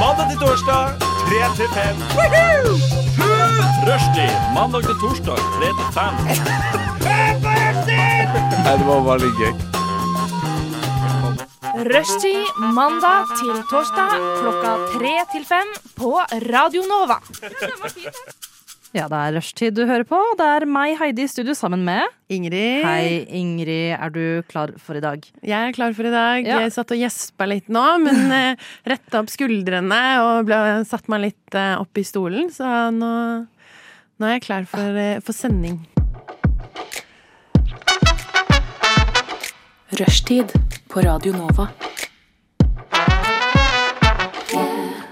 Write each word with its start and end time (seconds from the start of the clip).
Mandag 0.00 0.26
til 0.30 0.38
torsdag, 0.38 0.88
3 1.28 1.34
til 1.58 1.68
5. 1.74 1.80
Rushtid 3.88 4.32
mandag 4.54 4.82
til 4.82 4.94
torsdag 5.02 5.36
3 5.36 5.42
til 5.78 5.88
5. 5.96 6.02
Nei, 8.64 8.74
det 8.78 8.86
var 8.86 9.00
veldig 9.10 9.32
gøy. 9.40 9.52
Rushtid 11.90 12.44
mandag 12.76 13.22
til 13.40 13.56
torsdag 13.70 14.10
klokka 14.42 14.72
tre 14.94 15.14
til 15.32 15.44
fem 15.48 15.68
på 15.96 16.10
Radio 16.52 16.82
Nova. 16.92 17.16
Ja, 18.90 19.04
det 19.06 19.18
er 19.22 19.36
rushtid 19.36 19.76
du 19.78 19.84
hører 19.86 20.02
på. 20.02 20.18
Det 20.34 20.42
er 20.42 20.64
meg, 20.66 20.96
Heidi, 20.98 21.22
i 21.22 21.30
studio 21.30 21.54
sammen 21.54 21.84
med 21.86 22.10
Ingrid. 22.26 22.82
Hei, 22.82 23.20
Ingrid. 23.38 23.92
Er 23.94 24.10
du 24.10 24.42
klar 24.50 24.72
for 24.82 24.98
i 24.98 25.02
dag? 25.04 25.22
Jeg 25.46 25.54
er 25.54 25.76
klar 25.76 25.94
for 25.94 26.08
i 26.08 26.10
dag. 26.10 26.42
Ja. 26.42 26.56
Jeg 26.64 26.72
satt 26.74 26.90
og 26.90 26.98
gjespa 26.98 27.46
litt 27.46 27.70
nå, 27.70 27.84
men 28.02 28.32
eh, 28.40 28.64
retta 28.90 29.20
opp 29.22 29.30
skuldrene 29.30 30.00
og 30.24 30.50
ble, 30.50 30.58
satt 30.90 31.06
meg 31.12 31.22
litt 31.28 31.54
eh, 31.54 31.76
opp 31.78 32.02
i 32.02 32.04
stolen, 32.06 32.50
så 32.50 32.90
nå, 32.90 33.12
nå 34.18 34.26
er 34.26 34.34
jeg 34.40 34.44
klar 34.48 34.66
for, 34.72 34.98
eh, 34.98 35.22
for 35.22 35.38
sending. 35.38 35.78
Rushtid 40.02 40.50
på 40.90 41.06
Radio 41.06 41.36
Nova. 41.38 41.70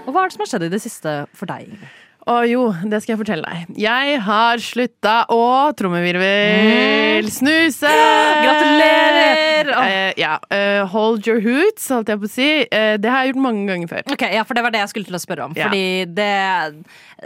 Og 0.03 0.11
hva 0.11 0.25
er 0.25 0.27
det 0.27 0.35
som 0.35 0.43
har 0.43 0.51
skjedd 0.51 0.67
i 0.67 0.71
det 0.75 0.83
siste 0.83 1.17
for 1.31 1.47
deg? 1.47 1.71
Ingrid? 1.71 1.98
Å 2.29 2.35
jo, 2.45 2.67
det 2.85 2.99
skal 3.01 3.15
jeg 3.15 3.19
fortelle 3.23 3.41
deg. 3.49 3.69
Jeg 3.81 4.19
har 4.21 4.61
slutta 4.61 5.15
å 5.33 5.39
trommevirvel 5.79 7.25
snuse! 7.33 7.89
Gratulerer! 8.43 9.71
Oh. 9.73 9.85
Eh, 9.85 10.13
ja, 10.19 10.35
eh, 10.53 10.83
hold 10.93 11.25
your 11.27 11.41
hoots, 11.41 11.87
holdt 11.89 12.11
jeg 12.13 12.21
på 12.21 12.27
å 12.29 12.31
si. 12.31 12.47
Eh, 12.69 12.95
det 13.01 13.09
har 13.09 13.25
jeg 13.25 13.33
gjort 13.33 13.41
mange 13.47 13.65
ganger 13.69 13.89
før. 13.91 14.05
Ok, 14.13 14.27
ja, 14.29 14.43
for 14.45 14.59
Det 14.59 14.63
var 14.65 14.75
det 14.75 14.83
jeg 14.83 14.91
skulle 14.93 15.09
til 15.09 15.17
å 15.17 15.21
spørre 15.23 15.47
om. 15.49 15.55
Ja. 15.57 15.67
Fordi 15.67 16.05
det, 16.05 16.29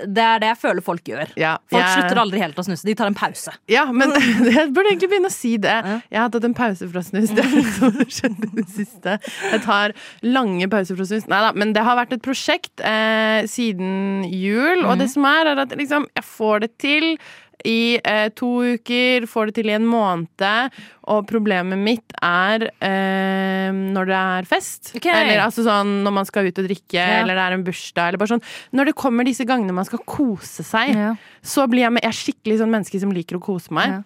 det 0.07 0.23
er 0.23 0.41
det 0.43 0.49
jeg 0.53 0.59
føler 0.61 0.85
folk 0.85 1.11
gjør. 1.11 1.33
Ja, 1.39 1.57
Folk 1.71 1.83
jeg- 1.83 1.97
slutter 1.99 2.21
aldri 2.23 2.41
helt 2.41 2.63
å 2.63 2.65
snuse. 2.69 2.87
De 2.87 2.95
tar 2.95 3.11
en 3.11 3.17
pause. 3.17 3.53
Ja, 3.71 3.83
men 3.91 4.15
jeg 4.55 4.71
burde 4.71 4.93
egentlig 4.93 5.11
begynne 5.13 5.31
å 5.31 5.35
si 5.35 5.55
det. 5.61 5.75
Jeg 6.13 6.19
har 6.21 6.31
tatt 6.33 6.47
en 6.47 6.55
pause 6.57 6.87
fra 6.93 7.03
snus. 7.03 7.33
Det 7.35 7.43
er 7.43 7.51
har 7.83 8.07
skjedd 8.07 8.39
i 8.47 8.51
det 8.61 8.67
siste. 8.71 9.17
Jeg 9.51 9.63
tar 9.67 9.93
lange 10.23 10.69
pauser 10.71 10.95
fra 10.99 11.09
snus. 11.11 11.27
Neida, 11.31 11.51
men 11.59 11.75
det 11.75 11.83
har 11.83 11.99
vært 11.99 12.15
et 12.15 12.23
prosjekt 12.23 12.83
eh, 12.87 13.43
siden 13.51 14.23
jul. 14.31 14.85
Og 14.87 14.92
det 14.99 15.09
som 15.13 15.25
er, 15.25 15.49
er 15.53 15.63
at 15.65 15.73
liksom, 15.79 16.05
jeg 16.15 16.23
får 16.23 16.59
det 16.65 16.71
til 16.81 17.17
i 17.65 17.95
eh, 18.03 18.27
to 18.35 18.49
uker, 18.75 19.23
får 19.29 19.47
det 19.47 19.55
til 19.55 19.69
i 19.71 19.75
en 19.77 19.85
måned. 19.87 20.73
Og 21.13 21.21
problemet 21.29 21.79
mitt 21.79 22.15
er 22.19 22.65
eh, 22.83 23.69
når 23.71 24.09
det 24.09 24.17
er 24.19 24.49
fest. 24.49 24.91
Okay. 24.97 25.13
Eller 25.15 25.43
altså 25.45 25.63
sånn 25.63 26.01
når 26.03 26.15
man 26.17 26.27
skal 26.27 26.49
ut 26.49 26.59
og 26.59 26.67
drikke, 26.67 26.99
Ja. 26.99 27.21
eller 27.21 27.35
det 27.39 27.45
er 27.45 27.55
en 27.57 27.63
bursdag. 27.63 28.07
Eller 28.09 28.17
bare 28.19 28.33
sånn. 28.35 28.43
Når 28.75 28.85
det 28.91 28.95
kommer 28.99 29.23
disse 29.27 29.45
gangene 29.47 29.75
man 29.75 29.85
skal 29.87 29.99
kose 30.05 30.63
seg, 30.67 30.91
Ja. 30.95 31.13
så 31.41 31.67
blir 31.71 31.85
jeg, 31.87 31.93
med, 31.95 32.03
jeg 32.03 32.11
er 32.11 32.19
skikkelig 32.19 32.59
sånn 32.59 32.73
menneske 32.73 32.99
som 32.99 33.11
liker 33.15 33.37
å 33.39 33.43
kose 33.43 33.71
meg. 33.71 33.87
Ja. 33.87 34.01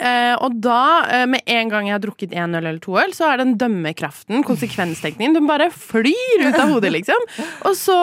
Eh, 0.00 0.34
og 0.42 0.58
da, 0.62 1.06
eh, 1.10 1.26
med 1.30 1.42
en 1.46 1.72
gang 1.72 1.88
jeg 1.88 1.96
har 1.96 2.04
drukket 2.04 2.34
én 2.36 2.56
øl 2.56 2.64
eller 2.64 2.80
to 2.82 2.96
øl, 3.00 3.14
så 3.16 3.30
er 3.32 3.42
den 3.42 3.56
dømmekraften, 3.60 4.44
konsekvenstenkningen, 4.46 5.36
den 5.38 5.48
bare 5.48 5.70
flyr 5.70 6.46
ut 6.48 6.58
av 6.58 6.72
hodet, 6.74 6.92
liksom. 6.94 7.26
Og 7.66 7.76
så 7.78 7.98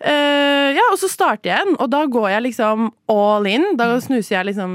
eh, 0.00 0.70
Ja, 0.70 0.86
og 0.92 0.98
så 1.00 1.08
starter 1.10 1.50
jeg 1.50 1.58
igjen, 1.58 1.76
og 1.82 1.90
da 1.90 2.04
går 2.06 2.28
jeg 2.30 2.44
liksom 2.50 2.90
all 3.10 3.46
in. 3.50 3.64
Da 3.78 3.88
snuser 4.02 4.36
jeg 4.36 4.50
liksom 4.52 4.70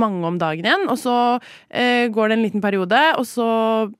mange 0.00 0.26
om 0.28 0.36
dagen 0.40 0.66
igjen, 0.66 0.86
og 0.92 0.98
så 1.00 1.14
eh, 1.70 2.08
går 2.12 2.28
det 2.28 2.36
en 2.36 2.44
liten 2.44 2.64
periode, 2.64 3.00
og 3.18 3.24
så 3.28 3.48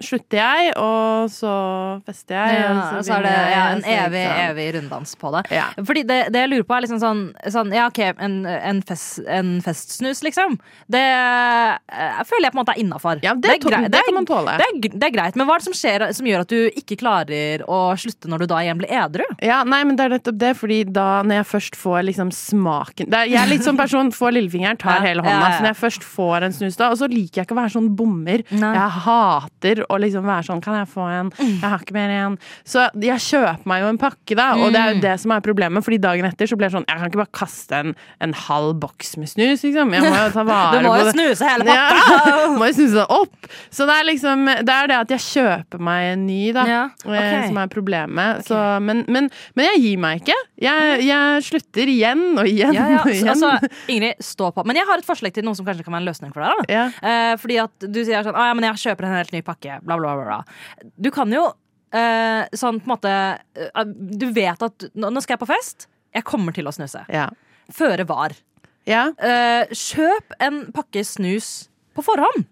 slutter 0.05 0.41
jeg, 0.43 0.75
og 0.77 1.31
så 1.33 1.55
fester 2.07 2.37
jeg. 2.37 2.59
Ja, 2.59 2.73
og 2.75 2.99
og 2.99 3.07
så 3.07 3.17
er 3.17 3.27
det 3.27 3.35
ja, 3.53 3.65
en 3.73 3.85
evig, 3.95 4.25
evig 4.45 4.69
runddans 4.77 5.15
på 5.19 5.33
det. 5.35 5.45
Ja. 5.55 5.69
Fordi 5.79 6.05
det, 6.09 6.19
det 6.35 6.45
jeg 6.45 6.53
lurer 6.53 6.69
på, 6.69 6.77
er 6.77 6.85
liksom 6.87 7.01
sånn, 7.03 7.25
sånn 7.55 7.73
Ja, 7.75 7.89
OK, 7.91 8.01
en, 8.11 8.41
en, 8.47 8.83
fest, 8.87 9.21
en 9.29 9.57
festsnus, 9.65 10.23
liksom. 10.27 10.59
Det 10.93 11.05
eh, 11.93 12.23
føler 12.29 12.49
jeg 12.49 12.53
på 12.53 12.59
en 12.59 12.63
måte 12.65 12.75
er 12.77 12.81
innafor. 12.83 13.21
Ja, 13.25 13.35
det 13.35 13.43
det. 13.61 13.91
Det 13.93 14.01
det 14.99 15.07
er 15.09 15.15
greit, 15.15 15.37
men 15.37 15.47
hva 15.49 15.55
er 15.57 15.59
det 15.63 15.69
som 15.69 15.77
skjer 15.77 16.05
som 16.15 16.27
gjør 16.27 16.41
at 16.45 16.49
du 16.53 16.71
ikke 16.79 16.97
klarer 17.01 17.63
å 17.69 17.79
slutte 17.99 18.29
når 18.31 18.39
du 18.45 18.47
da 18.47 18.59
igjen 18.65 18.79
blir 18.81 18.91
edru? 18.93 19.25
Ja, 19.45 19.63
nei, 19.65 19.83
men 19.85 19.97
det 19.97 20.05
er 20.07 20.15
nettopp 20.17 20.39
det, 20.39 20.53
fordi 20.59 20.79
da 20.93 21.23
når 21.23 21.41
jeg 21.43 21.49
først 21.53 21.77
får 21.79 22.03
liksom 22.09 22.31
smaken 22.35 23.09
det 23.11 23.19
er, 23.19 23.31
Jeg 23.33 23.41
er 23.43 23.51
litt 23.53 23.65
sånn 23.67 23.77
person, 23.79 24.11
får 24.15 24.33
lillefingeren, 24.37 24.79
tar 24.81 24.99
Ja, 24.99 25.07
hele 25.09 25.23
hånda. 25.23 25.49
ja. 25.49 25.57
Så 25.59 25.63
når 25.65 25.71
jeg 25.73 25.81
først 25.83 26.05
får 26.05 26.47
en 26.49 26.53
snus 26.53 26.77
da, 26.77 26.91
og 26.91 26.99
så 27.01 27.09
liker 27.11 27.41
jeg 27.43 27.47
ikke 27.49 27.57
å 27.57 27.61
være 27.63 27.75
sånn 27.77 27.89
bommer. 27.97 28.45
Nei. 28.51 28.73
Jeg 28.75 28.91
hater 29.09 29.83
å 29.89 29.99
liksom 30.01 30.25
være 30.29 30.47
sånn 30.49 30.63
Kan 30.63 30.75
jeg 30.81 30.89
få 30.91 31.07
en? 31.09 31.33
Jeg 31.39 31.63
har 31.69 31.79
ikke 31.85 31.95
mer 31.97 32.11
igjen. 32.15 32.39
Så 32.69 32.85
jeg 33.01 33.19
kjøper 33.29 33.67
meg 33.71 33.83
jo 33.83 33.89
en 33.93 33.99
pakke, 34.01 34.35
da, 34.37 34.49
og 34.59 34.73
det 34.73 34.81
er 34.81 34.89
Mm. 34.89 34.95
jo 34.95 35.01
det 35.09 35.21
som 35.21 35.31
er 35.33 35.41
problemet, 35.45 35.85
fordi 35.85 35.99
dagen 36.01 36.25
etter 36.25 36.47
så 36.49 36.57
blir 36.57 36.69
jeg 36.71 36.77
sånn 36.79 36.85
Jeg 36.89 36.99
kan 36.99 37.11
ikke 37.11 37.21
bare 37.23 37.35
kaste 37.35 37.73
en, 37.77 37.95
en 38.21 38.33
halv 38.33 38.79
boks 38.81 39.17
med 39.19 39.29
snus, 39.29 39.63
liksom. 39.65 39.93
Jeg 39.93 40.03
må 40.03 40.15
jo 40.17 40.31
ta 40.33 40.45
vare 40.45 40.79
Du 40.83 40.89
må 40.89 40.97
jo 40.99 41.11
snuse 41.13 41.45
hele 41.49 41.65
Ja, 41.79 42.47
må 42.59 42.69
jo 42.69 42.75
snuse 42.77 42.99
det 42.99 43.07
opp. 43.15 43.49
Så 43.75 43.87
det 43.89 43.95
er 43.95 44.07
liksom 44.09 44.45
Det 44.67 44.75
er 44.75 44.91
det 44.91 44.97
at 44.99 45.13
jeg 45.15 45.25
kjøper 45.25 45.83
meg 45.89 46.09
en 46.13 46.25
ny, 46.29 46.41
da, 46.57 46.65
Ja, 46.69 46.83
okay. 47.05 47.47
som 47.49 47.61
er 47.63 47.71
problemet. 47.73 48.45
Så, 48.49 48.59
men, 48.85 49.05
men, 49.09 49.31
men 49.59 49.69
jeg 49.71 49.83
gir 49.85 50.03
meg 50.03 50.23
ikke. 50.23 50.37
Jeg, 50.65 50.99
jeg 51.07 51.45
slutter 51.49 51.93
igjen 51.95 52.25
og 52.35 52.49
igjen 52.51 52.75
Ja, 52.77 52.89
og 53.03 53.13
igjen. 53.13 53.31
altså, 53.35 53.53
Ingrid, 53.93 54.21
stå 54.25 54.51
på. 54.57 54.65
Men 54.69 54.81
jeg 54.81 54.89
har 54.89 55.01
et 55.01 55.09
forslag 55.09 55.35
til 55.37 55.47
noe 55.47 55.59
som 55.59 55.69
kanskje 55.69 55.87
kan 55.87 55.97
være 55.97 56.05
en 56.07 56.11
løsning 56.11 56.35
for 56.35 56.45
deg. 56.45 56.67
Da. 56.69 56.89
Eh, 57.13 57.33
fordi 57.41 57.61
at 57.63 57.89
du 57.89 58.03
sier 58.03 58.27
sånn 58.27 58.37
Å 58.39 58.49
ja, 58.51 58.57
men 58.59 58.69
jeg 58.71 58.83
kjøper 58.89 59.09
en 59.09 59.17
helt 59.19 59.35
ny 59.37 59.43
pakke. 59.47 59.81
Bla, 59.87 59.99
bla, 60.01 60.15
bla. 60.19 60.41
bla. 60.43 60.91
Du 60.99 61.11
kan 61.15 61.33
jo 61.33 61.47
eh, 61.95 62.45
sånn 62.59 62.81
på 62.83 62.89
en 62.89 62.95
måte 62.97 63.15
eh, 63.15 63.85
Du 64.19 64.29
vet 64.37 64.65
at 64.69 64.89
nå 64.99 65.25
skal 65.25 65.37
jeg 65.37 65.45
på 65.45 65.51
fest. 65.53 65.89
Jeg 66.15 66.27
kommer 66.29 66.57
til 66.57 66.69
å 66.69 66.75
snuse. 66.75 67.05
Ja. 67.13 67.29
Føre 67.75 68.07
var. 68.09 68.33
Ja, 68.89 69.11
Eh, 69.21 69.69
kjøp 69.77 70.33
en 70.41 70.63
pakke 70.73 71.03
snus 71.05 71.69
på 71.95 72.03
forhånd. 72.07 72.47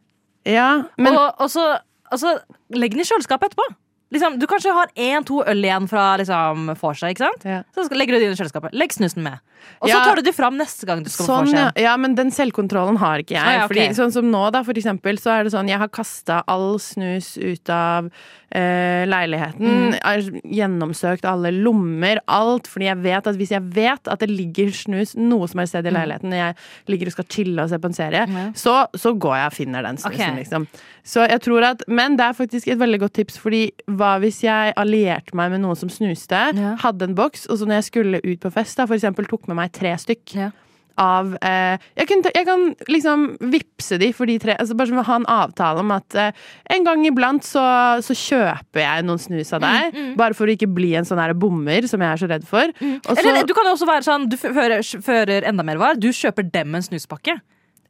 ja, 0.46 0.82
men 1.00 1.16
og, 1.16 1.34
og, 1.40 1.48
så, 1.50 1.78
altså, 2.12 2.36
legg 2.76 2.92
den 2.92 3.00
i 3.00 3.08
kjøleskapet 3.08 3.50
etterpå. 3.54 3.66
Liksom, 4.14 4.36
du 4.38 4.46
kanskje 4.46 4.70
har 4.70 4.86
én-to 4.94 5.40
øl 5.50 5.64
igjen 5.66 5.88
fra 5.90 6.12
liksom, 6.20 6.68
vorset. 6.78 7.10
ikke 7.10 7.24
sant? 7.24 7.42
Ja. 7.48 7.62
Så 7.74 7.88
legger 7.90 8.14
du 8.14 8.20
det 8.20 8.28
inn 8.28 8.36
i 8.36 8.38
kjøleskapet. 8.38 8.76
Legg 8.78 8.94
snusen 8.94 9.24
med. 9.26 9.42
Og 9.82 9.90
så 9.90 9.98
tar 9.98 10.20
du 10.20 10.22
det 10.22 10.32
fram 10.36 10.54
neste 10.60 10.86
gang 10.86 11.00
du 11.02 11.08
skal 11.10 11.24
på 11.24 11.26
Sånn, 11.26 11.48
ja. 11.50 11.64
vorset. 11.72 11.80
ja, 11.82 11.96
men 11.98 12.14
den 12.14 12.30
selvkontrollen 12.30 13.00
har 13.02 13.18
ikke 13.24 13.34
jeg. 13.34 13.42
Ah, 13.42 13.56
ja, 13.56 13.64
okay. 13.64 13.72
Fordi, 13.72 13.96
sånn 13.98 14.14
som 14.14 14.28
nå, 14.30 14.44
da, 14.54 14.62
for 14.62 14.78
eksempel, 14.78 15.18
så 15.18 15.32
er 15.34 15.46
det 15.48 15.54
sånn 15.56 15.66
Jeg 15.72 15.80
har 15.82 15.90
kasta 15.90 16.42
all 16.46 16.76
snus 16.78 17.32
ut 17.34 17.72
av 17.74 18.06
eh, 18.54 19.02
leiligheten. 19.10 19.98
Mm. 19.98 20.38
Gjennomsøkt 20.54 21.26
alle 21.26 21.50
lommer, 21.54 22.20
alt. 22.30 22.70
Fordi 22.70 22.86
jeg 22.88 23.00
vet 23.04 23.26
at 23.32 23.38
hvis 23.40 23.52
jeg 23.56 23.64
vet 23.74 24.06
at 24.12 24.22
det 24.22 24.30
ligger 24.30 24.70
snus 24.76 25.16
noe 25.18 25.50
som 25.50 25.62
helst 25.64 25.74
sted 25.74 25.90
i 25.90 25.94
leiligheten 25.96 26.30
når 26.30 26.42
jeg 26.44 26.56
ligger 26.94 27.10
og 27.10 27.16
skal 27.16 27.28
chille 27.36 27.66
og 27.66 27.72
se 27.74 27.80
på 27.82 27.90
en 27.90 27.98
serie, 27.98 28.24
Mm. 28.26 28.54
Så, 28.58 28.72
så 28.98 29.12
går 29.18 29.34
jeg 29.36 29.46
og 29.50 29.54
finner 29.54 29.84
den 29.86 29.98
snusen, 30.00 30.14
okay. 30.18 30.34
liksom. 30.38 30.64
Så 31.06 31.22
jeg 31.30 31.40
tror 31.44 31.62
at 31.68 31.82
Men 31.86 32.16
det 32.18 32.24
er 32.26 32.34
faktisk 32.36 32.68
et 32.68 32.78
veldig 32.80 32.98
godt 33.04 33.14
tips, 33.18 33.36
fordi 33.38 33.60
hva 33.96 34.14
hvis 34.22 34.42
jeg 34.44 34.74
allierte 34.76 35.34
meg 35.34 35.50
med 35.54 35.64
noen 35.64 35.76
som 35.80 35.88
snuste, 35.92 36.42
Ja. 36.56 36.76
hadde 36.84 37.08
en 37.10 37.14
boks, 37.18 37.46
og 37.50 37.58
så 37.58 37.66
når 37.66 37.80
jeg 37.82 37.88
skulle 37.92 38.20
ut 38.24 38.40
på 38.40 38.52
fest, 38.52 38.76
da, 38.78 38.86
for 38.86 38.94
eksempel 38.98 39.26
tok 39.28 39.48
med 39.48 39.56
meg 39.56 39.72
tre 39.72 39.92
stykk 39.98 40.34
Ja. 40.36 40.50
av 40.98 41.34
eh, 41.44 41.76
jeg, 41.98 42.06
kan, 42.08 42.22
jeg 42.34 42.46
kan 42.48 42.62
liksom 42.88 43.24
vippse 43.52 43.98
de 44.00 44.12
for 44.16 44.24
de 44.24 44.38
tre. 44.40 44.54
Altså 44.56 44.72
bare 44.78 44.88
sånn 44.88 45.04
ha 45.04 45.16
en 45.20 45.26
avtale 45.28 45.82
om 45.82 45.90
at 45.92 46.14
eh, 46.16 46.30
en 46.72 46.84
gang 46.86 47.02
iblant 47.04 47.44
så, 47.44 47.64
så 48.00 48.16
kjøper 48.16 48.80
jeg 48.80 49.04
noen 49.04 49.20
snus 49.20 49.52
av 49.52 49.60
deg. 49.60 49.98
Bare 50.16 50.32
for 50.32 50.48
å 50.48 50.54
ikke 50.56 50.70
bli 50.72 50.94
en 50.96 51.04
sånn 51.04 51.20
her 51.20 51.34
bommer 51.36 51.84
som 51.86 52.00
jeg 52.00 52.08
er 52.14 52.16
så 52.22 52.30
redd 52.32 52.46
for. 52.48 52.72
Og 52.80 53.10
så, 53.12 53.18
Eller 53.20 53.44
du 53.44 53.52
kan 53.52 53.68
jo 53.68 53.74
også 53.76 53.86
være 53.90 54.06
sånn 54.08 54.24
Du 54.32 54.38
fører, 54.40 54.80
fører 55.04 55.44
enda 55.44 55.62
mer 55.68 55.76
var. 55.76 56.00
Du 56.00 56.08
kjøper 56.08 56.48
dem 56.50 56.74
en 56.74 56.82
snuspakke. 56.88 57.36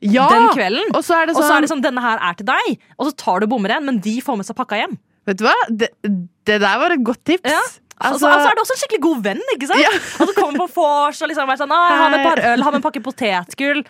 ja! 0.02 0.26
den 0.28 0.48
kvelden. 0.52 0.90
Og 0.92 1.04
så 1.06 1.14
det 1.26 1.36
Og 1.36 1.38
sånn, 1.40 1.46
så 1.48 1.54
er 1.56 1.60
det 1.62 1.70
sånn, 1.70 1.80
denne 1.86 2.02
her 2.02 2.18
er 2.20 2.34
til 2.34 2.44
deg, 2.50 2.74
og 2.98 3.06
så 3.06 3.14
tar 3.16 3.40
du 3.40 3.46
bommeren, 3.46 3.86
men 3.86 4.00
de 4.02 4.18
får 4.20 4.36
med 4.36 4.44
seg 4.50 4.56
pakka 4.58 4.82
hjem. 4.82 4.98
Vet 5.26 5.40
du 5.40 5.44
hva? 5.46 5.56
Det, 5.68 5.90
det 6.46 6.60
der 6.62 6.80
var 6.80 6.94
et 6.94 7.04
godt 7.04 7.24
tips. 7.26 7.50
Ja. 7.50 7.64
Altså, 7.96 8.28
altså 8.28 8.50
er 8.50 8.56
du 8.56 8.60
også 8.60 8.74
en 8.76 8.80
skikkelig 8.82 9.02
god 9.06 9.20
venn, 9.24 9.44
ikke 9.54 9.68
sant? 9.70 9.80
Ja. 9.80 9.92
Og 10.20 10.26
så 10.30 10.34
kommer 10.36 10.66
på 10.66 10.68
vors 10.76 11.22
og 11.22 11.30
liksom 11.30 11.52
er 11.52 11.60
sånn, 11.62 11.72
ah, 11.72 11.94
ha 12.02 12.10
med 12.12 12.20
et 12.20 12.28
par 12.28 12.42
øl, 12.44 12.64
ha 12.66 12.72
med 12.74 12.82
en 12.82 12.84
pakke 12.84 13.02
potetgull 13.04 13.80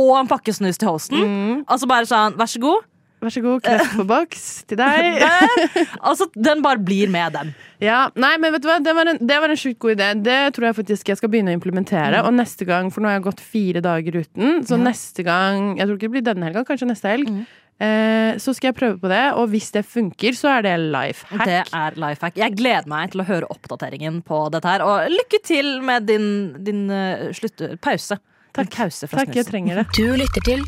og 0.00 0.14
en 0.20 0.30
pakke 0.30 0.54
snus 0.54 0.80
til 0.80 0.88
hosten. 0.88 1.20
Mm. 1.20 1.58
Altså 1.68 1.90
bare 1.90 2.08
sånn, 2.08 2.38
vær 2.40 2.48
så 2.50 2.62
god. 2.62 2.86
Vær 3.20 3.32
så 3.34 3.42
god, 3.44 3.60
kreft 3.60 3.98
på 3.98 4.04
boks 4.08 4.44
til 4.70 4.78
deg. 4.80 5.18
Der. 5.20 5.88
Altså, 5.98 6.24
den 6.32 6.62
bare 6.64 6.80
blir 6.80 7.10
med 7.12 7.34
den. 7.36 7.50
Ja, 7.84 8.06
nei, 8.16 8.32
men 8.40 8.54
vet 8.54 8.64
du 8.64 8.68
hva? 8.70 8.78
Det 8.80 8.94
var 8.96 9.10
en, 9.12 9.20
det 9.20 9.36
var 9.42 9.52
en 9.52 9.60
sjukt 9.60 9.76
god 9.82 9.98
idé. 9.98 10.08
Det 10.24 10.38
tror 10.56 10.70
jeg 10.70 10.78
faktisk 10.78 11.10
jeg 11.12 11.20
skal 11.20 11.32
begynne 11.32 11.52
å 11.52 11.58
implementere. 11.58 12.22
Og 12.24 12.32
neste 12.32 12.64
gang, 12.68 12.88
for 12.92 13.04
nå 13.04 13.10
har 13.10 13.18
jeg 13.18 13.26
gått 13.28 13.42
fire 13.44 13.82
dager 13.84 14.22
uten, 14.22 14.62
så 14.64 14.80
neste 14.80 15.24
gang 15.26 15.74
Jeg 15.74 15.84
tror 15.84 15.98
ikke 15.98 16.08
det 16.08 16.14
blir 16.16 16.24
denne 16.30 16.48
helga, 16.48 16.64
kanskje 16.68 16.88
neste 16.88 17.12
helg. 17.12 17.28
Eh, 17.28 17.59
så 17.80 18.52
skal 18.52 18.68
jeg 18.70 18.76
prøve 18.76 18.98
på 19.00 19.08
det, 19.08 19.22
og 19.40 19.48
hvis 19.54 19.70
det 19.72 19.82
funker, 19.88 20.34
så 20.36 20.50
er 20.58 20.62
det 20.66 20.74
life 20.92 21.24
hack. 21.30 21.46
Det 21.48 21.60
er 21.72 21.96
life 21.96 22.20
hack. 22.26 22.36
Jeg 22.36 22.52
gleder 22.58 22.88
meg 22.92 23.10
til 23.14 23.22
å 23.22 23.26
høre 23.28 23.48
oppdateringen 23.54 24.18
på 24.26 24.40
dette 24.52 24.68
her. 24.68 24.84
Og 24.84 25.08
lykke 25.14 25.40
til 25.48 25.70
med 25.86 26.04
din, 26.10 26.26
din 26.66 26.82
uh, 26.92 27.30
slutt, 27.36 27.62
pause. 27.80 28.18
Din 28.58 28.68
pause 28.68 29.08
fra 29.08 29.22
Takk, 29.24 29.32
jeg 29.38 29.46
trenger 29.48 29.80
det. 29.80 29.86
Du 29.96 30.12
lytter 30.18 30.44
til 30.44 30.64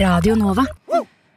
Radio 0.00 0.34
Nova. 0.40 0.64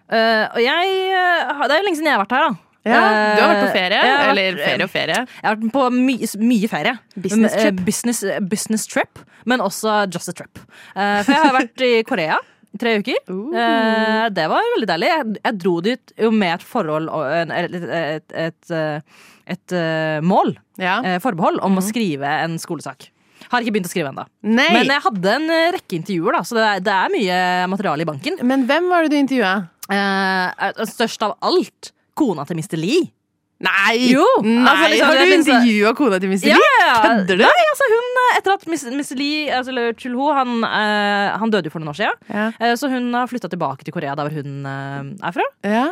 Uh, 0.10 0.46
og 0.56 0.58
jeg 0.64 0.94
eh, 1.14 1.60
Det 1.70 1.76
er 1.76 1.82
jo 1.84 1.86
lenge 1.86 1.98
siden 2.00 2.08
jeg 2.10 2.16
har 2.18 2.24
vært 2.26 2.34
her, 2.34 2.46
da. 2.48 2.66
Ja, 2.90 3.00
du 3.36 3.42
har 3.44 3.50
vært 3.52 3.60
på 3.60 3.68
Eh, 3.68 3.74
ferie? 3.76 3.98
vært- 4.02 4.30
Eller 4.32 4.56
ferie 4.64 4.86
og 4.86 4.90
ferie? 4.90 5.18
Jeg 5.28 5.46
har 5.46 5.58
vært 5.60 5.74
på 5.76 5.84
my 5.94 6.16
mye 6.50 6.70
ferie. 6.72 6.94
Business 7.20 7.54
Eh, 7.54 7.66
trip. 7.68 7.82
Business, 7.86 8.24
business 8.50 8.88
trip, 8.90 9.20
men 9.46 9.60
også 9.62 10.08
just 10.10 10.30
a 10.30 10.34
trip. 10.34 10.58
Eh, 10.96 11.22
for 11.22 11.32
jeg 11.36 11.44
har 11.44 11.54
vært 11.60 11.82
i 11.86 11.92
Korea 12.08 12.40
tre 12.78 12.98
uker. 13.02 13.18
Uh. 13.30 13.56
Eh, 13.58 14.26
det 14.36 14.46
var 14.52 14.68
veldig 14.76 14.90
deilig. 14.92 15.10
Jeg, 15.14 15.36
jeg 15.44 15.60
dro 15.64 15.76
dit 15.86 16.14
jo 16.22 16.32
med 16.36 16.54
et 16.60 16.66
forhold 16.70 17.10
og 17.10 17.26
et, 17.34 17.78
et, 17.80 18.36
et, 18.48 18.74
eh, 18.76 19.24
et, 19.56 19.74
eh, 19.74 20.20
mål, 20.22 20.54
Ja. 20.78 21.00
eh, 21.04 21.18
forbehold, 21.24 21.60
om 21.66 21.80
å 21.82 21.86
skrive 21.86 22.30
en 22.46 22.60
skolesak. 22.62 23.10
Har 23.50 23.64
ikke 23.64 23.72
begynt 23.78 23.88
å 23.88 23.94
skrive 23.94 24.12
ennå. 24.12 24.26
Men 24.44 24.86
jeg 24.86 25.02
hadde 25.08 25.36
en 25.40 25.50
eh, 25.50 25.72
rekke 25.74 25.98
intervjuer, 25.98 26.36
da, 26.38 26.42
så 26.46 26.58
det 26.60 26.66
er, 26.68 26.82
det 26.86 26.94
er 26.94 27.14
mye 27.16 27.38
materiale 27.72 28.06
i 28.06 28.10
banken. 28.12 28.38
Men 28.46 28.68
hvem 28.70 28.90
var 28.92 29.08
det 29.08 29.16
du 29.16 29.18
intervjua? 29.24 29.54
Eh, 29.90 30.84
størst 30.86 31.24
av 31.26 31.38
alt 31.42 31.94
kona 32.20 32.46
til 32.46 32.60
Mr. 32.60 32.78
Lee. 32.78 33.08
Nei! 33.60 34.14
Jo, 34.14 34.24
altså, 34.40 34.88
liksom, 34.94 35.10
Har 35.10 35.18
du 35.20 35.34
intervjua 35.36 35.92
kona 35.98 36.20
til 36.24 36.32
Mr. 36.32 36.46
Lee? 36.48 36.68
ja. 36.80 36.94
Kødder 37.04 37.42
du? 37.42 37.44
Nei, 37.44 37.64
altså 37.74 37.88
hun, 37.92 38.20
eh, 38.22 38.38
etter 38.38 38.54
at 38.56 38.64
Miss, 38.72 38.86
Miss 38.96 39.12
Lee, 39.20 39.50
altså, 39.52 39.74
eller 39.74 39.98
Chulho, 40.00 40.30
han, 40.36 40.62
uh, 40.64 41.36
han 41.42 41.52
døde 41.52 41.68
jo 41.68 41.74
for 41.74 41.84
noen 41.84 41.92
år 41.92 42.00
siden. 42.00 42.22
Ja. 42.32 42.46
Uh, 42.56 42.76
så 42.80 42.92
hun 42.92 43.12
har 43.18 43.28
flytta 43.28 43.52
tilbake 43.52 43.84
til 43.84 43.96
Korea, 43.96 44.16
der 44.16 44.30
hvor 44.30 44.40
hun 44.40 44.64
uh, 44.64 45.28
er 45.28 45.36
fra. 45.36 45.50
Ja. 45.68 45.84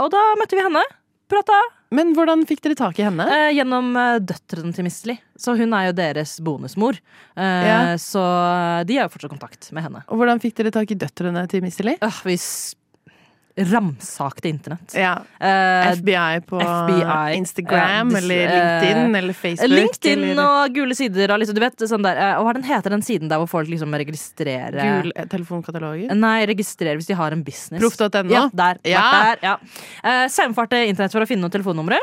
Og 0.00 0.08
da 0.14 0.24
møtte 0.40 0.56
vi 0.56 0.64
henne. 0.64 0.82
Prata 1.30 1.54
Men 1.94 2.08
hvordan 2.16 2.40
fikk 2.48 2.64
dere 2.64 2.74
tak 2.78 2.96
i 2.98 3.04
henne? 3.06 3.22
gjennom 3.54 3.92
døtrene 4.26 4.72
til 4.74 4.86
Miss 4.88 5.04
Lee. 5.06 5.20
Så 5.38 5.54
hun 5.58 5.76
er 5.76 5.90
jo 5.90 5.94
deres 6.00 6.32
bonusmor. 6.42 6.98
Så 8.02 8.24
de 8.88 8.96
har 8.98 9.06
jo 9.06 9.12
fortsatt 9.12 9.30
kontakt 9.30 9.70
med 9.76 9.86
henne. 9.86 10.02
Og 10.08 10.18
hvordan 10.18 10.42
fikk 10.42 10.56
dere 10.58 10.72
tak 10.74 10.90
i 10.90 10.98
døtrene 10.98 11.44
til 11.50 11.62
Mr. 11.62 11.86
Lee? 11.86 12.10
Vi 12.26 12.38
ramsakte 13.56 14.48
internett. 14.48 14.94
Ja. 14.94 15.16
Uh, 15.42 15.90
FBI 15.96 16.40
på 16.46 16.60
FBI, 16.60 17.36
Instagram 17.40 18.14
uh, 18.14 18.18
eller 18.18 18.46
LinkedIn 18.46 19.00
LinkedIn 19.00 19.16
eller 19.16 19.32
Facebook? 19.32 19.70
LinkedIn 19.70 20.24
eller 20.24 20.42
og 20.44 20.74
gule 20.74 20.96
sider 20.96 21.32
og 21.34 21.40
liksom, 21.42 21.56
du 21.56 21.62
vet, 21.62 21.86
sånn 21.90 22.04
der, 22.04 22.20
eh, 22.20 22.40
Hva 22.40 22.54
den 22.56 22.66
heter 22.66 22.94
den 22.94 23.04
siden 23.06 23.30
der 23.30 23.40
hvor 23.42 23.50
folk 23.50 23.70
liksom 23.70 23.94
registrerer 24.02 24.78
Gul 24.80 25.14
telefonkataloger? 25.32 26.14
Nei, 26.18 26.38
registrerer 26.50 27.00
hvis 27.00 27.10
de 27.10 27.18
har 27.18 27.36
en 27.36 27.44
business. 27.46 27.82
Proff.no? 27.82 28.30
Ja, 28.32 28.46
der. 28.52 28.80
Ja. 28.88 29.04
Der, 29.16 29.44
ja. 29.44 29.56
Uh, 30.04 30.26
Saumfarte 30.32 30.82
internett 30.86 31.14
for 31.14 31.24
å 31.24 31.28
finne 31.28 31.44
noen 31.44 31.54
telefonnumre. 31.54 32.00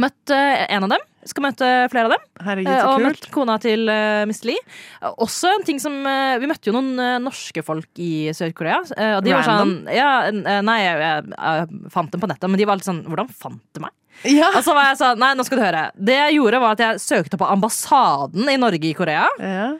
Møtt 0.00 0.32
eh, 0.32 0.66
en 0.72 0.86
av 0.86 0.94
dem. 0.94 1.08
Skal 1.28 1.44
møte 1.44 1.66
flere 1.92 2.08
av 2.08 2.14
dem. 2.16 2.22
Herregud, 2.42 2.72
Eh, 2.72 2.80
så 2.80 2.90
og 2.90 3.02
møtte 3.02 3.10
møtt 3.12 3.30
kona 3.34 3.56
til 3.62 3.86
uh, 3.90 4.24
Miss 4.28 4.42
Lee. 4.46 4.58
Eh, 5.02 5.14
også 5.22 5.52
en 5.52 5.64
ting 5.66 5.78
som 5.82 5.94
uh, 6.06 6.38
Vi 6.42 6.48
møtte 6.50 6.70
jo 6.70 6.74
noen 6.76 6.92
uh, 6.98 7.20
norske 7.22 7.62
folk 7.66 8.02
i 8.02 8.32
Sør-Korea. 8.34 8.80
Uh, 8.96 9.18
og 9.18 9.26
de 9.26 9.34
var 9.34 9.46
sånn 9.46 9.74
ja, 9.92 10.10
eh, 10.30 10.60
Nei, 10.66 10.78
jeg, 10.82 10.98
jeg, 11.02 11.34
jeg 11.36 11.92
fant 11.94 12.12
dem 12.12 12.22
på 12.22 12.30
nettet, 12.30 12.48
men 12.50 12.60
de 12.60 12.68
var 12.68 12.80
litt 12.80 12.88
sånn 12.88 13.04
Hvordan 13.06 13.30
fant 13.30 13.62
du 13.76 13.82
meg? 13.84 13.94
Ja. 14.28 14.50
Og 14.52 14.60
så 14.66 14.74
var 14.76 14.90
jeg 14.90 14.98
sånn, 15.00 15.22
nei, 15.22 15.32
nå 15.34 15.46
skal 15.46 15.58
du 15.58 15.64
høre 15.64 15.86
Det 15.96 16.18
jeg 16.18 16.36
gjorde 16.36 16.60
var 16.62 16.76
at 16.76 16.82
jeg 16.84 17.00
søkte 17.02 17.38
på 17.40 17.48
ambassaden 17.48 18.50
i 18.52 18.58
Norge 18.60 18.90
i 18.90 18.92
Korea 18.94 19.24
ja. 19.40 19.70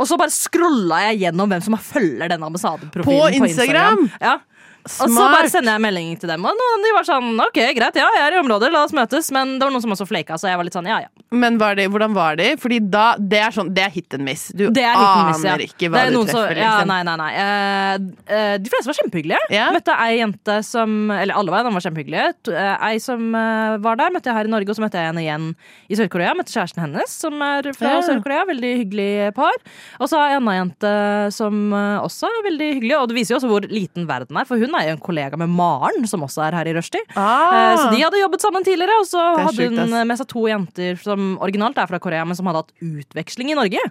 Og 0.00 0.08
så 0.08 0.16
bare 0.20 0.32
scrolla 0.34 1.02
jeg 1.06 1.22
gjennom 1.26 1.52
hvem 1.52 1.62
som 1.64 1.76
følger 1.78 2.32
den 2.32 2.42
ambassadeprofilen 2.42 3.38
På 3.38 3.48
Instagram? 3.48 4.06
Ja. 4.20 4.38
Og 4.82 5.10
så 5.14 5.24
bare 5.30 5.50
sender 5.50 5.76
jeg 5.76 5.82
melding 5.84 6.14
til 6.18 6.30
dem 6.32 6.42
Og 6.48 6.56
noen 6.58 6.82
de 6.82 6.90
var 6.96 7.06
sånn, 7.06 7.28
ok, 7.38 7.58
greit, 7.76 7.98
ja, 8.00 8.08
jeg 8.16 8.24
er 8.26 8.34
i 8.34 8.40
området, 8.40 8.70
la 8.74 8.82
oss 8.82 8.94
møtes 8.96 9.28
Men 9.34 9.56
det 9.60 9.66
var 9.66 9.74
noen 9.74 9.84
som 9.84 9.94
også 9.94 10.06
flaka, 10.08 10.38
så 10.40 10.50
jeg 10.50 10.58
var 10.58 10.66
litt 10.66 10.74
sånn, 10.74 10.88
ja, 10.90 10.98
ja 11.04 11.10
Men 11.30 11.58
var 11.60 11.76
de, 11.78 11.86
hvordan 11.92 12.16
var 12.16 12.38
de? 12.40 12.48
Fordi 12.60 12.80
da, 12.92 13.04
det 13.18 13.38
er 13.40 13.54
sånn, 13.54 13.70
det 13.74 13.84
er 13.86 13.92
hit 13.94 14.16
and 14.16 14.26
miss. 14.26 14.48
Du 14.52 14.64
Det 14.74 14.82
er 14.84 14.98
miss, 14.98 15.44
ja. 15.44 15.54
aner 15.54 15.62
ikke 15.64 15.88
hva 15.92 16.02
du 16.10 16.18
treffer. 16.18 16.32
som-. 16.34 16.58
Ja, 16.58 16.72
liksom. 16.82 16.90
nei, 16.90 16.98
nei, 17.08 17.14
nei. 17.20 17.30
Eh, 17.42 18.34
eh, 18.36 18.56
de 18.60 18.72
fleste 18.72 18.90
var 18.90 18.98
kjempehyggelige. 18.98 19.38
Yeah. 19.52 19.70
Møtte 19.74 19.94
ei 20.02 20.18
jente 20.18 20.58
som 20.66 20.92
Eller 21.14 21.38
alle 21.38 21.54
var, 21.54 21.70
var 21.72 21.84
kjempehyggelige. 21.86 22.52
Eh, 22.52 22.84
Ei 22.90 23.00
som 23.02 23.32
eh, 23.38 23.78
var 23.84 23.96
der, 24.00 24.12
møtte 24.12 24.28
jeg 24.28 24.36
her 24.36 24.50
i 24.50 24.52
Norge, 24.52 24.68
og 24.74 24.78
så 24.78 24.84
møtte 24.84 25.00
jeg 25.00 25.08
henne 25.12 25.24
igjen 25.24 25.48
i 25.88 25.98
Sør-Korea. 25.98 26.34
Møtte 26.36 26.52
kjæresten 26.52 26.84
hennes, 26.84 27.16
som 27.24 27.38
er 27.46 27.70
fra 27.78 27.94
yeah. 27.94 28.04
Sør-Korea. 28.10 28.44
Veldig 28.52 28.74
hyggelig 28.82 29.10
par. 29.38 29.56
Og 30.02 30.12
så 30.12 30.20
ei 30.26 30.36
anna 30.36 30.58
jente 30.58 30.92
som 31.34 31.62
også 31.72 32.28
er 32.28 32.46
veldig 32.50 32.70
hyggelig, 32.76 32.96
og 32.98 33.08
det 33.08 33.18
viser 33.20 33.34
jo 33.34 33.40
også 33.40 33.52
hvor 33.54 33.68
liten 33.72 34.08
verden 34.10 34.36
er, 34.40 34.48
for 34.48 34.60
hun 34.60 34.71
er 34.78 34.88
jo 34.90 34.94
en 34.96 35.02
kollega 35.04 35.38
med 35.40 35.50
Maren, 35.52 36.06
som 36.08 36.24
også 36.24 36.44
er 36.46 36.56
her 36.58 36.70
i 36.70 36.74
rushtid. 36.76 37.04
Ah. 37.16 37.72
Eh, 37.72 37.76
Så 37.82 37.90
de 37.94 38.02
hadde 38.02 38.20
jobbet 38.20 38.44
sammen 38.44 38.64
tidligere, 38.66 38.98
og 39.02 39.06
så 39.08 39.22
hadde 39.38 39.54
sjukt, 39.56 39.78
hun 39.78 40.08
med 40.08 40.18
seg 40.20 40.28
to 40.32 40.46
jenter 40.48 41.00
som 41.02 41.36
originalt 41.44 41.78
er 41.78 41.90
fra 41.90 42.00
Korea, 42.02 42.24
men 42.28 42.38
som 42.38 42.46
hadde 42.50 42.64
hatt 42.64 42.72
utveksling 42.82 43.52
i 43.52 43.58
Norge. 43.58 43.82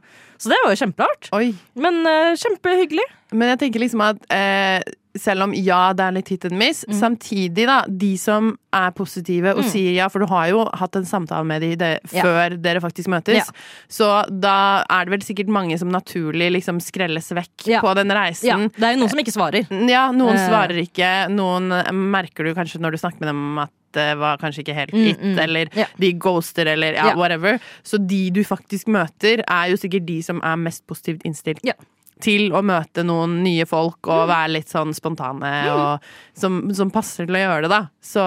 Så 0.41 0.49
det 0.49 0.57
var 0.63 0.73
jo 0.73 0.79
kjemperart. 0.81 1.29
Men 1.75 2.01
uh, 2.07 2.31
kjempehyggelig. 2.39 3.05
Men 3.31 3.53
jeg 3.53 3.61
tenker 3.65 3.79
liksom 3.83 4.01
at 4.03 4.19
eh, 4.33 4.81
selv 5.17 5.43
om 5.43 5.53
ja, 5.53 5.91
det 5.93 6.05
er 6.05 6.11
litt 6.15 6.29
hit 6.29 6.45
and 6.45 6.57
miss, 6.57 6.85
Mm. 6.87 6.93
samtidig, 6.99 7.65
da, 7.67 7.83
de 7.87 8.15
som 8.17 8.57
er 8.73 8.91
positive 8.91 9.53
og 9.57 9.63
sier 9.65 9.93
ja, 9.93 10.07
for 10.07 10.19
du 10.19 10.25
har 10.27 10.47
jo 10.49 10.65
hatt 10.73 10.95
en 10.95 11.03
samtale 11.05 11.45
med 11.45 11.61
de 11.61 11.75
det, 11.75 11.99
Ja. 12.13 12.23
før 12.23 12.61
dere 12.61 12.79
faktisk 12.79 13.07
møtes, 13.07 13.35
Ja. 13.35 13.43
så 13.89 14.23
da 14.39 14.83
er 14.89 15.05
det 15.05 15.11
vel 15.11 15.19
sikkert 15.21 15.47
mange 15.51 15.77
som 15.77 15.89
naturlig 15.91 16.51
liksom 16.51 16.79
skrelles 16.79 17.29
vekk 17.31 17.67
Ja. 17.67 17.81
på 17.81 17.93
den 17.95 18.07
Ja, 18.07 18.15
reisen. 18.15 18.71
det 18.71 18.83
er 18.83 18.93
jo 18.95 18.99
noen 19.01 19.09
som 19.09 19.19
ikke 19.19 19.35
svarer. 19.35 19.89
Ja, 19.89 20.11
noen 20.11 20.35
Eh. 20.35 20.47
svarer 20.49 20.77
ikke, 20.79 21.29
noen 21.29 21.71
eh, 21.71 21.91
merker 21.91 22.43
du 22.45 22.53
kanskje 22.55 22.79
når 22.79 22.91
du 22.91 22.97
snakker 22.97 23.19
med 23.19 23.27
dem 23.29 23.59
at 23.59 23.69
det 23.93 24.17
var 24.17 24.37
kanskje 24.37 24.63
ikke 24.63 24.73
helt 24.73 24.93
Mm, 24.93 25.17
mm. 25.35 25.37
eller 25.39 25.67
yeah. 25.75 25.87
de 25.99 26.13
ghoster, 26.13 26.65
eller 26.65 26.93
ja, 26.93 27.07
yeah. 27.07 27.17
whatever. 27.17 27.59
Så 27.83 27.97
de 28.07 28.29
du 28.31 28.41
faktisk 28.41 28.87
møter, 28.87 29.43
er 29.45 29.67
jo 29.69 29.75
sikkert 29.75 30.05
de 30.05 30.21
som 30.21 30.39
er 30.41 30.55
mest 30.55 30.87
positivt 30.87 31.21
innstilt 31.25 31.59
Ja. 31.61 31.73
Til 32.23 32.51
å 32.55 32.61
møte 32.65 33.05
noen 33.07 33.39
nye 33.45 33.65
folk 33.69 34.09
og 34.11 34.27
være 34.29 34.55
litt 34.57 34.71
sånn 34.71 34.93
spontane, 34.95 35.51
og 35.73 36.11
som, 36.37 36.63
som 36.77 36.93
passer 36.93 37.27
til 37.27 37.39
å 37.39 37.43
gjøre 37.45 37.65
det, 37.65 37.71
da. 37.73 37.81
Så 38.01 38.25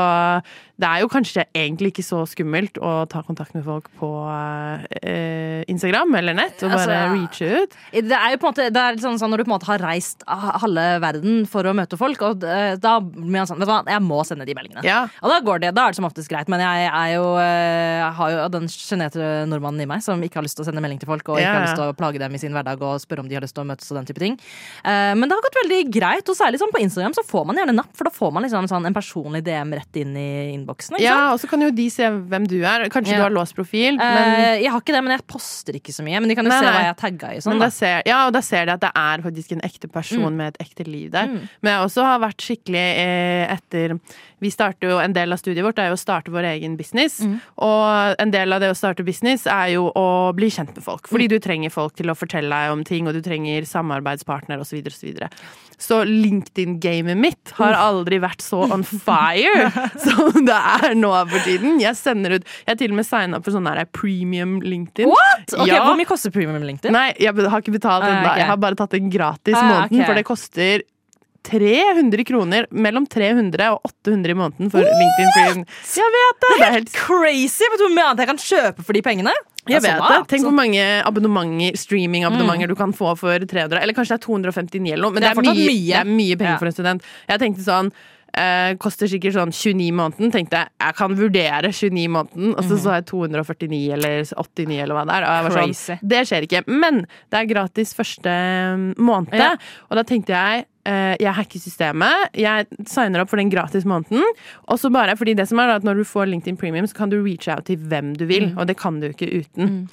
det 0.80 0.88
er 0.88 1.02
jo 1.04 1.08
kanskje 1.12 1.44
egentlig 1.54 1.92
ikke 1.92 2.02
så 2.02 2.24
skummelt 2.26 2.78
å 2.82 3.04
ta 3.06 3.20
kontakt 3.22 3.54
med 3.54 3.62
folk 3.66 3.86
på 4.00 4.08
eh, 5.02 5.62
Instagram 5.70 6.14
eller 6.18 6.34
nett, 6.34 6.56
og 6.64 6.72
Altså, 6.74 6.88
bare 6.90 6.96
altså, 7.04 7.14
reache 7.14 7.62
ut. 7.62 7.76
Det 8.10 8.16
er 8.18 8.32
jo 8.34 8.40
på 8.42 8.48
en 8.48 8.50
måte 8.50 8.66
det 8.74 8.82
er 8.82 8.98
sånn, 9.02 9.18
sånn 9.20 9.30
Når 9.30 9.40
du 9.40 9.44
på 9.44 9.50
en 9.52 9.54
måte 9.54 9.68
har 9.68 9.84
reist 9.84 10.24
halve 10.26 10.86
verden 11.04 11.44
for 11.50 11.68
å 11.70 11.74
møte 11.76 11.98
folk, 12.00 12.24
og 12.26 12.42
eh, 12.48 12.74
da 12.82 12.96
blir 13.04 13.30
man 13.36 13.46
sånn 13.50 13.60
Vet 13.62 13.70
du 13.70 13.72
hva, 13.72 13.80
jeg 13.94 14.02
må 14.04 14.18
sende 14.26 14.46
de 14.48 14.56
meldingene. 14.56 14.82
Ja. 14.86 15.04
Og 15.22 15.30
da 15.30 15.38
går 15.46 15.62
det, 15.62 15.70
da 15.76 15.86
er 15.86 15.94
det 15.94 15.98
som 16.00 16.08
oftest 16.08 16.30
greit. 16.32 16.50
Men 16.50 16.62
jeg 16.64 16.88
er 16.90 17.12
jo, 17.14 17.28
eh, 17.38 18.00
jeg 18.00 18.10
har 18.18 18.34
jo 18.34 18.48
den 18.56 18.66
sjenerte 18.72 19.28
nordmannen 19.48 19.84
i 19.84 19.88
meg 19.94 20.02
som 20.04 20.20
ikke 20.26 20.40
har 20.40 20.46
lyst 20.48 20.58
til 20.58 20.66
å 20.66 20.68
sende 20.68 20.82
melding 20.84 20.98
til 21.02 21.10
folk, 21.10 21.28
og 21.30 21.38
ikke 21.38 21.46
Ja, 21.46 21.54
har 21.60 21.66
lyst 21.68 21.78
til 21.78 21.86
å 21.92 21.96
plage 21.96 22.18
dem 22.22 22.34
i 22.34 22.42
sin 22.42 22.54
hverdag 22.56 22.82
og 22.82 22.98
spørre 23.02 23.22
om 23.24 23.30
de 23.30 23.38
har 23.38 23.46
lyst 23.46 23.54
til 23.54 23.62
å 23.64 23.68
møtes 23.70 23.90
og 23.94 24.00
den 24.00 24.10
type 24.10 24.22
ting. 24.22 24.36
Eh, 24.82 25.14
Men 25.14 25.30
det 25.30 25.38
har 25.38 25.46
gått 25.46 25.60
veldig 25.62 25.80
greit, 25.94 26.28
og 26.28 26.38
særlig 26.38 26.58
sånn 26.60 26.74
på 26.74 26.82
Instagram 26.82 27.14
så 27.14 27.24
får 27.26 27.46
man 27.46 27.62
gjerne 27.62 27.78
napp, 27.78 27.94
for 27.94 28.10
da 28.10 28.14
får 28.14 28.34
man 28.34 28.46
liksom 28.48 28.68
sånn 28.74 28.90
en 28.90 28.96
personlig 28.98 29.44
DM 29.46 29.72
rett 29.78 30.02
inn 30.02 30.18
i 30.18 30.28
innboksen. 30.64 30.98
Ja, 31.04 31.32
og 31.34 31.40
så 31.40 31.48
kan 31.50 31.60
jo 31.62 31.70
de 31.70 31.86
se 31.92 32.08
hvem 32.08 32.48
du 32.48 32.56
er. 32.64 32.88
Kanskje 32.88 33.12
Ja. 33.14 33.22
du 33.22 33.26
har 33.28 33.36
låst 33.36 33.54
profil, 33.54 33.96
men 34.00 34.24
Eh, 34.34 34.62
jeg 34.64 34.70
har 34.72 34.80
ikke 34.80 34.92
det, 34.96 35.04
men 35.04 35.12
jeg 35.18 35.26
poster 35.28 35.72
ikke 35.76 35.92
så 35.92 36.02
mye. 36.02 36.18
Men 36.20 36.28
de 36.28 36.34
kan 36.34 36.44
jo 36.44 36.48
Nei, 36.50 36.58
se 36.60 36.64
nei. 36.64 36.72
hva 36.72 36.80
jeg 36.80 36.92
har 36.94 37.00
tagga 37.04 37.32
i. 37.34 37.40
Sånn, 37.44 37.58
da. 37.58 37.66
da 37.66 37.70
ser, 37.70 38.02
ja, 38.06 38.26
og 38.26 38.32
da 38.32 38.40
ser 38.40 38.66
de 38.66 38.72
at 38.72 38.80
det 38.80 38.90
er 38.96 39.22
faktisk 39.22 39.52
en 39.52 39.60
ekte 39.60 39.90
person 39.92 40.36
med 40.36 40.54
et 40.54 40.66
ekte 40.66 40.86
liv 40.88 41.10
der. 41.12 41.26
Mm. 41.28 41.48
Men 41.62 41.72
jeg 41.72 41.86
også 41.88 42.04
har 42.08 42.18
vært 42.24 42.40
skikkelig 42.40 42.86
eh, 42.98 43.52
etter 43.54 43.98
Vi 44.44 44.50
starter 44.50 44.90
jo 44.90 44.98
En 45.00 45.12
del 45.14 45.32
av 45.32 45.38
studiet 45.40 45.64
vårt 45.64 45.78
er 45.78 45.88
jo 45.88 45.94
å 45.96 46.00
starte 46.00 46.30
vår 46.30 46.44
egen 46.58 46.76
business. 46.76 47.20
Mm. 47.20 47.38
Og 47.64 48.16
en 48.20 48.30
del 48.30 48.52
av 48.52 48.60
det 48.60 48.68
å 48.72 48.76
starte 48.76 49.04
business 49.06 49.46
er 49.46 49.70
jo 49.76 49.86
å 49.96 50.34
bli 50.36 50.50
kjent 50.50 50.74
med 50.74 50.84
folk. 50.84 51.06
Mm. 51.08 51.12
Fordi 51.14 51.28
du 51.28 51.38
trenger 51.40 51.70
folk 51.72 51.94
til 51.96 52.10
å 52.12 52.14
fortelle 52.18 52.50
deg 52.52 52.72
om 52.74 52.84
ting, 52.84 53.08
og 53.08 53.14
du 53.14 53.22
trenger 53.24 53.64
samarbeidspartner 53.64 54.60
osv. 54.60 54.82
Så, 54.84 55.06
videre, 55.06 55.30
og 55.32 55.78
så, 55.78 55.86
så 55.86 56.04
LinkedIn-gamet 56.04 57.16
mitt 57.16 57.52
har 57.58 57.72
aldri 57.78 58.18
vært 58.22 58.42
så 58.44 58.64
on 58.74 58.84
fire 59.06 59.70
som 60.02 60.32
det 60.44 60.53
er 60.54 60.94
nå 60.98 61.10
for 61.30 61.44
tiden. 61.46 61.76
Jeg 61.82 61.96
sender 61.98 62.36
ut 62.38 62.44
Jeg 62.44 62.70
har 62.72 62.80
til 62.80 62.90
og 62.94 62.96
med 63.00 63.06
signa 63.08 63.38
opp 63.38 63.44
for 63.44 63.52
sånn 63.56 63.66
her 63.70 63.84
premium 63.92 64.60
LinkedIn. 64.64 65.06
What? 65.10 65.54
Ok, 65.58 65.66
Ja. 65.68 65.82
Hvor 65.84 65.96
mye 65.98 66.08
koster 66.08 66.30
premium 66.34 66.62
LinkedIn? 66.62 66.92
Nei, 66.94 67.12
jeg 67.18 67.34
har 67.34 67.60
ikke 67.62 67.74
betalt 67.78 68.04
Ah, 68.04 68.10
ennå. 68.14 68.26
Okay. 68.30 68.38
Jeg 68.44 68.46
har 68.52 68.56
bare 68.56 68.74
tatt 68.78 68.94
en 68.94 69.10
gratis 69.10 69.54
Ah, 69.56 69.62
måneden, 69.68 70.00
okay. 70.00 70.06
for 70.06 70.14
det 70.14 70.24
koster 70.28 70.82
300 71.44 72.24
kroner. 72.24 72.66
Mellom 72.72 73.04
300 73.10 73.66
og 73.74 73.82
800 73.84 74.30
i 74.32 74.36
måneden 74.38 74.70
for 74.72 74.80
LinkedIn 74.80 75.32
Premium. 75.34 75.64
Jeg 75.92 76.12
vet 76.14 76.38
det! 76.44 76.52
Det 76.56 76.66
er 76.68 76.72
helt 76.78 76.92
Crazy! 76.96 77.66
Vet 77.68 77.82
du 77.82 77.84
hvor 77.84 77.92
mye 77.98 78.06
annet 78.12 78.22
jeg 78.24 78.30
kan 78.32 78.40
kjøpe 78.40 78.84
for 78.86 78.96
de 78.96 79.02
pengene? 79.04 79.34
jeg 79.68 79.78
Altså, 79.80 79.92
vet 79.92 80.08
det. 80.12 80.28
Tenk 80.28 80.44
hvor 80.44 80.52
mange 80.56 80.80
abonnementer, 81.08 81.76
streamingabonnementer 81.80 82.68
du 82.68 82.74
kan 82.76 82.92
få 82.96 83.14
for 83.16 83.38
300, 83.44 83.80
eller 83.80 83.96
kanskje 83.96 84.12
det 84.16 84.20
er 84.20 84.26
259 84.26 84.92
eller 84.92 85.04
noe, 85.06 85.12
men 85.14 85.22
Det 85.22 85.30
det 85.30 85.30
er 85.30 85.40
er, 85.40 85.54
mye, 85.54 85.68
mye. 85.68 85.86
det 85.88 86.00
er 86.00 86.10
mye 86.10 86.36
penger 86.40 86.52
Ja. 86.52 86.58
for 86.60 86.66
en 86.68 86.76
student. 86.76 87.02
Jeg 87.28 87.40
tenkte 87.40 87.64
sånn 87.64 87.92
eh, 88.38 88.74
koster 88.82 89.08
sikkert 89.10 89.36
sånn 89.36 89.52
29 89.54 89.88
måneden. 89.96 90.32
Tenkte 90.34 90.60
jeg 90.62 90.70
jeg 90.84 90.96
kan 90.98 91.14
vurdere 91.18 91.70
29 91.72 92.04
måneden, 92.12 92.52
og 92.58 92.62
så 92.66 92.78
så 92.82 92.94
jeg 92.98 93.06
249 93.10 93.80
eller 93.96 94.22
89 94.28 94.78
eller 94.84 94.94
hva 94.98 95.04
det 95.08 95.16
er. 95.16 95.26
Og 95.26 95.34
jeg 95.38 95.46
var 95.46 95.56
sånn, 95.56 95.72
Crazy. 95.74 95.96
det 96.14 96.22
skjer 96.28 96.46
ikke. 96.48 96.62
Men 96.68 97.02
det 97.32 97.40
er 97.40 97.50
gratis 97.50 97.94
første 97.96 98.36
mm, 98.78 98.86
måned, 98.98 99.34
Ja. 99.40 99.52
og 99.90 99.98
da 100.00 100.04
tenkte 100.08 100.34
jeg 100.34 100.66
eh, 100.84 101.14
jeg 101.22 101.32
hacker 101.38 101.62
systemet, 101.62 102.30
jeg 102.36 102.66
signer 102.90 103.22
opp 103.24 103.30
for 103.32 103.40
den 103.40 103.52
gratis 103.52 103.86
måneden. 103.88 104.24
Og 104.68 104.78
så 104.82 104.90
bare, 104.92 105.16
fordi 105.16 105.34
det 105.38 105.48
som 105.48 105.58
er 105.62 105.70
da, 105.72 105.76
at 105.80 105.84
Når 105.86 106.02
du 106.02 106.04
får 106.04 106.26
LinkedIn 106.28 106.56
Premium, 106.60 106.86
så 106.86 106.94
kan 106.94 107.10
du 107.10 107.22
reach 107.22 107.48
out 107.48 107.64
til 107.66 107.76
hvem 107.78 108.14
du 108.16 108.26
vil. 108.26 108.52
Og 108.58 108.66
det 108.66 108.76
kan 108.76 109.00
du 109.00 109.08
ikke 109.08 109.30
uten. 109.44 109.88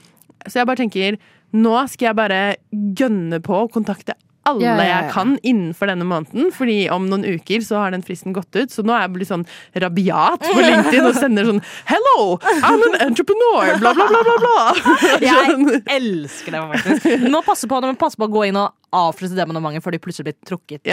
Så 0.48 0.60
jeg 0.60 0.68
bare 0.68 0.82
tenker 0.82 1.18
nå 1.52 1.74
skal 1.92 2.12
jeg 2.12 2.16
bare 2.16 2.56
gønne 2.72 3.42
på 3.44 3.58
å 3.66 3.70
kontakte 3.72 4.16
alle 4.50 4.66
Ja, 4.66 4.76
ja, 4.76 4.84
ja. 4.84 4.94
jeg 5.02 5.12
kan 5.14 5.34
innenfor 5.44 5.92
denne 5.92 6.06
måneden. 6.08 6.50
Fordi 6.56 6.78
om 6.94 7.08
noen 7.12 7.26
uker 7.28 7.62
så 7.66 7.82
har 7.84 7.94
den 7.94 8.04
fristen 8.06 8.34
gått 8.36 8.50
ut. 8.56 8.74
Så 8.74 8.86
nå 8.86 8.96
er 8.96 9.06
jeg 9.06 9.14
blitt 9.18 9.32
sånn 9.32 9.46
rabiat 9.84 10.42
på 10.48 10.58
LinkedIn 10.58 11.08
og 11.08 11.18
sender 11.18 11.50
sånn 11.50 11.62
Hello, 11.90 12.40
I'm 12.62 12.86
an 12.90 12.98
entrepreneur! 13.08 13.76
Bla, 13.82 13.94
bla, 13.98 14.08
bla, 14.10 14.24
bla, 14.26 14.38
bla. 14.42 14.96
Jeg 15.22 15.84
elsker 15.94 16.56
det, 16.56 16.64
faktisk. 16.74 17.08
Du 17.26 17.30
må 17.34 17.44
passe 17.46 17.70
på, 17.70 17.80
nå 17.84 17.94
passer 18.00 18.22
på 18.22 18.28
å 18.30 18.34
gå 18.34 18.48
inn 18.50 18.60
og 18.60 18.74
avslutte 18.96 19.38
det 19.38 19.46
abonnementet 19.46 19.86
før 19.86 19.96
de 19.96 20.02
plutselig 20.04 20.32
blir 20.32 20.40
trukket 20.48 20.90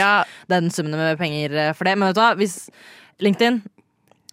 den 0.49 0.69
summen 0.73 0.95
med 0.99 1.19
penger 1.19 1.57
eh, 1.65 1.73
for 1.75 1.89
det. 1.89 1.97
Men 1.99 2.09
vet 2.11 2.19
du 2.19 2.23
hva, 2.23 2.31
hvis 2.39 2.61
LinkedIn 3.23 3.61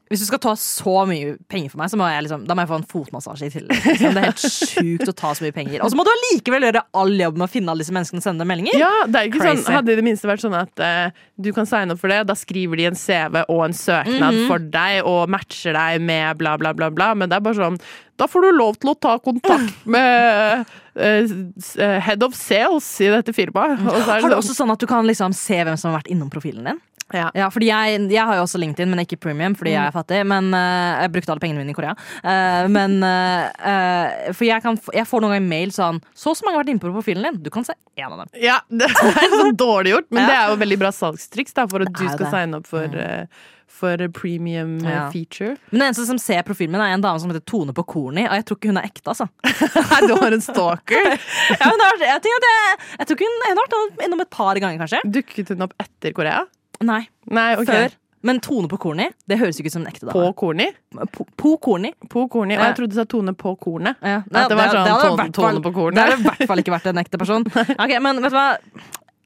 hvis 0.06 0.20
du 0.22 0.26
skal 0.28 0.38
ta 0.38 0.52
så 0.54 0.92
mye 1.10 1.32
penger 1.50 1.72
for 1.72 1.80
meg, 1.80 1.90
så 1.90 1.98
må 1.98 2.06
jeg, 2.06 2.22
liksom, 2.26 2.44
da 2.46 2.54
må 2.54 2.62
jeg 2.62 2.70
få 2.70 2.76
en 2.78 2.84
fotmassasje 2.92 3.48
i 3.48 3.52
tillegg. 3.56 3.80
Liksom. 3.86 4.12
Det 4.14 4.20
er 4.22 4.26
helt 4.28 4.44
sjukt 4.44 5.10
å 5.10 5.14
ta 5.18 5.32
så 5.34 5.42
mye 5.42 5.54
penger. 5.56 5.80
Og 5.82 5.90
så 5.90 5.98
må 5.98 6.04
du 6.06 6.10
allikevel 6.12 6.66
gjøre 6.68 6.82
all 7.02 7.14
jobb 7.18 7.40
med 7.40 7.46
å 7.48 7.50
finne 7.50 7.72
alle 7.72 7.82
disse 7.82 7.94
menneskene 7.96 8.22
og 8.22 8.26
sende 8.28 8.44
dem 8.44 8.50
meldinger. 8.52 8.78
ja, 8.78 8.92
det 9.10 9.18
er 9.18 9.30
ikke 9.32 9.42
sånn 9.42 9.64
Hadde 9.76 9.90
det 9.90 9.96
i 9.96 10.00
det 10.00 10.06
minste 10.06 10.30
vært 10.30 10.44
sånn 10.44 10.54
at 10.54 10.82
uh, 10.82 11.24
du 11.42 11.50
kan 11.56 11.66
signe 11.66 11.96
opp 11.96 12.00
for 12.04 12.12
det, 12.12 12.20
da 12.30 12.36
skriver 12.38 12.78
de 12.78 12.86
en 12.92 12.98
CV 13.00 13.42
og 13.48 13.64
en 13.66 13.74
søknad 13.76 14.36
Mhm. 14.36 14.46
for 14.46 14.62
deg 14.78 15.06
og 15.10 15.30
matcher 15.32 15.74
deg 15.74 16.00
med 16.06 16.38
bla, 16.38 16.54
bla, 16.60 16.72
bla, 16.76 16.90
bla. 16.94 17.10
Men 17.18 17.30
det 17.32 17.40
er 17.40 17.44
bare 17.46 17.58
sånn 17.58 17.80
Da 18.16 18.26
får 18.30 18.46
du 18.46 18.50
lov 18.56 18.78
til 18.80 18.94
å 18.94 18.96
ta 18.98 19.18
kontakt 19.20 19.74
med 19.96 20.62
uh, 20.96 21.02
eh, 21.02 22.00
head 22.06 22.22
of 22.24 22.34
sales 22.38 22.86
i 23.04 23.10
dette 23.12 23.34
firmaet. 23.36 23.82
Har 24.06 24.22
du 24.22 24.30
det 24.30 24.38
også 24.38 24.54
sånn 24.54 24.66
sånn 24.66 24.72
at 24.72 24.80
du 24.80 24.86
kan 24.88 25.06
liksom 25.06 25.34
se 25.36 25.58
hvem 25.62 25.76
som 25.76 25.90
har 25.90 25.98
vært 26.00 26.14
innom 26.14 26.30
profilen 26.32 26.64
din? 26.70 26.80
Ja. 27.14 27.30
Ja, 27.38 27.46
fordi 27.54 27.68
jeg, 27.70 28.00
jeg 28.10 28.24
har 28.26 28.34
jo 28.38 28.42
også 28.42 28.58
LinkedIn, 28.58 28.90
men 28.90 29.02
ikke 29.04 29.18
premium 29.22 29.54
fordi 29.54 29.76
jeg 29.76 29.86
er 29.86 29.94
fattig. 29.94 30.20
Men 30.26 30.48
uh, 30.54 31.02
Jeg 31.04 31.12
brukte 31.14 31.30
alle 31.34 31.42
pengene 31.44 31.62
mine 31.62 31.70
i 31.70 31.76
Korea. 31.76 31.94
Uh, 32.24 32.66
men 32.72 32.98
eh, 33.06 34.30
For 34.34 34.46
jeg, 34.48 34.62
kan, 34.64 34.78
jeg 34.94 35.06
får 35.06 35.22
noen 35.22 35.36
ganger 35.36 35.48
mail 35.48 35.74
sånn 35.74 36.00
Så 36.16 36.32
og 36.32 36.38
så 36.38 36.46
mange 36.46 36.58
har 36.58 36.64
vært 36.64 36.72
inne 36.74 36.82
på 36.82 36.90
profilen 36.94 37.28
din. 37.28 37.42
Du 37.46 37.50
kan 37.54 37.66
se 37.66 37.76
én 37.96 38.08
av 38.10 38.24
dem. 38.24 38.32
Ja, 38.42 38.58
det 38.68 38.88
er 38.90 39.36
så 39.36 39.52
dårlig 39.54 39.94
gjort, 39.94 40.08
men 40.10 40.24
Ja. 40.24 40.28
det 40.32 40.38
er 40.40 40.48
jo 40.50 40.62
veldig 40.64 40.80
bra 40.82 40.90
salgstriks 40.94 41.54
da, 41.56 41.68
for 41.70 41.86
at 41.86 41.92
du 41.94 42.02
skal 42.08 42.24
det. 42.26 42.32
signe 42.34 42.58
opp 42.58 42.66
for, 42.68 42.98
eh, 43.06 43.46
for 43.76 44.02
premium 44.16 44.74
Ja. 44.84 45.06
feature. 45.14 45.54
Men 45.70 45.78
den 45.78 45.86
eneste 45.90 46.08
som 46.10 46.18
ser 46.20 46.42
profilen 46.48 46.74
min, 46.74 46.82
er 46.82 46.96
en 46.96 47.06
dame 47.06 47.22
som 47.22 47.30
heter 47.30 47.44
Tone 47.46 47.72
på 47.76 47.86
Korni. 47.86 48.26
Og 48.26 48.34
jeg 48.40 48.48
tror 48.48 48.58
ikke 48.60 48.72
hun 48.74 48.82
er 48.82 48.90
ekte, 48.90 49.14
altså. 49.14 49.28
Du 50.10 50.16
har 50.18 50.34
en 50.34 50.42
stalker. 50.44 51.14
Ja, 51.54 51.70
er, 51.70 52.02
jeg, 52.02 52.18
at 52.18 52.28
jeg, 52.28 52.52
jeg 52.98 53.06
tror 53.06 53.16
ikke 53.20 53.30
hun, 53.30 53.40
hun 53.46 53.62
har 53.62 53.64
vært 53.64 54.04
innom 54.08 54.26
et 54.26 54.34
par 54.34 54.58
ganger, 54.58 54.82
kanskje. 54.82 55.02
Dukket 55.20 55.54
hun 55.54 55.68
opp 55.68 55.78
etter 55.82 56.16
Korea? 56.16 56.44
Nei, 56.84 57.06
Nei, 57.30 57.54
okay. 57.56 57.66
før. 57.66 57.94
Men 58.26 58.40
Tone 58.42 58.66
på 58.68 58.78
Korni, 58.82 59.06
det 59.28 59.38
høres 59.38 59.58
jo 59.58 59.62
ikke 59.62 59.70
ut 59.70 59.76
som 59.76 59.84
en 59.84 59.90
ekte 59.92 60.08
På 60.10 60.18
dame. 60.24 60.34
Korni? 60.34 60.66
Po, 61.14 61.26
po 61.38 61.56
Korni. 61.62 61.92
På 62.10 62.26
Korni. 62.32 62.56
Og 62.58 62.64
jeg 62.64 62.76
trodde 62.80 62.90
du 62.90 62.98
sa 62.98 63.04
Tone 63.04 63.34
på 63.38 63.54
kornet. 63.60 64.00
Ja. 64.02 64.22
At 64.26 64.50
det 64.50 64.58
var 64.58 64.72
sånn 64.74 64.88
hadde 64.88 65.28
i 65.28 65.30
tone- 65.30 65.32
tone 65.36 65.62
på 65.62 65.72
kornet. 65.76 65.94
Det 65.94 66.06
hadde 66.08 66.18
i 66.18 66.26
hvert 66.26 66.50
fall 66.50 66.62
ikke 66.64 66.74
vært 66.74 66.90
en 66.90 67.02
ekte 67.04 67.20
person. 67.22 67.46
Ok, 67.84 67.96
Men 68.02 68.22
vet 68.24 68.34
du 68.34 68.38
hva? 68.38 68.48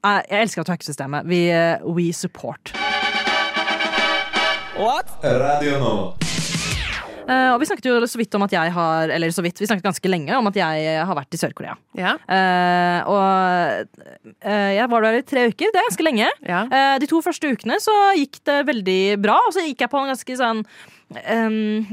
Jeg 0.01 0.41
elsker 0.43 0.65
tracksystemet. 0.65 1.25
We, 1.25 1.29
Vi, 1.29 1.41
eh, 1.49 1.85
we 1.85 2.11
support. 2.13 2.73
Radio 5.23 5.79
Nova. 5.79 6.30
Eh, 7.27 7.49
og 7.53 7.59
vi 7.61 7.67
snakket 7.69 7.89
jo 7.89 7.97
så 8.09 8.19
vidt 8.19 8.35
om 8.37 8.45
at 8.45 8.53
jeg 8.55 8.73
har 8.75 9.11
Eller 9.13 9.33
så 9.33 9.43
vidt, 9.45 9.59
vi 9.61 9.67
snakket 9.69 9.85
ganske 9.85 10.11
lenge 10.11 10.37
om 10.37 10.49
at 10.49 10.57
jeg 10.57 11.05
har 11.05 11.17
vært 11.17 11.35
i 11.35 11.39
Sør-Korea. 11.41 11.75
Ja. 11.97 12.15
Uh, 12.25 13.11
og 13.11 14.41
uh, 14.45 14.71
jeg 14.73 14.89
var 14.91 15.05
der 15.05 15.19
i 15.19 15.27
tre 15.27 15.45
uker. 15.51 15.69
Det 15.69 15.81
er 15.81 15.87
ganske 15.89 16.07
lenge. 16.07 16.31
ja. 16.47 16.63
De 17.01 17.07
to 17.09 17.21
første 17.23 17.51
ukene 17.53 17.77
så 17.81 17.93
gikk 18.17 18.41
det 18.47 18.57
veldig 18.67 19.01
bra, 19.21 19.37
og 19.47 19.53
så 19.55 19.63
gikk 19.65 19.83
jeg 19.83 19.91
på 19.91 20.01
en 20.01 20.11
ganske 20.11 20.35
sånn 20.37 20.59
ehm, 21.21 21.87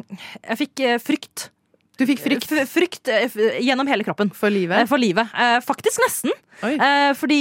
Jeg 0.45 0.59
fikk 0.63 0.83
frykt. 1.05 1.49
Du 1.99 2.05
fikk 2.07 2.23
frykt 2.23 2.53
frykt 2.71 3.11
gjennom 3.59 3.89
hele 3.91 4.07
kroppen. 4.07 4.31
for 4.31 4.53
livet? 4.55 4.87
For 4.91 5.01
livet. 5.03 5.27
Eh, 5.35 5.59
faktisk 5.65 6.03
nesten. 6.05 6.35
Oi. 6.63 6.75
Eh, 6.75 7.13
fordi 7.19 7.41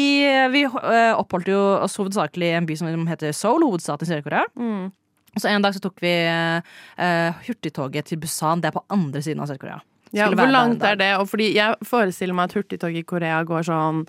vi 0.53 0.63
oppholdt 0.67 1.51
jo 1.51 1.59
oss 1.83 1.97
hovedsakelig 2.01 2.49
i 2.49 2.57
en 2.57 2.69
by 2.69 2.77
som 2.79 3.09
heter 3.09 3.35
Seoul, 3.37 3.67
hovedstaden 3.67 4.07
i 4.07 4.11
Sør-Korea. 4.11 4.47
Mm. 4.57 4.89
Og 5.37 5.43
så 5.43 5.51
en 5.53 5.65
dag 5.65 5.75
så 5.75 5.83
tok 5.83 6.01
vi 6.01 6.15
uh, 6.25 7.45
hurtigtoget 7.45 8.09
til 8.09 8.19
Busan. 8.21 8.63
Det 8.63 8.71
er 8.71 8.79
på 8.79 8.85
andre 8.93 9.21
siden 9.21 9.43
av 9.43 9.51
Sør-Korea. 9.51 9.77
Ja, 10.15 10.31
hvor 10.31 10.49
langt 10.49 10.83
er 10.87 10.97
det? 10.99 11.13
Og 11.19 11.27
fordi 11.29 11.51
jeg 11.57 11.77
forestiller 11.85 12.35
meg 12.37 12.49
at 12.49 12.57
hurtigtog 12.57 12.95
i 12.95 13.05
Korea 13.07 13.41
går 13.45 13.67
sånn 13.67 14.05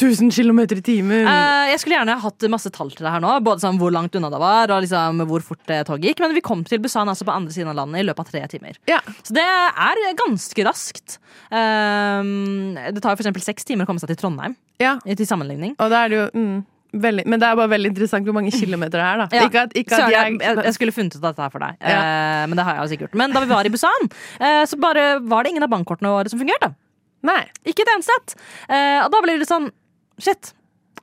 1000 0.00 0.32
km 0.32 0.62
i 0.64 0.82
timen. 0.82 1.26
Uh, 1.28 1.68
jeg 1.68 1.82
skulle 1.82 1.98
gjerne 1.98 2.16
hatt 2.22 2.46
masse 2.50 2.70
tall 2.74 2.90
til 2.94 3.04
det 3.04 3.12
her 3.12 3.22
nå. 3.22 3.34
Både 3.44 3.62
sånn 3.62 3.78
hvor 3.80 3.92
langt 3.94 4.16
unna 4.16 4.30
det 4.32 4.40
var, 4.40 4.72
og 4.72 4.82
liksom 4.86 5.20
hvor 5.28 5.44
fort 5.44 5.62
toget 5.68 6.08
gikk. 6.08 6.22
Men 6.24 6.34
vi 6.38 6.44
kom 6.44 6.64
til 6.66 6.80
Busan 6.82 7.10
altså 7.12 7.26
på 7.28 7.34
andre 7.34 7.54
siden 7.54 7.70
av 7.74 7.78
landet 7.82 8.02
i 8.02 8.06
løpet 8.08 8.24
av 8.24 8.32
tre 8.32 8.42
timer. 8.54 8.80
Ja. 8.90 9.02
Så 9.20 9.36
det 9.36 9.44
er 9.44 10.02
ganske 10.18 10.66
raskt. 10.66 11.18
Uh, 11.52 12.24
det 12.88 13.02
tar 13.04 13.18
eksempel 13.18 13.44
seks 13.44 13.68
timer 13.68 13.84
å 13.84 13.92
komme 13.92 14.02
seg 14.02 14.14
til 14.14 14.22
Trondheim. 14.24 14.56
ja. 14.82 14.96
Til 15.04 15.28
sammenligning. 15.28 15.76
Og 15.78 15.92
da 15.92 16.06
er 16.06 16.10
det 16.10 16.22
jo 16.22 16.28
mm, 16.32 16.60
veldig, 16.92 17.24
Men 17.26 17.40
det 17.40 17.48
er 17.48 17.56
bare 17.56 17.72
veldig 17.72 17.90
interessant 17.92 18.26
hvor 18.28 18.34
mange 18.36 18.52
kilometer 18.52 19.00
det 19.00 19.06
er, 19.08 19.20
da. 19.22 19.26
Ja. 19.32 19.46
Ikke 19.48 19.62
at, 19.66 19.74
ikke 19.78 19.96
at 19.98 20.12
jeg, 20.12 20.38
jeg, 20.40 20.56
jeg, 20.66 20.74
skulle 20.76 20.92
funnet 20.92 21.16
ut 21.16 21.22
dette 21.24 21.42
her 21.42 21.50
for 21.54 21.64
deg, 21.64 21.76
Eh, 21.80 22.46
men 22.48 22.56
det 22.58 22.64
har 22.66 22.76
jeg 22.76 22.82
jo 22.84 22.92
sikkert. 22.96 23.14
Men 23.18 23.32
da 23.32 23.40
vi 23.44 23.50
var 23.52 23.66
i 23.68 23.72
Busan, 23.72 24.08
eh, 24.40 24.62
så 24.68 24.78
bare 24.80 25.20
var 25.20 25.44
det 25.44 25.52
ingen 25.54 25.62
av 25.66 25.70
bankkortene 25.72 26.10
våre 26.12 26.28
som 26.32 26.40
fungerte. 26.40 26.72
Nei. 27.22 27.42
Ikke 27.64 27.84
et 27.86 27.92
eneste 27.94 28.14
et. 28.18 28.34
Eh, 28.68 28.98
og 29.04 29.12
da 29.14 29.20
ble 29.22 29.38
det 29.38 29.48
sånn 29.48 29.70
Shit. 30.22 30.52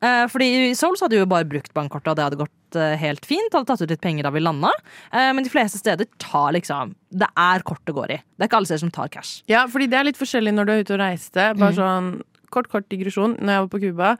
Eh, 0.02 0.26
fordi 0.32 0.46
i 0.70 0.76
Seoul 0.78 0.96
så 0.96 1.08
hadde 1.08 1.18
vi 1.18 1.24
jo 1.24 1.28
bare 1.28 1.48
brukt 1.50 1.74
bankkortet, 1.76 2.12
og 2.12 2.16
det 2.20 2.24
hadde 2.28 2.38
gått 2.40 2.78
eh, 2.80 2.94
helt 3.02 3.26
fint. 3.28 3.52
Hadde 3.52 3.68
tatt 3.68 3.82
ut 3.82 3.90
litt 3.92 4.04
penger 4.04 4.24
da 4.28 4.32
vi 4.32 4.40
landa. 4.44 4.70
Men 5.12 5.44
de 5.44 5.52
fleste 5.52 5.80
steder 5.82 6.08
tar 6.22 6.54
liksom 6.56 6.94
Det 7.10 7.28
er 7.36 7.64
kort 7.68 7.82
det 7.90 7.96
går 7.98 8.14
i. 8.14 8.20
Det 8.38 8.46
er 8.46 8.52
ikke 8.52 8.60
alle 8.62 8.70
steder 8.70 8.84
som 8.86 8.92
tar 8.96 9.10
cash. 9.12 9.42
Ja, 9.50 9.66
fordi 9.68 9.90
det 9.92 9.98
er 10.00 10.08
litt 10.08 10.20
forskjellig 10.20 10.54
når 10.56 10.66
du 10.70 10.72
er 10.76 10.84
ute 10.86 10.94
og 10.96 11.02
reiste. 11.02 11.48
Bare 11.58 11.74
Mm. 11.74 11.80
sånn 11.82 12.12
kort, 12.54 12.70
kort 12.70 12.88
digresjon. 12.90 13.36
Når 13.40 13.52
jeg 13.56 13.66
var 13.66 13.72
på 13.74 13.82
Cuba, 13.84 14.18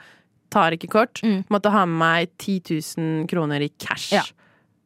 tar 0.52 0.76
ikke 0.78 0.92
kort. 0.92 1.24
Mm. 1.26 1.44
Måtte 1.54 1.72
ha 1.74 1.86
med 1.86 2.00
meg 2.02 2.36
10 2.42 2.60
000 2.98 3.30
kroner 3.32 3.66
i 3.66 3.72
cash. 3.78 4.12
Ja. 4.16 4.26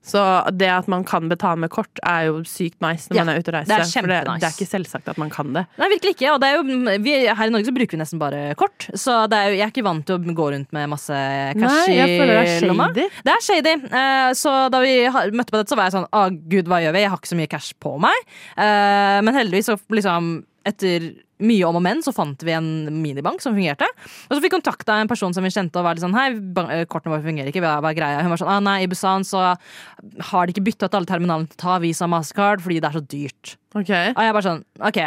Så 0.03 0.19
det 0.51 0.67
at 0.67 0.87
man 0.91 1.05
kan 1.07 1.29
betale 1.31 1.61
med 1.63 1.71
kort, 1.71 1.99
er 2.03 2.27
jo 2.27 2.41
sykt 2.47 2.81
nice 2.83 3.07
når 3.07 3.15
Ja, 3.15 3.23
man 3.23 3.31
er 3.33 3.39
ute 3.39 3.53
og 3.53 3.55
reiser. 3.55 3.71
det 3.71 3.85
er 3.87 4.01
for 4.03 4.11
det, 4.11 4.17
nice. 4.27 4.41
det 4.41 4.47
er 4.49 4.57
ikke 4.57 4.67
selvsagt 4.67 5.07
at 5.13 5.21
man 5.21 5.31
kan 5.31 5.53
det. 5.55 5.63
Nei, 5.79 5.87
virkelig 5.93 6.15
ikke. 6.17 6.33
Og 6.33 6.41
det 6.43 6.49
jo, 6.51 6.63
vi, 7.05 7.13
her 7.29 7.43
i 7.47 7.53
Norge 7.55 7.69
så 7.69 7.75
bruker 7.77 7.95
vi 7.95 8.01
nesten 8.01 8.19
bare 8.19 8.41
kort. 8.59 8.89
Så 8.99 9.15
det 9.31 9.39
jo, 9.47 9.55
jeg 9.55 9.63
er 9.63 9.71
ikke 9.71 9.85
vant 9.87 10.03
til 10.09 10.19
å 10.19 10.35
gå 10.35 10.49
rundt 10.57 10.75
med 10.75 10.91
masse 10.91 11.15
cash 11.55 11.87
Nei, 11.87 12.03
i 12.03 12.67
lomma. 12.67 12.89
Det 12.91 13.07
er 13.31 13.45
shady. 13.47 13.77
Uh, 13.87 14.31
så 14.35 14.57
da 14.73 14.83
vi 14.83 14.97
møtte 15.07 15.55
på 15.55 15.61
dette, 15.61 15.71
så 15.71 15.79
var 15.79 15.87
jeg 15.87 15.95
sånn 15.95 16.09
Å, 16.11 16.25
gud, 16.51 16.67
hva 16.67 16.83
gjør 16.83 16.97
vi? 16.97 17.05
Jeg 17.05 17.13
har 17.13 17.23
ikke 17.23 17.31
så 17.31 17.39
mye 17.39 17.53
cash 17.55 17.77
på 17.79 17.95
meg. 18.03 18.27
Uh, 18.59 19.23
men 19.23 19.39
heldigvis, 19.39 19.71
så 19.71 19.79
liksom 19.87 20.33
etter 20.67 21.13
mye 21.43 21.67
om 21.67 21.79
og 21.79 21.83
men, 21.85 22.01
så 22.05 22.13
fant 22.15 22.43
vi 22.45 22.55
en 22.55 22.69
minibank 23.03 23.43
som 23.43 23.55
fungerte. 23.55 23.87
Og 24.27 24.35
så 24.35 24.39
fikk 24.39 24.47
vi 24.47 24.53
kontakta 24.57 24.99
en 25.01 25.11
person 25.11 25.35
som 25.35 25.45
vi 25.45 25.51
kjente 25.53 25.79
og 25.79 25.87
var 25.87 25.97
litt 25.97 26.05
sånn 26.05 26.15
Hei, 26.17 26.29
eh, 26.65 26.85
kortene 26.89 27.15
våre 27.15 27.25
fungerer 27.25 27.51
ikke. 27.51 27.63
Hva 27.63 27.79
er 27.79 27.97
greia? 27.97 28.21
Hun 28.23 28.33
var 28.33 28.41
sånn 28.41 28.51
ah, 28.53 28.61
Nei, 28.63 28.79
i 28.85 28.89
Busan 28.91 29.27
så 29.27 29.45
har 29.53 30.45
de 30.45 30.55
ikke 30.55 30.65
bytta 30.69 30.89
ut 30.89 30.99
alle 30.99 31.09
terminalene 31.09 31.51
til 31.51 31.59
å 31.59 31.63
ta 31.65 31.79
Visa 31.83 32.07
og 32.07 32.13
Mastercard 32.15 32.63
fordi 32.63 32.79
det 32.79 32.91
er 32.91 32.99
så 32.99 33.05
dyrt. 33.15 33.55
Ok. 33.73 33.89
Og 33.89 34.21
jeg 34.21 34.35
bare 34.37 34.45
sånn, 34.45 34.61
ok, 34.89 35.01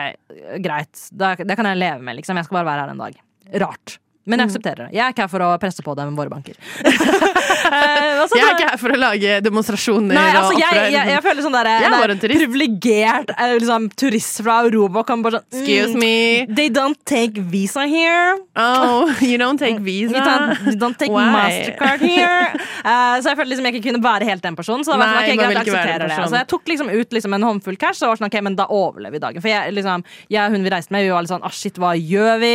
greit, 0.64 1.06
det, 1.12 1.36
det 1.46 1.58
kan 1.58 1.70
jeg 1.70 1.80
leve 1.80 2.02
med, 2.02 2.18
liksom. 2.18 2.38
Jeg 2.40 2.48
skal 2.48 2.60
bare 2.60 2.70
være 2.72 2.86
her 2.86 2.96
en 2.96 3.06
dag. 3.06 3.22
Rart. 3.62 4.00
Men 4.26 4.42
jeg 4.42 4.50
aksepterer 4.50 4.88
det. 4.88 4.96
Jeg 4.96 5.04
er 5.04 5.14
ikke 5.14 5.22
her 5.22 5.30
for 5.30 5.46
å 5.46 5.52
presse 5.62 5.84
på 5.86 5.94
det 5.94 6.08
med 6.08 6.18
våre 6.18 6.32
banker. 6.32 6.58
Eh, 7.66 8.20
og 8.22 8.34
Jeg 8.36 8.44
er 8.46 8.54
ikke 8.54 8.68
her 8.70 8.80
for 8.80 8.94
å 8.94 8.98
lage 9.00 9.36
demonstrasjoner 9.44 10.14
Nei, 10.16 10.26
altså 10.38 10.54
og 10.54 10.60
jeg, 10.60 10.70
opprør. 10.70 10.90
jeg, 10.94 11.10
jeg 11.12 11.22
føler 11.24 11.46
sånn 11.46 11.56
Jeg 11.66 11.86
er 11.88 11.94
bare 11.96 12.14
en 12.16 12.22
turist. 12.22 12.42
privilegert 12.42 13.32
eh, 13.36 13.54
liksom, 13.60 13.88
turist 13.98 14.40
fra 14.44 14.58
Europa 14.66 15.02
kan 15.08 15.24
bare 15.24 15.40
sånn 15.40 15.46
Excuse 15.56 15.94
mm, 15.94 16.00
me. 16.02 16.14
They 16.56 16.70
don't 16.72 16.98
take 17.08 17.40
visa 17.52 17.86
here. 17.88 18.36
Oh, 18.56 19.10
you 19.20 19.38
don't 19.40 19.58
take 19.58 19.78
You 19.80 19.84
visa. 19.86 20.22
don't, 20.22 20.66
you 20.66 20.76
don't 20.78 20.98
take 20.98 21.12
Why? 21.12 21.26
mastercard 21.32 22.00
here. 22.04 22.52
Uh, 22.84 23.18
så 23.22 23.32
jeg 23.32 23.38
følte 23.40 23.50
liksom 23.52 23.68
jeg 23.70 23.76
ikke 23.78 23.86
kunne 23.90 24.02
være 24.04 24.28
helt 24.28 24.44
den 24.46 24.58
personen. 24.58 24.86
Så 24.86 24.94
da 24.94 25.00
var 25.00 25.12
Nei, 25.12 25.26
jeg 25.26 25.36
sånn, 25.36 25.40
ok, 25.40 25.42
man 25.42 25.44
greit, 25.44 25.50
vil 25.50 25.62
ikke 25.62 25.76
være 25.76 25.82
aksepterer 25.82 26.04
det. 26.04 26.10
personen. 26.14 26.32
Så 26.32 26.40
jeg 26.40 26.50
tok 26.52 26.72
liksom 26.72 26.92
ut 26.92 27.16
liksom 27.18 27.36
en 27.38 27.46
håndfull 27.50 27.80
cash, 27.80 28.02
og 28.02 28.12
var 28.12 28.20
sånn, 28.20 28.28
ok, 28.30 28.38
men 28.46 28.58
da 28.58 28.68
overlever 28.72 29.16
vi 29.16 29.22
dagen. 29.26 29.44
For 29.44 29.52
jeg, 29.52 29.76
liksom, 29.76 30.06
jeg 30.32 30.42
og 30.46 30.56
hun 30.56 30.66
vi 30.66 30.74
reiste 30.76 30.94
med, 30.94 31.06
vi 31.06 31.14
var 31.14 31.26
litt 31.26 31.34
sånn 31.34 31.46
ah, 31.46 31.54
shit, 31.54 31.80
hva 31.82 31.94
gjør 31.98 32.42
vi? 32.42 32.54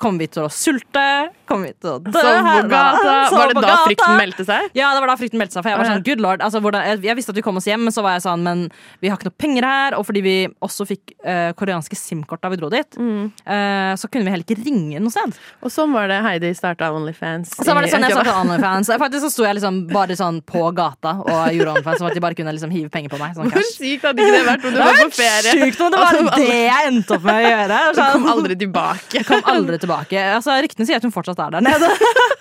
Kommer 0.00 0.24
vi 0.24 0.30
til 0.36 0.46
å 0.46 0.50
sulte? 0.52 1.06
Kommer 1.50 1.70
vi 1.70 1.76
til 1.78 1.96
å 1.96 1.98
dø? 2.04 2.14
På 2.14 2.24
her? 2.24 2.68
gata. 2.70 3.16
Var 3.40 3.52
det 3.52 3.62
da 3.64 3.76
frykten 3.84 4.18
meldte 4.20 4.46
seg? 4.46 4.49
Ja, 4.76 4.90
det 4.94 5.00
var 5.04 5.10
da 5.12 5.16
frykten 5.20 5.40
meldte 5.40 5.56
seg. 5.56 5.64
For 5.64 5.70
jeg 5.72 5.78
var 5.80 5.88
sånn, 5.90 6.04
good 6.06 6.20
lord 6.24 6.40
altså, 6.44 6.60
hvordan, 6.64 6.84
jeg, 6.90 7.00
jeg 7.08 7.16
visste 7.18 7.34
at 7.34 7.38
vi 7.40 7.44
kom 7.46 7.56
oss 7.60 7.68
hjem, 7.68 7.84
men 7.88 7.94
så 7.94 8.02
var 8.04 8.16
jeg 8.16 8.24
sånn 8.26 8.42
Men 8.46 8.64
vi 9.02 9.08
har 9.10 9.18
ikke 9.18 9.28
noe 9.30 9.38
penger 9.40 9.66
her. 9.68 9.96
Og 9.98 10.06
fordi 10.08 10.22
vi 10.24 10.34
også 10.64 10.86
fikk 10.88 11.14
uh, 11.24 11.50
koreanske 11.58 11.96
SIM-kort 11.98 12.42
da 12.44 12.50
vi 12.52 12.58
dro 12.60 12.70
dit, 12.72 12.98
Mm. 13.00 13.30
uh, 13.46 13.92
så 14.00 14.08
kunne 14.10 14.24
vi 14.26 14.32
heller 14.34 14.44
ikke 14.46 14.58
ringe 14.64 15.00
noe 15.02 15.12
sted. 15.14 15.36
Og 15.64 15.70
sånn 15.72 15.92
var 15.94 16.08
det 16.10 16.18
Heidi 16.24 16.50
starta 16.56 16.90
Onlyfans. 16.94 17.54
Og 17.60 17.64
så 17.68 17.74
var 17.76 17.84
det 17.86 17.90
sånn 17.92 18.04
jeg 18.06 18.14
starta 18.16 18.34
OnlyFans. 18.42 18.90
Faktisk 19.04 19.24
så 19.26 19.30
sto 19.32 19.46
jeg 19.46 19.58
liksom 19.60 19.82
bare 19.90 20.16
sånn 20.18 20.40
på 20.46 20.62
gata 20.76 21.16
og 21.22 21.52
gjorde 21.54 21.76
OnlyFans, 21.76 22.00
sånn 22.02 22.10
at 22.10 22.18
de 22.18 22.24
bare 22.24 22.38
kunne 22.38 22.54
liksom 22.56 22.72
hive 22.74 22.90
penger 22.92 23.12
på 23.14 23.20
meg. 23.20 23.36
Sånn 23.38 23.50
Hvor 23.52 23.66
sykt 23.70 24.06
hadde 24.08 24.24
ikke 24.24 24.36
det 24.38 24.44
vært 24.48 24.66
om 24.68 24.74
du 24.76 24.80
var 24.82 24.98
på 25.04 25.10
ferie? 25.20 25.54
Sykt 25.64 25.80
om 25.86 25.94
det 25.94 26.02
var 26.02 26.20
Og 26.20 26.30
det 26.40 26.48
jeg 26.50 26.90
endte 26.90 27.16
opp 27.18 27.26
med 27.28 27.40
å 27.40 27.48
gjøre. 27.50 27.80
Du 27.90 27.98
Sånn. 28.00 28.12
kom 28.14 28.28
aldri 28.34 28.56
tilbake. 28.60 29.24
kom 29.28 29.48
aldri 29.50 29.78
tilbake. 29.82 30.20
Altså, 30.36 30.54
Ryktene 30.64 30.86
sier 30.88 31.00
at 31.00 31.06
hun 31.06 31.12
fortsatt 31.14 31.40
er 31.42 31.56
der 31.56 31.64
nede. 31.64 31.88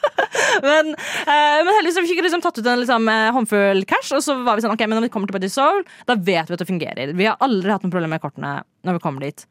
men, 0.67 0.91
uh, 0.95 1.59
men 1.65 1.71
heldigvis 1.77 1.98
så 2.05 2.11
fikk 2.11 2.21
vi 2.21 2.27
liksom 2.27 2.41
tatt 2.45 2.57
ut 2.59 2.65
en 2.69 2.79
liksom, 2.81 3.07
eh, 3.11 3.29
håndfull 3.35 3.83
cash, 3.89 4.13
og 4.15 4.23
så 4.25 4.37
var 4.45 4.55
vi 4.57 4.65
sånn 4.65 4.73
ok, 4.75 4.85
men 4.87 4.97
når 4.99 5.07
vi 5.07 5.11
kommer 5.13 5.29
til 5.31 5.37
Buddy 5.39 5.49
Soul, 5.51 5.83
da 6.09 6.15
vet 6.15 6.49
vi 6.49 6.57
at 6.57 6.63
det 6.63 6.67
fungerer. 6.69 7.13
Vi 7.17 7.25
har 7.29 7.37
aldri 7.43 7.71
hatt 7.73 7.83
noe 7.85 7.91
problem 7.93 8.09
med 8.15 8.21
kortene 8.23 8.59
når 8.87 8.99
vi 8.99 9.03
kommer 9.03 9.27
dit. 9.27 9.45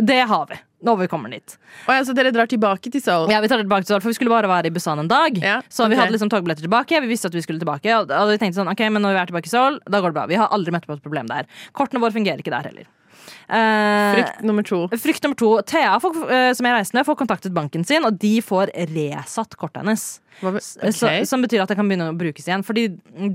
Det 0.00 0.22
har 0.24 0.46
vi. 0.48 0.56
Når 0.82 0.96
vi 1.02 1.06
kommer 1.12 1.30
dit. 1.30 1.58
Og 1.86 1.92
ja, 1.94 2.02
så 2.02 2.14
dere 2.16 2.32
drar 2.34 2.48
tilbake 2.50 2.90
til 2.90 3.02
Seoul? 3.04 3.28
Ja, 3.30 3.42
vi 3.44 3.48
tar 3.50 3.60
tilbake 3.60 3.84
til 3.84 3.92
Seoul, 3.92 4.00
for 4.02 4.10
vi 4.10 4.16
skulle 4.16 4.32
bare 4.32 4.48
være 4.50 4.70
i 4.70 4.74
Busan 4.74 4.98
en 4.98 5.10
dag. 5.10 5.36
Ja, 5.38 5.60
Så 5.68 5.86
vi 5.86 5.98
hadde 6.00 6.14
liksom 6.14 6.30
togbilletter 6.32 6.64
tilbake. 6.64 6.98
Vi 7.04 7.10
visste 7.12 7.28
at 7.30 7.36
vi 7.36 7.42
skulle 7.44 7.60
tilbake. 7.60 7.92
Og 8.00 8.10
og 8.10 8.32
vi 8.32 8.38
tenkte 8.40 8.58
sånn, 8.62 8.70
ok, 8.72 8.80
men 8.90 9.04
når 9.04 9.14
vi 9.14 9.20
er 9.20 9.30
tilbake 9.30 9.46
i 9.46 9.52
Seoul, 9.52 9.78
da 9.86 10.00
går 10.00 10.10
det 10.10 10.16
bra. 10.16 10.26
Vi 10.32 10.40
har 10.40 10.48
aldri 10.50 10.72
møtt 10.74 10.88
på 10.88 10.96
et 10.96 11.04
problem 11.04 11.28
der. 11.30 11.46
Kortene 11.76 12.00
våre 12.02 12.16
fungerer 12.16 12.40
ikke 12.42 12.50
der 12.50 12.66
heller. 12.72 12.88
Eh, 13.48 14.14
Frykt 14.16 14.42
nummer 14.46 14.66
to. 14.66 14.80
Frykt 14.96 15.22
nummer 15.26 15.38
to. 15.38 15.52
Thea, 15.68 15.94
får, 16.02 16.18
eh, 16.30 16.50
som 16.58 16.68
jeg 16.68 16.76
reiste 16.76 16.98
med, 16.98 17.06
får 17.06 17.18
kontaktet 17.20 17.54
banken 17.56 17.84
sin, 17.84 18.04
og 18.08 18.18
de 18.22 18.34
får 18.44 18.72
resatt 18.92 19.56
kortet 19.60 19.82
hennes. 19.82 20.06
Hva, 20.40 20.56
Så, 20.60 21.12
som 21.28 21.44
betyr 21.44 21.62
at 21.62 21.72
det 21.72 21.76
kan 21.78 21.88
begynne 21.88 22.10
å 22.10 22.18
brukes 22.18 22.48
igjen. 22.48 22.64
Fordi 22.66 22.88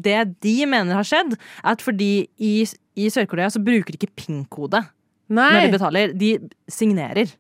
det 0.04 0.20
de 0.44 0.58
mener 0.66 0.98
har 0.98 1.08
skjedd, 1.08 1.38
er 1.38 1.74
at 1.78 1.84
fordi 1.86 2.28
i, 2.40 2.54
i 2.98 3.10
Sør-Korea 3.14 3.50
så 3.54 3.64
bruker 3.64 3.94
de 3.94 4.02
ikke 4.02 4.16
PIN-kode 4.18 4.84
når 5.30 5.60
de 5.62 5.76
betaler. 5.76 6.16
De 6.18 6.32
signerer. 6.72 7.36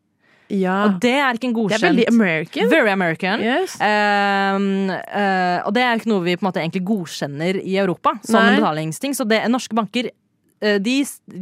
Ja. 0.53 0.77
Og 0.87 1.01
det 1.03 1.15
er 1.19 1.35
ikke 1.35 1.49
en 1.49 1.55
Det 1.55 1.59
godkjent 1.59 1.83
er 1.83 1.89
veldig 1.89 2.05
American. 2.07 2.69
Very 2.71 2.91
American. 2.91 3.43
Yes. 3.43 3.75
Um, 3.81 4.87
uh, 4.91 5.59
og 5.67 5.73
det 5.75 5.83
er 5.83 5.99
ikke 5.99 6.11
noe 6.11 6.23
vi 6.23 6.37
på 6.37 6.45
en 6.45 6.49
måte 6.49 6.63
egentlig 6.63 6.85
godkjenner 6.87 7.59
i 7.59 7.75
Europa 7.81 8.15
som 8.23 8.39
Nei. 8.39 8.53
en 8.53 8.61
betalingsting. 8.61 9.17
Så 9.17 9.27
det, 9.27 9.41
norske 9.51 9.75
banker 9.75 10.07
eh, 10.07 10.15
de, 10.81 10.95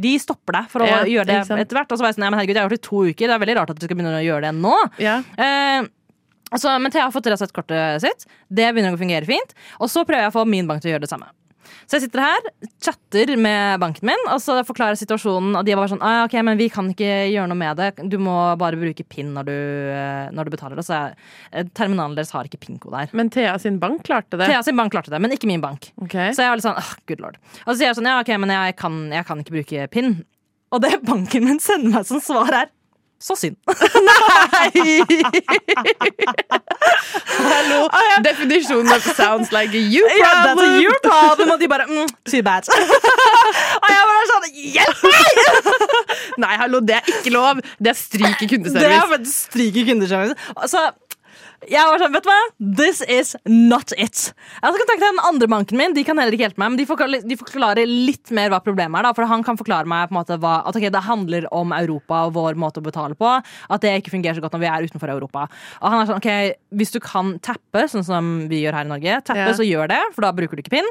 de 0.06 0.14
stopper 0.20 0.58
deg 0.60 0.70
for 0.72 0.84
å 0.84 0.88
Ja, 0.90 0.98
gjøre 1.08 1.26
det 1.30 1.36
etter 1.62 1.78
hvert. 1.78 1.92
Og 1.92 1.98
så 1.98 2.04
var 2.04 2.10
jeg 2.12 2.18
sånn, 2.18 2.26
ja, 2.26 2.32
men 2.34 2.40
herregud, 2.40 2.56
jeg 2.56 2.62
har 2.62 2.68
gjort 2.68 2.76
det 2.76 2.82
i 2.82 2.88
to 2.88 3.02
uker. 3.06 3.26
Det 3.30 3.36
er 3.36 3.44
veldig 3.44 3.56
rart 3.60 3.70
at 3.72 3.78
du 3.80 3.86
skal 3.86 3.96
begynne 3.96 4.18
å 4.18 4.24
gjøre 4.26 4.48
det 4.48 4.54
nå. 4.58 4.74
Ja. 5.02 5.16
Eh, 5.36 5.86
altså, 6.50 6.74
men 6.82 6.92
Thea 6.94 7.06
har 7.08 7.14
fått 7.14 7.30
resett 7.32 7.54
kortet 7.56 8.04
sitt. 8.04 8.26
Det 8.48 8.68
begynner 8.72 8.96
å 8.96 9.00
fungere 9.00 9.28
fint. 9.28 9.56
Og 9.80 9.88
så 9.92 10.04
prøver 10.04 10.26
jeg 10.26 10.34
å 10.34 10.38
få 10.40 10.44
min 10.48 10.68
bank 10.68 10.84
til 10.84 10.92
å 10.92 10.96
gjøre 10.96 11.06
det 11.08 11.12
samme. 11.12 11.30
Så 11.86 11.96
jeg 11.96 12.06
sitter 12.06 12.22
her, 12.24 12.46
chatter 12.82 13.30
med 13.38 13.78
banken 13.78 14.08
min 14.08 14.24
og 14.32 14.40
så 14.42 14.56
forklarer 14.66 14.98
situasjonen. 14.98 15.54
Og 15.54 15.66
de 15.66 15.76
var 15.78 15.90
sånn 15.90 16.02
ah, 16.02 16.24
ok, 16.26 16.34
men 16.46 16.58
vi 16.58 16.66
kan 16.72 16.88
ikke 16.90 17.10
gjøre 17.30 17.46
noe 17.52 17.60
med 17.60 17.78
det. 17.78 17.92
Du 18.10 18.18
må 18.22 18.34
bare 18.58 18.78
bruke 18.80 19.06
PIN 19.06 19.30
når 19.36 19.46
du, 19.46 19.58
eh, 19.94 20.26
når 20.34 20.48
du 20.48 20.54
betaler. 20.56 20.80
Og 20.82 20.86
så 20.86 20.98
eh, 21.06 21.68
terminalen 21.78 22.16
deres 22.18 22.34
har 22.34 22.48
ikke 22.48 22.58
PIN-kode 22.64 23.04
her. 23.04 23.14
Men 23.16 23.30
Thea 23.30 23.54
sin 23.62 23.78
bank 23.82 24.02
klarte 24.08 24.34
det. 24.34 24.50
Thea 24.50 24.64
sin 24.66 24.78
bank 24.78 24.96
klarte 24.96 25.14
det, 25.14 25.20
men 25.22 25.34
ikke 25.36 25.50
min 25.50 25.62
bank. 25.62 25.92
Okay. 26.02 26.34
Så 26.34 26.42
jeg 26.42 26.50
var 26.50 26.58
litt 26.58 26.66
sånn, 26.66 26.82
ah, 26.82 26.92
good 27.06 27.22
lord. 27.22 27.38
Og 27.64 27.70
så 27.70 27.78
sier 27.78 27.92
jeg 27.92 28.00
sånn, 28.00 28.10
ja 28.10 28.18
ok, 28.24 28.34
men 28.42 28.54
jeg 28.56 28.78
kan, 28.82 28.98
jeg 29.14 29.30
kan 29.30 29.44
ikke 29.44 29.56
bruke 29.60 29.86
PIN. 29.94 30.16
Og 30.74 30.82
det 30.82 30.96
banken 31.06 31.46
min 31.46 31.62
sender 31.62 32.00
meg 32.00 32.08
som 32.08 32.18
svar 32.24 32.50
er 32.64 32.72
så 33.22 33.38
synd. 33.38 33.62
Hallo! 37.36 37.88
Definisjonen 38.24 38.92
av 38.92 39.00
'sounds 39.00 39.52
like 39.52 39.72
a 39.76 39.82
you 39.94 40.02
problem'. 40.04 40.18
Ja, 40.18 40.30
that's 40.46 40.62
a 40.62 40.80
you 40.80 40.92
problem. 41.02 41.50
Og 41.50 41.60
de 41.60 41.68
bare 41.68 41.86
mm, 41.88 42.08
too 42.30 42.42
bad. 42.42 42.68
og 43.82 43.88
jeg 43.92 44.02
bare 44.10 44.26
sånn 44.32 44.46
hjelp 44.76 45.00
meg! 45.14 45.32
Nei, 46.44 46.54
hallo, 46.62 46.80
det 46.80 46.98
er 47.00 47.10
ikke 47.18 47.32
lov! 47.34 47.60
Det 47.78 47.92
er 47.92 47.98
stryk 47.98 48.42
i 48.42 48.50
kundeservice. 48.54 49.08
Det 49.12 49.20
er 49.20 49.32
stryk 49.32 49.76
i 49.82 49.84
kundeservice. 49.90 50.34
Så 50.72 50.84
jeg 51.70 51.88
var 51.90 52.00
sånn, 52.00 52.14
vet 52.14 52.26
du 52.26 52.30
hva? 52.30 52.38
This 52.78 53.00
is 53.10 53.32
not 53.48 53.92
it. 53.96 54.30
Jeg 54.30 54.72
skal 54.72 54.80
kontakte 54.80 55.02
den 55.04 55.22
andre 55.28 55.48
banken 55.50 55.80
min. 55.80 55.94
De 55.96 56.04
kan 56.06 56.18
heller 56.20 56.36
ikke 56.36 56.46
hjelpe 56.46 56.62
meg, 56.62 56.72
men 56.72 56.80
de 56.80 56.86
forklarer, 56.88 57.24
de 57.26 57.38
forklarer 57.40 57.90
litt 57.90 58.32
mer 58.34 58.52
hva 58.52 58.60
problemet 58.64 59.00
er. 59.00 59.08
da 59.08 59.14
For 59.16 59.28
han 59.30 59.44
kan 59.46 59.58
forklare 59.58 59.88
meg 59.90 60.14
måte 60.14 60.38
hva, 60.42 60.60
at 60.68 60.78
okay, 60.78 60.92
det 60.92 61.02
handler 61.06 61.48
om 61.54 61.74
Europa 61.76 62.24
og 62.28 62.36
vår 62.36 62.60
måte 62.60 62.82
å 62.82 62.86
betale 62.86 63.18
på. 63.18 63.32
At 63.36 63.84
det 63.84 63.96
ikke 64.00 64.14
fungerer 64.14 64.38
så 64.38 64.44
godt 64.44 64.56
når 64.56 64.64
vi 64.64 64.70
er 64.72 64.86
utenfor 64.90 65.14
Europa. 65.16 65.46
Og 65.80 65.88
han 65.90 66.02
er 66.02 66.10
sånn, 66.10 66.22
ok, 66.22 66.62
Hvis 66.76 66.92
du 66.92 67.00
kan 67.00 67.36
tappe, 67.40 67.86
sånn 67.90 68.04
som 68.06 68.30
vi 68.50 68.62
gjør 68.64 68.78
her 68.80 68.86
i 68.86 68.92
Norge, 68.92 69.18
tappe, 69.24 69.48
Ja. 69.48 69.56
så 69.56 69.66
gjør 69.66 69.88
det, 69.88 70.02
for 70.14 70.22
da 70.22 70.32
bruker 70.32 70.56
du 70.56 70.62
ikke 70.62 70.76
PIN. 70.76 70.88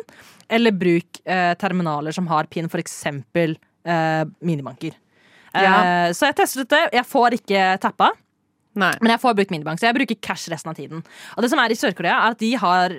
Eller 0.49 0.71
bruk 0.71 1.21
eh, 1.25 1.53
terminaler 1.55 2.13
som 2.13 2.27
har 2.27 2.45
PIN, 2.45 2.69
eksempel 2.69 3.57
eh, 3.85 4.25
minibanker. 4.41 4.93
Ja. 5.55 6.07
Eh, 6.07 6.11
så 6.13 6.27
jeg 6.29 6.35
testet 6.35 6.69
det. 6.69 6.83
Jeg 6.93 7.05
får 7.07 7.39
ikke 7.39 7.79
tappa. 7.79 8.11
Nei. 8.75 8.91
Men 9.01 9.13
jeg 9.15 9.21
får 9.23 9.35
brukt 9.39 9.51
minibank, 9.55 9.79
så 9.79 9.87
jeg 9.89 9.95
bruker 9.97 10.19
cash 10.21 10.49
resten 10.51 10.71
av 10.71 10.75
tiden. 10.77 11.01
Og 11.37 11.43
det 11.45 11.49
som 11.51 11.61
er 11.63 11.71
i 11.71 11.79
Sør-Korea, 11.79 12.17
er 12.27 12.35
at 12.35 12.39
de 12.43 12.51
har 12.59 12.95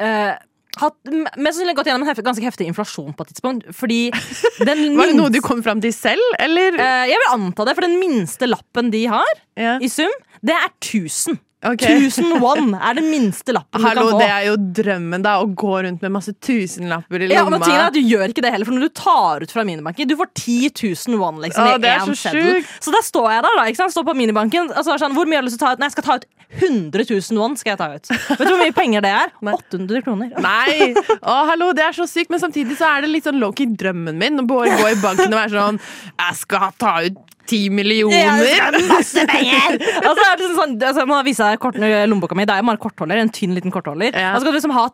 eh, 0.00 0.34
hatt 0.80 0.96
mest 1.12 1.54
sannsynlig 1.58 1.76
gått 1.78 1.86
gjennom 1.90 2.02
en 2.06 2.10
hef 2.10 2.22
ganske 2.24 2.42
heftig 2.44 2.66
inflasjon 2.70 3.12
på 3.14 3.26
et 3.26 3.32
tidspunkt. 3.34 3.68
Fordi 3.76 4.00
den 4.68 4.96
Var 4.98 5.12
det 5.12 5.16
noe 5.18 5.30
du 5.34 5.40
kom 5.44 5.60
fram 5.66 5.82
til 5.84 5.92
selv, 5.94 6.24
eller? 6.42 6.74
Eh, 6.80 7.04
Jeg 7.12 7.20
vil 7.20 7.32
anta 7.36 7.66
det, 7.68 7.76
for 7.78 7.86
den 7.86 7.98
minste 8.02 8.48
lappen 8.50 8.90
de 8.94 9.04
har, 9.12 9.34
Ja. 9.60 9.76
i 9.78 9.88
sum, 9.92 10.10
det 10.42 10.56
er 10.56 10.70
1000. 10.80 11.38
Ok. 11.64 11.84
1000 11.88 12.40
won 12.42 12.74
er 12.76 12.98
den 12.98 13.06
minste 13.08 13.54
lappen 13.56 13.80
Hallo, 13.80 14.02
du 14.04 14.10
kan 14.10 14.14
få. 14.14 14.20
det 14.20 14.28
er 14.34 14.42
jo 14.50 14.56
drømmen, 14.78 15.24
da. 15.24 15.36
Å 15.40 15.46
gå 15.48 15.72
rundt 15.86 16.04
med 16.04 16.12
masse 16.12 16.34
tusenlapper 16.36 17.24
i 17.24 17.28
lomma. 17.30 17.38
Ja, 17.38 17.44
men 17.48 17.64
tingen 17.64 17.80
er 17.80 17.86
at 17.88 17.96
Du 17.96 18.02
gjør 18.04 18.34
ikke 18.34 18.44
det 18.44 18.52
heller, 18.52 18.68
for 18.68 18.76
når 18.76 18.88
du 18.90 18.94
tar 19.00 19.44
ut 19.46 19.54
fra 19.54 19.64
minibanken 19.64 20.10
Du 20.10 20.16
får 20.20 20.30
10 20.34 20.70
000 21.08 21.20
won 21.22 21.40
liksom, 21.44 21.64
Åh, 21.64 21.78
i 21.78 21.82
det 21.84 21.94
én 21.94 22.06
så 22.10 22.16
seddel. 22.26 22.62
Så 22.84 22.94
der 22.94 23.06
står 23.06 23.30
jeg 23.32 23.46
der, 23.48 23.58
da. 23.60 23.66
Ikke 23.70 23.82
sant? 23.82 23.96
Står 23.96 24.06
på 24.08 24.16
minibanken. 24.18 24.70
Og 24.74 24.84
så 24.84 24.94
er 24.94 25.04
sånn, 25.06 25.16
hvor 25.16 25.28
mye 25.30 25.40
har 25.40 25.46
du 25.46 25.50
lyst 25.50 25.58
til 25.60 25.64
å 25.64 25.72
ta 25.72 25.74
ut? 25.74 25.82
Nei, 25.82 25.90
jeg 25.90 25.96
skal 25.96 26.08
ta 26.10 26.18
ut 26.20 26.28
100 26.54 27.06
000 27.10 27.40
won. 27.40 27.56
skal 27.58 27.74
jeg 27.74 27.80
ta 27.80 27.88
ut 27.96 28.10
Vet 28.12 28.44
du 28.44 28.52
hvor 28.52 28.60
mye 28.60 28.74
penger 28.76 29.04
det 29.04 29.12
er? 29.16 29.32
800 29.54 30.04
kroner. 30.06 30.34
Nei! 30.44 30.92
Å, 31.18 31.38
hallo, 31.50 31.72
det 31.76 31.88
er 31.88 31.96
så 31.96 32.06
sykt, 32.10 32.30
men 32.34 32.42
samtidig 32.42 32.76
så 32.78 32.92
er 32.92 33.04
det 33.06 33.10
litt 33.14 33.26
sånn 33.26 33.40
low-key 33.42 33.72
drømmen 33.78 34.18
min 34.20 34.42
å 34.42 34.46
gå 34.46 34.64
i 34.68 34.98
banken 35.02 35.32
og 35.32 35.38
være 35.40 35.54
sånn 35.54 35.80
Jeg 35.80 36.38
skal 36.44 36.74
ta 36.78 36.98
ut 37.06 37.18
ti 37.50 37.60
millioner! 37.72 38.78
masse 38.88 39.24
penger! 39.28 39.76
altså, 40.06 40.14
så 40.18 40.26
er 40.30 40.40
det 40.40 40.48
sånn, 40.56 40.74
altså, 40.90 41.06
må 41.08 41.18
vise 41.26 41.48
deg 41.50 41.60
kortene 41.62 41.90
i 41.90 42.04
lommeboka 42.10 42.36
mi. 42.38 42.46
Det 42.48 42.54
er 42.56 42.62
jo 42.62 42.68
bare 42.70 42.82
kortholder. 42.84 43.20
En 43.24 43.32
tynn 43.34 43.54
liten 43.56 43.74
kortholder. 43.74 44.14
Ja. 44.16 44.32
Og 44.34 44.40
så 44.40 44.44
skal 44.46 44.54
du 44.54 44.58
liksom 44.58 44.74
ha 44.76 44.86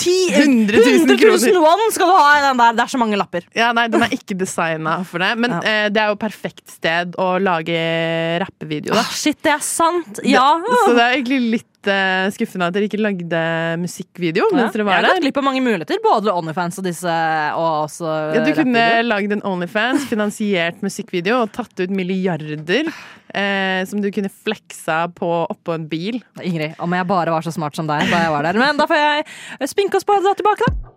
10, 0.00 0.16
100 0.42 0.82
000 0.82 1.16
100 1.16 1.52
000 1.52 1.62
won 1.64 1.84
skal 1.94 2.12
du 2.12 2.16
ha 2.16 2.30
i 2.38 2.44
den 2.46 2.62
der. 2.62 2.78
Det 2.78 2.86
er 2.86 2.92
så 2.94 3.02
mange 3.02 3.18
lapper. 3.20 3.46
Ja, 3.58 3.72
nei, 3.76 3.88
Den 3.92 4.06
er 4.06 4.14
ikke 4.16 4.36
designa 4.40 4.98
for 5.08 5.22
det, 5.24 5.32
men 5.42 5.52
Ja. 5.58 5.60
eh, 5.68 5.88
det 5.92 6.00
er 6.02 6.14
jo 6.14 6.20
perfekt 6.20 6.64
sted 6.72 7.16
å 7.20 7.34
lage 7.42 7.76
rappevideo. 8.42 8.96
Ah, 8.96 9.10
shit, 9.12 9.38
det 9.44 9.52
er 9.56 9.62
sant! 9.64 10.22
Ja. 10.24 10.46
Så 10.86 10.94
det 10.96 11.02
er 11.02 11.18
egentlig 11.18 11.40
litt 11.58 11.68
eh, 11.90 12.28
skuffende 12.34 12.66
at 12.68 12.74
dere 12.76 12.86
ikke 12.88 13.00
lagde 13.00 13.40
musikkvideo 13.82 14.48
Ja, 14.50 14.56
mens 14.58 14.74
dere 14.74 14.82
jeg 14.82 14.88
var 14.88 14.94
har 14.98 15.06
gått 15.06 15.16
der. 15.16 15.24
glipp 15.26 15.40
av 15.40 15.46
mange 15.48 15.62
muligheter, 15.64 16.00
både 16.04 16.34
OnlyFans 16.34 16.78
og 16.82 16.84
disse. 16.86 17.16
Og 17.56 17.68
også 17.86 18.12
Ja, 18.36 18.44
du 18.46 18.52
kunne 18.56 18.84
lagd 19.06 19.32
en 19.36 19.42
Onlyfans, 19.48 20.06
finansiert 20.10 20.82
musikkvideo 20.84 21.40
og 21.42 21.52
tatt 21.56 21.74
ut 21.80 21.90
milliarder 21.90 22.86
eh, 23.34 23.82
som 23.88 24.00
du 24.04 24.10
kunne 24.14 24.30
fleksa 24.32 25.06
på 25.16 25.32
oppå 25.50 25.74
en 25.74 25.88
bil. 25.90 26.22
Ingrid, 26.42 26.74
om 26.78 26.92
jeg 26.94 27.06
bare 27.10 27.34
var 27.34 27.42
så 27.46 27.52
smart 27.54 27.76
som 27.78 27.86
deg 27.90 28.08
da 28.12 28.22
jeg 28.26 28.34
var 28.34 28.42
der. 28.48 28.60
Men 28.60 28.76
da 28.80 28.86
får 28.90 29.02
jeg 29.02 29.72
spinke 29.72 29.96
oss 29.98 30.04
på 30.08 30.18
det 30.22 30.36
tilbake, 30.40 30.68
da. 30.68 30.88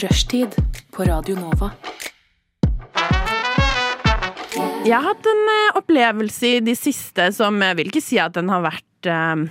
Rushtid 0.00 0.54
på 0.94 1.04
Radio 1.04 1.34
Nova. 1.36 1.70
Jeg 4.56 4.94
har 4.94 5.04
hatt 5.04 5.26
en 5.30 5.42
eh, 5.54 5.78
opplevelse 5.78 6.48
i 6.56 6.60
de 6.64 6.74
siste 6.78 7.30
som 7.36 7.58
jeg 7.62 7.78
vil 7.78 7.90
ikke 7.90 8.02
si 8.02 8.18
at 8.20 8.34
den 8.34 8.50
har 8.50 8.64
vært 8.64 9.08
eh, 9.10 9.44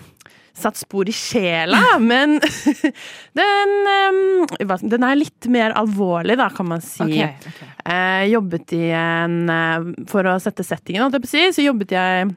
satt 0.59 0.79
spor 0.79 1.07
i 1.07 1.15
sjela, 1.15 1.79
men 2.03 2.37
den, 3.39 3.75
um, 3.87 4.79
den 4.81 5.07
er 5.07 5.19
litt 5.19 5.47
mer 5.51 5.75
alvorlig, 5.79 6.35
da, 6.39 6.49
kan 6.51 6.67
man 6.73 6.83
si. 6.83 7.05
Okay, 7.05 7.31
okay. 7.53 7.73
Uh, 7.85 8.23
jobbet 8.27 8.75
i 8.75 8.85
en 8.91 9.37
uh, 9.47 9.91
For 10.11 10.27
å 10.27 10.35
sette 10.43 10.65
settingen, 10.67 11.05
holdt 11.05 11.15
jeg 11.15 11.23
på 11.23 11.29
å 11.29 11.35
si, 11.35 11.45
så 11.55 11.67
jobbet 11.69 11.95
jeg 11.95 12.31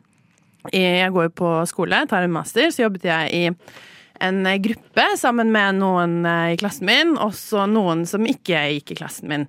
i 0.71 0.79
Jeg 0.79 1.11
går 1.11 1.27
jo 1.27 1.39
på 1.43 1.55
skole, 1.67 2.05
tar 2.07 2.23
en 2.23 2.37
master, 2.37 2.71
så 2.71 2.85
jobbet 2.85 3.09
jeg 3.11 3.33
i 3.35 3.47
en 4.23 4.47
eh, 4.47 4.59
gruppe 4.63 5.07
sammen 5.19 5.53
med 5.53 5.81
noen 5.81 6.21
eh, 6.27 6.55
i 6.55 6.59
klassen 6.61 6.89
min, 6.89 7.17
også 7.19 7.67
noen 7.71 8.07
som 8.09 8.27
ikke 8.29 8.67
gikk 8.77 8.95
i 8.95 8.99
klassen 9.03 9.31
min. 9.33 9.49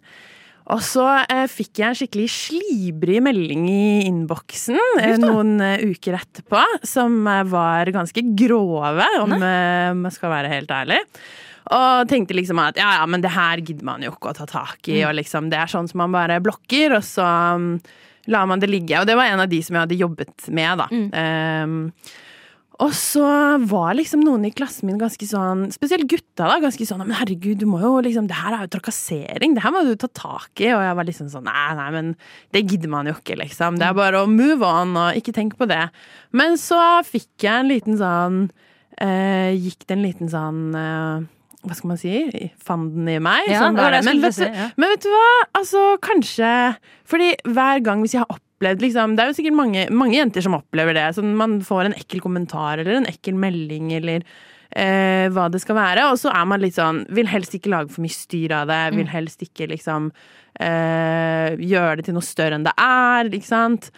Og 0.71 0.79
så 0.85 1.05
eh, 1.27 1.45
fikk 1.51 1.81
jeg 1.81 1.89
en 1.89 1.97
skikkelig 1.97 2.27
slibrig 2.31 3.19
melding 3.25 3.65
i 3.67 3.85
innboksen 4.07 4.79
eh, 5.01 5.17
noen 5.19 5.57
eh, 5.63 5.83
uker 5.91 6.15
etterpå, 6.21 6.61
som 6.87 7.17
eh, 7.27 7.41
var 7.51 7.91
ganske 7.91 8.23
grove, 8.39 9.09
om 9.23 9.35
eh, 9.39 9.91
jeg 9.91 10.15
skal 10.15 10.31
være 10.31 10.53
helt 10.53 10.71
ærlig. 10.71 11.01
Og 11.73 12.07
tenkte 12.11 12.35
liksom 12.35 12.59
at 12.63 12.79
ja, 12.79 12.89
ja, 12.99 13.03
men 13.09 13.23
det 13.23 13.31
her 13.33 13.61
gidder 13.63 13.87
man 13.87 14.03
jo 14.03 14.11
ikke 14.13 14.31
å 14.33 14.37
ta 14.37 14.47
tak 14.49 14.87
i. 14.91 14.99
Og 15.07 15.13
liksom, 15.15 15.47
det 15.51 15.61
er 15.61 15.71
sånn 15.71 15.87
som 15.89 16.01
man 16.03 16.15
bare 16.15 16.41
blokker, 16.43 16.97
og 16.97 17.05
så 17.07 17.27
um, 17.55 17.77
lar 18.31 18.49
man 18.51 18.59
det 18.59 18.67
ligge. 18.71 18.99
Og 18.99 19.07
det 19.07 19.15
var 19.19 19.31
en 19.31 19.43
av 19.43 19.51
de 19.51 19.61
som 19.63 19.77
jeg 19.77 19.85
hadde 19.85 19.99
jobbet 19.99 20.49
med, 20.51 20.83
da. 20.83 20.89
Um, 21.63 21.77
og 22.83 22.91
så 22.97 23.27
var 23.69 23.93
liksom 23.95 24.23
noen 24.25 24.47
i 24.47 24.51
klassen 24.55 24.89
min 24.89 24.99
ganske 24.99 25.25
sånn, 25.27 25.67
spesielt 25.73 26.07
gutta, 26.11 26.47
da, 26.49 26.57
ganske 26.63 26.87
sånn 26.87 27.03
Men 27.05 27.15
herregud, 27.19 27.61
du 27.61 27.67
må 27.69 27.79
jo 27.83 27.93
liksom 28.03 28.27
Det 28.29 28.37
her 28.37 28.57
er 28.57 28.65
jo 28.65 28.73
trakassering. 28.75 29.55
Det 29.55 29.63
her 29.63 29.73
må 29.75 29.83
du 29.87 29.93
ta 29.99 30.09
tak 30.11 30.63
i. 30.63 30.71
Og 30.73 30.83
jeg 30.83 30.97
var 30.99 31.07
liksom 31.07 31.29
sånn 31.31 31.47
Nei, 31.47 31.69
nei, 31.79 31.89
men 31.95 32.11
det 32.55 32.65
gidder 32.65 32.91
man 32.91 33.09
jo 33.09 33.15
ikke, 33.15 33.37
liksom. 33.39 33.79
Det 33.79 33.87
er 33.87 33.97
bare 33.97 34.23
å 34.23 34.31
move 34.31 34.67
on 34.67 34.97
og 34.99 35.19
ikke 35.19 35.35
tenk 35.35 35.55
på 35.59 35.69
det. 35.69 35.85
Men 36.35 36.59
så 36.59 36.81
fikk 37.07 37.45
jeg 37.45 37.63
en 37.63 37.71
liten 37.71 37.99
sånn 38.01 38.43
eh, 38.99 39.53
Gikk 39.55 39.87
det 39.87 39.97
en 39.97 40.05
liten 40.07 40.33
sånn 40.33 40.65
eh, 40.79 41.29
hva 41.63 41.77
skal 41.77 41.93
man 41.93 41.99
si? 41.99 42.17
Fanden 42.59 43.07
i 43.07 43.19
meg. 43.23 43.47
Ja, 43.47 43.61
sånn 43.63 43.77
men, 43.79 44.19
vet 44.19 44.35
si, 44.35 44.43
du, 44.43 44.51
ja. 44.51 44.65
men 44.75 44.91
vet 44.91 45.05
du 45.05 45.11
hva? 45.13 45.27
Altså, 45.61 45.83
kanskje 46.03 46.49
Fordi 47.07 47.29
hver 47.47 47.83
gang 47.85 48.03
hvis 48.03 48.17
jeg 48.17 48.25
har 48.25 48.33
opplevd 48.53 48.81
liksom, 48.85 49.15
Det 49.15 49.23
er 49.23 49.31
jo 49.31 49.37
sikkert 49.37 49.57
mange, 49.57 49.85
mange 49.91 50.17
jenter 50.17 50.45
som 50.45 50.57
opplever 50.57 50.95
det. 50.97 51.09
Sånn, 51.17 51.35
man 51.37 51.59
får 51.65 51.89
en 51.89 51.97
ekkel 51.97 52.23
kommentar 52.23 52.79
eller 52.81 53.01
en 53.01 53.09
ekkel 53.09 53.35
melding 53.39 53.91
eller 53.99 54.23
eh, 54.71 55.27
hva 55.33 55.49
det 55.51 55.61
skal 55.63 55.77
være. 55.77 56.07
Og 56.11 56.19
så 56.21 56.31
er 56.33 56.49
man 56.49 56.63
litt 56.63 56.77
sånn 56.79 57.03
Vil 57.13 57.29
helst 57.31 57.55
ikke 57.57 57.73
lage 57.73 57.93
for 57.93 58.05
mye 58.05 58.15
styr 58.15 58.55
av 58.61 58.71
det. 58.71 58.81
Vil 58.97 59.09
helst 59.11 59.43
ikke 59.45 59.69
liksom 59.73 60.11
eh, 60.59 61.55
gjøre 61.59 61.97
det 61.99 62.09
til 62.09 62.17
noe 62.17 62.25
større 62.25 62.59
enn 62.59 62.67
det 62.67 62.75
er, 62.79 63.31
ikke 63.31 63.51
sant. 63.51 63.89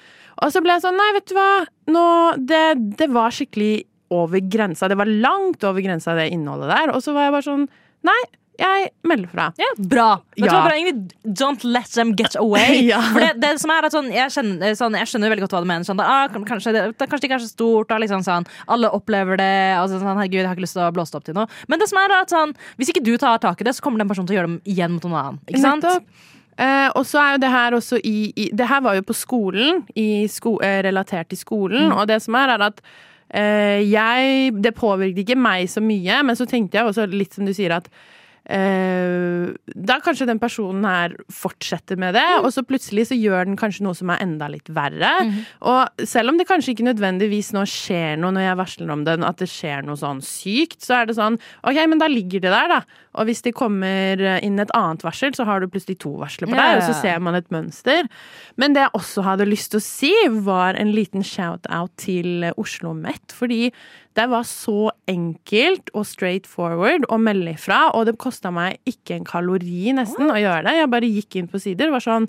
Og 0.44 0.52
så 0.52 0.62
ble 0.64 0.76
jeg 0.76 0.86
sånn 0.86 0.98
Nei, 1.00 1.12
vet 1.16 1.30
du 1.30 1.36
hva. 1.38 1.52
Nå, 1.96 2.08
det, 2.52 2.64
det 3.00 3.12
var 3.14 3.36
skikkelig 3.36 3.86
over 4.16 4.40
grensa. 4.40 4.88
Det 4.92 4.98
var 5.00 5.10
langt 5.10 5.64
over 5.66 5.84
grensa, 5.84 6.14
det 6.18 6.30
innholdet 6.34 6.72
der. 6.72 6.94
Og 6.94 7.02
så 7.04 7.16
var 7.16 7.28
jeg 7.28 7.38
bare 7.38 7.48
sånn 7.50 7.70
Nei, 8.06 8.20
jeg 8.60 8.90
melder 9.08 9.32
fra. 9.32 9.46
Ja, 9.60 9.70
bra. 9.78 10.08
Ja. 10.40 10.50
hva, 10.52 10.62
bra? 10.68 10.92
Don't 11.26 11.66
let 11.68 11.92
them 11.96 12.14
get 12.18 12.38
away. 12.40 12.84
Ja. 12.92 13.00
For 13.12 13.24
det, 13.24 13.32
det 13.42 13.54
som 13.62 13.72
er 13.74 13.88
at 13.88 13.96
sånn, 13.96 14.12
jeg, 14.14 14.30
skjønner, 14.34 14.76
sånn, 14.78 14.96
jeg 15.00 15.10
skjønner 15.10 15.32
veldig 15.34 15.46
godt 15.46 15.56
hva 15.56 15.62
du 15.64 15.70
mener. 15.70 15.88
Sånn, 15.88 16.02
ah, 16.04 16.28
kanskje, 16.48 16.76
det, 16.76 16.84
kanskje 17.02 17.24
det 17.24 17.30
ikke 17.30 17.40
er 17.40 17.46
så 17.46 17.52
stort. 17.52 17.90
Da, 17.90 17.98
liksom, 18.04 18.22
sånn, 18.26 18.46
alle 18.72 18.92
opplever 18.94 19.40
det. 19.42 19.56
Altså, 19.80 19.98
sånn, 20.02 20.14
herregud, 20.14 20.42
jeg 20.44 20.50
har 20.50 20.58
ikke 20.58 20.68
lyst 20.68 20.78
til 20.78 20.86
å 20.86 20.92
blåse 20.96 21.16
det 21.16 21.22
opp 21.22 21.28
til 21.28 21.38
noe. 21.40 21.50
Men 21.72 21.82
det 21.82 21.90
som 21.92 22.00
er 22.02 22.16
at 22.20 22.34
sånn, 22.34 22.54
hvis 22.80 22.94
ikke 22.94 23.04
du 23.06 23.16
tar 23.22 23.42
tak 23.44 23.64
i 23.64 23.68
det, 23.68 23.76
så 23.78 23.86
kommer 23.86 24.04
den 24.04 24.12
personen 24.12 24.30
til 24.30 24.38
å 24.38 24.40
gjøre 24.42 24.54
det 24.54 24.76
igjen 24.76 24.96
mot 24.96 25.08
noen 25.08 25.20
annen. 25.22 25.44
Ikke 25.50 25.64
sant? 25.64 25.86
Nettopp. 25.88 26.32
Eh, 26.56 26.90
og 26.96 27.04
så 27.04 27.20
er 27.20 27.34
jo 27.36 27.42
det 27.44 27.52
her 27.52 27.76
også 27.76 27.98
i, 28.00 28.32
i 28.32 28.46
Det 28.56 28.68
her 28.70 28.80
var 28.86 28.96
jo 28.96 29.04
på 29.04 29.16
skolen, 29.18 29.82
i 29.92 30.24
sko, 30.32 30.56
eh, 30.64 30.80
relatert 30.86 31.34
til 31.34 31.42
skolen. 31.42 31.90
Mm. 31.90 31.98
Og 31.98 32.08
det 32.08 32.22
som 32.24 32.38
er, 32.40 32.54
er 32.56 32.68
at 32.70 32.80
eh, 33.30 33.82
jeg 33.84 34.54
Det 34.64 34.76
påvirket 34.78 35.26
ikke 35.26 35.40
meg 35.40 35.68
så 35.72 35.84
mye, 35.84 36.22
men 36.24 36.38
så 36.38 36.48
tenkte 36.48 36.80
jeg 36.80 36.88
også 36.88 37.10
litt 37.12 37.36
som 37.36 37.48
du 37.48 37.54
sier, 37.56 37.76
at 37.76 37.90
eh, 37.90 38.14
da 38.46 39.96
kanskje 40.06 40.28
den 40.30 40.40
personen 40.42 40.86
her 40.86 41.16
fortsetter 41.34 41.98
med 41.98 42.14
det, 42.14 42.26
Mm. 42.26 42.46
og 42.46 42.52
så 42.54 42.62
plutselig 42.62 43.08
så 43.10 43.18
gjør 43.18 43.46
den 43.46 43.58
kanskje 43.58 43.82
noe 43.82 43.96
som 43.98 44.10
er 44.14 44.22
enda 44.22 44.48
litt 44.48 44.70
verre. 44.70 45.12
Mm-hmm. 45.26 45.46
Og 45.62 46.06
selv 46.06 46.30
om 46.30 46.38
det 46.38 46.48
kanskje 46.48 46.76
ikke 46.76 46.86
nødvendigvis 46.86 47.54
nå 47.56 47.64
skjer 47.66 48.20
noe 48.22 48.32
når 48.36 48.46
jeg 48.46 48.60
varsler 48.62 48.94
om 48.94 49.04
den, 49.08 49.24
at 49.24 49.42
det 49.42 49.50
skjer 49.50 49.86
noe 49.88 49.98
sånn 49.98 50.22
sykt, 50.22 50.82
så 50.86 51.02
er 51.02 51.10
det 51.10 51.18
sånn 51.18 51.40
OK, 51.66 51.80
men 51.90 52.02
da 52.02 52.08
ligger 52.12 52.44
det 52.46 52.54
der, 52.54 52.70
da. 52.70 52.82
Og 53.16 53.26
hvis 53.30 53.42
det 53.42 53.56
kommer 53.56 54.22
inn 54.44 54.60
et 54.60 54.74
annet 54.76 55.02
varsel, 55.06 55.34
så 55.34 55.46
har 55.48 55.60
du 55.64 55.68
plutselig 55.72 55.98
to 56.04 56.14
varsler 56.20 56.50
på 56.50 56.56
deg, 56.56 56.60
yeah. 56.60 56.80
og 56.82 56.90
så 56.90 57.02
ser 57.02 57.20
man 57.24 57.38
et 57.38 57.50
mønster. 57.54 58.10
Men 58.62 58.76
det 58.76 58.86
jeg 58.86 58.96
også 59.00 59.26
hadde 59.26 59.50
lyst 59.50 59.72
til 59.74 59.82
å 59.82 59.86
si, 59.86 60.14
var 60.46 60.76
en 60.78 60.92
liten 60.94 61.24
shout-out 61.26 61.96
til 61.98 62.46
Oslo 62.60 62.94
Met. 62.94 63.34
Fordi 63.34 63.72
det 64.16 64.26
var 64.32 64.46
så 64.48 64.92
enkelt 65.12 65.92
og 65.94 66.06
straight 66.08 66.48
forward 66.48 67.08
å 67.12 67.20
melde 67.20 67.56
ifra, 67.58 67.90
og 67.96 68.08
det 68.08 68.16
kosta 68.22 68.52
meg 68.54 68.80
ikke 68.88 69.18
en 69.18 69.28
kalori 69.28 69.92
nesten 69.96 70.32
å 70.32 70.40
gjøre 70.40 70.64
det. 70.70 70.78
Jeg 70.80 70.92
bare 70.94 71.12
gikk 71.18 71.38
inn 71.40 71.50
på 71.52 71.62
sider 71.62 71.92
og 71.92 71.98
var 71.98 72.06
sånn 72.06 72.28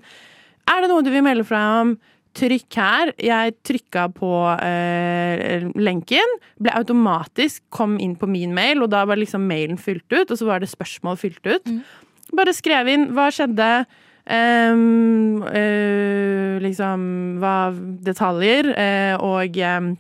Er 0.67 0.83
det 0.83 0.91
noe 0.91 1.05
du 1.07 1.13
vil 1.15 1.23
melde 1.23 1.47
fra 1.47 1.63
om? 1.83 1.97
Trykk 2.37 2.77
her. 2.77 3.13
Jeg 3.23 3.55
trykka 3.65 4.09
på 4.13 4.31
eh, 4.61 5.63
lenken, 5.79 6.35
ble 6.61 6.75
automatisk, 6.77 7.63
kom 7.73 7.95
inn 8.03 8.13
på 8.19 8.29
min 8.29 8.53
mail, 8.53 8.83
og 8.85 8.91
da 8.93 9.07
var 9.09 9.17
liksom 9.17 9.47
mailen 9.49 9.79
fylt 9.81 10.05
ut, 10.13 10.29
og 10.29 10.37
så 10.37 10.51
var 10.51 10.61
det 10.61 10.69
spørsmål 10.69 11.17
fylt 11.23 11.49
ut. 11.49 11.71
Bare 12.37 12.53
skrev 12.53 12.91
inn 12.93 13.09
hva 13.17 13.31
skjedde, 13.33 13.71
Um, 14.27 15.39
uh, 15.47 16.59
liksom 16.59 17.39
hva 17.39 17.71
detaljer, 18.03 18.73
Uh, 18.75 19.15
og 19.23 19.55
ehm, 19.63 19.93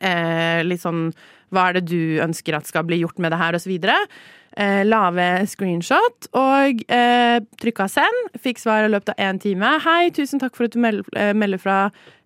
eh, 0.00 0.62
litt 0.66 0.82
sånn 0.82 1.10
hva 1.54 1.68
er 1.68 1.78
det 1.78 1.88
du 1.92 2.22
ønsker 2.24 2.56
at 2.56 2.66
skal 2.66 2.86
bli 2.88 3.02
gjort 3.02 3.20
med 3.22 3.30
det 3.30 3.38
her, 3.38 3.58
videre. 3.68 3.98
Eh, 4.54 4.84
lave 4.86 5.24
screenshot 5.50 6.28
og 6.38 6.82
eh, 6.86 7.40
trykka 7.58 7.88
send. 7.90 8.28
Fikk 8.38 8.60
svar 8.62 8.86
i 8.86 8.90
løpet 8.92 9.10
av 9.10 9.22
én 9.26 9.40
time. 9.42 9.72
Hei, 9.82 10.12
tusen 10.14 10.38
takk 10.42 10.54
for 10.54 10.68
at 10.68 10.76
du 10.76 10.78
melder, 10.82 11.08
eh, 11.18 11.32
melder 11.34 11.58
fra. 11.58 11.78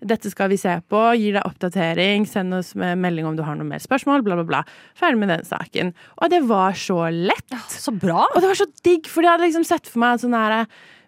Dette 0.05 0.29
skal 0.29 0.51
vi 0.53 0.59
se 0.61 0.75
på. 0.93 1.01
Gir 1.17 1.39
deg 1.39 1.49
oppdatering. 1.49 2.29
Send 2.29 2.53
oss 2.59 2.75
med 2.77 3.01
melding 3.01 3.31
om 3.31 3.39
du 3.39 3.43
har 3.47 3.57
noen 3.57 3.73
mer 3.73 3.81
spørsmål. 3.81 4.27
Bla, 4.27 4.37
bla, 4.37 4.45
bla. 4.51 4.61
Ferdig 4.99 5.23
med 5.23 5.33
den 5.33 5.49
saken. 5.49 5.95
Og 6.21 6.29
det 6.35 6.43
var 6.51 6.77
så 6.77 7.01
lett. 7.15 7.59
Så 7.73 7.97
bra. 7.97 8.27
Og 8.35 8.45
det 8.45 8.53
var 8.53 8.61
så 8.61 8.69
digg, 8.85 9.09
for 9.09 9.25
jeg 9.25 9.33
hadde 9.33 9.49
liksom 9.49 9.65
sett 9.69 9.89
for 9.89 10.05
meg 10.05 10.19
at 10.19 10.27
sånn 10.27 10.37
her 10.37 10.61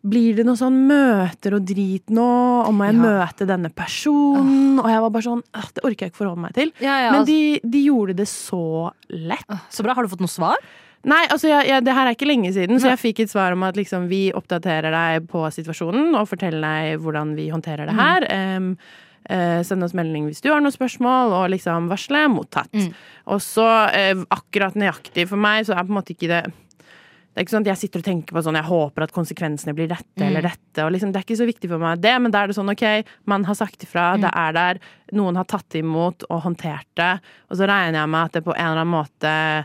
blir 0.02 0.36
det 0.38 0.44
noen 0.48 0.56
sånn 0.56 0.76
møter 0.88 1.54
og 1.58 1.64
drit 1.68 2.06
nå? 2.08 2.26
Og 2.66 2.72
må 2.74 2.86
jeg 2.88 2.96
Ja. 2.96 3.02
møte 3.02 3.46
denne 3.46 3.68
personen? 3.74 4.78
Og 4.80 4.88
jeg 4.88 5.00
var 5.00 5.10
bare 5.10 5.22
sånn 5.22 5.42
Det 5.74 5.84
orker 5.84 6.06
jeg 6.06 6.12
ikke 6.12 6.22
forholde 6.24 6.40
meg 6.46 6.54
til. 6.54 6.72
Ja, 6.80 6.94
ja, 7.04 7.10
Men 7.12 7.20
altså, 7.20 7.26
de, 7.26 7.60
de 7.70 7.82
gjorde 7.84 8.16
det 8.16 8.26
så 8.28 8.90
lett. 9.10 9.46
så 9.70 9.82
bra. 9.84 9.94
Har 9.94 10.02
du 10.04 10.08
fått 10.08 10.20
noe 10.24 10.28
svar? 10.32 10.56
Nei, 11.04 11.26
altså 11.32 11.48
jeg, 11.48 11.66
jeg, 11.68 11.84
det 11.84 11.94
her 11.96 12.06
er 12.06 12.14
ikke 12.14 12.26
lenge 12.28 12.52
siden, 12.52 12.76
så 12.80 12.90
jeg 12.92 12.98
fikk 13.00 13.20
et 13.24 13.30
svar 13.30 13.52
om 13.52 13.62
at 13.64 13.74
liksom, 13.74 14.06
vi 14.10 14.30
oppdaterer 14.36 14.92
deg 14.92 15.28
på 15.30 15.46
situasjonen 15.48 16.14
og 16.14 16.28
forteller 16.28 16.60
deg 16.60 17.00
hvordan 17.00 17.34
vi 17.38 17.46
håndterer 17.48 17.88
det 17.88 17.94
her. 17.96 18.26
Em, 18.28 18.76
eh, 19.24 19.62
send 19.64 19.82
oss 19.82 19.94
melding 19.96 20.26
hvis 20.28 20.42
du 20.44 20.50
har 20.52 20.60
noen 20.60 20.74
spørsmål, 20.76 21.32
og 21.32 21.50
liksom 21.54 21.88
varsle 21.88 22.26
mottatt. 22.28 22.68
Og 23.32 23.40
så 23.40 23.64
eh, 23.96 24.14
akkurat 24.30 24.76
nøyaktig 24.76 25.26
for 25.28 25.40
meg, 25.40 25.64
så 25.64 25.72
er 25.72 25.84
på 25.88 25.94
en 25.94 26.00
måte 26.02 26.12
ikke 26.12 26.28
det 26.28 26.42
jeg 27.40 27.76
sitter 27.80 28.00
og 28.02 28.04
tenker 28.04 28.34
på 28.36 28.42
sånn 28.44 28.58
Jeg 28.58 28.68
håper 28.68 29.02
at 29.06 29.12
konsekvensene 29.16 29.74
blir 29.74 29.88
dette 29.88 30.24
eller 30.26 30.42
dette. 30.42 30.84
Og 30.84 30.92
liksom, 30.92 31.12
det 31.12 31.20
er 31.22 31.26
ikke 31.28 31.40
så 31.40 31.48
viktig 31.48 31.70
for 31.70 31.78
meg, 31.82 32.00
det, 32.04 32.14
men 32.20 32.30
da 32.30 32.42
er 32.44 32.48
det 32.52 32.56
sånn 32.58 32.70
OK, 32.72 32.84
man 33.30 33.44
har 33.48 33.54
sagt 33.58 33.82
ifra, 33.86 34.12
det 34.20 34.30
er 34.32 34.52
der. 34.56 34.80
Noen 35.16 35.36
har 35.40 35.44
tatt 35.50 35.74
imot 35.80 36.24
og 36.28 36.42
håndtert 36.44 36.86
det. 37.00 37.12
Og 37.50 37.56
så 37.56 37.66
regner 37.70 38.02
jeg 38.02 38.08
med 38.12 38.24
at 38.28 38.32
det 38.38 38.44
på 38.44 38.54
en 38.54 38.66
eller 38.66 38.82
annen 38.84 38.92
måte 38.98 39.30
eh, 39.30 39.64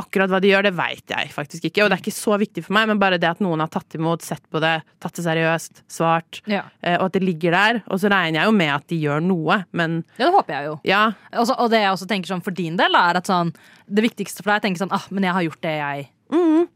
Akkurat 0.00 0.30
hva 0.30 0.38
de 0.40 0.48
gjør, 0.52 0.62
det 0.68 0.70
veit 0.78 1.10
jeg 1.10 1.28
faktisk 1.34 1.64
ikke. 1.68 1.82
Og 1.84 1.90
det 1.90 1.96
er 1.98 2.02
ikke 2.04 2.14
så 2.14 2.36
viktig 2.40 2.62
for 2.64 2.72
meg, 2.76 2.86
men 2.88 3.00
bare 3.02 3.18
det 3.20 3.28
at 3.28 3.40
noen 3.44 3.60
har 3.60 3.68
tatt 3.68 3.96
imot, 3.98 4.22
sett 4.24 4.44
på 4.48 4.60
det, 4.62 4.76
tatt 5.02 5.18
det 5.18 5.24
seriøst, 5.26 5.82
svart, 5.92 6.38
Ja. 6.48 6.62
eh, 6.80 6.94
og 6.96 7.08
at 7.10 7.18
det 7.18 7.24
ligger 7.26 7.52
der. 7.52 7.80
Og 7.90 7.98
så 8.00 8.08
regner 8.08 8.40
jeg 8.40 8.46
jo 8.48 8.54
med 8.56 8.70
at 8.72 8.86
de 8.88 9.00
gjør 9.02 9.20
noe, 9.26 9.58
men 9.76 9.98
Ja, 10.16 10.28
det 10.28 10.34
håper 10.38 10.54
jeg 10.54 10.70
jo. 10.70 10.76
ja. 10.88 11.02
Også, 11.34 11.58
og 11.58 11.70
det 11.74 11.82
jeg 11.82 11.90
også 11.92 12.08
tenker 12.08 12.30
sånn 12.32 12.44
for 12.46 12.54
din 12.56 12.78
del, 12.78 12.94
er 12.96 13.18
at 13.20 13.26
sånn, 13.28 13.50
det 13.90 14.06
viktigste 14.06 14.40
for 14.46 14.52
deg 14.54 14.56
er 14.56 14.62
å 14.62 14.66
tenke 14.68 14.78
sånn 14.86 14.94
ah, 14.94 15.04
men 15.10 15.26
jeg 15.26 15.36
har 15.36 15.42
gjort 15.50 15.60
det 15.66 15.74
jeg 15.82 16.08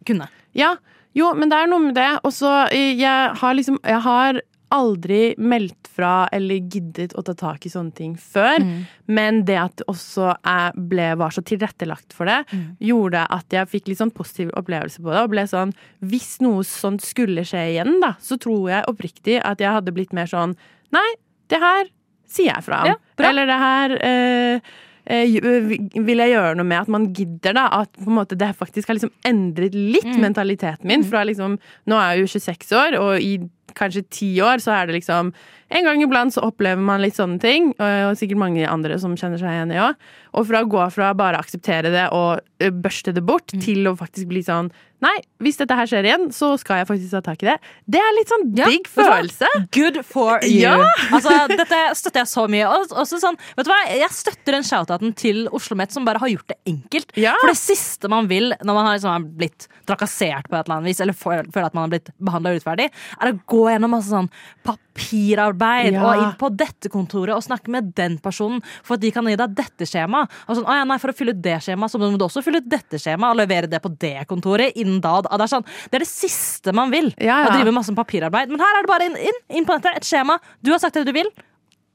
kunne. 0.09 0.29
Ja, 0.59 0.77
jo, 1.17 1.33
men 1.37 1.53
det 1.53 1.59
er 1.59 1.69
noe 1.71 1.83
med 1.91 1.99
det. 1.99 2.11
Og 2.25 2.33
så 2.35 2.53
eh, 2.71 2.95
jeg 2.99 3.37
har 3.41 3.55
liksom 3.59 3.79
Jeg 3.85 4.03
har 4.07 4.41
aldri 4.73 5.35
meldt 5.37 5.91
fra 5.93 6.29
eller 6.33 6.63
giddet 6.73 7.13
å 7.13 7.21
ta 7.27 7.35
tak 7.37 7.67
i 7.69 7.71
sånne 7.73 7.93
ting 7.93 8.15
før. 8.17 8.63
Men 9.05 9.43
det 9.45 9.59
at 9.61 9.75
det 9.83 9.87
også 9.93 10.31
jeg 10.33 10.85
ble, 10.89 11.11
var 11.21 11.35
så 11.37 11.43
tilrettelagt 11.45 12.17
for 12.17 12.31
det, 12.31 12.39
gjorde 12.81 13.27
at 13.37 13.53
jeg 13.53 13.69
fikk 13.69 13.91
litt 13.91 14.01
sånn 14.01 14.15
positiv 14.17 14.53
opplevelse 14.57 15.03
på 15.05 15.13
det. 15.13 15.19
Og 15.21 15.35
ble 15.35 15.45
sånn 15.51 15.75
Hvis 16.01 16.39
noe 16.41 16.65
sånt 16.65 17.05
skulle 17.05 17.45
skje 17.45 17.67
igjen, 17.75 17.99
da, 18.01 18.15
så 18.17 18.41
tror 18.41 18.71
jeg 18.73 18.89
oppriktig 18.89 19.43
at 19.45 19.61
jeg 19.61 19.77
hadde 19.77 19.93
blitt 19.93 20.17
mer 20.17 20.31
sånn 20.31 20.57
Nei, 20.93 21.11
det 21.53 21.61
her 21.61 21.93
sier 22.33 22.55
jeg 22.55 22.65
fra 22.65 22.83
om. 22.87 22.95
Ja, 22.95 22.97
eller 23.29 23.49
det 23.49 23.61
her 23.61 23.95
eh, 24.09 24.73
vil 25.07 26.23
jeg 26.23 26.31
gjøre 26.35 26.55
noe 26.59 26.69
med 26.69 26.85
at 26.85 26.93
man 26.93 27.09
gidder, 27.17 27.57
da. 27.59 27.67
At 27.83 27.91
på 27.99 28.07
en 28.11 28.19
måte 28.21 28.39
det 28.39 28.53
faktisk 28.59 28.89
har 28.89 28.99
liksom 28.99 29.13
endret 29.27 29.75
litt 29.75 30.13
mentaliteten 30.21 30.87
min. 30.89 31.05
Fra 31.05 31.25
liksom 31.27 31.59
Nå 31.91 31.99
er 31.99 32.15
jeg 32.15 32.23
jo 32.23 32.33
26 32.39 32.77
år, 32.79 32.99
og 33.01 33.23
i 33.23 33.35
kanskje 33.79 34.05
ti 34.13 34.31
år 34.45 34.63
så 34.63 34.75
er 34.77 34.89
det 34.91 35.01
liksom 35.01 35.33
En 35.73 35.87
gang 35.87 36.03
iblant 36.05 36.35
så 36.35 36.43
opplever 36.45 36.83
man 36.85 37.01
litt 37.01 37.17
sånne 37.17 37.41
ting, 37.41 37.71
og 37.81 38.19
sikkert 38.21 38.43
mange 38.43 38.67
andre 38.69 38.99
som 39.01 39.15
kjenner 39.17 39.41
seg 39.41 39.55
igjen 39.55 39.73
i 39.73 39.79
òg. 39.81 39.95
Og 40.37 40.45
fra 40.51 40.61
å 40.61 40.69
gå 40.69 40.83
fra 40.93 41.15
bare 41.17 41.39
å 41.39 41.41
akseptere 41.41 41.89
det 41.95 42.11
og 42.13 42.45
børste 42.85 43.15
det 43.17 43.25
bort, 43.25 43.55
til 43.65 43.89
å 43.89 43.97
faktisk 43.97 44.29
bli 44.29 44.45
sånn 44.45 44.69
Nei, 45.03 45.17
hvis 45.43 45.57
dette 45.59 45.75
her 45.75 45.89
skjer 45.91 46.07
igjen, 46.07 46.29
så 46.31 46.53
skal 46.61 46.79
jeg 46.79 46.87
faktisk 46.87 47.11
ta 47.17 47.21
tak 47.27 47.41
i 47.43 47.49
det. 47.49 47.57
Det 47.91 47.99
er 47.99 48.13
litt 48.15 48.31
sånn 48.31 48.45
Ja, 48.55 48.69
digg 48.71 48.87
følelse. 48.87 49.49
Good 49.75 49.99
for 50.07 50.39
you. 50.47 50.61
Ja. 50.63 50.77
Altså, 51.17 51.33
dette 51.51 51.81
støtter 51.99 52.23
jeg 52.23 52.31
så 52.31 52.45
mye. 52.51 52.69
Og 52.71 52.93
også 53.03 53.19
sånn, 53.19 53.35
vet 53.59 53.67
du 53.67 53.73
hva? 53.73 53.81
Jeg 53.91 54.15
støtter 54.15 54.55
den 54.55 54.67
shoutouten 54.67 55.11
til 55.19 55.49
Oslo 55.51 55.75
Met 55.79 55.91
som 55.95 56.07
bare 56.07 56.23
har 56.23 56.31
gjort 56.31 56.55
det 56.55 56.59
enkelt. 56.71 57.11
Ja. 57.19 57.35
For 57.43 57.51
det 57.51 57.59
siste 57.59 58.11
man 58.13 58.31
vil 58.31 58.55
når 58.63 58.79
man 58.79 58.87
har 58.87 59.01
liksom 59.01 59.27
blitt 59.41 59.67
trakassert 59.91 60.47
på 60.47 60.55
et 60.55 60.63
eller 60.69 60.79
annet 60.79 60.93
vis, 60.93 61.03
eller 61.03 61.19
føler 61.19 61.67
at 61.67 61.75
man 61.75 61.89
har 61.89 61.93
blitt 61.97 62.15
behandla 62.23 62.55
urettferdig, 62.55 62.89
er 63.19 63.33
å 63.33 63.37
gå 63.51 63.62
gjennom 63.71 63.93
masse 63.95 64.11
sånn 64.11 64.29
papirarbeid 64.67 65.93
Ja. 65.93 66.03
og 66.05 66.23
inn 66.23 66.33
på 66.41 66.51
dette 66.57 66.89
kontoret 66.93 67.35
og 67.35 67.43
snakke 67.43 67.69
med 67.69 67.95
den 67.95 68.19
personen 68.19 68.63
for 68.83 68.95
at 68.95 69.01
de 69.01 69.11
kan 69.11 69.25
gi 69.27 69.37
deg 69.37 69.55
dette 69.55 69.87
skjemaet. 69.89 70.31
Og 70.49 70.57
sånn, 70.57 70.67
ja, 70.67 70.85
nei, 70.85 70.99
For 70.99 71.11
å 71.11 71.17
fylle 71.17 71.31
ut 71.35 71.43
det 71.43 71.59
skjemaet, 71.65 71.91
så 71.91 71.99
må 71.99 72.17
du 72.17 72.25
også 72.25 72.43
fylle 72.45 72.59
ut 72.63 72.69
dette 72.69 72.99
skjemaet 73.01 73.31
og 73.33 73.37
levere 73.43 73.69
det 73.69 73.83
på 73.83 73.91
det 73.99 74.27
kontoret 74.29 74.73
innen 74.77 75.01
da. 75.01 75.21
Det 75.23 75.33
er, 75.41 75.47
sånn, 75.47 75.65
det 75.91 75.95
er 75.99 76.05
det 76.05 76.09
siste 76.09 76.73
man 76.73 76.91
vil. 76.91 77.13
Ja, 77.19 77.43
ja. 77.43 77.49
Å 77.49 77.57
drive 77.57 77.73
masse 77.75 77.95
papirarbeid. 77.95 78.49
Men 78.49 78.61
her 78.61 78.79
er 78.79 78.83
det 78.83 78.89
bare 78.93 79.07
inn, 79.11 79.17
inn, 79.17 79.41
inn 79.59 79.65
på 79.67 79.75
nettet, 79.75 79.97
et 79.97 80.05
skjema. 80.07 80.39
Du 80.63 80.71
har 80.71 80.79
sagt 80.79 80.95
det 80.95 81.07
du 81.07 81.13
vil, 81.13 81.31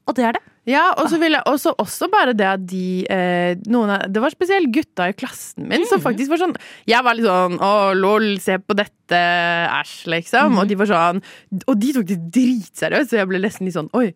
og 0.06 0.14
det 0.14 0.24
er 0.24 0.32
det. 0.38 0.42
Ja, 0.68 0.90
og 1.00 1.08
så 1.08 1.16
vil 1.20 1.32
jeg 1.32 1.44
også, 1.48 2.08
bare 2.12 2.34
det 2.36 2.46
at 2.48 2.64
de 2.68 3.06
eh, 3.08 3.56
noen 3.72 3.94
av, 3.94 4.06
Det 4.12 4.20
var 4.20 4.34
spesielt 4.34 4.68
gutta 4.74 5.08
i 5.08 5.16
klassen 5.16 5.68
min 5.68 5.86
som 5.88 6.02
faktisk 6.04 6.32
var 6.34 6.42
sånn 6.42 6.54
Jeg 6.88 7.04
var 7.06 7.16
litt 7.16 7.28
sånn 7.28 7.56
Å, 7.62 7.72
lol, 7.96 8.34
se 8.42 8.58
på 8.60 8.76
dette, 8.76 9.22
æsj, 9.72 9.94
liksom. 10.12 10.58
Og 10.60 10.68
de 10.68 10.76
var 10.76 10.90
sånn 10.90 11.22
Og 11.64 11.78
de 11.80 11.94
tok 11.96 12.08
det 12.10 12.18
dritseriøst, 12.36 13.12
så 13.14 13.22
jeg 13.22 13.30
ble 13.30 13.40
nesten 13.42 13.68
litt 13.68 13.78
sånn 13.78 13.88
Oi. 13.96 14.10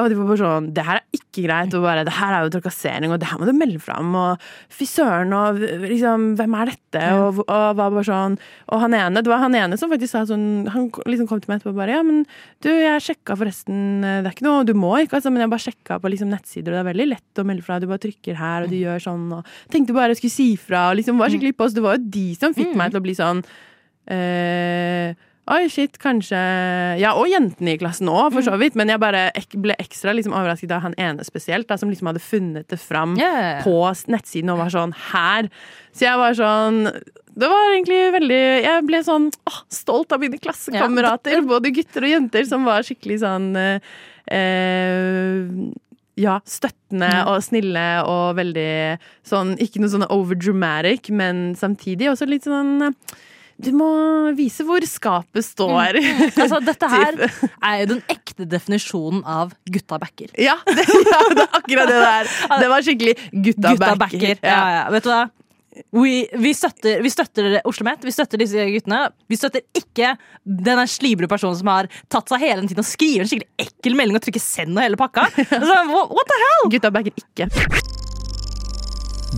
Og 0.00 0.08
de 0.08 0.16
var 0.16 0.30
bare 0.30 0.40
sånn 0.40 0.68
Det 0.74 0.84
her 0.86 1.00
er 1.00 1.18
ikke 1.18 1.44
greit. 1.46 1.76
Og 1.76 1.84
bare 1.84 2.04
Det 2.08 2.16
her 2.16 2.36
er 2.36 2.46
jo 2.46 2.52
trakassering, 2.56 3.12
og 3.14 3.20
det 3.22 3.28
her 3.30 3.40
må 3.40 3.48
du 3.48 3.52
melde 3.56 3.82
fram. 3.82 4.14
Og 4.18 4.46
fy 4.72 4.88
søren, 4.88 5.34
og 5.36 5.60
liksom 5.84 6.32
Hvem 6.40 6.58
er 6.58 6.72
dette? 6.72 7.04
Og, 7.20 7.42
og 7.44 7.66
var 7.78 7.94
bare 7.94 8.06
sånn 8.08 8.38
Og 8.72 8.82
han 8.82 8.96
ene, 8.98 9.22
det 9.22 9.30
var 9.32 9.44
han 9.44 9.56
ene 9.58 9.78
som 9.80 9.92
faktisk 9.92 10.16
sa 10.16 10.24
sånn 10.28 10.66
Han 10.72 10.90
liksom 11.06 11.28
kom 11.30 11.42
til 11.42 11.52
meg 11.52 11.60
etterpå 11.60 11.76
og 11.76 11.82
bare 11.82 11.98
Ja, 11.98 12.02
men 12.06 12.24
du, 12.64 12.70
jeg 12.72 13.04
sjekka 13.04 13.36
forresten 13.38 14.02
Det 14.02 14.26
er 14.26 14.32
ikke 14.34 14.48
noe 14.48 14.66
Du 14.68 14.74
må 14.78 14.96
ikke, 15.02 15.20
altså, 15.20 15.32
men 15.32 15.44
jeg 15.44 15.52
bare 15.52 15.66
sjekka 15.68 15.91
hacka 15.92 16.00
på 16.02 16.10
liksom 16.12 16.30
nettsider, 16.32 16.72
og 16.72 16.78
det 16.78 16.82
er 16.82 16.90
veldig 16.92 17.08
lett 17.12 17.38
å 17.42 17.44
melde 17.48 17.62
fra. 17.66 17.78
Du 17.80 17.86
bare 17.90 18.02
trykker 18.02 18.34
her, 18.38 18.64
og 18.64 18.70
du 18.72 18.76
gjør 18.80 19.02
sånn, 19.04 19.26
og 19.38 19.46
tenkte 19.72 19.92
bare 19.96 20.12
jeg 20.14 20.22
skulle 20.22 20.36
si 20.38 20.48
fra, 20.56 20.88
og 20.90 20.96
liksom 21.00 21.18
var 21.20 21.28
skikkelig 21.32 21.56
på 21.58 21.64
oss. 21.68 21.74
Det 21.76 21.82
var 21.84 21.98
jo 21.98 22.08
de 22.16 22.26
som 22.38 22.54
fikk 22.56 22.74
meg 22.78 22.90
til 22.94 23.00
å 23.02 23.04
bli 23.04 23.14
sånn 23.18 23.44
eh, 24.08 25.12
Oi, 25.52 25.64
shit, 25.68 25.96
kanskje 25.98 26.38
Ja, 27.00 27.16
og 27.18 27.26
jentene 27.26 27.72
i 27.74 27.78
klassen 27.80 28.06
òg, 28.10 28.28
for 28.36 28.44
så 28.46 28.54
vidt. 28.60 28.76
Men 28.78 28.92
jeg 28.92 29.00
bare 29.02 29.24
ek 29.34 29.56
ble 29.58 29.74
ekstra 29.82 30.14
liksom 30.14 30.34
overrasket 30.38 30.70
av 30.76 30.84
han 30.84 30.94
ene 31.02 31.24
spesielt, 31.26 31.66
da, 31.68 31.74
som 31.80 31.90
liksom 31.90 32.06
hadde 32.12 32.22
funnet 32.22 32.68
det 32.70 32.78
fram 32.78 33.16
Yeah. 33.18 33.58
på 33.64 33.74
nettsiden 34.12 34.52
og 34.54 34.58
var 34.62 34.70
sånn 34.70 34.94
her. 35.10 35.50
Så 35.92 36.06
jeg 36.06 36.16
var 36.16 36.32
sånn 36.38 36.84
Det 37.34 37.48
var 37.48 37.72
egentlig 37.74 38.12
veldig 38.14 38.40
Jeg 38.62 38.84
ble 38.86 39.02
sånn 39.04 39.26
åh, 39.50 39.58
stolt 39.68 40.12
av 40.14 40.20
mine 40.22 40.38
klassekamerater, 40.38 41.42
både 41.48 41.72
gutter 41.74 42.06
og 42.06 42.14
jenter, 42.14 42.46
som 42.48 42.64
var 42.64 42.82
skikkelig 42.86 43.18
sånn 43.24 43.56
eh, 43.56 43.80
ja, 46.22 46.38
støttende 46.48 47.10
og 47.30 47.40
snille 47.44 47.84
og 48.08 48.36
veldig 48.38 48.70
sånn 49.26 49.54
Ikke 49.62 49.80
noe 49.82 49.92
sånn 49.92 50.06
overdramatic, 50.12 51.08
men 51.14 51.52
samtidig 51.58 52.10
også 52.12 52.28
litt 52.28 52.44
sånn 52.48 52.88
eh, 52.88 53.18
Du 53.62 53.70
må 53.76 53.88
vise 54.36 54.64
hvor 54.68 54.84
skapet 54.88 55.44
står. 55.46 55.98
Altså, 56.42 56.60
dette 56.64 56.88
her 56.92 57.18
er 57.22 57.76
jo 57.82 57.90
den 57.94 58.02
ekte 58.12 58.46
definisjonen 58.48 59.22
av 59.28 59.52
gutta 59.70 59.98
backer. 60.02 60.32
Ja, 60.40 60.56
det, 60.66 60.84
ja, 61.14 61.20
det 61.36 61.44
er 61.44 61.60
akkurat 61.60 61.92
det 61.92 62.00
der. 62.02 62.32
Det 62.62 62.70
var 62.72 62.84
skikkelig 62.88 63.14
gutta, 63.30 63.72
Gutta 63.72 63.78
backer. 63.78 63.98
backer. 64.06 64.42
Ja, 64.42 64.62
ja. 64.78 64.82
Vet 64.94 65.06
du 65.06 65.12
hva? 65.12 65.22
Vi, 65.96 66.26
vi, 66.36 66.50
støtter, 66.52 67.00
vi 67.04 67.10
støtter 67.12 67.54
Oslo 67.68 67.86
Met, 67.88 68.02
vi 68.04 68.12
støtter 68.12 68.40
disse 68.42 68.64
guttene. 68.74 68.98
Vi 69.32 69.38
støtter 69.40 69.62
ikke 69.78 70.10
den 70.44 70.82
slibre 70.90 71.28
personen 71.30 71.56
som 71.56 71.70
har 71.72 71.88
tatt 72.12 72.28
seg 72.28 72.42
hele 72.44 72.60
den 72.60 72.68
tiden 72.68 72.84
og 72.84 72.88
skriver 72.90 73.24
en 73.24 73.30
skikkelig 73.30 73.48
ekkel 73.66 73.96
melding 73.96 74.18
og 74.20 74.24
trykker 74.26 74.44
'send' 74.44 74.76
og 74.76 74.84
hele 74.84 75.00
pakka. 75.00 75.24
Så, 75.68 75.78
what, 75.88 76.12
what 76.12 76.28
the 76.28 76.40
hell? 76.44 76.68
Gutta 76.76 76.92
backer 76.92 77.12
ikke. 77.24 77.48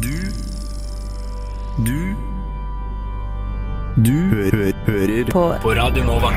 Du 0.03 0.15
Du 1.87 2.01
Du 4.03 4.13
hø 4.35 4.51
hø 4.51 4.73
hører 4.89 5.31
på. 5.31 5.45
på 5.63 5.75
Radio 5.79 6.03
Nova. 6.05 6.35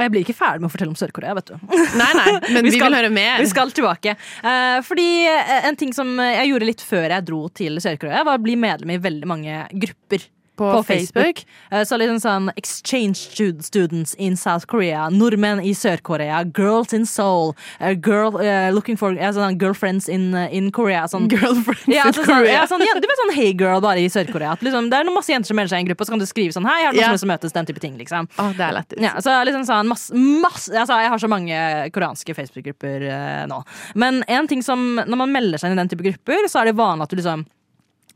Og 0.00 0.06
jeg 0.06 0.12
blir 0.14 0.22
ikke 0.24 0.32
ferdig 0.38 0.62
med 0.64 0.70
å 0.70 0.72
fortelle 0.72 0.94
om 0.94 0.96
Sør-Korea, 0.96 1.34
vet 1.36 1.50
du. 1.52 1.56
Nei, 2.00 2.06
nei, 2.16 2.30
men 2.56 2.64
vi, 2.64 2.70
skal- 2.72 2.88
vil 2.88 2.96
høre 2.96 3.10
mer. 3.12 3.36
Vi 3.44 3.50
skal 3.50 3.72
tilbake. 3.76 4.14
Uh, 4.40 4.78
fordi 4.86 5.04
eh, 5.28 5.66
en 5.68 5.76
ting 5.76 5.92
som 5.92 6.14
jeg 6.24 6.48
gjorde 6.48 6.68
litt 6.70 6.84
før 6.88 7.04
jeg 7.12 7.26
dro 7.28 7.42
til 7.60 7.76
Sør-Korea, 7.84 8.24
var 8.24 8.40
å 8.40 8.44
bli 8.48 8.56
medlem 8.56 8.94
i 8.96 9.00
veldig 9.04 9.28
mange 9.28 9.60
grupper. 9.76 10.24
På 10.56 10.72
På 10.76 10.82
Facebook. 10.82 11.44
Facebook. 11.44 11.86
Så 11.86 11.96
litt 11.96 12.22
sånn 12.22 12.50
Exchange 12.56 13.16
students 13.62 14.14
in 14.14 14.36
South 14.36 14.66
Korea, 14.66 15.08
nordmenn 15.10 15.62
i 15.64 15.72
Sør-Korea, 15.76 16.42
girls 16.44 16.92
in 16.96 17.06
Seoul, 17.06 17.54
eh, 17.78 17.94
girl, 17.94 18.36
uh, 18.40 18.70
looking 18.74 18.96
for 18.96 19.16
ja, 19.16 19.30
sånn, 19.34 19.58
girlfriends 19.60 20.08
in, 20.08 20.34
eh, 20.34 20.52
in 20.56 20.70
Korea. 20.74 21.06
Sånn, 21.08 21.28
Girlfriends 21.30 21.88
ja, 21.88 22.06
in 22.06 22.12
Korea. 22.12 22.24
sånn, 22.24 22.28
Korea. 22.30 22.54
ja, 22.54 22.64
sånn, 22.70 22.84
ja, 22.86 22.96
du 22.98 23.08
vet 23.08 23.22
sånn 23.22 23.34
hey 23.36 23.52
girl 23.52 23.82
bare 23.84 24.02
i 24.02 24.08
Sør-Korea. 24.12 24.56
Liksom, 24.60 24.90
det 24.92 25.00
er 25.00 25.08
noen 25.08 25.18
masse 25.18 25.32
jenter 25.32 25.52
som 25.52 25.60
melder 25.60 25.74
seg 25.74 25.82
i 25.82 25.86
en 25.86 25.90
gruppe, 25.90 26.04
og 26.04 26.10
så 26.10 26.16
kan 26.16 26.22
du 26.22 26.28
skrive 26.28 26.56
sånn 26.56 26.68
hei, 26.68 26.78
har 26.86 26.94
noen 26.94 27.02
yeah. 27.02 27.10
som 27.10 27.18
lyst 27.18 27.24
til 27.24 27.30
å 27.30 27.34
møtes, 27.34 27.56
den 27.56 27.70
type 27.70 27.84
ting. 27.84 27.96
liksom 28.00 28.28
Oh, 28.40 28.52
det 28.56 28.64
er 28.64 28.76
lett 28.76 28.98
ja, 29.00 29.14
så 29.22 29.34
liksom 29.46 29.64
sånn 29.68 29.88
masse, 29.90 30.14
masse 30.14 30.72
altså, 30.74 30.98
Jeg 31.00 31.12
har 31.12 31.20
så 31.22 31.30
mange 31.30 31.60
koreanske 31.94 32.34
Facebook-grupper 32.36 33.06
uh, 33.06 33.44
nå. 33.50 33.62
Men 34.00 34.22
en 34.28 34.50
ting 34.50 34.64
som, 34.66 35.00
når 35.00 35.22
man 35.24 35.32
melder 35.34 35.60
seg 35.60 35.70
inn 35.70 35.78
i 35.78 35.82
den 35.82 35.90
type 35.92 36.06
grupper, 36.06 36.48
så 36.50 36.62
er 36.62 36.70
det 36.70 36.78
vanlig 36.78 37.06
at 37.08 37.14
du 37.14 37.20
liksom 37.20 37.46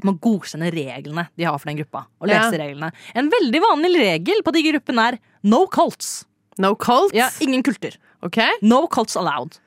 må 0.02 0.18
godkjenne 0.18 0.70
reglene 0.74 1.28
de 1.38 1.44
har 1.44 1.58
for 1.58 1.70
den 1.70 1.78
gruppa. 1.78 2.06
Og 2.20 2.28
lese 2.28 2.52
Ja. 2.56 2.64
reglene. 2.66 2.92
En 3.14 3.30
veldig 3.30 3.60
vanlig 3.62 3.92
regel 4.00 4.42
på 4.42 4.52
de 4.52 4.62
gruppene 4.72 5.08
er 5.12 5.18
no 5.42 5.66
cults. 5.66 6.24
No 6.58 6.74
cults? 6.74 7.14
Ja, 7.14 7.30
ingen 7.40 7.62
kulter. 7.62 7.96
Ok? 8.22 8.38
No 8.62 8.86
cults 8.86 9.16
allowed. 9.16 9.58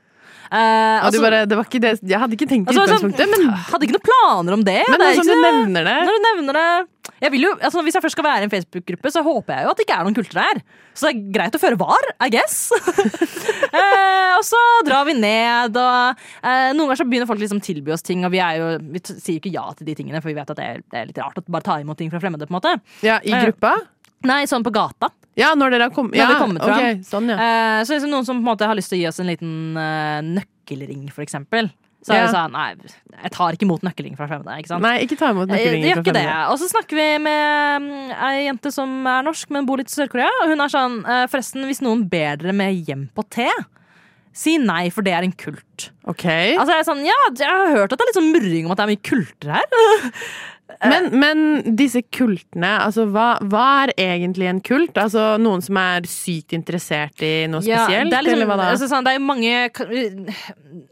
Eh, 0.47 0.99
du 1.01 1.07
altså- 1.07 1.23
bare, 1.23 1.45
det 1.45 1.57
var 1.57 1.65
ikke 1.67 1.81
det, 1.83 1.93
jeg 2.01 2.19
hadde 2.19 2.37
ikke 2.37 2.47
tenkt 2.47 2.71
i 2.71 2.75
altså, 2.75 2.85
utgangspunktet, 2.87 3.31
men, 3.33 3.49
Hadde 3.67 3.83
ikke 3.87 3.97
noen 3.97 4.07
planer 4.07 4.53
om 4.53 4.63
det. 4.63 4.83
men 4.87 4.99
det 5.03 5.15
som 5.19 5.27
du 5.27 5.35
nevner 5.35 5.83
det 5.83 5.97
Når 6.07 6.13
du 6.13 6.23
nevner 6.27 6.53
det 6.59 6.69
jeg 7.21 7.33
jo, 7.41 7.53
altså 7.61 7.81
Hvis 7.81 7.95
jeg 7.97 8.03
først 8.03 8.17
skal 8.17 8.25
være 8.27 8.43
i 8.43 8.47
en 8.47 8.51
Facebook-gruppe, 8.51 9.11
så 9.13 9.23
håper 9.25 9.55
jeg 9.55 9.65
jo 9.65 9.71
at 9.71 9.79
det 9.79 9.85
ikke 9.87 9.97
er 9.97 10.05
noen 10.05 10.17
kulter 10.17 10.37
der. 10.37 10.61
Så 10.93 11.07
det 11.07 11.13
er 11.15 11.31
greit 11.33 11.57
å 11.57 11.61
føre 11.61 11.79
var, 11.79 12.09
I 12.21 12.29
guess. 12.33 12.57
eh, 13.79 14.33
og 14.37 14.43
så 14.45 14.61
drar 14.85 15.07
vi 15.07 15.15
ned, 15.17 15.77
og 15.77 16.21
eh, 16.43 16.71
noen 16.75 16.83
ganger 16.85 17.01
så 17.01 17.07
begynner 17.09 17.29
folk 17.29 17.41
liksom 17.41 17.61
tilby 17.63 17.93
oss 17.95 18.05
ting, 18.05 18.25
og 18.27 18.33
vi, 18.33 18.41
jo, 18.41 18.69
vi 18.93 19.01
sier 19.07 19.37
jo 19.37 19.41
ikke 19.41 19.53
ja 19.55 19.65
til 19.77 19.89
de 19.89 19.97
tingene, 19.97 20.21
for 20.21 20.31
vi 20.31 20.37
vet 20.37 20.53
at 20.53 20.59
det 20.59 20.67
er, 20.67 20.81
det 20.93 21.01
er 21.01 21.09
litt 21.09 21.21
rart 21.21 21.41
å 21.41 21.45
bare 21.47 21.65
ta 21.65 21.79
imot 21.81 21.97
ting 22.01 22.13
fra 22.13 22.21
fremmede. 22.21 22.49
på 22.49 22.53
en 22.53 22.59
måte 22.59 22.75
Ja, 23.05 23.19
I 23.23 23.33
gruppa? 23.33 23.73
gruppa? 23.73 23.75
Nei, 24.27 24.43
sånn 24.49 24.65
på 24.65 24.73
gata. 24.75 25.09
Ja, 25.37 25.51
når 25.57 25.75
dere 25.75 25.87
har 25.89 25.93
kommet 25.93 26.17
ja, 26.17 26.31
kommet 26.41 26.63
fram. 26.65 26.79
ok, 26.81 27.03
sånn, 27.05 27.27
ja. 27.29 27.37
Eh, 27.37 27.81
så 27.85 27.93
liksom 27.93 28.09
noen 28.13 28.25
som 28.25 28.39
på 28.39 28.43
en 28.45 28.51
måte 28.51 28.67
har 28.69 28.77
lyst 28.77 28.89
til 28.89 28.97
å 28.97 29.01
gi 29.03 29.09
oss 29.11 29.19
en 29.21 29.29
liten 29.29 29.51
eh, 29.77 30.21
nøkkelring, 30.25 31.03
for 31.13 31.21
eksempel. 31.25 31.69
Så 32.07 32.13
Ja. 32.15 32.23
det 32.25 32.31
sånn, 32.33 32.53
nei, 32.53 32.75
jeg 33.23 33.31
tar 33.35 33.55
ikke 33.57 33.65
imot 33.67 33.83
nøkkelring 33.83 34.15
fra 34.15 34.27
fremmede. 34.29 34.57
ikke 34.61 34.69
sant? 34.71 34.81
Nei, 34.85 34.95
ikke 35.03 35.17
ta 35.19 35.31
imot 35.33 35.49
nøkkelring 35.49 35.81
Det 35.83 35.89
gjør 35.91 35.99
fra 35.99 36.13
fremmede. 36.13 36.35
Og 36.53 36.59
så 36.61 36.69
snakker 36.71 36.95
vi 36.99 37.07
med 37.25 37.81
mm, 37.83 38.11
ei 38.29 38.43
jente 38.45 38.71
som 38.71 38.93
er 39.11 39.25
norsk, 39.27 39.49
men 39.51 39.65
bor 39.67 39.81
litt 39.81 39.91
i 39.91 39.95
Sør-Korea. 39.97 40.29
Og 40.43 40.53
hun 40.53 40.61
er 40.63 40.71
sånn 40.71 40.99
eh, 41.05 41.25
Forresten, 41.27 41.65
hvis 41.67 41.81
noen 41.83 42.05
ber 42.09 42.37
dere 42.39 42.53
med 42.55 42.77
hjem 42.87 43.07
på 43.17 43.25
te, 43.33 43.49
si 44.37 44.55
nei, 44.61 44.87
for 44.93 45.01
det 45.03 45.15
er 45.17 45.25
en 45.25 45.33
kult. 45.33 45.89
Ok. 46.05 46.25
Altså 46.29 46.69
jeg 46.75 46.79
er 46.83 46.87
sånn, 46.87 47.03
ja, 47.05 47.17
jeg 47.33 47.49
har 47.49 47.73
hørt 47.75 47.91
at 47.91 47.97
det 47.97 48.05
er 48.05 48.11
litt 48.13 48.19
sånn 48.21 48.31
murring 48.35 48.67
om 48.69 48.71
at 48.75 48.79
det 48.79 48.85
er 48.85 48.93
mye 48.93 49.05
kulter 49.09 49.55
her. 49.57 49.67
Men, 50.83 51.05
men 51.15 51.39
disse 51.79 52.01
kultene, 52.13 52.69
altså 52.83 53.05
hva, 53.09 53.37
hva 53.47 53.65
er 53.87 53.93
egentlig 53.97 54.49
en 54.49 54.59
kult? 54.61 54.97
Altså 54.99 55.37
Noen 55.39 55.63
som 55.63 55.77
er 55.79 56.07
sykt 56.11 56.53
interessert 56.57 57.23
i 57.23 57.47
noe 57.49 57.63
Ja, 57.65 57.85
spesielt? 57.85 58.11
det 58.11 58.17
er 58.17 58.25
liksom, 58.27 58.35
eller 58.35 58.49
hva 58.49 58.57
da? 58.59 58.65
altså, 58.73 58.89
sånn, 58.91 59.07
det 59.07 59.13
er 59.13 59.17
jo 59.17 59.23
mange 59.29 59.53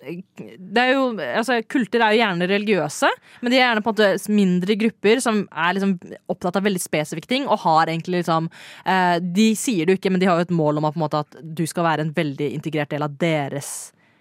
det 0.06 0.82
er 0.82 0.94
jo, 0.94 1.04
altså, 1.20 1.60
Kulter 1.70 2.06
er 2.06 2.16
jo 2.16 2.22
gjerne 2.22 2.48
religiøse, 2.50 3.12
men 3.44 3.52
de 3.54 3.60
er 3.60 3.66
gjerne 3.66 3.84
på 3.84 3.92
en 3.92 3.98
måte 3.98 4.36
mindre 4.40 4.78
grupper 4.86 5.22
som 5.24 5.44
er 5.52 5.76
liksom 5.78 5.94
opptatt 6.32 6.60
av 6.60 6.66
veldig 6.66 6.82
spesifikke 6.82 7.30
ting. 7.30 7.50
Og 7.52 7.62
har 7.66 7.92
egentlig 7.92 8.24
liksom 8.24 8.48
eh, 8.86 9.18
De 9.20 9.50
sier 9.60 9.86
det 9.86 9.96
jo 9.96 10.02
ikke, 10.02 10.14
men 10.16 10.24
de 10.24 10.30
har 10.30 10.40
jo 10.40 10.48
et 10.48 10.56
mål 10.56 10.80
om 10.82 10.90
at, 10.90 11.00
måte, 11.00 11.26
at 11.26 11.38
du 11.44 11.66
skal 11.70 11.88
være 11.90 12.08
en 12.08 12.16
veldig 12.16 12.50
integrert 12.56 12.96
del 12.96 13.06
av 13.06 13.20
deres 13.22 13.74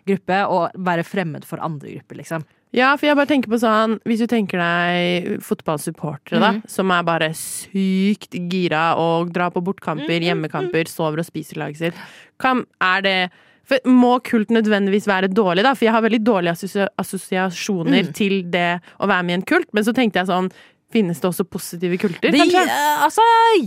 gruppe, 0.05 0.43
og 0.51 0.75
være 0.85 1.07
fremmed 1.07 1.47
for 1.49 1.63
andre 1.65 1.95
grupper, 1.95 2.19
liksom. 2.21 2.45
Ja, 2.75 2.91
for 2.99 3.07
jeg 3.07 3.15
bare 3.15 3.31
tenker 3.31 3.53
på 3.53 3.61
sånn 3.63 4.01
Hvis 4.03 4.25
du 4.25 4.27
tenker 4.31 4.59
deg 4.59 5.39
fotballsupportere, 5.47 6.41
da, 6.43 6.53
som 6.71 6.91
er 6.91 7.07
bare 7.07 7.31
sykt 7.39 8.35
gira 8.51 8.97
og 8.99 9.31
drar 9.35 9.55
på 9.55 9.63
bortkamper, 9.65 10.21
hjemmekamper, 10.27 10.91
sover 10.91 11.23
og 11.23 11.29
spiser 11.29 11.63
laget 11.63 11.83
sitt. 11.85 12.07
Kan, 12.43 12.65
er 12.83 13.05
det 13.07 13.19
for 13.65 13.81
Må 13.89 14.19
kult 14.21 14.51
nødvendigvis 14.53 15.07
være 15.09 15.31
dårlig, 15.33 15.63
da? 15.65 15.73
For 15.73 15.87
jeg 15.87 15.95
har 15.95 16.03
veldig 16.05 16.21
dårlige 16.21 16.53
assosiasjoner 16.53 16.91
assosiasjoner 17.01 18.11
til 18.13 18.43
det 18.53 18.81
å 19.01 19.09
være 19.09 19.25
med 19.25 19.33
i 19.33 19.39
en 19.39 19.47
kult. 19.49 19.71
Men 19.73 19.87
så 19.87 19.95
tenkte 19.97 20.21
jeg 20.21 20.29
sånn 20.29 20.51
Finnes 20.95 21.19
det 21.19 21.27
også 21.27 21.47
positive 21.51 21.99
kulter, 21.99 22.31
De, 22.31 22.39
kanskje? 22.39 22.63
eh, 22.63 23.03
altså, 23.03 23.25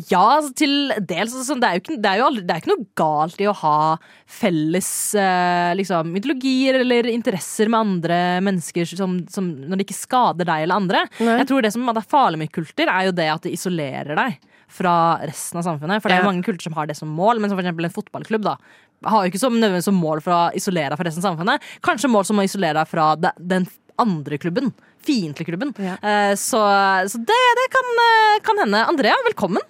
ja, 0.07 0.23
altså, 0.37 0.53
til 0.63 0.75
dels. 0.97 1.35
Altså, 1.35 1.57
det, 1.59 1.69
er 1.69 1.81
ikke, 1.81 1.97
det, 1.99 2.11
er 2.11 2.21
jo 2.21 2.27
aldri, 2.29 2.43
det 2.47 2.55
er 2.55 2.63
ikke 2.63 2.71
noe 2.71 2.87
galt 3.01 3.43
i 3.43 3.49
å 3.51 3.55
ha 3.61 3.77
felles 4.39 4.91
eh, 5.19 5.71
liksom, 5.75 6.13
ideologier 6.19 6.79
eller 6.81 7.11
interesser 7.11 7.71
med 7.73 7.81
andre 7.81 8.19
mennesker 8.47 8.87
som, 8.93 9.19
som, 9.31 9.49
når 9.67 9.81
det 9.81 9.87
ikke 9.89 9.99
skader 9.99 10.47
deg 10.47 10.65
eller 10.65 10.83
andre. 10.83 11.03
Nei. 11.19 11.39
Jeg 11.41 11.49
tror 11.51 11.67
Det 11.67 11.73
som 11.75 11.91
er 11.91 12.03
farlig 12.07 12.41
med 12.45 12.53
kulter, 12.55 12.91
er 12.91 13.09
jo 13.09 13.17
det 13.17 13.27
at 13.33 13.47
det 13.47 13.55
isolerer 13.57 14.15
deg 14.17 14.39
fra 14.67 14.95
resten 15.23 15.59
av 15.59 15.67
samfunnet. 15.67 16.03
For 16.03 16.11
det 16.11 16.17
er 16.17 16.23
jo 16.23 16.31
mange 16.31 16.45
kulter 16.45 16.67
som 16.67 16.75
har 16.77 16.87
det 16.89 16.97
som 16.99 17.11
mål, 17.11 17.41
men 17.41 17.51
som 17.51 17.59
eksempel 17.59 17.87
en 17.87 17.95
fotballklubb 17.95 18.47
da, 18.47 18.57
har 19.07 19.23
jo 19.23 19.31
ikke 19.31 19.41
som, 19.41 19.59
som 19.83 19.99
mål 19.99 20.23
for 20.25 20.35
å 20.35 20.41
isolere 20.57 20.91
deg 20.91 20.99
fra 20.99 21.07
resten 21.07 21.23
av 21.23 21.31
samfunnet. 21.31 21.67
Kanskje 21.85 22.11
mål 22.11 22.27
som 22.27 22.39
å 22.39 22.45
isolere 22.47 22.79
deg 22.79 22.91
fra 22.91 23.11
de, 23.19 23.31
den 23.39 23.67
andre 24.01 24.39
klubben. 24.41 24.71
Fiendtlige 25.07 25.51
klubben. 25.53 25.73
Ja. 25.79 25.95
Eh, 26.09 26.35
så 26.35 26.61
så 27.07 27.17
det, 27.17 27.41
det 27.61 27.67
kan, 27.75 27.87
eh, 28.05 28.41
kan 28.43 28.63
hende. 28.65 28.85
Andrea, 28.91 29.15
velkommen. 29.29 29.63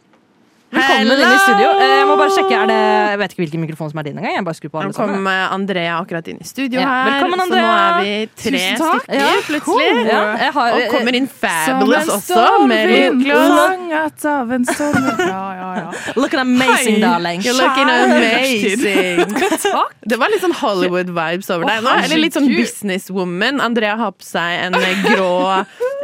Velkommen 0.67 1.13
inn 1.15 1.32
i 1.32 1.38
studio. 1.39 1.67
Eh, 1.80 1.91
Jeg 1.97 2.06
må 2.10 2.15
bare 2.19 2.34
sjekke, 2.36 2.58
det, 2.67 2.75
Jeg 2.77 3.19
vet 3.21 3.32
ikke 3.34 3.41
hvilken 3.43 3.62
mikrofon 3.63 3.89
som 3.91 3.99
er 4.01 4.06
din 4.08 4.17
engang. 4.19 4.34
Jeg 4.36 4.43
bare 4.47 4.58
skrur 4.58 4.71
på 4.73 4.82
Nå 4.84 4.91
kom 4.97 5.27
Andrea 5.32 5.93
akkurat 6.01 6.27
inn 6.27 6.41
i 6.43 6.47
studio 6.47 6.82
Ja, 6.82 6.88
her, 6.88 7.08
velkommen, 7.08 7.39
så 7.39 7.45
nå 7.47 7.56
Andrea. 7.56 7.77
er 7.88 8.01
vi 8.03 8.30
tre 8.36 8.63
stykker 8.82 9.15
Ja, 9.15 9.30
plutselig. 9.47 9.88
Ja, 10.12 10.19
jeg 10.43 10.51
har, 10.58 10.75
Og 10.75 10.91
kommer 10.91 11.15
inn 11.21 11.27
Fabulous 11.27 12.12
også, 12.17 12.43
med 12.67 12.91
lykkelås. 12.91 13.53
fanget 13.62 14.25
av 14.34 14.51
en 14.58 14.65
stormvind. 14.67 15.23
Ja, 15.27 15.45
ja, 15.62 15.69
ja. 15.80 15.88
Looking 16.19 16.39
amazing, 16.43 16.99
darling. 17.01 17.41
You're 17.47 17.56
looking 17.56 17.89
amazing. 17.89 19.36
Det 20.08 20.15
var 20.19 20.32
litt 20.32 20.43
sånn 20.43 20.56
Hollywood-vibes 20.56 21.49
over 21.51 21.67
deg 21.67 21.84
nå. 21.84 21.95
Eller 22.03 22.21
litt 22.21 22.36
sånn 22.38 22.47
businesswoman. 22.51 23.60
Andrea 23.63 23.95
har 23.99 24.12
på 24.15 24.23
seg 24.23 24.67
en 24.67 24.77
grå 25.03 25.32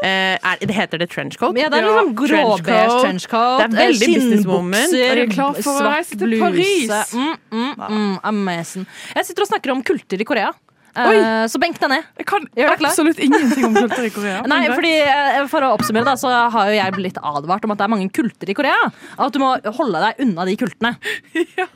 er, 0.07 0.59
det 0.61 0.75
Heter 0.75 1.01
det 1.01 1.09
trenchcoat? 1.13 1.57
Ja, 1.59 1.69
det 1.71 1.79
er 1.79 1.87
liksom 1.87 2.11
gråbeige 2.17 2.99
trenchcoat. 2.99 3.61
Det 3.61 3.65
er 3.67 3.87
veldig 3.87 4.09
eh, 4.09 4.17
businesswoman. 4.19 4.97
Er 4.99 5.21
du 5.21 5.33
klar 5.33 5.57
for 5.59 5.79
å 5.79 5.93
reise 5.93 6.19
til. 6.19 6.35
Paris. 6.41 7.15
Mm, 7.15 7.33
mm, 7.53 7.73
mm, 7.87 8.13
amazing. 8.33 8.85
Jeg 9.15 9.29
sitter 9.29 9.45
og 9.45 9.51
snakker 9.53 9.73
om 9.75 9.83
kulter 9.85 10.21
i 10.21 10.27
Korea. 10.27 10.51
Eh, 10.93 11.09
Oi. 11.09 11.21
så 11.49 11.57
benk 11.61 11.79
deg 11.81 11.89
ned. 11.89 12.09
Jeg 12.21 12.27
kan 12.29 12.45
absolutt 12.75 13.21
ingenting 13.23 13.65
om 13.69 13.77
kulter 13.79 14.05
i 14.05 14.13
Korea. 14.13 14.43
Nei, 14.51 14.61
fordi 14.69 14.93
eh, 15.01 15.39
For 15.49 15.65
å 15.65 15.73
oppsummere, 15.77 16.05
da, 16.05 16.13
så 16.19 16.29
har 16.53 16.69
jo 16.69 16.77
jeg 16.77 16.97
blitt 16.99 17.17
advart 17.17 17.65
om 17.65 17.73
at 17.73 17.81
det 17.81 17.87
er 17.87 17.93
mange 17.95 18.09
kulter 18.13 18.51
i 18.53 18.57
Korea. 18.57 18.77
Og 19.17 19.27
at 19.27 19.35
du 19.35 19.41
må 19.41 19.55
holde 19.79 20.03
deg 20.07 20.25
unna 20.27 20.45
de 20.49 20.57
kultene. 20.59 20.95
ja. 21.59 21.69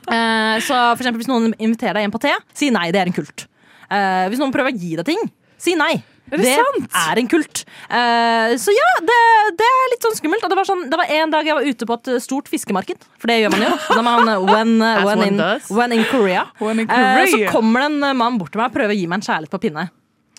så 0.62 0.82
for 0.92 1.02
eksempel 1.02 1.24
hvis 1.24 1.30
noen 1.30 1.54
inviterer 1.56 1.98
deg 1.98 2.06
hjem 2.06 2.14
på 2.14 2.26
te, 2.28 2.34
si 2.56 2.70
nei, 2.74 2.90
det 2.94 3.02
er 3.02 3.10
en 3.10 3.16
kult. 3.16 3.48
Eh, 3.88 4.28
hvis 4.28 4.40
noen 4.40 4.52
prøver 4.54 4.74
å 4.74 4.78
gi 4.78 4.94
deg 4.98 5.06
ting, 5.08 5.28
si 5.60 5.74
nei. 5.78 5.96
Er 6.32 6.42
det 6.42 6.54
sant? 6.58 6.88
er 7.02 7.20
en 7.22 7.30
kult. 7.30 7.62
Uh, 7.88 8.54
så 8.60 8.74
ja, 8.74 8.88
det, 9.08 9.18
det 9.60 9.68
er 9.68 9.92
litt 9.94 10.08
sånn 10.08 10.16
skummelt. 10.18 10.44
Og 10.44 10.52
det 10.52 10.58
var, 10.60 10.68
sånn, 10.68 10.86
det 10.92 11.00
var 11.00 11.12
en 11.18 11.34
dag 11.34 11.48
jeg 11.48 11.58
var 11.58 11.68
ute 11.68 11.88
på 11.88 11.98
et 11.98 12.12
stort 12.24 12.50
fiskemarked, 12.52 13.06
for 13.18 13.30
det 13.30 13.40
gjør 13.42 13.54
man 13.54 13.64
jo. 13.66 13.70
Når 13.96 14.04
man, 14.06 14.32
when, 14.48 14.74
uh, 14.82 15.04
when, 15.08 15.24
in, 15.26 15.40
when 15.72 15.96
in 15.96 16.04
Korea. 16.12 16.48
When 16.62 16.84
in 16.84 16.88
Eh, 16.88 17.26
så 17.30 17.52
kommer 17.52 17.84
det 17.84 17.88
en 17.92 18.16
mann 18.16 18.38
bort 18.40 18.52
til 18.54 18.60
meg 18.60 18.70
og 18.70 18.76
prøver 18.76 18.94
å 18.94 18.98
gi 18.98 19.06
meg 19.10 19.20
en 19.20 19.26
kjærlighet 19.28 19.52
på 19.52 19.60
pinne. 19.68 19.88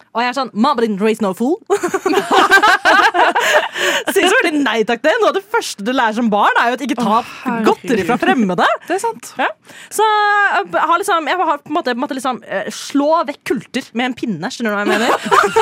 Og 0.10 0.24
jeg 0.24 0.32
er 0.32 0.36
sånn 0.38 0.50
Mama 0.58 0.82
didn't 0.82 1.02
raise 1.04 1.22
no 1.22 1.34
fool. 1.38 1.58
Sier 4.10 4.32
veldig 4.34 4.62
nei 4.64 4.80
takk 4.88 5.04
det. 5.06 5.14
Noe 5.22 5.30
av 5.32 5.38
det 5.38 5.44
første 5.46 5.86
du 5.86 5.92
lærer 5.94 6.16
som 6.18 6.30
barn, 6.32 6.58
er 6.60 6.72
jo 6.72 6.78
at 6.80 6.84
ikke 6.86 6.98
ta 7.00 7.20
oh, 7.20 7.60
godteri 7.68 8.06
fra 8.08 8.18
fremmede. 8.22 8.66
Det 8.88 8.98
er 8.98 9.04
sant. 9.04 9.32
Ja. 9.40 9.50
Så 9.94 10.06
jeg 10.06 10.84
har 10.92 11.02
liksom, 11.02 11.30
jeg 11.30 11.40
har 11.40 11.62
på 11.62 11.72
en 11.72 11.78
måte, 11.78 11.96
på 11.96 12.04
måte 12.04 12.18
liksom 12.18 12.42
eh, 12.46 12.70
slå 12.74 13.10
vekk 13.30 13.42
kulter 13.52 13.90
med 13.94 14.10
en 14.10 14.18
pinne. 14.18 14.52
Skjønner 14.54 14.74
du 14.74 14.78
hva 14.78 14.84
jeg 14.84 14.92
mener? 14.92 15.10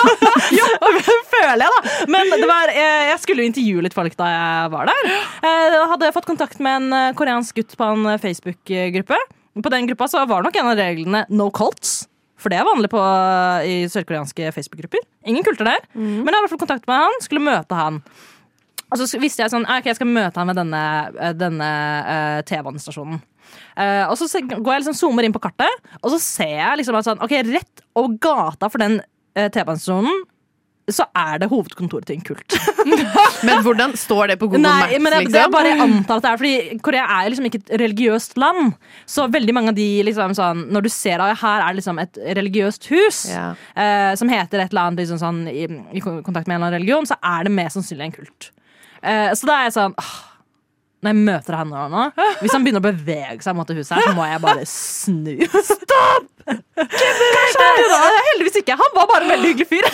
jo, 0.60 0.65
føler 1.33 1.65
jeg, 1.65 1.71
da. 1.75 1.95
Men 2.15 2.23
det 2.33 2.47
var, 2.49 2.73
jeg, 2.75 3.07
jeg 3.12 3.23
skulle 3.23 3.43
jo 3.43 3.51
intervjue 3.51 3.88
litt 3.88 3.97
folk 3.97 4.19
da 4.19 4.27
jeg 4.31 4.75
var 4.75 4.91
der. 4.91 5.15
Jeg 5.43 5.88
hadde 5.93 6.13
fått 6.15 6.29
kontakt 6.29 6.62
med 6.63 6.73
en 6.81 7.17
koreansk 7.19 7.60
gutt 7.60 7.75
på 7.79 7.83
en 7.93 8.13
Facebook-gruppe. 8.21 9.19
På 9.63 9.73
den 9.73 9.88
gruppa 9.89 10.07
så 10.07 10.21
var 10.29 10.45
nok 10.45 10.55
en 10.55 10.69
av 10.71 10.77
reglene 10.79 11.25
no 11.33 11.49
cults. 11.51 12.05
For 12.38 12.54
det 12.54 12.60
er 12.60 12.67
vanlig 12.67 12.89
på, 12.93 13.02
i 13.65 13.78
sørkoreanske 13.89 14.52
Facebook-grupper. 14.54 15.02
Ingen 15.26 15.45
kulter 15.45 15.65
der. 15.65 15.86
Men 15.97 16.30
jeg 16.30 16.38
hadde 16.38 16.52
fall 16.52 16.62
kontakt 16.62 16.89
med 16.89 17.02
han, 17.02 17.21
skulle 17.26 17.41
møte 17.41 17.78
han. 17.78 18.02
Og 18.88 19.02
så 19.02 19.19
visste 19.19 19.43
jeg 19.43 19.52
sånn, 19.52 19.65
ah, 19.67 19.82
ok, 19.82 19.89
jeg 19.89 19.97
skal 19.97 20.08
møte 20.08 20.39
han 20.39 20.47
ved 20.47 20.60
denne, 20.62 20.84
eh, 21.19 21.34
denne 21.36 21.71
uh, 22.08 22.38
T-banestasjonen. 22.47 23.19
Uh, 23.76 24.06
og 24.08 24.15
så 24.19 24.39
går 24.39 24.71
jeg 24.71 24.84
liksom 24.84 24.95
zoomer 24.95 25.28
inn 25.28 25.36
på 25.36 25.41
kartet, 25.43 25.91
og 26.00 26.13
så 26.13 26.19
ser 26.23 26.54
jeg 26.56 26.80
liksom 26.80 26.95
at 27.00 27.08
sånn, 27.08 27.21
ok, 27.23 27.36
rett 27.50 27.84
over 28.00 28.15
gata 28.23 28.69
for 28.71 28.84
den 28.84 29.02
uh, 29.02 29.50
T-banestasjonen, 29.52 30.23
så 30.88 31.04
er 31.19 31.41
det 31.41 31.50
hovedkontoret 31.52 32.06
til 32.08 32.15
en 32.15 32.21
kult. 32.23 32.56
Men 33.47 33.60
hvordan 33.65 33.91
står 34.00 34.30
det 34.32 34.38
på 34.39 34.47
Google 34.47 34.62
Nei, 34.63 34.76
Maps? 34.86 35.02
men 35.04 35.13
jeg, 35.17 35.26
liksom? 35.26 35.39
jeg 35.41 35.52
bare 35.52 35.73
antar 35.84 36.21
at 36.21 36.23
det 36.23 36.30
er 36.32 36.39
fordi 36.39 36.78
Korea 36.86 37.04
er 37.17 37.28
liksom 37.34 37.47
ikke 37.50 37.60
et 37.60 37.73
religiøst 37.82 38.38
land. 38.39 38.69
Så 39.10 39.26
veldig 39.34 39.56
mange 39.58 39.73
av 39.73 39.78
de 39.78 39.88
liksom 40.08 40.32
sånn 40.38 40.62
Når 40.71 40.86
du 40.88 40.89
ser 40.93 41.19
at 41.26 41.36
her 41.41 41.65
er 41.65 41.73
det 41.76 41.82
liksom 41.82 42.00
et 42.06 42.21
religiøst 42.39 42.88
hus 42.93 43.19
Ja. 43.34 43.50
eh, 43.76 44.13
som 44.19 44.32
heter 44.32 44.63
et 44.63 44.71
eller 44.71 44.86
annet 44.88 45.04
liksom 45.04 45.19
sånn, 45.19 45.43
i, 45.52 45.67
i 45.67 46.04
kontakt 46.06 46.47
med 46.47 46.56
en 46.56 46.62
eller 46.62 46.69
annen 46.69 46.78
religion, 46.80 47.10
så 47.10 47.19
er 47.19 47.43
det 47.50 47.54
mest 47.60 47.76
sannsynlig 47.82 48.08
en 48.08 48.15
kult. 48.21 48.50
Eh, 49.04 49.30
så 49.36 49.52
da 49.52 49.60
er 49.60 49.67
jeg 49.67 49.76
sånn 49.82 49.97
åh, 50.00 50.15
Når 51.04 51.12
jeg 51.13 51.23
møter 51.28 51.60
han 51.60 51.69
nå 51.76 52.06
Hvis 52.39 52.56
han 52.56 52.63
begynner 52.65 52.82
å 52.82 52.88
bevege 52.88 53.43
seg 53.45 53.60
mot 53.60 53.67
det 53.69 53.76
huset 53.82 53.97
her, 54.00 54.08
så 54.08 54.15
må 54.17 54.26
jeg 54.32 54.41
bare 54.47 54.63
snu. 54.71 55.36
Stopp! 55.73 56.32
Heldigvis 58.27 58.60
ikke. 58.62 58.75
Han 58.79 58.93
var 58.95 59.07
bare 59.10 59.25
en 59.25 59.31
veldig 59.33 59.49
hyggelig 59.51 59.67
fyr. 59.69 59.88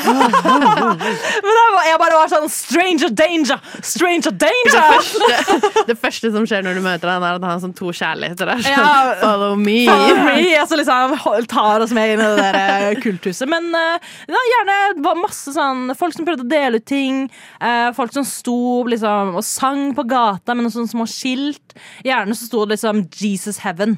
Men 1.48 1.60
jeg 1.88 2.00
bare 2.02 2.18
var 2.18 2.32
sånn 2.32 2.50
Stranger 2.52 3.14
danger! 3.16 3.62
Stranger 3.86 4.36
danger! 4.44 4.80
første, 4.94 5.84
det 5.88 5.98
første 6.00 6.32
som 6.36 6.48
skjer 6.50 6.66
når 6.66 6.78
du 6.80 6.84
møter 6.86 7.12
han, 7.12 7.24
er 7.24 7.38
at 7.38 7.44
han 7.44 7.56
har 7.56 7.62
sånn 7.64 7.76
to 7.78 7.92
kjærligheter. 7.96 8.52
Der, 8.52 8.64
sånn, 8.66 8.72
Ja. 8.74 9.16
Follow 9.24 9.56
me. 9.60 9.78
Follow 9.90 10.22
me, 10.28 10.48
altså 10.60 10.80
liksom 10.80 11.18
tar 11.52 11.86
oss 11.86 11.94
med 11.96 12.16
inn 12.16 12.24
i 12.24 12.30
det 12.30 12.38
der 12.44 12.60
eh, 12.60 13.02
kulthuset. 13.04 13.50
Men 13.52 13.70
eh, 13.78 14.14
ja, 14.32 14.46
gjerne 14.54 14.80
var 15.06 15.20
masse 15.20 15.54
sånn 15.56 15.94
folk 16.00 16.16
som 16.18 16.28
prøvde 16.28 16.46
å 16.46 16.52
dele 16.54 16.82
ut 16.82 16.88
ting. 16.90 17.26
eh, 17.62 17.90
folk 17.98 18.14
som 18.16 18.26
sto 18.28 18.84
liksom 18.90 19.36
og 19.40 19.46
sang 19.48 19.92
på 19.98 20.06
gata 20.10 20.56
med 20.56 20.68
noen 20.68 20.76
sånne 20.78 20.94
små 20.94 21.08
skilt. 21.10 21.78
Gjerne 22.06 22.36
så 22.38 22.50
sto 22.50 22.66
det 22.66 22.78
liksom 22.78 23.06
Jesus 23.20 23.62
Heaven. 23.64 23.98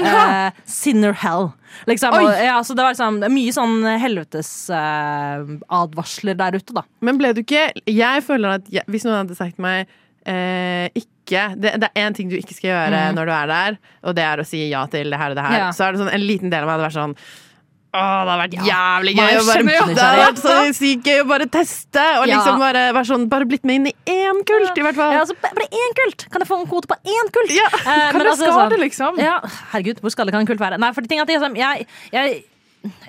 Eh, 0.00 0.50
sinner 0.68 1.16
Hell. 1.22 1.50
Liksom, 1.88 2.14
og, 2.16 2.30
ja, 2.40 2.56
så 2.64 2.74
det 2.76 2.84
var 2.84 2.94
liksom 2.94 3.20
mye 3.32 3.52
sånn 3.52 3.84
helvetesadvarsler 4.00 5.60
advarsler 5.80 6.38
der 6.38 6.56
ute, 6.56 6.76
da. 6.76 6.86
Men 7.04 7.20
ble 7.20 7.34
du 7.36 7.42
ikke 7.42 7.68
Jeg 7.90 8.24
føler 8.24 8.60
at 8.60 8.70
jeg, 8.72 8.86
hvis 8.88 9.04
noen 9.04 9.18
hadde 9.22 9.36
sagt 9.38 9.60
meg 9.62 9.84
eh, 10.24 10.88
ikke 10.96 11.48
det, 11.58 11.74
det 11.82 11.88
er 11.90 12.06
én 12.06 12.14
ting 12.16 12.30
du 12.30 12.36
ikke 12.38 12.54
skal 12.54 12.70
gjøre 12.70 13.00
når 13.16 13.28
du 13.28 13.32
er 13.34 13.50
der, 13.50 13.78
og 14.06 14.14
det 14.16 14.24
er 14.24 14.40
å 14.40 14.46
si 14.46 14.60
ja 14.70 14.84
til 14.90 15.10
det 15.10 15.18
her 15.20 15.34
og 15.34 15.38
det 15.38 15.46
her. 15.48 15.58
Ja. 15.58 15.72
Så 15.74 15.86
er 15.86 15.94
det 15.94 16.02
sånn, 16.04 16.12
en 16.14 16.26
liten 16.26 16.52
del 16.52 16.62
av 16.62 16.70
meg 16.70 16.76
hadde 16.76 16.86
vært 16.86 16.98
sånn 17.00 17.16
Å, 17.96 18.02
det 18.26 18.32
har 18.34 18.40
vært 18.42 18.56
jævlig 18.68 19.12
gøy 19.16 19.24
å 19.26 19.44
bare, 19.46 19.60
kjempenysgjerrig. 19.60 19.94
det 19.96 20.04
har 20.06 20.18
vært 20.20 20.40
så 20.42 20.56
sykt 20.76 21.06
gøy 21.08 21.20
å 21.22 21.28
bare 21.30 21.46
teste! 21.56 22.02
Og 22.20 22.26
Ja. 22.28 22.36
liksom 22.36 22.58
bare, 22.60 22.82
være 22.96 23.08
sånn, 23.08 23.28
bare 23.32 23.46
blitt 23.48 23.64
med 23.64 23.80
inn 23.80 23.86
i 23.88 23.94
én 24.12 24.42
kult, 24.46 24.76
i 24.76 24.84
hvert 24.84 24.98
fall. 24.98 25.14
Ja, 25.16 25.22
altså, 25.24 25.36
bare 25.42 25.68
én 25.70 25.96
kult! 26.02 26.26
Kan 26.30 26.44
jeg 26.44 26.50
få 26.50 26.60
en 26.60 26.68
kvote 26.68 26.90
på 26.92 26.98
én 27.08 27.32
kult? 27.32 27.54
Ja, 27.56 27.70
Eh, 27.72 28.10
Kan 28.12 28.18
men 28.20 28.26
det 28.26 28.34
altså, 28.34 28.50
skade, 28.52 28.76
sånn- 28.76 28.84
liksom? 28.84 29.18
Ja, 29.22 29.38
herregud, 29.72 30.00
hvor 30.04 30.10
skadelig 30.12 30.32
kan 30.36 30.40
en 30.44 30.50
kult 30.52 30.60
være? 30.60 30.78
Nei, 30.78 30.92
for 30.92 31.00
de 31.00 31.08
tingene 31.08 31.24
at 31.26 31.32
liksom, 31.32 31.56
jeg, 31.56 31.86
jeg, 32.12 32.44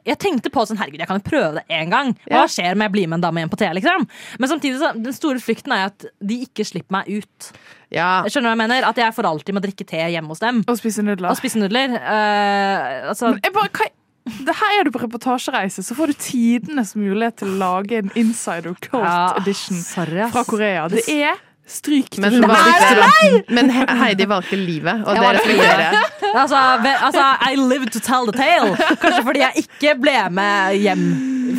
jeg 0.08 0.18
tenkte 0.18 0.50
på 0.50 0.64
sånn, 0.66 0.78
herregud, 0.80 1.00
jeg 1.04 1.08
kan 1.10 1.20
jo 1.20 1.26
prøve 1.30 1.54
det 1.60 1.64
en 1.70 1.90
gang. 1.92 2.14
Hva 2.30 2.46
skjer 2.50 2.72
om 2.74 2.82
jeg 2.86 2.92
blir 2.96 3.08
med 3.12 3.20
en 3.20 3.26
dame 3.28 3.42
igjen 3.44 3.52
på 3.52 3.58
T, 3.60 3.68
liksom? 3.78 4.08
Men 4.40 4.50
samtidig, 4.50 4.80
så, 4.82 4.94
den 4.96 5.14
store 5.14 5.42
frykten 5.44 5.74
er 5.76 5.90
at 5.92 6.06
de 6.22 6.40
ikke 6.48 6.66
slipper 6.66 6.96
meg 6.98 7.12
ut. 7.20 7.52
Ja. 7.94 8.24
Skjønner 8.26 8.50
du 8.50 8.52
hva 8.52 8.56
jeg 8.58 8.64
mener? 8.68 8.88
At 8.90 8.98
jeg 9.00 9.14
for 9.16 9.24
alltid 9.30 9.54
må 9.56 9.62
drikke 9.64 9.86
te 9.88 9.98
hjemme 10.12 10.28
hos 10.34 10.40
dem. 10.44 10.64
Og 10.68 10.78
spise 10.80 11.04
nudler. 11.06 11.30
Og 11.32 11.38
spise 11.40 11.56
nudler. 11.62 11.94
Uh, 11.96 13.10
altså, 13.14 13.36
Jeg 13.44 13.54
bare, 13.54 13.70
hva, 13.70 13.88
her 14.28 14.80
er 14.80 14.88
du 14.88 14.92
på 14.94 15.02
reportasjereise, 15.04 15.84
så 15.84 15.98
får 15.98 16.12
du 16.14 16.22
tidenes 16.22 16.96
mulighet 17.00 17.40
til 17.42 17.54
å 17.54 17.60
lage 17.62 18.02
en 18.02 18.12
Insider 18.20 18.76
Cult 18.78 19.04
ja, 19.04 19.34
Edition 19.42 19.80
sorry, 19.82 20.26
fra 20.34 20.44
Korea. 20.48 20.88
Det 20.92 21.06
er 21.12 21.40
stryk. 21.68 22.18
Men, 22.24 22.38
til 22.38 22.44
slutt. 22.44 23.02
valgte, 23.04 23.56
men 23.58 23.72
Heidi 24.02 24.28
valgte 24.30 24.60
livet, 24.60 25.04
og 25.06 25.16
Jeg 25.18 25.24
det 25.24 25.34
respekterer 25.38 25.84
jeg. 25.88 26.04
Altså, 26.34 26.60
altså, 27.08 27.26
I 27.52 27.56
live 27.60 27.90
to 27.94 28.00
tell 28.04 28.28
the 28.30 28.36
tale. 28.36 28.76
Kanskje 29.02 29.24
fordi 29.28 29.44
jeg 29.44 29.66
ikke 29.66 29.96
ble 30.02 30.16
med 30.38 30.78
hjem 30.84 31.04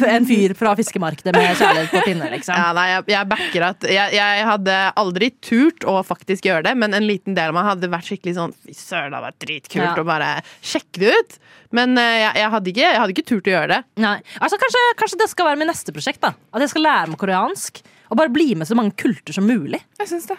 en 0.07 0.27
fyr 0.29 0.53
fra 0.55 0.75
fiskemarkedet 0.79 1.33
med 1.35 1.57
kjærlighet 1.59 1.91
på 1.91 2.03
pinne, 2.05 2.29
liksom. 2.35 2.55
Ja, 2.59 2.73
nei, 2.77 2.87
jeg, 2.93 3.05
jeg 3.15 3.29
backer 3.33 3.65
at 3.71 3.87
jeg, 3.89 4.13
jeg 4.19 4.45
hadde 4.47 4.77
aldri 5.01 5.31
turt 5.45 5.87
å 5.89 5.97
faktisk 6.07 6.47
gjøre 6.49 6.67
det, 6.69 6.75
men 6.79 6.95
en 6.95 7.07
liten 7.09 7.35
del 7.39 7.51
av 7.51 7.57
meg 7.57 7.67
hadde 7.71 7.91
vært 7.93 8.11
skikkelig 8.11 8.37
sånn 8.37 8.55
Fy 8.69 8.77
søren, 8.77 9.11
det 9.11 9.19
hadde 9.19 9.27
vært 9.31 9.41
dritkult 9.47 9.85
Ja. 9.89 9.95
å 9.99 10.07
bare 10.07 10.31
sjekke 10.61 11.03
det 11.03 11.15
ut. 11.17 11.39
Men 11.75 11.99
eh, 12.01 12.15
jeg, 12.23 12.33
jeg, 12.41 12.51
hadde 12.55 12.71
ikke, 12.73 12.85
jeg 12.87 13.01
hadde 13.03 13.15
ikke 13.17 13.27
turt 13.29 13.49
å 13.49 13.55
gjøre 13.55 13.71
det. 13.75 13.81
Nei, 14.05 14.17
altså 14.41 14.59
kanskje, 14.61 14.83
kanskje 15.01 15.21
det 15.25 15.29
skal 15.33 15.51
være 15.51 15.61
mitt 15.61 15.69
neste 15.73 15.93
prosjekt. 15.97 16.21
da 16.25 16.33
At 16.53 16.65
jeg 16.65 16.73
skal 16.73 16.87
lære 16.87 17.11
meg 17.13 17.21
koreansk 17.21 17.83
og 18.09 18.19
bare 18.21 18.33
bli 18.33 18.55
med 18.59 18.69
så 18.69 18.77
mange 18.79 18.97
kulter 18.99 19.37
som 19.37 19.47
mulig. 19.49 19.81
Jeg 20.01 20.11
syns 20.11 20.29
det. 20.31 20.39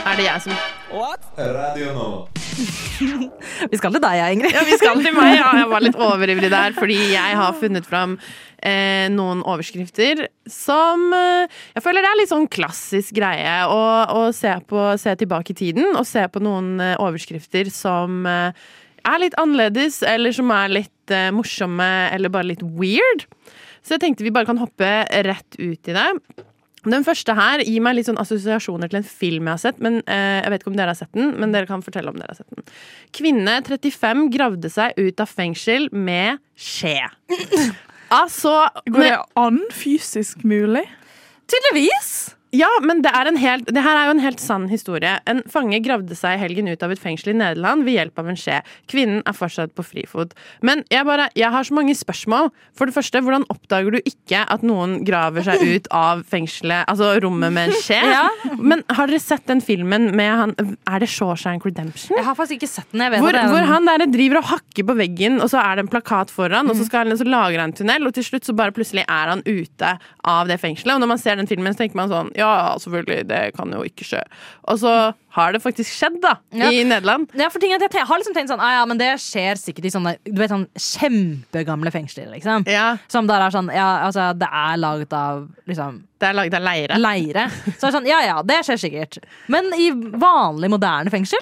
Er 0.00 0.16
det 0.16 0.24
jeg 0.24 0.44
som 0.46 0.54
What? 0.90 1.26
Radio 1.36 1.90
nå. 1.94 2.06
Vi 3.70 3.78
skal 3.78 3.92
til 3.94 4.02
deg, 4.02 4.20
Ingrid. 4.34 4.52
Ja, 4.52 4.62
vi 4.66 4.76
skal 4.80 5.00
til 5.04 5.14
meg. 5.14 5.36
Ja, 5.36 5.50
jeg 5.60 5.68
var 5.70 5.84
litt 5.84 5.98
overivrig 6.08 6.50
der, 6.52 6.74
fordi 6.76 6.96
jeg 7.12 7.36
har 7.38 7.54
funnet 7.56 7.86
fram 7.88 8.16
eh, 8.58 9.06
noen 9.12 9.44
overskrifter 9.46 10.26
som 10.50 11.06
eh, 11.16 11.60
Jeg 11.76 11.84
føler 11.84 12.04
det 12.04 12.10
er 12.10 12.20
litt 12.20 12.32
sånn 12.32 12.48
klassisk 12.52 13.14
greie 13.20 13.54
å, 13.70 13.80
å 14.18 14.26
se, 14.36 14.52
på, 14.68 14.82
se 15.00 15.14
tilbake 15.20 15.54
i 15.54 15.58
tiden 15.62 15.94
og 15.94 16.08
se 16.08 16.26
på 16.32 16.42
noen 16.44 16.74
eh, 16.82 16.96
overskrifter 17.00 17.70
som 17.72 18.24
eh, 18.28 18.68
er 19.06 19.22
litt 19.22 19.36
annerledes, 19.40 20.02
eller 20.04 20.34
som 20.36 20.50
er 20.52 20.74
litt 20.80 21.14
eh, 21.14 21.30
morsomme, 21.32 21.90
eller 22.12 22.32
bare 22.32 22.50
litt 22.50 22.64
weird. 22.64 23.28
Så 23.80 23.96
jeg 23.96 24.02
tenkte 24.04 24.26
vi 24.26 24.34
bare 24.34 24.48
kan 24.48 24.60
hoppe 24.60 24.90
rett 25.24 25.56
ut 25.56 25.88
i 25.88 25.96
det. 25.96 26.08
Den 26.88 27.04
første 27.04 27.34
her 27.36 27.60
gir 27.66 27.82
meg 27.84 27.98
litt 27.98 28.08
sånn 28.08 28.20
assosiasjoner 28.20 28.88
til 28.88 29.00
en 29.02 29.04
film 29.08 29.48
jeg 29.50 29.52
har 29.52 29.60
sett. 29.60 29.80
Men 29.84 29.98
eh, 30.06 30.40
Jeg 30.40 30.52
vet 30.54 30.62
ikke 30.62 30.72
om 30.72 30.78
dere 30.78 30.94
har 30.94 31.00
sett 31.00 31.12
den, 31.16 31.34
men 31.40 31.52
dere 31.52 31.68
kan 31.68 31.84
fortelle 31.84 32.12
om 32.12 32.16
dere 32.16 32.32
har 32.32 32.40
sett 32.40 32.56
den. 32.56 32.64
Kvinne 33.16 33.58
35 33.66 34.26
gravde 34.32 34.72
seg 34.72 34.96
ut 34.96 35.20
av 35.20 35.30
fengsel 35.30 35.90
med 35.92 36.40
skje. 36.56 36.98
Altså 38.10 38.64
Går 38.90 39.04
det 39.04 39.18
an 39.38 39.60
fysisk 39.70 40.40
mulig? 40.42 40.82
Tydeligvis! 41.46 42.08
Ja, 42.50 42.68
men 42.82 42.98
det, 43.04 43.10
er 43.14 43.28
en 43.30 43.38
helt, 43.38 43.68
det 43.70 43.82
her 43.84 43.94
er 43.94 44.08
jo 44.08 44.14
en 44.16 44.22
helt 44.24 44.40
sann 44.42 44.66
historie. 44.70 45.12
En 45.30 45.42
fange 45.50 45.78
gravde 45.84 46.16
seg 46.18 46.34
i 46.34 46.40
helgen 46.40 46.70
ut 46.70 46.82
av 46.82 46.90
et 46.90 46.98
fengsel 46.98 47.30
i 47.32 47.36
Nederland 47.38 47.84
ved 47.86 47.94
hjelp 47.94 48.18
av 48.18 48.30
en 48.32 48.38
skje. 48.38 48.56
Kvinnen 48.90 49.20
er 49.22 49.36
fortsatt 49.36 49.74
på 49.76 49.84
frifot. 49.86 50.34
Men 50.66 50.82
jeg, 50.90 51.06
bare, 51.06 51.28
jeg 51.38 51.52
har 51.54 51.66
så 51.66 51.76
mange 51.78 51.94
spørsmål. 51.94 52.50
For 52.74 52.90
det 52.90 52.96
første, 52.96 53.22
hvordan 53.22 53.46
oppdager 53.54 53.94
du 53.94 54.00
ikke 54.02 54.42
at 54.50 54.64
noen 54.66 54.98
graver 55.06 55.46
seg 55.46 55.62
ut 55.62 55.86
av 55.94 56.24
fengselet, 56.30 56.88
altså 56.90 57.12
rommet 57.22 57.54
med 57.54 57.70
en 57.70 57.78
skje? 57.84 58.00
Ja. 58.10 58.26
Men 58.58 58.80
har 58.90 59.06
dere 59.06 59.20
sett 59.22 59.44
den 59.46 59.60
filmen 59.62 60.08
med 60.16 60.30
han 60.34 60.52
Er 60.88 61.02
det 61.02 61.06
Shawshank 61.12 61.62
Redemption? 61.64 62.16
Jeg 62.16 62.24
har 62.26 62.34
faktisk 62.36 62.58
ikke 62.58 62.68
sett 62.68 62.88
den. 62.90 63.04
Jeg 63.04 63.12
vet 63.14 63.22
Hvor, 63.22 63.36
det 63.36 63.44
hvor 63.52 63.68
han 63.68 63.86
der 63.86 64.04
driver 64.10 64.40
og 64.40 64.48
hakker 64.50 64.86
på 64.88 64.96
veggen, 64.98 65.38
og 65.44 65.50
så 65.52 65.60
er 65.62 65.78
det 65.78 65.84
en 65.84 65.90
plakat 65.92 66.32
foran, 66.34 66.68
og 66.72 66.76
så, 66.76 66.86
skal 66.88 67.06
han, 67.06 67.16
så 67.20 67.26
lager 67.28 67.60
han 67.60 67.70
en 67.70 67.76
tunnel, 67.76 68.08
og 68.08 68.16
til 68.16 68.26
slutt 68.26 68.48
så 68.48 68.54
bare 68.56 68.74
plutselig 68.74 69.04
er 69.06 69.30
han 69.30 69.44
ute 69.46 69.92
av 70.34 70.50
det 70.50 70.58
fengselet. 70.62 70.96
Og 70.96 71.04
når 71.04 71.12
man 71.12 71.22
ser 71.22 71.38
den 71.38 71.48
filmen, 71.50 71.76
så 71.76 71.84
tenker 71.84 72.00
man 72.00 72.10
sånn 72.10 72.32
Ja, 72.40 72.74
selvfølgelig, 72.80 73.26
det 73.30 73.40
kan 73.56 73.70
jo 73.76 73.84
ikke 73.86 74.06
skje. 74.08 74.22
Og 74.72 74.80
så 74.82 74.94
har 75.36 75.52
det 75.54 75.60
faktisk 75.62 75.92
skjedd, 75.94 76.16
da, 76.24 76.32
Ja. 76.56 76.70
i 76.74 76.82
Nederland. 76.88 77.30
Ja, 77.38 77.48
for 77.52 77.62
ting 77.62 77.72
at 77.76 77.84
jeg 77.84 78.06
har 78.08 78.18
liksom 78.18 78.34
tenkt 78.34 78.50
sånn 78.50 78.58
ah, 78.64 78.80
ja, 78.80 78.84
men 78.90 78.98
Det 78.98 79.12
skjer 79.22 79.54
sikkert 79.60 79.86
i 79.86 79.92
sånne 79.94 80.16
Du 80.26 80.40
vet, 80.40 80.50
sånn 80.50 80.66
kjempegamle 80.74 81.92
fengsler. 81.94 82.30
liksom 82.32 82.66
Ja, 82.68 82.96
Som 83.08 83.28
der 83.30 83.40
er 83.46 83.50
sånn 83.54 83.70
Ja, 83.74 84.06
altså, 84.08 84.30
det 84.38 84.48
er 84.50 84.76
laget 84.80 85.12
av 85.16 85.48
liksom 85.68 86.02
det 86.20 86.28
er 86.28 86.34
laget 86.36 86.52
av 86.58 86.60
leire. 86.66 86.96
leire. 87.00 87.46
Så 87.80 87.86
er 87.88 87.92
sånn, 87.94 88.04
ja 88.06 88.18
ja, 88.26 88.42
det 88.44 88.58
skjer 88.66 88.76
sikkert. 88.82 89.18
Men 89.48 89.70
i 89.72 89.86
vanlig 90.20 90.68
moderne 90.68 91.08
fengsel 91.08 91.40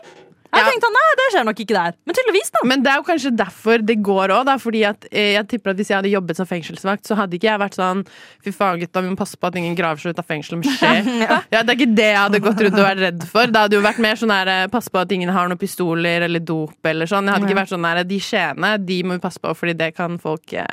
Jeg 0.48 0.64
Ja. 0.64 0.70
tenkte 0.70 0.88
nei, 0.94 1.08
det 1.20 1.24
skjer 1.34 1.44
nok 1.44 1.58
ikke 1.60 1.74
der. 1.76 1.92
Men 2.08 2.14
tydeligvis, 2.16 2.50
da. 2.54 2.60
Men 2.64 2.82
det 2.82 2.90
er 2.90 2.96
jo 2.96 3.02
kanskje 3.04 3.30
derfor 3.36 3.82
det 3.84 3.96
går 4.02 4.32
òg, 4.32 4.48
fordi 4.62 4.80
at 4.88 5.04
eh, 5.12 5.34
jeg 5.34 5.46
tipper 5.48 5.70
at 5.74 5.76
hvis 5.76 5.90
jeg 5.92 5.98
hadde 5.98 6.08
jobbet 6.14 6.36
som 6.40 6.46
fengselsvakt, 6.48 7.04
så 7.04 7.16
hadde 7.18 7.36
ikke 7.36 7.50
jeg 7.50 7.60
vært 7.60 7.76
sånn 7.76 8.00
Fy 8.44 8.50
faen, 8.56 8.80
gutta, 8.80 9.02
vi 9.04 9.10
må 9.12 9.16
passe 9.20 9.36
på 9.36 9.46
at 9.50 9.58
ingen 9.60 9.76
graver 9.76 10.00
seg 10.00 10.16
ut 10.16 10.22
av 10.22 10.24
fengselet 10.24 10.64
med 10.64 10.72
skje. 10.72 11.20
ja, 11.52 11.62
det 11.62 11.68
er 11.68 11.76
ikke 11.76 11.94
det 11.94 12.08
jeg 12.08 12.22
hadde 12.22 12.40
gått 12.40 12.62
rundt 12.64 12.78
og 12.80 12.86
vært 12.88 13.04
redd 13.04 13.26
for. 13.28 13.46
Det 13.52 13.60
hadde 13.66 13.76
jo 13.76 13.82
vært 13.84 14.00
mer 14.00 14.16
sånn 14.16 14.32
her 14.32 14.52
eh, 14.54 14.64
Passe 14.72 14.88
på 14.90 15.02
at 15.04 15.12
ingen 15.12 15.28
har 15.36 15.48
noen 15.52 15.60
pistoler 15.60 16.24
eller 16.30 16.40
dop 16.40 16.80
eller 16.88 17.06
sånn. 17.10 17.28
Jeg 17.28 17.36
hadde 17.36 17.50
ikke 17.50 17.60
vært 17.60 17.74
sånn 17.76 17.84
her 17.90 18.02
De 18.08 18.18
skjeene, 18.20 18.72
de 18.88 18.98
må 19.04 19.18
vi 19.18 19.24
passe 19.28 19.40
på, 19.44 19.52
fordi 19.54 19.76
det 19.76 19.92
kan 20.00 20.16
folk 20.22 20.52
eh, 20.56 20.64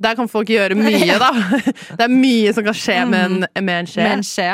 der 0.00 0.14
kan 0.16 0.28
folk 0.32 0.48
gjøre 0.48 0.76
mye, 0.80 1.16
da. 1.20 1.32
Det 1.98 2.04
er 2.06 2.12
mye 2.12 2.52
som 2.56 2.64
kan 2.64 2.76
skje 2.76 3.00
med 3.08 3.20
en, 3.20 3.64
med 3.64 3.74
en 3.82 3.88
skje. 3.90 4.04
Med 4.04 4.12
en 4.20 4.24
skje. 4.24 4.48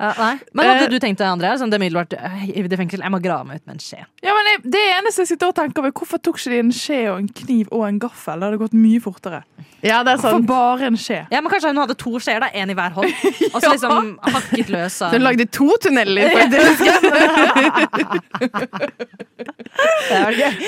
Ja, 0.00 0.14
nei. 0.16 0.34
Men 0.56 0.70
hadde 0.70 0.86
du 0.88 0.96
tenkt 1.02 1.20
deg, 1.20 1.28
Andrea? 1.28 1.58
Sånn, 1.60 1.68
det 1.68 1.76
er 1.76 1.82
umiddelbart 1.82 2.14
i 2.16 2.78
fengsel, 2.80 3.02
jeg 3.04 3.12
må 3.12 3.20
grave 3.20 3.44
meg 3.44 3.60
ut 3.60 3.66
med 3.68 3.76
en 3.76 3.82
skje. 3.84 4.00
Ja, 4.24 4.32
men 4.32 4.48
jeg, 4.48 4.62
Det 4.72 4.84
eneste 4.94 5.26
jeg 5.26 5.34
sitter 5.34 5.50
og 5.50 5.58
tenker 5.58 5.82
over, 5.84 5.92
hvorfor 5.92 6.22
tok 6.24 6.40
ikke 6.40 6.54
de 6.54 6.60
en 6.62 6.72
skje 6.72 7.00
og 7.10 7.18
en 7.20 7.28
kniv 7.42 7.68
og 7.68 7.84
en 7.84 8.00
gaffel? 8.00 8.40
Det 8.40 8.48
hadde 8.48 8.62
gått 8.62 8.78
mye 8.78 9.02
fortere. 9.04 9.42
Ja, 9.82 10.02
det 10.04 10.12
er 10.12 10.18
Hvorfor 10.20 10.36
For 10.36 10.46
bare 10.48 10.88
en 10.90 10.96
skje? 11.00 11.20
Ja, 11.32 11.40
men 11.40 11.50
Kanskje 11.52 11.70
hun 11.72 11.80
hadde 11.80 11.96
to 11.98 12.12
skjeer, 12.20 12.40
da. 12.42 12.48
Én 12.52 12.72
i 12.72 12.76
hver 12.76 12.92
hånd. 12.96 13.12
Og 13.54 13.58
så 13.62 13.72
liksom 13.72 14.10
hakket 14.34 14.72
løs 14.72 14.98
av 15.06 15.14
Hun 15.16 15.24
lagde 15.24 15.46
to 15.48 15.68
tunneler, 15.82 16.30
faktisk. 16.36 16.80
Det 20.10 20.18
var 20.24 20.36
gøy. 20.36 20.60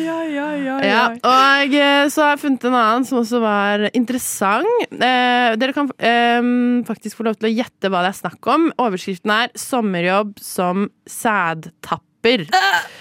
Ja, 0.00 0.18
ja, 0.26 0.48
ja, 0.60 0.76
Ja, 0.84 1.02
og 1.14 1.74
eh, 1.76 2.04
så 2.12 2.24
har 2.24 2.34
jeg 2.34 2.42
funnet 2.44 2.66
en 2.68 2.76
annen 2.76 3.06
som 3.08 3.20
også 3.22 3.40
var 3.42 3.86
interessant. 3.96 4.86
Eh, 4.92 5.56
dere 5.60 5.76
kan 5.76 5.90
eh, 5.96 6.40
faktisk 6.88 7.20
få 7.20 7.28
lov 7.28 7.40
til 7.40 7.50
å 7.50 7.54
gjette 7.54 7.90
hva 7.92 8.04
det 8.04 8.12
er 8.12 8.20
snakk 8.20 8.52
om. 8.52 8.70
Overskriften 8.80 9.34
er 9.36 9.52
'Sommerjobb 9.56 10.36
som 10.44 10.88
sædtapper'. 11.08 12.09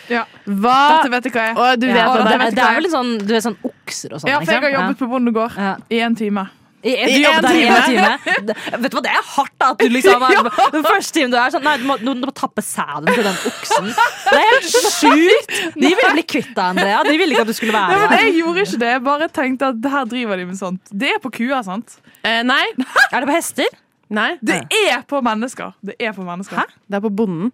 Ja. 0.09 0.23
Hva 0.45 0.77
Dette 1.03 1.09
vet 1.13 1.25
jeg 1.27 1.33
hva 1.35 1.47
er. 1.49 1.57
Og 1.59 1.81
du 1.81 1.87
vet 1.89 1.97
Ja, 1.99 2.05
det, 2.13 2.23
det 2.23 2.35
er, 2.35 2.45
er? 2.45 2.55
det 2.55 2.63
er 2.69 2.77
vel 2.79 2.87
sånn, 2.93 3.11
du 3.19 3.33
vet, 3.33 3.43
sånn 3.43 3.57
okser 3.67 4.15
og 4.15 4.21
sånn. 4.23 4.31
Ja, 4.31 4.39
for 4.39 4.53
jeg 4.55 4.63
har 4.63 4.77
jobbet 4.77 5.01
på 5.03 5.09
bondegård 5.11 5.57
Ja. 5.59 5.75
i 5.91 5.99
en 6.05 6.15
time. 6.15 6.47
I, 6.79 6.93
en 6.95 7.09
i 7.11 7.23
en 7.27 7.43
time? 7.43 7.79
time. 7.83 8.11
Vet 8.79 8.93
du 8.93 8.95
hva, 8.95 9.01
det 9.03 9.11
er 9.11 9.25
hardt, 9.35 9.51
da. 9.59 9.73
At 9.73 9.81
du 9.83 9.89
liksom 9.91 10.21
Den 10.77 10.85
første 10.85 11.11
timen 11.17 11.33
du 11.33 11.35
er 11.35 11.51
sånn 11.51 11.65
Nei, 11.67 11.73
du 11.81 11.83
må, 11.89 11.97
du 11.99 12.13
må 12.23 12.31
tappe 12.31 12.63
sæden 12.63 13.09
til 13.11 13.25
den 13.27 13.35
oksen. 13.49 13.89
Det 13.91 14.37
er 14.39 14.47
helt 14.47 14.69
sjukt! 14.95 15.57
De 15.75 15.89
ville 15.99 16.13
bli 16.15 16.23
kvitt 16.23 16.53
deg, 16.55 16.63
Andrea. 16.69 17.01
De 17.03 17.17
ville 17.19 17.35
ikke 17.35 17.43
at 17.43 17.51
du 17.51 17.57
skulle 17.57 17.75
være 17.75 17.99
der. 18.05 18.15
jeg 18.23 18.37
gjorde 18.39 18.63
ikke 18.63 18.79
det. 18.85 18.93
Jeg 18.95 19.03
bare 19.09 19.27
tenkte 19.41 19.73
at 19.73 19.89
her 19.97 20.07
driver 20.15 20.39
de 20.39 20.47
med 20.53 20.61
sånt. 20.61 20.93
Det 21.03 21.11
er 21.17 21.19
på 21.27 21.33
kuer, 21.35 21.59
sant? 21.67 21.99
Eh, 22.23 22.39
nei. 22.47 22.63
Er 23.11 23.17
det 23.19 23.25
på 23.27 23.35
hester? 23.35 23.75
nei. 24.09 24.29
Det 24.39 24.61
er 24.87 25.03
på 25.11 25.19
mennesker. 25.21 25.75
Det 25.85 25.99
er 25.99 26.15
på 26.15 26.23
mennesker. 26.25 26.63
Hæ? 26.63 26.79
Det 26.87 26.97
er 26.97 27.03
på 27.03 27.11
bonden. 27.19 27.51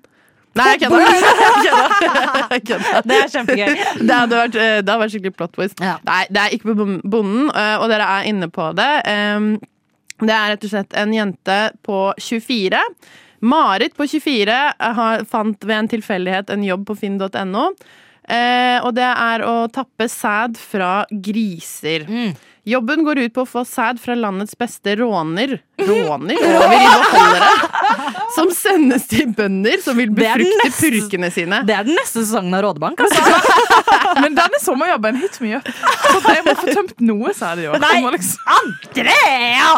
Nei, 0.56 0.72
jeg 0.80 2.64
kødder. 2.70 3.02
Det 3.04 3.18
er 3.18 3.32
kjempegøy. 3.34 3.74
Det 4.00 4.20
vært, 4.32 4.56
eh, 4.56 4.80
det 4.80 4.88
hadde 4.88 5.00
vært 5.02 5.14
skikkelig 5.16 5.36
plot 5.36 5.54
twist. 5.58 5.84
Ja. 5.84 5.98
Nei, 6.08 6.24
det 6.32 6.42
er 6.42 6.56
ikke 6.56 6.72
på 6.72 6.88
bonden, 7.04 7.50
eh, 7.52 7.76
og 7.82 7.90
dere 7.92 8.08
er 8.20 8.30
inne 8.32 8.48
på 8.54 8.70
det. 8.78 8.92
Det 10.16 10.32
er 10.32 10.54
rett 10.54 10.64
og 10.64 10.72
slett 10.72 10.96
en 10.96 11.12
jente 11.12 11.60
på 11.84 12.00
24. 12.24 12.80
Marit 13.46 13.96
på 13.98 14.08
24 14.08 14.58
har, 14.80 15.26
fant 15.30 15.68
ved 15.68 15.76
en 15.78 15.92
tilfeldighet 15.92 16.50
en 16.56 16.64
jobb 16.66 16.88
på 16.88 16.96
finn.no. 17.04 17.68
Eh, 18.26 18.80
og 18.82 18.96
det 18.98 19.06
er 19.06 19.44
å 19.46 19.56
tappe 19.70 20.08
sæd 20.10 20.56
fra 20.58 21.04
griser. 21.12 22.08
Jobben 22.66 23.04
går 23.06 23.20
ut 23.28 23.36
på 23.36 23.44
å 23.44 23.50
få 23.50 23.62
sæd 23.70 24.00
fra 24.02 24.16
landets 24.18 24.56
beste 24.58 24.96
råner 24.98 25.60
Råner 25.78 26.40
over 26.40 26.76
i 26.76 26.86
beholdere 26.88 27.52
som 28.36 28.50
sendes 28.52 29.06
til 29.12 29.30
bønder 29.36 29.82
som 29.84 29.98
vil 29.98 30.12
Det 30.12 30.18
befrukte 30.36 30.72
purkene 30.76 31.30
sine. 31.34 31.62
Det 31.68 31.76
er 31.76 31.88
den 31.88 31.98
neste 31.98 32.24
sesongen 32.24 32.56
av 32.58 32.66
Rådebank. 32.66 33.00
Altså. 33.06 33.22
Men 34.24 34.36
denne 34.38 34.60
sommerjobben 34.64 35.20
hit 35.20 35.38
mye. 35.44 35.60
Så 35.66 36.34
jeg 36.36 36.44
må 36.46 36.56
få 36.60 36.74
tømt 36.76 37.02
noe, 37.04 37.34
sæd 37.36 37.64
i 37.64 37.68
år. 37.70 37.80
Nei. 37.84 38.00
Liksom- 38.16 38.52
Andrea! 38.56 39.72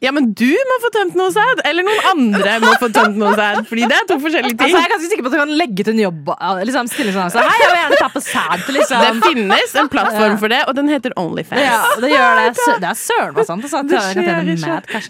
Ja, 0.00 0.12
men 0.14 0.30
du 0.38 0.48
må 0.70 0.76
få 0.84 0.90
tømt 0.94 1.16
noe 1.18 1.32
sæd, 1.34 1.60
eller 1.68 1.84
noen 1.86 2.06
andre 2.12 2.54
må 2.62 2.72
få 2.80 2.88
tømt 2.94 3.18
noe 3.20 3.34
sæd. 3.36 3.60
Fordi 3.68 3.88
det 3.90 3.98
er 3.98 4.06
to 4.08 4.16
forskjellige 4.22 4.56
ting. 4.56 4.64
Altså, 4.68 4.80
jeg 4.80 4.88
er 4.88 4.94
ganske 4.94 5.10
sikker 5.12 5.26
på 5.26 5.30
at 5.32 5.36
du 5.36 5.40
kan 5.42 5.52
legge 5.60 5.86
til 5.86 5.96
en 5.96 6.02
jobb. 6.06 6.30
Liksom, 6.70 6.90
stille 6.92 7.14
sånn, 7.16 7.32
så, 7.34 7.44
Hei, 7.44 7.58
jeg 7.60 7.72
vil 7.72 7.80
gjerne 7.82 8.00
tappe 8.00 8.22
sæd 8.24 8.64
til 8.66 8.78
det 8.78 8.84
liksom. 8.84 9.22
finnes 9.26 9.76
en 9.82 9.90
plattform 9.92 10.38
for 10.40 10.54
det, 10.54 10.62
og 10.70 10.78
den 10.78 10.92
heter 10.92 11.16
Onlyfans. 11.20 11.62
Ja, 11.66 11.82
det 12.00 12.12
gjør 12.14 12.40
det. 12.40 12.48
Det 12.56 12.90
er 12.92 13.00
søren 13.02 13.36
meg 13.36 13.50
sant. 13.50 13.66
Det, 13.66 13.72
at 13.76 13.90
Det 13.90 14.00
kan 14.00 14.52
skjer 14.56 14.56
ikke. 14.56 14.85
Cash. 14.90 15.08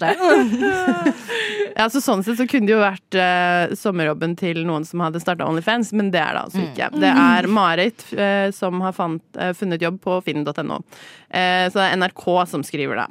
Ja, 1.77 1.89
så 1.93 2.01
Sånn 2.01 2.23
sett 2.25 2.39
så 2.39 2.47
kunne 2.49 2.69
det 2.69 2.73
jo 2.73 2.81
vært 2.81 3.17
eh, 3.21 3.75
sommerjobben 3.77 4.37
til 4.41 4.63
noen 4.65 4.87
som 4.89 5.03
hadde 5.05 5.21
starta 5.21 5.45
Onlyfans, 5.49 5.91
men 5.97 6.09
det 6.15 6.23
er 6.23 6.33
det 6.39 6.45
altså 6.47 6.63
ikke. 6.63 6.89
Det 7.03 7.11
er 7.11 7.49
Marit 7.53 8.07
eh, 8.17 8.49
som 8.57 8.81
har 8.85 8.95
fant, 8.97 9.23
eh, 9.37 9.53
funnet 9.57 9.85
jobb 9.85 9.99
på 10.05 10.17
finn.no. 10.25 10.81
Eh, 11.29 11.67
så 11.69 11.77
det 11.83 11.85
er 11.91 12.01
NRK 12.01 12.25
som 12.49 12.65
skriver 12.65 13.03
det. 13.03 13.09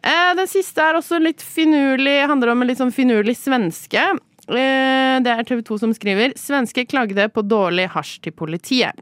Eh, 0.00 0.30
den 0.38 0.48
siste 0.48 0.80
er 0.80 0.96
også 0.96 1.20
litt 1.20 1.44
finurlig, 1.44 2.22
handler 2.30 2.54
om 2.54 2.64
en 2.64 2.70
litt 2.72 2.80
sånn 2.80 2.94
finurlig 2.94 3.36
svenske. 3.36 4.06
Eh, 4.48 5.16
det 5.20 5.34
er 5.36 5.44
TV 5.44 5.60
2 5.68 5.78
som 5.84 5.92
skriver. 5.94 6.32
Svenske 6.40 6.86
klagde 6.88 7.28
på 7.34 7.44
dårlig 7.44 7.90
hasj 7.92 8.16
til 8.24 8.32
politiet. 8.36 8.96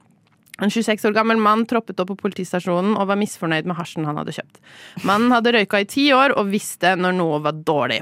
En 0.60 0.70
26 0.74 1.04
år 1.10 1.14
gammel 1.14 1.38
mann 1.38 1.66
troppet 1.70 2.00
opp 2.02 2.08
på 2.12 2.16
politistasjonen 2.24 2.96
og 2.98 3.06
var 3.10 3.18
misfornøyd 3.20 3.68
med 3.70 3.78
hasjen 3.78 4.08
han 4.08 4.16
hadde 4.18 4.34
kjøpt. 4.34 4.58
Mannen 5.06 5.30
hadde 5.36 5.52
røyka 5.54 5.84
i 5.84 5.86
ti 5.90 6.08
år 6.16 6.34
og 6.38 6.50
visste 6.50 6.96
når 6.98 7.14
noe 7.20 7.38
var 7.44 7.52
dårlig. 7.68 8.00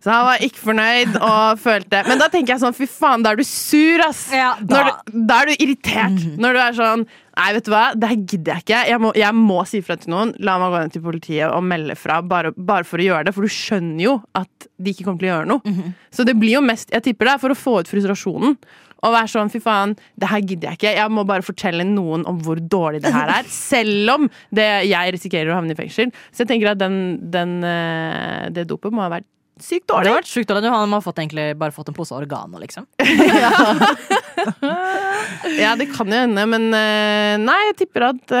Så 0.00 0.08
han 0.08 0.22
var 0.30 0.40
ikke 0.40 0.62
fornøyd 0.64 1.16
og 1.20 1.58
følte 1.60 1.98
Men 2.06 2.16
da 2.22 2.30
tenker 2.32 2.54
jeg 2.54 2.62
sånn, 2.62 2.72
fy 2.72 2.86
faen, 2.88 3.20
da 3.20 3.34
er 3.34 3.36
du 3.36 3.44
sur, 3.44 4.00
ass! 4.06 4.22
Ja, 4.32 4.54
da- 4.62 4.84
du, 5.04 5.18
da 5.28 5.42
er 5.42 5.50
du 5.50 5.58
irritert. 5.66 6.22
Når 6.40 6.56
du 6.56 6.60
er 6.62 6.78
sånn 6.78 7.02
Nei, 7.40 7.50
vet 7.56 7.64
du 7.64 7.70
hva, 7.72 7.82
det 7.96 8.08
her 8.10 8.18
gidder 8.28 8.56
jeg 8.58 8.64
ikke. 8.66 8.78
Jeg 8.90 9.00
må, 9.00 9.10
jeg 9.16 9.36
må 9.36 9.58
si 9.68 9.78
fra 9.84 9.94
til 9.96 10.10
noen. 10.12 10.32
La 10.44 10.58
meg 10.60 10.72
gå 10.74 10.80
ned 10.82 10.92
til 10.92 11.04
politiet 11.04 11.46
og 11.48 11.62
melde 11.64 11.94
fra, 11.96 12.18
bare, 12.26 12.50
bare 12.52 12.84
for 12.84 13.00
å 13.00 13.06
gjøre 13.06 13.28
det. 13.28 13.32
For 13.36 13.46
du 13.46 13.52
skjønner 13.54 14.02
jo 14.04 14.14
at 14.36 14.66
de 14.76 14.92
ikke 14.92 15.06
kommer 15.06 15.22
til 15.22 15.30
å 15.30 15.32
gjøre 15.38 15.48
noe. 15.48 15.76
Så 16.12 16.26
det 16.28 16.34
blir 16.36 16.58
jo 16.58 16.60
mest 16.66 16.92
Jeg 16.92 17.06
tipper 17.06 17.30
det 17.30 17.36
er 17.36 17.40
for 17.44 17.54
å 17.54 17.56
få 17.56 17.76
ut 17.80 17.88
frustrasjonen. 17.88 18.58
Og 19.00 19.14
være 19.14 19.30
sånn, 19.32 19.50
fy 19.52 19.60
faen, 19.64 19.96
det 20.20 20.30
her 20.30 20.44
gidder 20.44 20.70
jeg 20.70 20.80
ikke. 20.80 20.94
Jeg 20.98 21.16
må 21.16 21.24
bare 21.28 21.46
fortelle 21.46 21.86
noen 21.88 22.26
om 22.28 22.40
hvor 22.44 22.60
dårlig 22.60 23.02
det 23.04 23.14
her 23.14 23.28
er. 23.40 23.50
Selv 23.72 24.16
om 24.16 24.30
det, 24.54 24.70
jeg 24.90 25.16
risikerer 25.16 25.52
å 25.52 25.60
havne 25.60 25.76
i 25.76 25.78
fengsel. 25.78 26.14
Så 26.30 26.44
jeg 26.44 26.52
tenker 26.52 26.74
at 26.74 26.82
den, 26.82 26.96
den, 27.32 27.60
eh, 27.66 28.48
det 28.54 28.68
dopet 28.70 28.94
må 28.94 29.06
ha 29.06 29.14
vært 29.16 29.28
sykt 29.60 29.90
dårlig. 29.90 30.04
Det 30.04 30.12
har 30.12 30.20
vært 30.22 30.30
sykt 30.30 30.52
dårlig. 30.52 30.72
Han 30.72 30.94
har 30.96 31.02
fått 31.04 31.18
egentlig 31.20 31.46
bare 31.60 31.76
fått 31.76 31.90
en 31.92 31.96
pose 31.96 32.16
organer, 32.16 32.58
liksom. 32.64 32.84
Ja, 35.60 35.74
det 35.76 35.90
kan 35.92 36.08
jo 36.08 36.22
hende, 36.22 36.42
men 36.48 36.70
eh, 36.76 37.34
nei, 37.40 37.58
jeg 37.70 37.76
tipper 37.82 38.02
at 38.12 38.32
uh, 38.32 38.38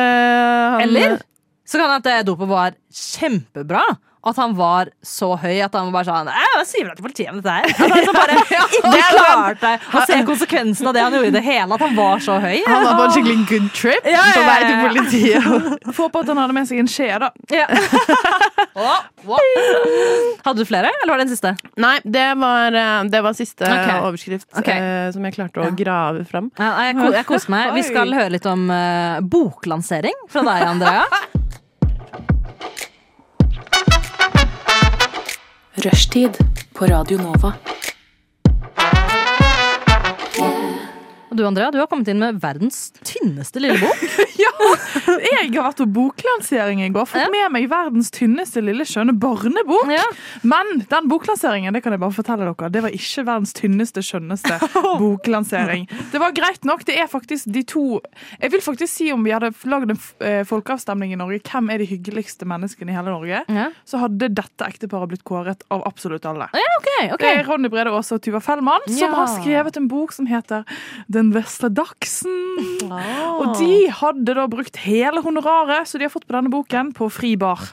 han 0.76 0.82
Eller 0.86 1.18
så 1.70 1.78
kan 1.78 2.02
det 2.02 2.14
at 2.22 2.26
dopet 2.26 2.48
var 2.50 2.74
kjempebra. 2.90 3.82
At 4.20 4.36
han 4.36 4.52
var 4.52 4.90
så 5.00 5.32
høy 5.40 5.62
at 5.64 5.72
han 5.72 5.88
var 5.88 6.02
bare 6.02 6.08
sånn 6.10 6.28
Jeg 6.28 6.64
sier 6.68 6.88
fra 6.88 6.96
til 6.96 7.04
politiet 7.06 7.30
om 7.32 7.38
dette 7.40 7.54
her. 7.56 7.70
Han 7.78 8.04
så 8.04 8.12
bare 8.12 8.36
ikke 8.50 9.04
klarte 9.14 9.70
å 9.96 10.02
se 10.08 10.18
konsekvensen 10.30 10.90
av 10.90 10.96
det 10.96 11.04
han 11.06 11.16
gjorde 11.16 11.30
i 11.30 11.36
det 11.38 11.44
hele. 11.46 11.76
At 11.76 11.84
han 11.86 11.96
var 11.96 12.20
så 12.24 12.36
høy. 12.42 12.58
Han 12.66 12.84
var 12.84 12.98
på 12.98 13.06
en 13.06 13.14
skikkelig 13.16 13.46
good 13.48 13.70
trip 13.76 14.10
Ja, 14.10 14.26
ja, 14.28 14.36
på 14.36 14.44
vei 14.44 14.58
til 14.60 14.70
ja, 14.70 14.76
ja. 14.76 14.90
politiet. 14.90 15.96
Få 15.96 16.10
på 16.12 16.24
at 16.24 16.32
han 16.32 16.42
hadde 16.42 16.56
med 16.56 16.68
seg 16.68 16.82
en 16.82 16.90
skje, 16.90 17.08
da. 17.22 17.32
Ja. 17.54 17.66
Hadde 20.44 20.56
du 20.60 20.66
flere, 20.68 20.92
eller 21.02 21.12
var 21.12 21.20
det 21.20 21.26
den 21.28 21.34
siste? 21.34 21.54
Nei, 21.80 21.96
det 22.04 22.28
var, 22.40 22.76
eh, 22.76 23.02
det 23.12 23.24
var 23.24 23.36
siste 23.36 23.66
okay. 23.66 23.98
overskrift 24.04 24.48
okay. 24.52 24.76
eh, 24.76 25.10
som 25.14 25.24
jeg 25.26 25.36
klarte 25.36 25.64
å 25.64 25.72
grave 25.76 26.24
fram. 26.28 26.52
Ja, 26.60 26.74
jeg, 26.88 27.00
jeg 27.16 27.28
koser 27.28 27.56
meg. 27.56 27.74
Vi 27.76 27.84
skal 27.88 28.12
høre 28.16 28.36
litt 28.36 28.48
om 28.50 28.68
eh, 28.74 29.20
boklansering 29.24 30.26
fra 30.30 30.44
deg, 30.46 30.66
Andrea. 30.74 31.39
Rushtid 35.84 36.30
på 36.72 36.86
Radio 36.86 37.18
Nova. 37.18 37.52
Og 41.30 41.36
du, 41.38 41.44
Andrea, 41.46 41.70
du 41.70 41.78
har 41.78 41.86
kommet 41.86 42.08
inn 42.10 42.18
med 42.18 42.40
verdens 42.42 42.90
tynneste 43.06 43.60
lille 43.62 43.78
bok. 43.78 44.00
ja! 44.42 44.50
Jeg 45.22 45.52
har 45.54 45.68
vært 45.68 45.78
på 45.82 45.86
boklansering 45.94 46.80
i 46.82 46.88
går. 46.90 47.06
Fått 47.06 47.30
med 47.30 47.52
meg 47.54 47.68
verdens 47.70 48.10
tynneste 48.14 48.62
lille 48.64 48.82
skjønne 48.88 49.14
barnebok. 49.22 49.90
Ja. 49.94 50.02
Men 50.42 50.82
den 50.90 51.06
boklanseringen 51.10 51.76
det 51.76 51.84
kan 51.84 51.94
jeg 51.94 52.02
bare 52.02 52.14
fortelle 52.16 52.48
dere, 52.48 52.70
det 52.74 52.82
var 52.82 52.94
ikke 52.96 53.24
verdens 53.28 53.54
tynneste, 53.56 54.02
skjønneste 54.02 54.58
boklansering. 55.02 55.86
Det 56.12 56.18
var 56.22 56.34
greit 56.36 56.66
nok. 56.66 56.82
Det 56.88 56.96
er 56.98 57.06
faktisk 57.10 57.46
de 57.54 57.62
to 57.68 57.84
Jeg 58.40 58.50
vil 58.52 58.62
faktisk 58.64 58.90
si 58.92 59.08
om 59.14 59.22
vi 59.24 59.32
hadde 59.34 59.52
lagd 59.70 59.94
en 59.94 60.00
eh, 60.26 60.42
folkeavstemning 60.48 61.14
i 61.14 61.18
Norge, 61.20 61.40
hvem 61.46 61.70
er 61.74 61.82
de 61.84 61.88
hyggeligste 61.92 62.48
menneskene 62.48 62.90
i 62.92 62.96
hele 62.98 63.14
Norge, 63.14 63.44
Ja. 63.50 63.68
så 63.86 64.02
hadde 64.02 64.28
dette 64.34 64.66
ekteparet 64.66 65.10
blitt 65.14 65.24
kåret 65.26 65.62
av 65.70 65.86
absolutt 65.88 66.26
alle. 66.28 66.50
Ok, 66.50 66.90
ok. 67.14 67.22
Det 67.22 67.32
er 67.38 67.46
Ronny 67.48 67.70
Brede 67.72 67.94
Aase 67.94 68.18
og 68.18 68.22
Tuva 68.26 68.42
Fellmann 68.44 68.82
som 68.88 68.98
Ja. 68.98 69.14
har 69.22 69.30
skrevet 69.38 69.78
en 69.78 69.88
bok 69.90 70.12
som 70.16 70.26
heter 70.30 70.66
Den 71.20 71.34
vesle 71.36 71.68
dagsen. 71.68 72.32
Og 72.88 73.58
de 73.58 73.90
hadde 73.92 74.34
da 74.38 74.46
brukt 74.48 74.78
hele 74.86 75.20
honoraret 75.20 75.88
så 75.88 76.00
de 76.00 76.06
har 76.08 76.12
fått 76.14 76.24
på 76.24 76.32
denne 76.38 76.52
boken, 76.52 76.94
på 76.96 77.10
fri 77.12 77.34
bar. 77.40 77.66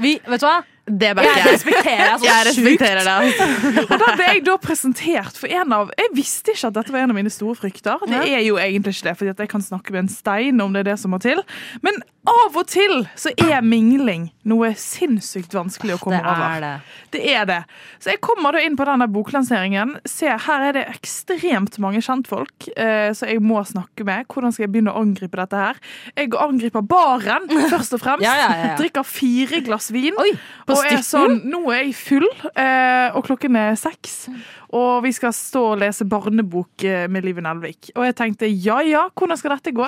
Vi, 0.00 0.16
vet 0.24 0.40
du 0.40 0.46
hva? 0.48 0.62
Det 0.84 1.12
backer 1.14 1.30
Jeg 1.30 1.44
jeg. 1.44 1.52
respekterer 1.54 2.08
deg 2.08 2.18
så 2.18 2.26
Jeg 2.26 2.34
sjukt. 2.34 2.48
respekterer 2.50 3.10
altså. 3.12 3.44
Og 3.92 4.00
da 4.02 4.08
ble 4.18 4.24
jeg 4.32 4.44
da 4.48 4.56
presentert 4.58 5.36
for 5.38 5.52
en 5.54 5.72
av 5.76 5.92
Jeg 6.00 6.10
visste 6.16 6.54
ikke 6.56 6.72
at 6.72 6.74
dette 6.80 6.92
var 6.94 7.04
en 7.04 7.12
av 7.14 7.18
mine 7.20 7.30
store 7.30 7.54
frykter. 7.60 8.02
Det 8.10 8.22
er 8.32 8.42
jo 8.42 8.56
egentlig 8.58 8.96
ikke 8.96 9.08
det, 9.12 9.14
fordi 9.20 9.34
jeg 9.44 9.52
kan 9.52 9.62
snakke 9.62 9.94
med 9.94 10.04
en 10.06 10.10
stein 10.10 10.60
om 10.64 10.74
det 10.74 10.82
er 10.82 10.90
det 10.90 10.98
som 10.98 11.14
må 11.14 11.20
til. 11.22 11.38
Men 11.86 12.00
av 12.26 12.54
og 12.58 12.66
til 12.70 13.00
så 13.18 13.32
er 13.42 13.62
mingling 13.66 14.28
noe 14.46 14.72
sinnssykt 14.78 15.54
vanskelig 15.54 15.96
å 15.96 16.00
komme 16.02 16.18
Det 16.22 16.30
over. 16.30 16.44
er 16.56 16.60
det. 16.62 16.74
Det 17.14 17.22
er 17.34 17.46
det. 17.50 17.60
Så 18.02 18.12
jeg 18.12 18.20
kommer 18.22 18.54
da 18.54 18.60
inn 18.62 18.76
på 18.78 18.86
denne 18.86 19.08
boklanseringen. 19.10 19.96
Se, 20.06 20.26
her 20.30 20.66
er 20.68 20.76
det 20.76 20.84
ekstremt 20.92 21.78
mange 21.82 22.02
kjentfolk 22.02 22.68
eh, 22.76 23.10
som 23.18 23.30
jeg 23.30 23.42
må 23.42 23.62
snakke 23.66 24.06
med. 24.06 24.26
Hvordan 24.30 24.54
skal 24.54 24.66
jeg 24.68 24.72
begynne 24.74 24.94
å 24.94 25.02
angripe 25.02 25.38
dette 25.38 25.58
her? 25.62 25.80
Jeg 26.18 26.30
angriper 26.38 26.86
baren, 26.86 27.46
først 27.74 27.94
og 27.98 28.02
fremst. 28.02 28.26
Ja, 28.26 28.34
ja, 28.38 28.50
ja. 28.68 28.74
Drikker 28.78 29.06
fire 29.06 29.62
glass 29.66 29.90
vin. 29.94 30.14
Oi, 30.22 30.30
og 30.72 30.88
er 30.88 31.04
sånn, 31.06 31.38
nå 31.50 31.62
er 31.72 31.86
jeg 31.86 31.94
full, 31.98 32.26
eh, 32.52 33.14
og 33.16 33.24
klokken 33.26 33.56
er 33.58 33.78
seks. 33.80 34.26
Og 34.72 35.02
vi 35.04 35.10
skal 35.12 35.34
stå 35.36 35.62
og 35.74 35.80
lese 35.82 36.06
barnebok 36.08 36.84
eh, 36.88 37.04
med 37.12 37.26
Live 37.26 37.42
Nelvik. 37.44 37.90
Og 37.92 38.06
jeg 38.06 38.16
tenkte 38.16 38.48
ja 38.48 38.78
ja, 38.86 39.02
hvordan 39.12 39.36
skal 39.36 39.52
dette 39.56 39.74
gå? 39.76 39.84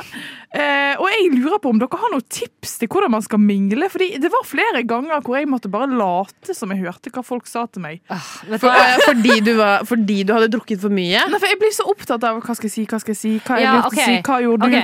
Eh, 0.53 0.93
og 1.01 1.07
jeg 1.09 1.31
lurer 1.39 1.57
på 1.63 1.73
om 1.73 1.81
dere 1.81 2.01
har 2.03 2.13
noen 2.13 2.27
tips 2.29 2.77
til 2.83 2.91
hvordan 2.93 3.15
man 3.15 3.25
skal 3.25 3.41
mingle. 3.41 3.89
Fordi 3.93 4.11
det 4.21 4.33
var 4.35 4.45
flere 4.49 4.85
ganger 4.89 5.25
hvor 5.25 5.41
jeg 5.41 5.49
måtte 5.49 5.73
bare 5.73 5.89
late 5.89 6.57
som 6.57 6.75
jeg 6.75 6.85
hørte 6.85 7.15
hva 7.15 7.25
folk 7.25 7.49
sa 7.49 7.65
til 7.73 7.87
meg. 7.87 8.05
Du 8.45 8.59
For, 8.59 8.93
fordi, 9.09 9.41
du 9.47 9.55
var, 9.63 9.89
fordi 9.89 10.21
du 10.29 10.37
hadde 10.37 10.53
drukket 10.53 10.85
for 10.85 10.93
mye? 10.93 11.25
Nei, 11.33 11.41
for 11.41 11.49
Jeg 11.55 11.63
blir 11.65 11.73
så 11.73 11.89
opptatt 11.89 12.29
av 12.29 12.45
hva 12.45 12.59
skal 12.59 12.69
jeg 12.69 12.77
si, 12.77 12.87
hva 12.91 13.01
skal 13.01 13.17
jeg 13.17 13.23
si, 13.23 13.35
hva 13.41 13.61
jeg 13.63 13.71
Ja, 13.71 13.81
okay. 13.89 14.05
si, 14.05 14.21
hva 14.27 14.41
gjorde 14.45 14.73
du? 14.75 14.81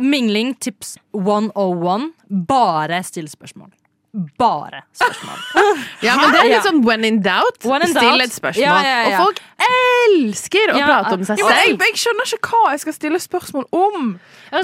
Mingling 0.00 0.56
tips 0.56 0.96
101. 1.12 2.12
Bare 2.48 3.04
still 3.04 3.28
spørsmål. 3.28 3.74
Bare 4.38 4.84
spørsmål. 4.94 5.40
Ja, 6.06 6.14
men 6.20 6.30
det 6.34 6.40
er 6.42 6.48
litt 6.52 6.66
sånn 6.66 6.82
when 6.86 7.02
in 7.06 7.16
doubt. 7.24 7.64
When 7.66 7.82
in 7.82 7.90
Still 7.90 8.14
doubt. 8.14 8.22
et 8.28 8.34
spørsmål. 8.34 8.62
Ja, 8.62 8.76
ja, 8.84 8.98
ja. 9.10 9.18
Og 9.18 9.26
folk 9.26 9.40
elsker 9.64 10.72
å 10.74 10.78
prate 10.84 11.14
om 11.16 11.24
seg 11.26 11.40
Jo, 11.40 11.48
jeg, 11.50 11.72
selv. 11.72 11.84
jeg 11.86 12.00
skjønner 12.02 12.32
ikke 12.36 12.50
hva 12.52 12.72
jeg 12.74 12.82
skal 12.84 12.96
stille 12.96 13.20
spørsmål 13.22 13.66
om. 13.74 14.08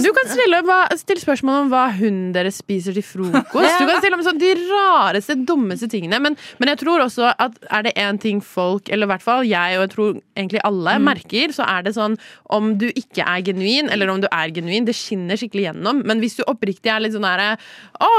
Du 0.04 0.08
kan 0.14 0.28
stille, 0.30 0.60
stille 1.00 1.22
spørsmål 1.24 1.64
om 1.64 1.70
hva 1.72 1.84
hunden 1.96 2.30
deres 2.36 2.60
spiser 2.62 2.94
til 2.94 3.02
frokost. 3.06 3.78
Du 3.80 3.86
kan 3.88 3.98
stille 4.02 4.18
om 4.18 4.24
sånn, 4.26 4.38
de 4.38 4.52
rareste, 4.68 5.34
dummeste 5.48 5.88
tingene. 5.90 6.20
Men, 6.22 6.36
men 6.60 6.70
jeg 6.72 6.82
tror 6.84 7.02
også 7.06 7.32
at 7.32 7.56
er 7.70 7.88
det 7.88 7.94
én 7.98 8.20
ting 8.22 8.42
folk, 8.44 8.90
eller 8.92 9.08
i 9.08 9.12
hvert 9.14 9.24
fall 9.24 9.42
jeg 9.48 9.78
og 9.80 9.86
jeg 9.86 9.92
tror 9.96 10.20
egentlig 10.38 10.62
alle, 10.68 10.98
merker, 11.02 11.56
så 11.56 11.66
er 11.66 11.88
det 11.88 11.96
sånn 11.96 12.14
om 12.54 12.74
du 12.78 12.86
ikke 12.92 13.24
er 13.26 13.42
genuin, 13.46 13.90
eller 13.90 14.12
om 14.12 14.22
du 14.22 14.28
er 14.30 14.54
genuin, 14.54 14.86
det 14.86 14.94
skinner 14.98 15.40
skikkelig 15.40 15.70
gjennom. 15.70 16.04
Men 16.06 16.22
hvis 16.22 16.38
du 16.38 16.44
oppriktig 16.46 16.92
er 16.92 17.02
litt 17.02 17.16
sånn 17.16 17.26
herre 17.26 17.56
Å, 18.00 18.10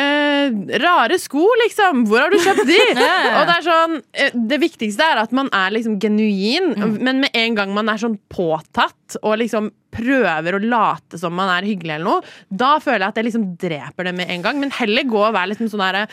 eh, 0.00 0.78
rare 0.82 1.18
sko, 1.20 1.44
liksom. 1.64 2.04
Hvor 2.08 2.24
har 2.24 2.32
du 2.32 2.38
kjøpt 2.40 2.64
de? 2.68 2.78
Og 3.38 3.42
det 3.48 3.56
er 3.56 3.66
sånn 3.66 3.98
eh, 4.12 4.38
Det 4.52 4.60
viktigste 4.62 5.06
er 5.06 5.22
at 5.22 5.34
man 5.36 5.50
er 5.56 5.74
liksom 5.76 5.98
genuin, 6.02 6.72
men 7.00 7.22
med 7.24 7.36
en 7.36 7.58
gang 7.58 7.74
man 7.76 7.92
er 7.92 8.00
sånn 8.00 8.18
påtatt 8.32 9.18
og 9.20 9.40
liksom 9.40 9.70
prøver 9.90 10.54
å 10.54 10.62
late 10.62 11.18
som 11.18 11.34
man 11.34 11.50
er 11.50 11.66
hyggelig 11.66 11.96
eller 11.96 12.06
noe, 12.06 12.34
da 12.46 12.76
føler 12.82 13.02
jeg 13.02 13.12
at 13.12 13.18
jeg 13.18 13.26
liksom 13.26 13.46
dreper 13.60 14.06
det 14.06 14.12
med 14.20 14.30
en 14.30 14.44
gang. 14.44 14.60
Men 14.62 14.74
heller 14.76 15.08
gå 15.10 15.18
og 15.18 15.34
være 15.34 15.52
liksom 15.52 15.70
sånn 15.72 15.82
herre 15.82 16.04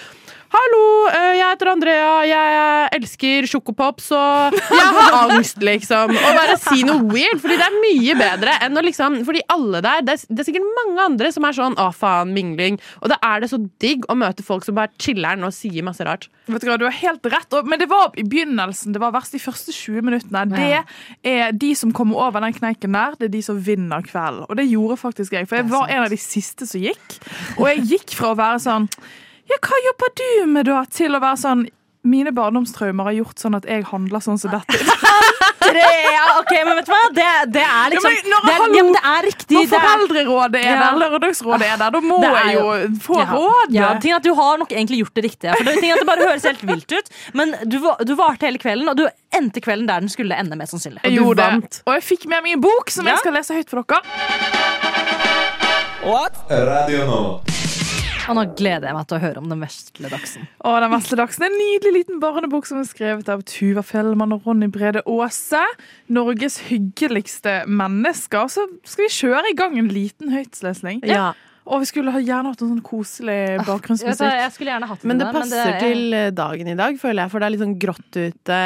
Hallo, 0.48 0.84
eh, 1.12 1.34
jeg 1.36 1.43
heter 1.43 1.70
Andrea, 1.74 2.12
jeg 2.24 2.86
elsker 2.95 3.48
sjokopops, 3.52 4.06
og 4.16 4.56
jeg 4.56 4.93
har 4.95 5.16
angst, 5.26 5.58
liksom. 5.60 6.14
Og 6.16 6.38
bare 6.38 6.56
si 6.62 6.86
noe 6.88 7.04
weird, 7.12 7.41
fordi 7.43 7.58
det 7.60 7.66
er 7.66 7.76
mye 7.84 8.16
bedre 8.16 8.54
enn 8.64 8.80
å 8.80 8.84
liksom 8.86 9.18
Fordi 9.28 9.41
alle 9.52 9.82
der, 9.84 10.06
det 10.08 10.16
er, 10.16 10.24
det 10.32 10.43
er 10.43 10.48
sikkert 10.48 10.70
mange 10.78 11.04
andre 11.04 11.32
som 11.36 11.48
er 11.50 11.58
sånn 11.58 11.76
å, 11.84 11.89
faen, 11.91 12.32
mingling. 12.36 12.80
Og 13.02 13.12
da 13.12 13.18
er 13.28 13.43
det 13.43 13.50
så 13.52 13.60
digg 13.84 14.08
å 14.08 14.16
møte 14.16 14.45
folk 14.48 14.64
som 14.64 14.78
bare 14.80 14.93
chiller'n 15.04 15.43
og 15.43 15.52
sier 15.58 15.84
masse 15.84 16.08
rart. 16.08 16.30
Vet 16.48 16.64
Du 16.64 16.72
hva, 16.72 16.80
du 16.80 16.88
har 16.88 16.95
helt 16.95 17.28
rett, 17.36 17.60
men 17.68 17.84
det 17.84 17.89
var 17.91 18.16
i 18.16 18.24
begynnelsen. 18.24 18.95
Det 18.95 19.04
var 19.04 19.12
verst 19.18 19.36
de 19.36 19.43
første 19.43 19.76
20 19.76 20.08
minuttene. 20.08 20.48
Det 20.56 21.28
er 21.28 21.52
de 21.60 21.74
som 21.76 21.91
kommer 21.91 22.24
over 22.30 22.48
den 22.48 22.56
kneiken 22.56 22.95
der, 22.95 23.20
det 23.20 23.28
er 23.34 23.36
de 23.36 23.43
som 23.52 23.60
vinner 23.60 24.08
kvelden. 24.08 24.48
Og 24.48 24.56
det 24.62 24.70
gjorde 24.72 25.02
faktisk 25.04 25.36
jeg, 25.36 25.52
for 25.52 25.60
jeg 25.60 25.68
var 25.76 25.91
en 25.91 26.08
av 26.08 26.12
de 26.16 26.24
siste 26.24 26.72
som 26.72 26.88
gikk. 26.88 27.20
Og 27.60 27.68
jeg 27.74 27.88
gikk 27.98 28.16
fra 28.16 28.32
å 28.32 28.39
være 28.39 28.64
sånn 28.64 28.88
Ja, 29.48 29.58
hva 29.64 29.78
jobber 29.88 30.14
du 30.20 30.30
med, 30.52 30.66
da? 30.68 30.84
Til 30.91 31.16
å 31.16 31.20
være 31.24 31.38
sånn 31.43 31.68
Mine 32.08 32.32
barndomstraumer 32.32 33.04
har 33.10 33.12
gjort 33.18 33.41
sånn 33.41 33.56
at 33.58 33.66
jeg 33.68 33.84
handler 33.89 34.22
sånn 34.24 34.38
som 34.39 34.52
dette. 34.54 34.78
Ja, 35.68 36.38
ok, 36.39 36.52
men 36.64 36.78
vet 36.78 36.86
du 36.88 36.91
hva? 36.93 37.00
Det, 37.12 37.24
det 37.52 37.64
er 37.66 37.89
liksom 37.91 38.14
Ja, 38.14 38.22
men 38.24 38.32
når- 38.32 38.45
det, 38.48 38.54
er, 38.54 38.78
ja, 38.78 38.84
men 38.86 38.93
det 38.95 39.02
er 39.10 39.26
riktig. 39.26 39.56
Når 39.58 39.66
det 39.68 39.74
er- 39.78 39.84
Foreldrerådet 39.84 40.62
er 40.62 40.70
Ja. 40.70 40.78
der, 40.86 41.00
Lørdagsrådet 41.02 41.68
er 41.68 41.78
der, 41.82 41.91
da 41.91 42.00
må 42.00 42.20
er 42.24 42.38
jeg 42.38 42.54
jo 42.56 42.64
få 43.04 43.18
Ja. 43.20 43.26
råd. 43.34 43.74
Ja, 43.76 43.89
ting 44.00 44.14
at 44.16 44.24
Du 44.24 44.34
har 44.38 44.58
nok 44.58 44.70
egentlig 44.72 45.00
gjort 45.04 45.14
det 45.20 45.24
riktige. 45.28 45.58
For 45.58 45.64
det, 45.68 45.76
ting 45.82 45.91
at 45.91 46.00
det 46.00 46.08
bare 46.08 46.24
høres 46.30 46.43
helt 46.48 46.62
vilt 46.64 46.91
ut 46.95 47.10
Men 47.34 47.52
du, 47.68 47.78
du 48.06 48.16
varte 48.16 48.48
hele 48.48 48.58
kvelden, 48.64 48.88
og 48.89 48.95
du 48.95 49.08
endte 49.36 49.60
kvelden 49.60 49.88
der 49.91 50.00
den 50.00 50.10
skulle 50.10 50.39
ende. 50.39 50.56
mest 50.56 50.72
sannsynlig 50.78 51.04
Jeg 51.04 51.18
du 51.20 51.34
vant. 51.36 51.82
Og 51.86 51.93
jeg 52.00 52.04
fikk 52.04 52.26
med 52.32 52.43
meg 52.43 52.54
en 52.54 52.62
bok 52.62 52.89
som 52.89 53.06
Ja. 53.06 53.12
jeg 53.18 53.20
skal 53.26 53.34
lese 53.34 53.54
høyt 53.60 53.70
for 53.70 53.84
dere. 53.84 54.02
What? 56.08 56.34
Radio 56.50 57.06
Nova. 57.06 57.41
Og 58.28 58.36
nå 58.36 58.43
gleder 58.59 58.89
jeg 58.89 58.97
meg 58.97 59.07
til 59.07 59.17
å 59.17 59.23
høre 59.23 59.41
om 59.41 59.47
den 59.51 59.61
vesle 59.63 60.11
dagsen. 60.11 60.47
Og 60.67 60.78
Den 60.84 60.93
vesle 60.93 61.17
dagsen 61.19 61.45
er 61.45 61.51
en 61.51 61.59
nydelig 61.61 61.93
liten 61.95 62.21
barnebok 62.23 62.67
som 62.67 62.82
er 62.82 62.89
skrevet 62.89 63.30
av 63.32 63.43
Tuva 63.47 63.84
Fellmann 63.88 64.36
og 64.36 64.47
Ronny 64.47 64.67
Brede 64.71 65.03
Aase. 65.07 65.63
Norges 66.11 66.59
hyggeligste 66.67 67.61
mennesker. 67.71 68.51
Så 68.51 68.67
skal 68.84 69.07
vi 69.07 69.13
kjøre 69.15 69.53
i 69.53 69.57
gang 69.57 69.78
en 69.80 69.91
liten 69.93 70.34
høytslesning. 70.36 71.03
Ja. 71.07 71.32
Og 71.68 71.82
vi 71.84 71.88
skulle 71.89 72.11
gjerne 72.24 72.47
hatt 72.53 72.61
en 72.63 72.70
sånn 72.72 72.82
koselig 72.86 73.57
bakgrunnsmusikk. 73.68 74.22
jeg 74.39 74.51
skulle 74.55 74.72
gjerne 74.72 74.88
hatt 74.88 75.01
Men 75.03 75.18
det 75.20 75.26
der, 75.28 75.36
passer 75.36 75.80
til 75.82 76.13
eh, 76.15 76.30
dagen 76.32 76.68
i 76.72 76.76
dag, 76.80 76.95
føler 77.01 77.26
jeg. 77.26 77.32
For 77.34 77.43
det 77.43 77.45
er 77.49 77.51
litt 77.55 77.63
sånn 77.63 77.74
grått 77.82 78.20
ute 78.22 78.59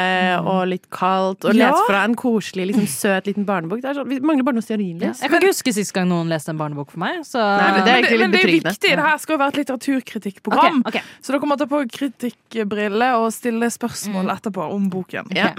og 0.46 0.60
litt 0.70 0.86
kaldt. 0.94 1.44
Og 1.48 1.54
Ja. 1.58 1.72
lese 1.72 1.86
fra 1.88 2.04
en 2.06 2.14
koselig, 2.14 2.68
liksom 2.70 2.86
søt 2.86 3.26
liten 3.26 3.44
barnebok. 3.48 3.80
Det 3.82 3.90
er 3.90 3.94
sånn, 3.98 4.06
vi 4.08 4.20
mangler 4.20 4.44
bare 4.46 4.54
noe 4.54 4.62
stearinlys. 4.62 5.20
Jeg 5.20 5.30
kan 5.34 5.40
ikke 5.42 5.50
huske 5.50 5.74
sist 5.74 5.92
gang 5.92 6.06
noen 6.08 6.28
leste 6.30 6.50
en 6.54 6.58
barnebok 6.62 6.90
for 6.94 6.98
meg. 7.02 7.24
Så 7.26 7.42
Nei, 7.42 7.72
men 7.72 7.84
det 7.84 7.90
er 7.90 7.94
Men 7.94 8.02
det, 8.02 8.10
litt 8.12 8.20
men 8.20 8.30
det 8.30 8.40
er 8.44 8.52
viktig. 8.70 8.80
Det 8.94 8.98
her 9.08 9.18
skal 9.18 9.34
jo 9.34 9.40
være 9.42 9.48
et 9.56 9.60
litteraturkritikkprogram. 9.66 10.80
Okay, 10.86 11.00
okay. 11.00 11.02
Så 11.20 11.32
dere 11.34 11.40
må 11.50 11.58
ta 11.58 11.66
på 11.66 11.82
kritikkbriller 11.90 13.18
og 13.18 13.32
stille 13.34 13.66
spørsmål 13.66 14.30
Mm. 14.30 14.36
etterpå 14.38 14.70
om 14.72 14.88
boken. 14.90 15.26
Ja. 15.34 15.50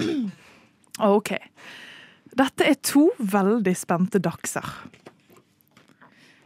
Ok. 1.00 1.34
Dette 2.34 2.66
er 2.66 2.74
to 2.82 3.10
veldig 3.20 3.76
spente 3.76 4.18
dagser. 4.18 4.64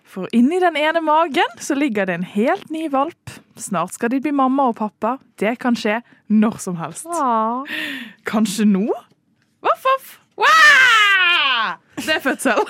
For 0.08 0.28
inni 0.32 0.56
den 0.62 0.76
ene 0.80 1.02
magen 1.04 1.58
så 1.60 1.76
ligger 1.76 2.08
det 2.08 2.14
en 2.16 2.24
helt 2.24 2.70
ny 2.72 2.86
valp. 2.92 3.34
Snart 3.60 3.92
skal 3.92 4.14
de 4.14 4.22
bli 4.24 4.32
mamma 4.32 4.70
og 4.70 4.78
pappa. 4.80 5.18
Det 5.36 5.58
kan 5.60 5.76
skje 5.76 5.98
når 6.32 6.56
som 6.64 6.78
helst. 6.80 7.08
Kanskje 8.28 8.64
nå? 8.68 8.86
Voff, 9.60 9.84
voff. 9.84 10.14
Det 11.98 12.14
er 12.14 12.22
fødsel. 12.24 12.62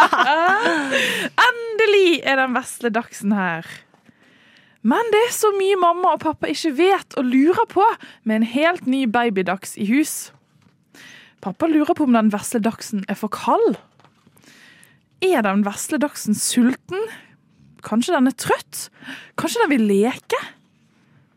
Endelig 1.48 2.22
er 2.24 2.38
den 2.40 2.54
vesle 2.56 2.92
dagsen 2.94 3.34
her. 3.36 3.66
Men 4.86 5.10
det 5.12 5.20
er 5.26 5.34
så 5.34 5.50
mye 5.58 5.76
mamma 5.82 6.14
og 6.14 6.22
pappa 6.22 6.48
ikke 6.48 6.72
vet 6.78 7.18
og 7.18 7.26
lurer 7.26 7.66
på 7.68 7.84
med 8.22 8.40
en 8.40 8.48
helt 8.48 8.86
ny 8.86 9.02
babydags 9.10 9.74
i 9.76 9.88
hus. 9.90 10.30
Pappa 11.42 11.68
lurer 11.68 11.92
på 11.98 12.06
om 12.06 12.14
den 12.16 12.30
vesle 12.32 12.62
dagsen 12.62 13.04
er 13.10 13.18
for 13.18 13.34
kald. 13.34 13.76
Er 15.24 15.42
den 15.46 15.64
vesle 15.64 15.98
dachsen 16.02 16.36
sulten? 16.36 17.00
Kanskje 17.86 18.16
den 18.16 18.28
er 18.30 18.36
trøtt? 18.36 18.88
Kanskje 19.38 19.62
den 19.62 19.72
vil 19.72 19.86
leke? 19.88 20.40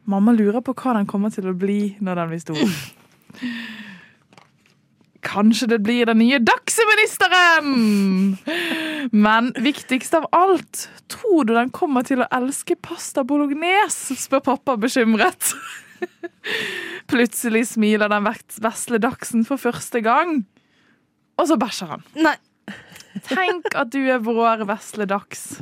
Mamma 0.10 0.34
lurer 0.34 0.64
på 0.66 0.74
hva 0.74 0.96
den 0.98 1.08
kommer 1.10 1.30
til 1.34 1.48
å 1.52 1.58
bli 1.58 1.96
når 2.02 2.20
den 2.20 2.32
blir 2.32 2.42
stor. 2.42 2.72
Kanskje 5.30 5.68
det 5.74 5.80
blir 5.86 6.10
den 6.10 6.22
nye 6.24 6.40
dagseministeren! 6.42 7.70
Men 9.12 9.52
viktigst 9.60 10.16
av 10.18 10.26
alt, 10.36 10.88
tror 11.12 11.46
du 11.46 11.54
den 11.54 11.70
kommer 11.76 12.08
til 12.08 12.24
å 12.24 12.30
elske 12.34 12.76
pasta 12.82 13.24
bolognese? 13.28 14.18
spør 14.18 14.44
pappa 14.54 14.78
bekymret. 14.80 15.54
Plutselig 17.12 17.68
smiler 17.76 18.10
den 18.12 18.26
vesle 18.26 19.00
dagsen 19.04 19.46
for 19.48 19.62
første 19.62 20.02
gang. 20.06 20.42
Og 21.40 21.52
så 21.52 21.60
bæsjer 21.60 21.94
han. 21.94 22.04
Nei. 22.18 22.36
Tenk 23.30 23.74
at 23.76 23.90
du 23.94 24.02
er 24.10 24.20
vår 24.24 24.66
vesle 24.70 25.08
dags. 25.10 25.60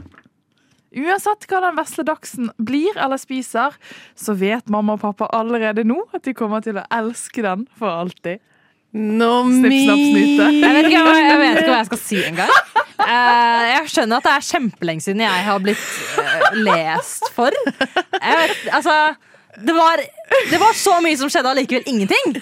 Uansett 0.97 1.45
hva 1.51 1.59
den 1.67 1.75
vesle 1.77 2.03
dagsen 2.07 2.49
blir 2.63 2.95
eller 2.97 3.19
spiser, 3.21 3.75
så 4.17 4.33
vet 4.39 4.69
mamma 4.71 4.95
og 4.95 5.01
pappa 5.03 5.27
allerede 5.35 5.83
nå 5.85 5.99
at 6.15 6.23
de 6.25 6.33
kommer 6.37 6.63
til 6.65 6.79
å 6.79 6.85
elske 6.95 7.43
den 7.45 7.65
for 7.77 7.91
alltid. 7.91 8.39
No, 8.97 9.43
Snipp, 9.51 9.73
snapp, 9.83 9.99
snyte. 9.99 10.45
Jeg 10.63 10.73
vet, 10.77 10.87
ikke, 10.87 11.01
hva- 11.05 11.17
jeg 11.19 11.39
vet 11.41 11.57
ikke 11.59 11.73
hva 11.73 11.79
jeg 11.81 11.89
skal 11.89 11.99
si 12.01 12.19
engang. 12.23 12.53
Uh, 12.97 13.63
jeg 13.75 13.91
skjønner 13.93 14.17
at 14.21 14.25
det 14.29 14.31
er 14.37 14.45
kjempelenge 14.47 15.03
siden 15.05 15.21
jeg 15.25 15.43
har 15.45 15.59
blitt 15.61 15.83
eh, 16.23 16.55
lest 16.65 17.27
for. 17.35 17.53
Jeg 17.75 18.39
vet, 18.41 18.63
altså 18.79 18.95
det 19.67 19.75
var, 19.75 20.01
det 20.49 20.59
var 20.63 20.73
så 20.77 20.95
mye 21.03 21.19
som 21.19 21.29
skjedde, 21.33 21.51
allikevel 21.51 21.85
ingenting. 21.91 22.39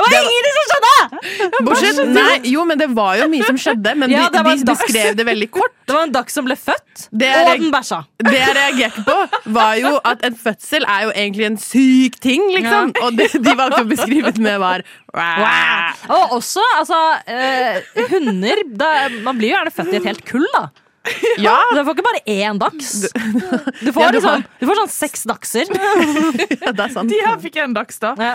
Det 0.00 0.20
var 0.20 0.30
ingenting 0.30 0.56
som 0.56 0.66
skjedde! 0.70 1.64
Bortsett, 1.66 2.00
nei, 2.14 2.40
jo, 2.52 2.64
men 2.68 2.80
det 2.80 2.88
var 2.96 3.18
jo 3.20 3.28
mye 3.32 3.46
som 3.48 3.58
skjedde, 3.60 3.94
men 4.00 4.12
Ja, 4.14 4.28
de, 4.32 4.42
de 4.60 4.66
beskrev 4.68 5.16
det 5.18 5.26
veldig 5.28 5.50
kort. 5.54 5.74
Det 5.86 5.96
var 5.96 6.06
en 6.06 6.14
dachs 6.14 6.36
som 6.36 6.46
ble 6.46 6.56
født, 6.58 7.06
Det 7.10 7.30
og 7.34 7.48
den 7.50 7.70
bæsja. 7.74 8.00
Det 8.22 8.36
jeg 8.36 8.56
reagerte 8.56 9.04
på, 9.06 9.16
var 9.56 9.74
jo 9.80 9.96
at 10.06 10.22
en 10.28 10.36
fødsel 10.38 10.86
er 10.86 11.08
jo 11.08 11.14
egentlig 11.14 11.48
en 11.50 11.58
syk 11.60 12.20
ting, 12.22 12.46
liksom. 12.54 12.94
Og 13.02 13.18
det 13.18 13.30
de 13.34 13.56
valgte 13.58 13.82
å 13.84 13.90
beskrive 13.90 14.34
det 14.36 14.44
med, 14.44 14.58
var 14.62 14.86
Wow. 15.10 15.96
Og 16.14 16.36
også, 16.36 16.62
altså 16.78 16.98
eh, 17.26 17.80
Hunder 18.12 18.60
da, 18.78 18.90
Man 19.24 19.40
blir 19.40 19.50
jo 19.50 19.56
gjerne 19.56 19.72
født 19.74 19.90
i 19.90 19.98
et 19.98 20.06
helt 20.06 20.22
kull, 20.28 20.46
da. 20.54 20.68
Ja, 21.40 21.56
Du 21.72 21.80
får 21.84 21.94
ikke 21.96 22.04
bare 22.04 22.20
én 22.28 22.58
dags. 22.60 22.90
Du 23.80 23.88
får, 23.92 24.02
Ja, 24.02 24.08
du 24.10 24.18
liksom, 24.18 24.42
du 24.60 24.66
får 24.68 24.78
sånn 24.82 24.92
seks 24.92 25.22
dagser. 25.30 25.70
det 26.76 26.84
er 26.84 26.92
sant. 26.92 27.10
De 27.10 27.20
her 27.24 27.38
fikk 27.40 27.56
en 27.62 27.74
dags, 27.76 28.00
da. 28.02 28.12
Ja. 28.20 28.34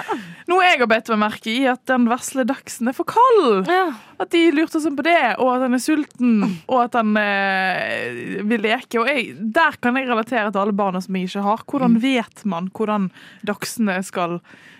Noe 0.50 0.66
jeg 0.66 0.82
har 0.82 0.90
bedt 0.90 1.12
meg 1.14 1.22
merke 1.22 1.52
i, 1.54 1.60
at 1.70 1.84
den 1.90 2.08
vesle 2.10 2.46
dagsen 2.48 2.90
er 2.90 2.98
for 2.98 3.08
kald. 3.10 3.70
Ja. 3.70 3.86
At 4.22 4.32
de 4.34 4.44
lurte 4.56 4.82
sånn 4.82 4.98
på 4.98 5.06
det, 5.06 5.18
og 5.38 5.52
at 5.56 5.66
han 5.68 5.78
er 5.78 5.84
sulten, 5.84 6.36
og 6.66 6.78
at 6.88 6.98
han 6.98 7.14
eh, 7.22 8.42
vil 8.48 8.66
leke. 8.66 9.02
Og 9.02 9.10
jeg, 9.12 9.34
der 9.56 9.78
kan 9.82 10.00
jeg 10.00 10.10
relatere 10.10 10.50
til 10.50 10.64
alle 10.66 10.76
barna 10.76 11.02
som 11.04 11.18
jeg 11.20 11.30
ikke 11.30 11.46
har. 11.46 11.66
Hvordan 11.70 12.00
vet 12.04 12.46
man 12.50 12.72
hvordan 12.76 13.10
dagsene 13.46 14.00
skal 14.06 14.40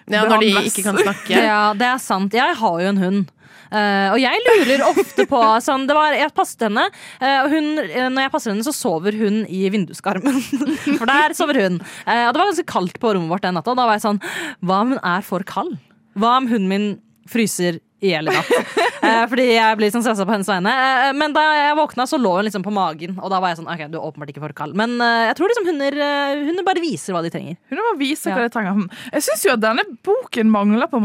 Ja, 0.10 0.26
når 0.30 0.42
de 0.42 0.52
ikke 0.70 0.86
kan 0.86 0.98
snakke. 1.02 1.38
Ja, 1.38 1.62
det 1.78 1.88
er 1.90 2.02
sant. 2.02 2.34
Jeg 2.38 2.58
har 2.62 2.82
jo 2.82 2.92
en 2.94 3.02
hund. 3.02 3.26
Eh, 3.72 4.08
og 4.14 4.20
jeg 4.22 4.42
lurer 4.46 4.84
ofte 4.88 5.26
på 5.30 5.42
sånn, 5.68 5.88
det 5.90 5.98
var, 5.98 6.16
Jeg 6.18 6.34
passet 6.36 6.68
henne, 6.68 6.86
eh, 7.20 7.40
og 7.44 7.54
hun, 7.54 7.72
eh, 7.86 8.10
når 8.12 8.28
jeg 8.28 8.34
passer 8.36 8.54
henne, 8.54 8.68
så 8.68 8.76
sover 8.76 9.18
hun 9.20 9.42
i 9.50 9.66
vinduskarmen. 9.74 10.38
For 11.00 11.10
der 11.10 11.36
sover 11.38 11.62
hun. 11.66 11.80
Og 11.80 12.30
det 12.36 12.42
var 12.42 12.52
ganske 12.52 12.70
kaldt 12.70 13.02
på 13.02 13.16
rommet 13.16 13.32
vårt 13.32 13.46
den 13.46 13.58
natta. 13.58 13.74
Og 13.74 13.80
da 13.80 13.88
var 13.88 13.98
jeg 13.98 14.06
sånn 14.06 14.22
Hva 14.66 14.84
om 14.84 14.94
hun 14.96 15.02
er 15.02 15.26
for 15.26 15.44
kald? 15.48 15.76
Hva 16.20 16.38
om 16.40 16.48
hunden 16.50 16.70
min 16.72 16.88
fryser 17.30 17.80
i 18.04 18.12
hjel 18.12 18.30
i 18.30 18.36
natt? 18.36 18.80
Fordi 19.32 19.46
jeg 19.52 19.78
blir 19.80 19.92
sånn 19.94 20.04
stressa 20.06 20.26
på 20.26 20.34
hennes 20.34 20.50
vegne. 20.50 20.72
Men 21.18 21.34
da 21.36 21.44
jeg 21.58 21.78
våkna, 21.78 22.08
så 22.10 22.18
lå 22.22 22.32
hun 22.38 22.48
liksom 22.48 22.64
på 22.66 22.74
magen, 22.74 23.18
og 23.20 23.30
da 23.34 23.40
var 23.42 23.52
jeg 23.52 23.60
sånn 23.60 23.70
OK, 23.70 23.84
du 23.92 24.00
er 24.00 24.08
åpenbart 24.08 24.32
ikke 24.34 24.44
for 24.44 24.56
kald. 24.58 24.78
Men 24.78 24.96
jeg 25.02 25.36
tror 25.38 25.52
liksom 25.52 25.70
hunder, 25.70 26.00
hunder 26.48 26.66
bare 26.68 26.84
viser 26.84 27.16
hva 27.16 27.22
de 27.26 27.32
trenger. 27.34 27.60
Hun 27.70 27.82
bare 27.82 28.00
viser 28.02 28.34
hva 28.34 28.48
de 28.48 28.54
trenger. 28.54 28.88
Jeg 29.14 29.28
syns 29.28 29.46
jo 29.46 29.54
at 29.54 29.64
denne 29.66 29.86
boken 30.06 30.54
mangler 30.54 30.90
på 30.92 31.04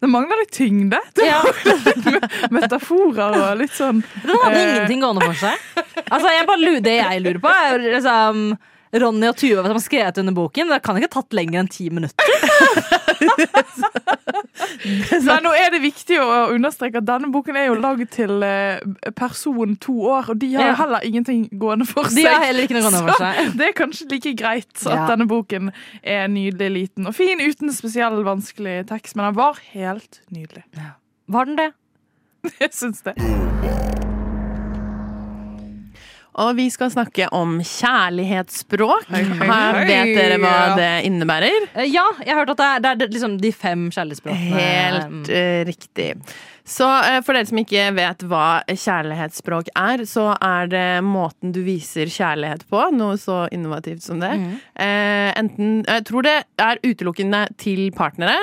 Det 0.00 0.08
mangler 0.12 0.36
litt 0.42 0.52
tyngde. 0.52 0.98
Det 1.16 1.24
Ja. 1.26 1.40
er 1.42 2.50
metaforer 2.52 3.36
og 3.40 3.58
litt 3.62 3.72
sånn 3.72 4.02
Den 4.22 4.36
hadde 4.42 4.56
Eh. 4.56 4.66
ingenting 4.74 5.00
gående 5.00 5.24
for 5.24 5.38
seg. 5.40 5.56
Altså, 6.10 6.28
jeg 6.36 6.46
bare, 6.46 6.80
det 6.84 6.96
jeg 7.00 7.22
lurer 7.24 7.40
på, 7.40 7.48
er 7.48 7.78
liksom 7.96 8.42
Ronny 9.02 9.28
og 9.28 9.36
Tuva 9.40 9.62
som 9.66 9.74
har 9.76 9.82
skrevet 9.84 10.18
under 10.22 10.34
boken. 10.36 10.68
Det 10.72 10.82
kan 10.86 10.96
ikke 10.98 11.08
ha 11.10 11.14
tatt 11.20 11.36
lenger 11.36 11.60
enn 11.62 11.68
ti 11.72 11.88
minutter. 11.90 12.24
Men 15.26 15.42
nå 15.44 15.52
er 15.56 15.70
det 15.74 15.80
viktig 15.82 16.18
å 16.22 16.26
understreke 16.54 17.00
at 17.00 17.06
denne 17.08 17.30
boken 17.34 17.56
er 17.58 17.68
jo 17.68 17.76
laget 17.80 18.10
til 18.16 18.42
eh, 18.46 18.80
person 19.18 19.74
to 19.82 19.94
år, 20.10 20.30
og 20.32 20.38
de 20.42 20.52
har 20.54 20.70
Ja. 20.70 20.74
heller 20.82 21.04
ingenting 21.06 21.46
gående 21.58 21.86
for 21.88 22.04
De 22.08 22.10
seg. 22.22 22.26
har 22.30 22.44
heller 22.44 22.66
ikke 22.66 22.76
noe 22.78 22.86
gående 22.86 23.02
for 23.06 23.18
seg. 23.24 23.40
Så 23.52 23.58
det 23.60 23.68
er 23.70 23.76
kanskje 23.80 24.08
like 24.12 24.34
greit 24.38 24.86
at 24.86 24.92
Ja. 24.92 25.06
denne 25.10 25.26
boken 25.30 25.72
er 26.02 26.28
nydelig 26.28 26.70
liten 26.76 27.06
og 27.10 27.14
fin 27.16 27.40
uten 27.42 27.72
spesiell 27.74 28.22
vanskelig 28.26 28.86
tekst, 28.90 29.16
men 29.16 29.26
den 29.30 29.34
var 29.40 29.58
helt 29.72 30.20
nydelig. 30.30 30.64
Var 31.28 31.44
den 31.50 31.56
det? 31.56 31.70
Jeg 32.62 32.70
syns 32.76 33.02
det. 33.02 33.16
Og 36.42 36.56
vi 36.58 36.66
skal 36.72 36.90
snakke 36.92 37.28
om 37.32 37.56
kjærlighetsspråk. 37.64 39.06
hei, 39.08 39.22
hei, 39.24 39.46
hei. 39.48 39.84
vet 39.88 40.10
dere 40.18 40.40
hva 40.42 40.56
det 40.76 40.90
innebærer? 41.08 41.70
Eh, 41.74 41.88
Ja, 41.88 42.04
jeg 42.20 42.34
har 42.34 42.42
hørt 42.42 42.52
at 42.56 42.60
det 42.60 42.66
er, 42.66 42.98
det 43.00 43.06
er 43.06 43.14
liksom 43.14 43.38
de 43.40 43.52
fem 43.56 43.86
kjærlighetsspråkene. 43.94 44.60
Helt 44.60 45.30
uh, 45.32 45.62
riktig. 45.68 46.10
Så 46.66 46.84
uh, 46.84 47.20
for 47.24 47.38
dere 47.38 47.48
som 47.48 47.60
ikke 47.62 47.86
vet 47.96 48.24
hva 48.28 48.46
kjærlighetsspråk 48.68 49.70
er, 49.80 50.04
så 50.10 50.26
er 50.34 50.68
det 50.72 50.86
måten 51.06 51.54
du 51.56 51.62
viser 51.64 52.10
kjærlighet 52.12 52.66
på. 52.68 52.82
Noe 52.96 53.16
så 53.22 53.46
innovativt 53.54 54.04
som 54.04 54.20
det. 54.20 54.34
Eh, 54.74 55.30
enten 55.38 55.84
Jeg 55.86 56.04
tror 56.08 56.26
det 56.26 56.36
er 56.60 56.82
utelukkende 56.84 57.46
til 57.60 57.88
partnere. 57.96 58.36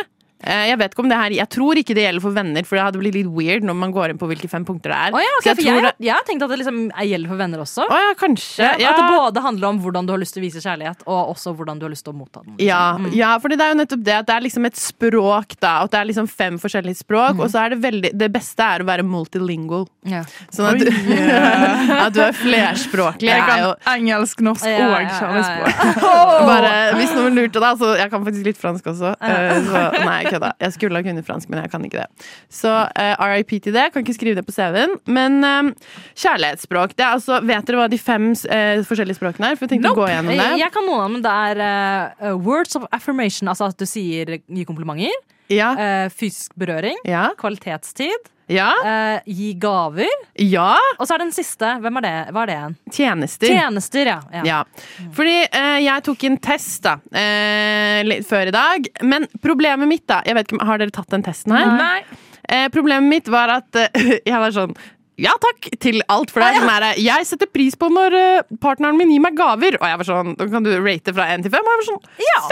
Eh, 0.43 0.65
jeg 0.69 0.77
vet 0.81 0.91
ikke 0.91 0.99
om 1.05 1.07
det 1.07 1.17
her 1.17 1.31
Jeg 1.37 1.47
tror 1.55 1.79
ikke 1.79 1.95
det 1.95 2.03
gjelder 2.03 2.21
for 2.25 2.35
venner, 2.35 2.65
for 2.67 2.75
det 2.75 2.83
hadde 2.83 2.99
blitt 2.99 3.15
litt 3.15 3.29
weird 3.31 3.63
når 3.63 3.75
man 3.79 3.93
går 3.95 4.11
inn 4.11 4.17
på 4.19 4.27
hvilke 4.27 4.49
fem 4.51 4.65
punkter 4.67 4.91
det 4.91 4.97
er. 5.07 5.13
Oh, 5.15 5.21
ja, 5.23 5.31
okay, 5.39 5.43
Så 5.45 5.49
jeg 5.53 5.55
for 5.55 5.69
jeg, 5.69 5.83
det- 5.83 6.05
jeg 6.07 6.13
har 6.17 6.23
tenkt 6.27 6.43
at 6.43 6.49
det 6.51 6.57
liksom 6.59 6.79
er- 6.91 7.07
gjelder 7.07 7.29
for 7.31 7.37
venner 7.39 7.59
også. 7.63 7.85
Oh, 7.87 7.95
ja, 8.03 8.13
kanskje. 8.19 8.67
Ja. 8.83 8.91
At 8.91 8.99
det 8.99 9.07
både 9.17 9.41
handler 9.45 9.67
om 9.69 9.79
hvordan 9.79 10.05
du 10.05 10.11
har 10.11 10.19
lyst 10.19 10.33
til 10.35 10.43
å 10.43 10.45
vise 10.47 10.59
kjærlighet, 10.59 11.03
og 11.07 11.31
også 11.35 11.55
hvordan 11.55 11.79
du 11.79 11.85
har 11.87 11.91
lyst 11.95 12.03
til 12.03 12.13
å 12.13 12.17
motta 12.17 12.43
den. 12.43 12.57
liksom. 12.57 12.67
Ja, 12.67 12.97
ja, 13.13 13.37
for 13.39 13.47
det 13.47 13.61
er 13.61 13.71
jo 13.73 13.79
nettopp 13.79 14.03
det 14.03 14.13
at 14.19 14.25
det 14.27 14.35
er 14.35 14.41
liksom 14.41 14.65
et 14.67 14.75
språk, 14.75 15.55
da. 15.61 15.73
At 15.83 15.91
det 15.91 15.99
er 16.01 16.05
liksom 16.11 16.27
fem 16.29 16.59
forskjellige 16.59 16.97
språk. 17.05 17.39
Og 17.39 17.47
så 17.49 17.63
er 17.65 17.69
det 17.75 17.79
veldig 17.81 18.11
Det 18.17 18.31
beste 18.33 18.59
er 18.59 18.83
å 18.83 18.85
være 18.85 19.03
multilingual. 19.07 19.87
Ja. 20.05 20.23
Sånn 20.51 20.73
at 20.73 20.79
du, 20.79 20.89
at 22.03 22.13
du 22.13 22.19
er 22.21 22.33
flerspråklig. 22.35 23.29
Jeg 23.31 23.45
kan 23.47 23.59
jo 23.63 23.71
engelsk, 23.93 24.41
norsk 24.43 24.65
Ja, 24.67 24.75
og 24.75 24.91
ja, 24.91 24.99
ja. 24.99 25.19
kjærlighetsspråk. 25.19 26.03
bare, 26.51 26.73
Hvis 26.99 27.15
noen 27.15 27.35
lurte, 27.39 27.59
da. 27.63 27.73
Så 27.79 27.93
jeg 27.97 28.11
kan 28.11 28.25
faktisk 28.27 28.45
litt 28.51 28.59
fransk 28.59 28.91
også. 28.93 29.15
Eh, 29.23 29.51
Så, 29.63 29.83
nei, 30.03 30.19
kødda. 30.33 30.53
Jeg 30.63 30.75
skulle 30.75 30.99
ha 30.99 31.05
kunnet 31.05 31.27
fransk, 31.27 31.51
men 31.51 31.63
jeg 31.63 31.71
kan 31.71 31.85
ikke 31.87 32.03
det. 32.03 32.27
Så 32.51 32.73
uh, 32.89 33.25
RIP 33.33 33.55
til 33.63 33.75
det. 33.75 33.89
Kan 33.93 34.05
ikke 34.05 34.17
skrive 34.17 34.39
det 34.39 34.45
på 34.47 34.55
CV-en. 34.55 34.97
Men 35.13 35.43
eh, 35.47 35.71
kjærlighetsspråk 36.19 36.95
det 36.97 37.05
er 37.05 37.17
altså, 37.17 37.39
Vet 37.43 37.67
dere 37.67 37.81
hva 37.81 37.89
de 37.91 37.99
fem 38.01 38.31
uh, 38.33 38.83
forskjellige 38.87 39.19
språkene 39.19 39.51
er? 39.51 39.59
For 39.59 39.67
jeg 39.67 39.75
tenkte 39.75 39.93
å 39.93 39.99
gå 39.99 40.07
gjennom 40.09 40.33
det. 40.33 40.39
Jeg, 40.39 40.63
jeg 40.63 40.75
kan 40.75 40.87
noen 40.89 41.03
av 41.03 41.11
dem. 41.11 41.21
Det 41.25 41.35
er 41.49 41.63
uh, 41.63 42.33
words 42.37 42.79
of 42.79 42.87
affirmation, 42.95 43.51
altså 43.51 43.69
at 43.71 43.79
du 43.79 43.87
sier 43.89 44.37
Nye 44.53 44.67
komplimenter. 44.67 45.13
Ja. 45.55 45.71
eh, 45.77 46.05
fysisk 46.13 46.53
berøring. 46.59 46.97
Ja. 47.07 47.29
Kvalitetstid. 47.39 48.29
Ja. 48.51 48.73
eh, 48.85 49.21
gi 49.31 49.53
gaver. 49.55 50.09
ja. 50.37 50.73
Og 50.99 51.07
så 51.07 51.15
er 51.15 51.23
den 51.23 51.31
siste. 51.31 51.69
Hvem 51.81 51.97
er 52.01 52.03
det? 52.05 52.15
Hva 52.35 52.41
er 52.43 52.49
det 52.51 52.57
igjen? 52.57 52.75
Tjenester. 52.91 53.47
Tjenester, 53.53 54.09
ja. 54.11 54.17
ja. 54.35 54.43
Ja. 54.49 54.57
Fordi 55.15 55.37
eh, 55.47 55.77
jeg 55.85 56.03
tok 56.09 56.25
en 56.27 56.37
test 56.43 56.83
da 56.83 56.97
eh, 57.15 58.01
litt 58.03 58.27
før 58.27 58.51
i 58.51 58.55
dag. 58.55 58.91
Men 59.07 59.29
problemet 59.41 59.87
mitt, 59.89 60.03
da 60.11 60.19
jeg 60.27 60.35
vet 60.37 60.51
ikke, 60.51 60.65
Har 60.67 60.83
dere 60.83 60.91
tatt 60.93 61.09
den 61.15 61.23
testen 61.25 61.55
her? 61.55 61.71
Nei. 61.79 62.19
Eh, 62.43 62.67
problemet 62.75 63.07
mitt 63.09 63.31
var 63.31 63.47
at 63.55 63.79
jeg 64.27 64.35
var 64.43 64.51
sånn 64.51 64.75
ja 65.21 65.33
takk 65.41 65.67
til 65.83 66.01
alt. 66.11 66.31
For 66.33 66.41
det 66.41 66.49
er 66.49 66.59
sånn 66.61 66.71
her, 66.71 66.85
jeg 67.01 67.27
setter 67.29 67.49
pris 67.51 67.77
på 67.79 67.89
når 67.93 68.17
eh, 68.17 68.55
partneren 68.63 68.97
min 68.97 69.11
gir 69.13 69.21
meg 69.23 69.37
gaver. 69.37 69.77
Og 69.79 69.85
jeg 69.89 69.99
var 70.01 70.09
sånn, 70.09 70.33
da 70.39 70.47
kan 70.49 70.65
du 70.65 70.71
rate 70.77 71.13
fra 71.15 71.27
én 71.33 71.45
til 71.45 71.53
fem. 71.53 71.67
Og 71.67 71.73
jeg 71.73 71.81
var 71.81 71.89
sånn 71.89 72.01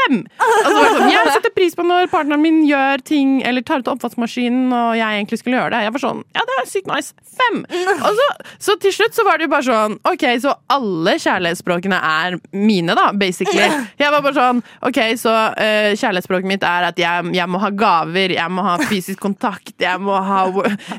fem. 0.01 0.20
Og 0.45 0.68
så 0.68 0.76
var 0.76 0.91
sånn, 0.95 1.12
jeg 1.12 1.36
setter 1.38 1.55
pris 1.55 1.78
på 1.78 1.86
når 1.88 2.12
partneren 2.12 2.43
min 2.43 2.62
gjør 2.68 3.03
ting 3.07 3.39
eller 3.47 3.66
tar 3.66 3.82
ut 3.82 3.91
oppvaskmaskinen 3.95 4.72
og 4.76 4.93
jeg 4.99 5.20
egentlig 5.20 5.41
skulle 5.41 5.57
gjøre 5.57 5.74
det. 5.76 5.84
Jeg 5.88 5.95
var 5.95 6.03
sånn, 6.05 6.22
ja 6.38 6.45
det 6.47 6.57
er 6.59 6.70
sykt 6.70 6.91
nice. 6.91 7.16
Fem. 7.41 7.62
Så, 8.22 8.26
så 8.59 8.74
til 8.82 8.91
slutt 8.93 9.16
så 9.16 9.24
var 9.26 9.39
det 9.39 9.45
jo 9.45 9.51
bare 9.53 9.64
sånn 9.64 9.93
OK, 10.09 10.24
så 10.43 10.51
alle 10.74 11.14
kjærlighetsspråkene 11.22 11.97
er 12.05 12.36
mine, 12.53 12.93
da, 12.97 13.07
basically. 13.16 13.64
Jeg 13.97 14.12
var 14.14 14.24
bare 14.26 14.36
sånn 14.36 14.59
OK, 14.88 14.99
så 15.20 15.34
uh, 15.53 15.91
kjærlighetsspråket 15.95 16.49
mitt 16.49 16.66
er 16.68 16.89
at 16.89 16.99
jeg, 16.99 17.32
jeg 17.38 17.47
må 17.51 17.62
ha 17.64 17.72
gaver, 17.74 18.36
jeg 18.36 18.53
må 18.53 18.66
ha 18.66 18.76
fysisk 18.89 19.22
kontakt, 19.24 19.74
jeg 19.82 20.01
må 20.03 20.18
ha 20.26 20.43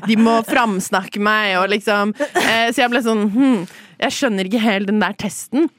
De 0.07 0.17
må 0.19 0.39
framsnakke 0.47 1.21
meg, 1.23 1.52
og 1.61 1.69
liksom 1.71 2.11
eh, 2.19 2.71
Så 2.73 2.81
jeg 2.83 2.89
ble 2.93 3.01
sånn 3.05 3.23
hm, 3.33 3.61
Jeg 4.01 4.15
skjønner 4.17 4.49
ikke 4.49 4.61
helt 4.63 4.87
den 4.89 4.99
der 5.03 5.13
testen. 5.19 5.69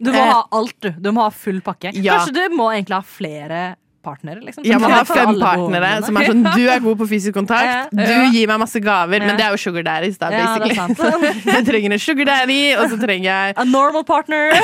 Du 0.00 0.10
må 0.12 0.16
Eh, 0.22 0.30
ha 0.32 0.40
alt, 0.56 0.76
du. 0.80 0.90
Du 0.96 1.10
må 1.12 1.22
ha 1.26 1.30
full 1.34 1.58
pakke. 1.60 1.92
Ja. 2.00 2.16
Kanskje 2.18 2.32
du 2.48 2.56
må 2.56 2.70
egentlig 2.72 2.96
ha 2.96 3.02
flere 3.04 3.60
partnere? 4.02 4.40
Liksom, 4.44 4.64
Ja, 4.66 4.78
man 4.78 4.90
må 4.90 4.96
kan 4.96 4.98
ha 4.98 5.04
ta 5.04 5.14
fem 5.14 5.40
partnere 5.40 5.90
som 6.06 6.16
er 6.20 6.28
sånn 6.30 6.42
Du 6.54 6.62
er 6.72 6.80
god 6.84 6.98
på 7.02 7.08
fysisk 7.10 7.34
kontakt, 7.36 7.92
du 7.92 8.12
gir 8.34 8.46
meg 8.50 8.60
masse 8.62 8.80
gaver. 8.82 9.20
Men 9.24 9.36
det 9.38 9.44
er 9.46 9.54
jo 9.56 9.60
sugar 9.60 9.84
daddies, 9.86 10.18
da, 10.20 10.30
Ja, 10.32 10.54
det 10.58 10.70
er 10.70 10.76
basically. 10.76 10.96
sant. 10.96 11.46
Jeg 11.54 11.66
trenger 11.68 11.92
en 11.96 12.02
sugar 12.02 12.30
daddy, 12.30 12.60
og 12.80 12.90
så 12.92 13.00
trenger 13.00 13.28
jeg 13.30 13.54
A 13.60 13.64
normal 13.68 14.04
partner. 14.08 14.54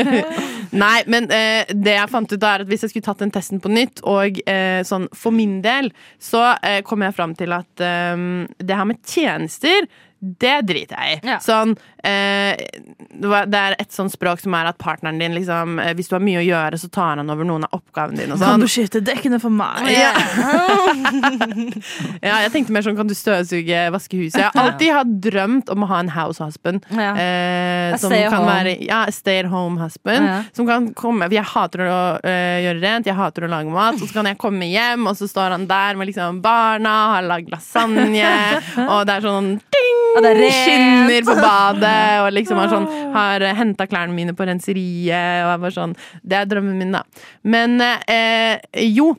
Nei, 0.84 1.00
men 1.10 1.26
eh, 1.34 1.64
det 1.74 1.96
jeg 1.96 2.10
fant 2.12 2.30
ut 2.30 2.38
da 2.40 2.52
er 2.54 2.62
at 2.64 2.68
hvis 2.70 2.84
jeg 2.86 2.92
skulle 2.92 3.06
tatt 3.08 3.22
den 3.24 3.32
testen 3.34 3.58
på 3.62 3.72
nytt, 3.72 4.04
og 4.06 4.38
eh, 4.46 4.82
sånn 4.86 5.08
for 5.18 5.34
min 5.34 5.58
del, 5.64 5.90
så 6.22 6.52
eh, 6.62 6.78
kom 6.86 7.02
jeg 7.02 7.16
fram 7.16 7.34
til 7.38 7.50
at 7.56 7.82
eh, 7.82 8.22
det 8.62 8.78
her 8.78 8.86
med 8.86 9.00
tjenester 9.02 9.88
det 10.20 10.56
driter 10.68 11.00
jeg 11.00 11.16
i. 11.16 11.28
Ja. 11.30 11.38
Sånn, 11.40 11.72
eh, 12.04 12.58
det 13.10 13.60
er 13.60 13.76
et 13.80 13.92
sånt 13.94 14.12
språk 14.12 14.42
som 14.42 14.54
er 14.56 14.68
at 14.68 14.76
partneren 14.80 15.18
din 15.20 15.32
liksom, 15.32 15.78
eh, 15.80 15.94
Hvis 15.96 16.10
du 16.10 16.16
har 16.16 16.24
mye 16.24 16.42
å 16.42 16.44
gjøre, 16.44 16.78
så 16.80 16.90
tar 16.92 17.16
han 17.16 17.32
over 17.32 17.46
noen 17.48 17.64
av 17.64 17.78
oppgavene 17.80 18.20
dine. 18.20 18.36
Kan 18.36 18.60
sånn. 18.60 18.64
du 18.64 18.68
skifte 18.68 19.00
dekkene 19.04 19.40
for 19.40 19.52
meg? 19.52 19.88
Ja. 19.94 20.12
ja, 22.28 22.36
jeg 22.44 22.52
tenkte 22.52 22.74
mer 22.76 22.84
sånn 22.84 22.98
Kan 22.98 23.08
du 23.08 23.16
støvsuge, 23.16 23.86
vaske 23.94 24.20
huset? 24.20 24.42
Jeg 24.42 24.50
har 24.52 24.60
alltid 24.60 24.92
hatt 24.92 25.14
drømt 25.24 25.72
om 25.72 25.86
å 25.86 25.90
ha 25.90 26.02
en 26.04 26.12
house 26.12 26.42
husband. 26.44 26.84
Ja. 26.92 27.14
Eh, 27.16 27.96
som 28.00 28.12
kan 28.12 28.42
home. 28.42 28.52
være 28.52 28.76
ja, 28.84 29.02
stay 29.14 29.40
at 29.44 29.50
home 29.50 29.80
husband. 29.80 30.50
Som 30.56 30.68
kan 30.68 30.90
komme 30.98 31.30
Jeg 31.32 31.46
hater 31.48 31.86
å 31.86 32.00
eh, 32.20 32.60
gjøre 32.66 32.80
rent, 32.84 33.08
jeg 33.08 33.16
hater 33.16 33.48
å 33.48 33.52
lage 33.52 33.72
mat. 33.72 33.96
Og 33.96 34.04
så 34.04 34.20
kan 34.20 34.28
jeg 34.28 34.40
komme 34.40 34.68
hjem, 34.68 35.08
og 35.08 35.16
så 35.16 35.28
står 35.30 35.56
han 35.56 35.66
der 35.70 35.96
med 35.96 36.12
liksom 36.12 36.42
barna, 36.44 36.94
har 37.16 37.26
lagd 37.26 37.50
lasagne, 37.52 38.30
og 38.92 39.06
det 39.08 39.16
er 39.16 39.24
sånn 39.24 39.54
Og 40.16 40.22
det 40.24 40.30
er 40.32 40.40
rent. 40.40 40.60
Skinner 40.60 41.26
på 41.28 41.34
badet, 41.38 41.96
og 42.24 42.30
liksom 42.34 42.60
har 42.60 42.70
sånn 42.72 42.86
Har 43.14 43.44
henta 43.58 43.86
klærne 43.90 44.16
mine 44.16 44.34
på 44.36 44.46
renseriet, 44.48 45.44
og 45.46 45.54
er 45.54 45.64
bare 45.64 45.76
sånn 45.76 45.96
Det 46.22 46.38
er 46.40 46.48
drømmen 46.50 46.78
min, 46.80 46.94
da. 46.96 47.04
Men 47.42 47.80
eh, 47.80 48.58
jo. 48.90 49.12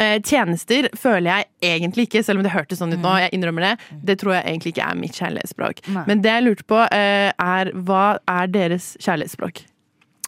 Eh, 0.00 0.18
tjenester 0.24 0.86
føler 0.96 1.28
jeg 1.28 1.74
egentlig 1.74 2.06
ikke, 2.06 2.22
selv 2.24 2.40
om 2.40 2.46
det 2.46 2.54
hørtes 2.54 2.80
sånn 2.80 2.94
ut 2.94 3.02
nå. 3.02 3.10
Jeg 3.20 3.34
innrømmer 3.36 3.66
det. 3.66 3.72
Det 4.08 4.16
tror 4.22 4.38
jeg 4.38 4.46
egentlig 4.46 4.72
ikke 4.72 4.86
er 4.88 4.96
mitt 4.96 5.18
kjærlighetsspråk. 5.20 5.82
Nei. 5.92 6.04
Men 6.08 6.22
det 6.24 6.32
jeg 6.32 6.46
lurte 6.46 6.64
på, 6.72 6.78
eh, 6.96 7.28
er 7.36 7.72
hva 7.76 8.06
er 8.30 8.48
deres 8.54 8.94
kjærlighetsspråk? 9.04 9.66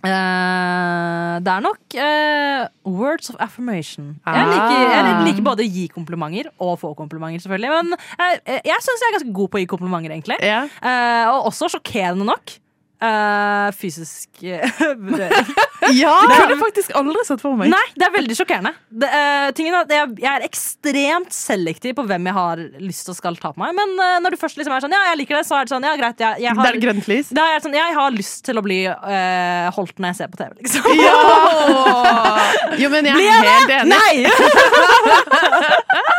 Eh, 0.05 1.35
det 1.45 1.53
er 1.55 1.63
nok 1.65 1.97
uh, 1.99 2.67
words 3.01 3.31
of 3.31 3.37
affirmation. 3.41 4.21
Jeg 4.27 4.35
Ah. 4.35 4.51
liker, 4.53 4.91
jeg 4.95 5.25
liker 5.29 5.43
både 5.47 5.65
å 5.65 5.71
gi 5.71 5.87
komplimenter 5.93 6.51
og 6.61 6.79
få 6.81 6.95
komplimenter, 6.99 7.41
selvfølgelig. 7.45 7.71
Men 7.79 7.97
eh, 7.97 8.61
jeg 8.65 8.85
syns 8.85 9.01
jeg 9.05 9.11
er 9.13 9.17
ganske 9.19 9.33
god 9.33 9.49
på 9.51 9.59
å 9.59 9.63
gi 9.65 9.71
komplimenter, 9.71 10.13
egentlig. 10.15 10.39
Yeah. 10.45 10.69
Uh, 10.83 11.33
og 11.39 11.51
også 11.53 11.71
sjokkerende 11.75 12.27
nok. 12.29 12.59
Eh, 13.05 13.69
fysisk 13.77 14.29
vurdering. 15.07 15.47
ja! 15.95 16.15
Det 16.25 16.37
kunne 16.39 16.55
jeg 16.55 16.61
faktisk 16.63 16.91
aldri 16.99 17.25
sett 17.29 17.43
for 17.43 17.53
meg. 17.59 17.67
Nei, 17.73 17.87
det 17.99 18.05
er 18.09 18.13
veldig 18.15 18.37
sjokkerende. 18.39 18.73
Det, 18.89 19.09
uh, 19.11 19.49
tingen 19.57 19.75
er 19.77 19.81
at 19.85 19.93
jeg, 19.95 20.05
jeg 20.25 20.33
er 20.33 20.43
ekstremt 20.47 21.33
selektiv 21.37 21.93
på 21.99 22.05
hvem 22.09 22.25
jeg 22.31 22.37
har 22.39 22.57
lyst 22.83 23.03
til 23.09 23.15
skal 23.19 23.35
ta 23.41 23.49
på 23.55 23.61
meg. 23.63 23.71
Men 23.77 23.89
uh, 24.01 24.19
når 24.25 24.31
du 24.35 24.39
først 24.41 24.57
liksom 24.61 24.75
er 24.77 24.81
sånn, 24.85 24.97
ja, 24.97 25.03
jeg 25.13 25.19
liker 25.23 25.35
det, 25.41 25.47
så 25.49 25.55
er 25.59 25.63
det 25.69 25.73
sånn, 25.75 25.87
ja, 25.87 25.93
greit. 26.01 26.19
Jeg, 26.25 26.33
jeg, 26.45 26.53
Det 26.55 26.61
har, 26.65 26.73
er 26.73 26.85
grønt 26.87 27.07
lys. 27.11 27.27
da 27.35 27.43
er 27.51 27.55
det 27.59 27.65
sånn, 27.67 27.79
jeg 27.79 27.91
har 28.01 28.09
lyst 28.15 28.39
til 28.47 28.57
å 28.61 28.63
bli 28.65 28.81
eh, 28.89 29.67
holdt 29.77 29.97
når 30.01 30.09
jeg 30.13 30.19
ser 30.21 30.29
på 30.33 30.39
TV, 30.41 30.51
liksom. 30.63 30.83
Jo, 32.83 32.89
men 32.91 33.03
jeg 33.07 33.15
er 33.29 33.33
helt 33.51 33.71
enig. 33.79 33.95
Nei! 33.95 34.15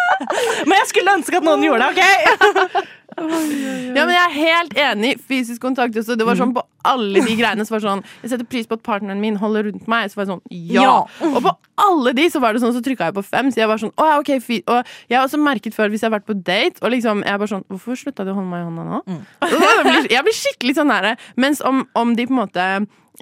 Men 0.65 0.75
jeg 0.79 0.87
skulle 0.89 1.13
ønske 1.19 1.37
at 1.39 1.45
noen 1.45 1.63
gjorde 1.65 1.85
det, 1.85 1.91
OK? 1.95 2.03
Ja, 3.17 4.03
men 4.03 4.11
jeg 4.11 4.23
er 4.23 4.33
helt 4.35 4.73
enig. 4.79 5.11
Fysisk 5.27 5.61
kontakt 5.63 5.95
også. 5.95 6.17
Det 6.19 6.25
var 6.27 6.37
sånn 6.39 6.53
på 6.55 6.63
alle 6.85 7.21
de 7.23 7.35
greiene. 7.39 7.65
Så 7.65 7.75
var 7.75 7.81
det 7.81 7.87
sånn, 7.87 8.03
Jeg 8.23 8.33
setter 8.33 8.49
pris 8.49 8.67
på 8.67 8.77
at 8.77 8.83
partneren 8.85 9.21
min 9.23 9.37
holder 9.39 9.69
rundt 9.69 9.87
meg. 9.91 10.09
Så 10.11 10.19
var 10.19 10.27
det 10.27 10.33
sånn, 10.33 10.43
ja. 10.51 10.97
Og 11.29 11.39
på 11.45 11.53
alle 11.85 12.13
de 12.17 12.27
så 12.31 12.41
var 12.43 12.55
det 12.55 12.63
sånn, 12.63 12.75
så 12.75 12.83
trykka 12.83 13.09
jeg 13.09 13.17
på 13.17 13.23
fem. 13.25 13.53
Så 13.53 13.63
jeg 13.63 13.71
var 13.71 13.81
sånn, 13.81 13.93
å 13.95 14.09
ok, 14.19 14.33
fi. 14.43 14.59
Og 14.67 14.91
jeg 15.11 15.19
har 15.19 15.23
også 15.27 15.39
merket 15.41 15.77
før 15.77 15.93
hvis 15.93 16.03
jeg 16.03 16.11
har 16.11 16.17
vært 16.17 16.27
på 16.27 16.37
date, 16.41 16.83
og 16.83 16.91
liksom, 16.93 17.23
jeg 17.25 17.33
er 17.33 17.41
bare 17.41 17.53
sånn 17.55 17.65
Hvorfor 17.71 17.97
slutta 17.97 18.25
du 18.27 18.33
å 18.33 18.37
holde 18.37 18.51
meg 18.51 18.61
i 18.61 18.67
hånda 18.67 18.85
nå? 18.89 18.99
Jeg 19.45 19.87
blir, 19.87 20.11
jeg 20.11 20.27
blir 20.27 20.37
skikkelig 20.41 20.75
sånn 20.77 20.91
nære. 20.91 21.15
Mens 21.41 21.63
om, 21.65 21.85
om 21.97 22.13
de 22.17 22.27
på 22.27 22.35
en 22.35 22.41
måte 22.43 22.67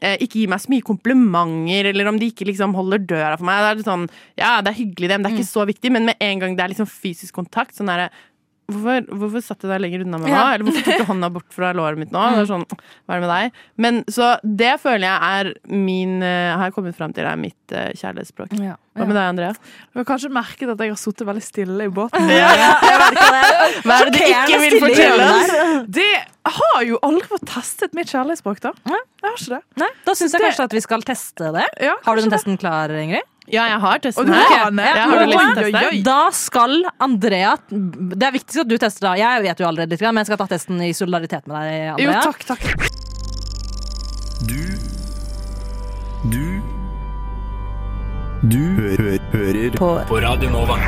eh, 0.02 0.18
ikke 0.26 0.42
gir 0.42 0.52
meg 0.52 0.62
så 0.64 0.74
mye 0.74 0.86
komplimenter, 0.86 1.90
eller 1.94 2.10
om 2.12 2.20
de 2.20 2.30
ikke 2.34 2.48
liksom 2.50 2.76
holder 2.78 3.06
døra 3.06 3.38
for 3.38 3.48
meg. 3.48 3.62
Da 3.62 3.72
er 3.72 3.80
det 3.80 3.88
sånn, 3.88 4.06
ja, 4.42 4.58
det 4.66 4.74
er 4.74 4.80
hyggelig, 4.82 5.10
det, 5.10 5.18
men 5.18 5.28
det 5.28 5.32
er 5.32 5.40
ikke 5.40 5.54
så 5.54 5.66
viktig. 5.70 5.94
Men 5.94 6.10
med 6.12 6.24
en 6.24 6.44
gang 6.44 6.58
det 6.58 6.66
er 6.66 6.74
liksom 6.74 6.90
fysisk 6.90 7.36
kontakt, 7.38 7.76
sånn 7.78 7.92
er 7.94 8.06
det 8.06 8.12
Hvorfor, 8.72 9.08
hvorfor 9.20 9.44
satt 9.44 9.60
du 9.60 9.68
deg 9.68 9.82
lenger 9.84 10.06
unna 10.06 10.18
meg 10.22 10.30
nå? 10.32 10.36
Ja. 10.36 10.44
Eller 10.54 10.68
hvorfor 10.68 10.86
tok 10.88 11.02
du 11.02 11.08
hånda 11.10 11.30
bort 11.36 11.50
fra 11.52 11.74
låret 11.76 12.00
mitt 12.00 12.14
nå? 12.16 12.22
Det 12.38 12.46
sånn, 12.48 12.64
hva 12.70 13.18
er 13.18 13.20
det 13.20 13.26
med 13.26 13.32
deg? 13.34 13.58
Men 13.84 14.00
Så 14.08 14.30
det 14.44 14.72
føler 14.80 15.04
jeg 15.10 15.40
er 15.40 15.50
min 15.68 16.24
eh, 16.24 16.54
Har 16.56 16.70
jeg 16.70 16.76
kommet 16.78 16.96
fram 16.96 17.12
til 17.16 17.28
er 17.28 17.40
mitt 17.40 17.76
uh, 17.76 17.90
kjærlighetsspråk. 17.92 18.56
Ja. 18.64 18.78
Hva 18.94 19.08
med 19.10 19.18
deg, 19.18 19.26
Andrea? 19.26 19.54
Du 19.92 20.00
har 20.00 20.08
kanskje 20.08 20.30
merket 20.32 20.70
at 20.72 20.80
jeg 20.86 20.94
har 20.94 21.00
sittet 21.02 21.28
veldig 21.28 21.44
stille 21.44 21.88
i 21.90 21.92
båten. 21.92 22.30
Hva 23.86 23.98
er 24.00 24.12
det 24.12 24.14
du 24.16 24.22
ikke 24.22 24.62
vil 24.64 24.78
fortelle 24.84 25.28
oss? 25.34 25.54
Det 26.00 26.12
har 26.54 26.86
jo 26.88 27.00
aldri 27.08 27.28
fått 27.32 27.46
testet 27.50 27.96
mitt 27.98 28.12
kjærlighetsspråk, 28.12 28.62
da. 28.64 28.74
Nei. 28.90 29.00
Jeg 29.24 29.30
har 29.30 29.38
ikke 29.40 29.54
det. 29.58 29.62
Nei, 29.84 29.92
da 30.06 30.16
syns 30.20 30.34
jeg 30.36 30.42
Det- 30.42 30.50
kanskje 30.52 30.66
at 30.70 30.74
vi 30.78 30.82
skal 30.84 31.06
teste 31.08 31.52
det. 31.56 31.68
Ja, 31.90 31.96
Har 32.06 32.16
du 32.16 32.22
den 32.22 32.32
testen 32.34 32.60
klar, 32.60 32.92
Ingrid? 32.92 33.28
Ja, 33.52 33.66
jeg 33.68 33.80
har 33.84 34.00
testen 34.00 34.30
her. 34.32 34.44
har 34.48 34.72
Ja, 34.72 35.08
har 35.10 35.20
du 35.20 35.26
lyst 35.26 35.40
til 35.40 35.64
å 35.64 35.66
Oi, 35.66 35.72
teste? 35.72 35.80
oi, 35.84 35.98
oi. 35.98 36.02
Da 36.06 36.20
skal 36.32 36.78
Andrea 37.04 37.56
Det 37.70 38.24
er 38.24 38.32
viktig 38.32 38.62
at 38.64 38.68
du 38.70 38.78
tester, 38.78 39.08
da. 39.10 39.14
Jeg 39.20 39.44
vet 39.44 39.60
jo 39.60 39.68
allerede 39.68 39.90
litt, 39.92 40.02
men 40.02 40.22
jeg 40.24 40.30
skal 40.32 40.38
ta 40.38 40.48
testen 40.54 40.80
i 40.82 40.94
solidaritet 40.96 41.48
med 41.48 41.56
deg, 41.60 42.06
Jo, 42.06 42.12
takk, 42.24 42.46
takk. 42.46 42.64
Du 44.48 44.62
Du 46.32 46.62
Du 48.48 48.60
hø 48.80 48.96
hører 49.34 49.78
på. 49.78 49.92
på 50.08 50.22
Radio 50.24 50.50
Nova. 50.50 50.80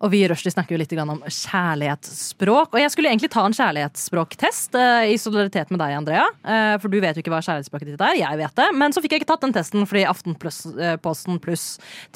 Og 0.00 0.10
vi 0.14 0.22
i 0.24 0.28
Rushdie 0.30 0.52
snakker 0.54 0.72
jo 0.74 0.80
litt 0.80 0.92
om 1.00 1.18
kjærlighetsspråk. 1.28 2.72
Og 2.72 2.80
jeg 2.80 2.92
skulle 2.94 3.10
egentlig 3.12 3.28
ta 3.34 3.42
en 3.44 3.52
kjærlighetsspråktest 3.56 4.76
eh, 4.80 5.10
i 5.12 5.18
solidaritet 5.20 5.68
med 5.74 5.80
deg, 5.82 5.92
Andrea. 5.98 6.22
Eh, 6.40 6.76
for 6.80 6.88
du 6.92 6.96
vet 7.02 7.18
jo 7.18 7.24
ikke 7.24 7.32
hva 7.34 7.42
kjærlighetsspråket 7.44 7.90
ditt 7.92 8.04
er. 8.06 8.14
Jeg 8.20 8.40
vet 8.40 8.54
det. 8.62 8.68
Men 8.80 8.94
så 8.96 9.02
fikk 9.04 9.12
jeg 9.16 9.22
ikke 9.22 9.30
tatt 9.34 9.44
den 9.44 9.52
testen 9.56 9.84
fordi 9.90 10.06
Aftenposten 10.08 11.36
pluss 11.44 11.66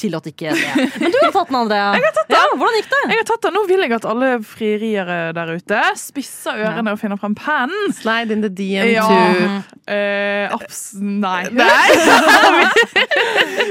tillot 0.01 0.30
ikke 0.32 0.55
det. 0.57 0.89
Men 1.03 1.12
du 1.12 1.18
har 1.20 1.35
tatt 1.37 1.53
den, 1.53 1.59
Andrea. 1.61 1.91
Jeg 1.99 2.07
har 2.09 2.16
tatt 2.16 2.32
den. 2.32 2.39
Ja, 2.39 2.57
hvordan 2.57 2.78
gikk 2.80 2.91
det? 2.95 3.03
Jeg 3.12 3.20
har 3.20 3.28
tatt 3.35 3.45
den. 3.49 3.57
Nå 3.59 3.64
vil 3.68 3.85
jeg 3.85 3.97
at 3.99 4.09
alle 4.14 4.30
frieriere 4.55 5.18
der 5.37 5.55
ute 5.59 5.82
spisser 6.01 6.64
ørene 6.64 6.97
og 6.97 7.03
finner 7.05 7.20
frem 7.20 7.37
pennen. 7.39 7.93
Slide 8.01 8.32
in 8.32 8.45
the 8.47 8.53
DM 8.53 8.95
Ja. 8.95 9.09
to 9.11 9.62
Eh, 9.85 10.49
abs 10.49 10.95
nei. 11.24 11.43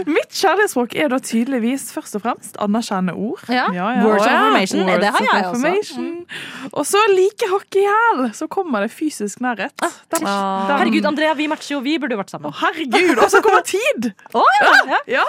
Mitt 0.05 0.29
kjærlighetsspråk 0.37 0.93
er 0.99 1.09
da 1.13 1.17
tydeligvis 1.23 1.87
først 1.95 2.17
og 2.19 2.23
fremst 2.25 2.59
anerkjennende 2.61 3.15
ord. 3.17 3.41
Ja. 3.49 3.65
Ja, 3.73 3.87
ja. 3.97 4.02
Words 4.05 4.25
of 4.25 4.31
information. 4.31 4.83
Words 4.87 4.99
Det 5.03 5.11
har 5.13 5.19
jeg 5.23 5.45
også. 5.45 5.49
affirmation. 5.49 6.25
Og 6.73 6.85
så 6.85 6.97
like 7.13 7.49
hakk 7.51 7.75
i 7.75 7.85
hæl, 7.87 8.23
så 8.33 8.47
kommer 8.49 8.81
det 8.85 8.91
fysisk 8.91 9.39
nærhet. 9.43 9.73
Den- 9.79 10.23
den- 10.23 10.27
Herregud, 10.27 11.05
Andrea, 11.05 11.33
vi 11.33 11.47
matcher 11.47 11.75
jo. 11.75 11.79
Vi 11.81 11.97
burde 11.99 12.15
jo 12.15 12.21
vært 12.21 12.31
Å, 12.33 12.37
sammen. 12.37 12.53
herregud! 12.61 13.17
Og 13.23 13.29
så 13.31 13.41
kommer 13.41 13.61
tid! 13.65 14.11
oh, 14.35 14.43
ja, 14.61 14.71
ja. 14.93 14.97
Ja. 15.19 15.23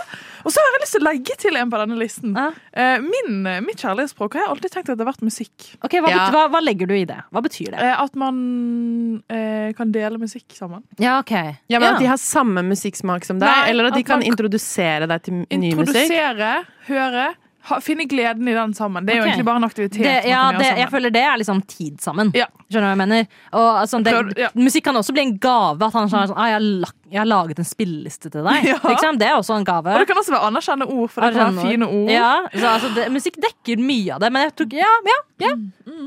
Og 0.45 0.53
så 0.53 0.61
har 0.61 0.75
jeg 0.75 0.81
lyst 0.85 0.93
til 0.93 1.01
å 1.01 1.05
legge 1.09 1.37
til 1.41 1.57
en 1.57 1.71
på 1.73 1.79
denne 1.81 1.97
listen. 1.97 2.35
Ja. 2.37 2.51
Eh, 2.73 2.99
Min, 3.01 3.43
mitt 3.65 3.81
kjærlighetsspråk 3.81 4.35
har 4.37 4.43
jeg 4.45 4.51
alltid 4.53 4.71
tenkt 4.75 4.91
at 4.93 4.99
det 4.99 5.07
har 5.07 5.13
vært 5.13 5.23
musikk. 5.25 5.71
Ok, 5.83 5.93
hva, 6.05 6.11
Ja. 6.13 6.27
hva, 6.31 6.43
hva 6.53 6.61
legger 6.63 6.87
du 6.87 6.95
i 6.95 7.05
det? 7.09 7.17
Hva 7.33 7.41
betyr 7.43 7.71
det? 7.73 7.81
Eh, 7.81 8.01
At 8.05 8.15
man 8.15 9.23
eh, 9.31 9.73
kan 9.73 9.91
dele 9.93 10.19
musikk 10.21 10.53
sammen. 10.53 10.83
Ja, 10.99 11.19
ok. 11.21 11.33
Ja, 11.69 11.79
men 11.81 11.95
At 11.95 12.01
de 12.01 12.07
har 12.07 12.17
samme 12.21 12.61
musikksmak 12.63 13.25
som 13.25 13.39
deg, 13.41 13.49
Nei, 13.49 13.71
eller 13.71 13.87
at 13.87 13.95
de 13.95 14.01
at 14.01 14.07
kan 14.07 14.21
introdusere 14.23 15.09
deg 15.09 15.23
til 15.23 15.35
ny 15.49 15.73
musikk? 15.73 15.97
Introdusere, 15.97 16.53
høre, 16.89 17.35
finne 17.85 18.05
gleden 18.11 18.49
i 18.49 18.55
den 18.55 18.75
sammen. 18.77 19.07
Det 19.07 19.15
er 19.15 19.23
jo 19.23 19.27
egentlig 19.29 19.47
bare 19.47 19.61
en 19.63 19.67
aktivitet. 19.69 20.03
Det, 20.03 20.17
ja, 20.29 20.43
det, 20.59 20.71
jeg 20.83 20.91
føler 20.93 21.15
det 21.15 21.23
er 21.25 21.39
liksom 21.41 21.63
tid 21.71 22.01
sammen. 22.05 22.33
Ja. 22.37 22.49
Skjønner 22.69 22.91
du 22.91 22.91
hva 22.91 22.95
jeg 22.95 23.01
mener? 23.03 23.29
Og, 23.53 23.69
altså, 23.85 24.01
det. 24.05 24.51
Musikk 24.59 24.89
kan 24.89 25.01
også 25.01 25.15
bli 25.17 25.25
en 25.25 25.37
gave. 25.41 25.81
At 25.87 25.97
han 25.97 26.11
sånn, 26.13 26.35
ah, 26.35 26.51
jeg, 26.51 26.59
har 26.59 26.67
lagt, 26.85 26.99
'Jeg 27.15 27.21
har 27.21 27.31
laget 27.31 27.61
en 27.63 27.67
spilleliste 27.69 28.31
til 28.31 28.43
deg'. 28.43 28.65
Ja. 28.75 28.79
Liksom, 28.83 29.19
det 29.21 29.29
er 29.29 29.37
også 29.39 29.55
en 29.55 29.65
gave. 29.65 29.93
Og 29.93 30.01
det 30.03 30.09
kan 30.09 30.19
også 30.19 30.33
være 30.35 30.47
anerkjennende 30.49 30.87
ord, 30.91 31.11
for 31.13 31.23
det 31.23 31.35
kan 31.35 31.57
være 31.57 31.71
fine 31.71 31.87
ord. 31.87 32.11
Ja, 32.11 32.33
så, 32.51 32.67
altså, 32.67 32.89
det, 32.97 33.05
musikk 33.13 33.37
dekker 33.39 33.79
mye 33.79 34.17
av 34.17 34.25
det, 34.25 34.33
men 34.35 34.47
jeg 34.49 34.55
tok 34.59 34.73
Ja, 34.75 34.93
ja. 35.07 35.19
ja. 35.45 35.53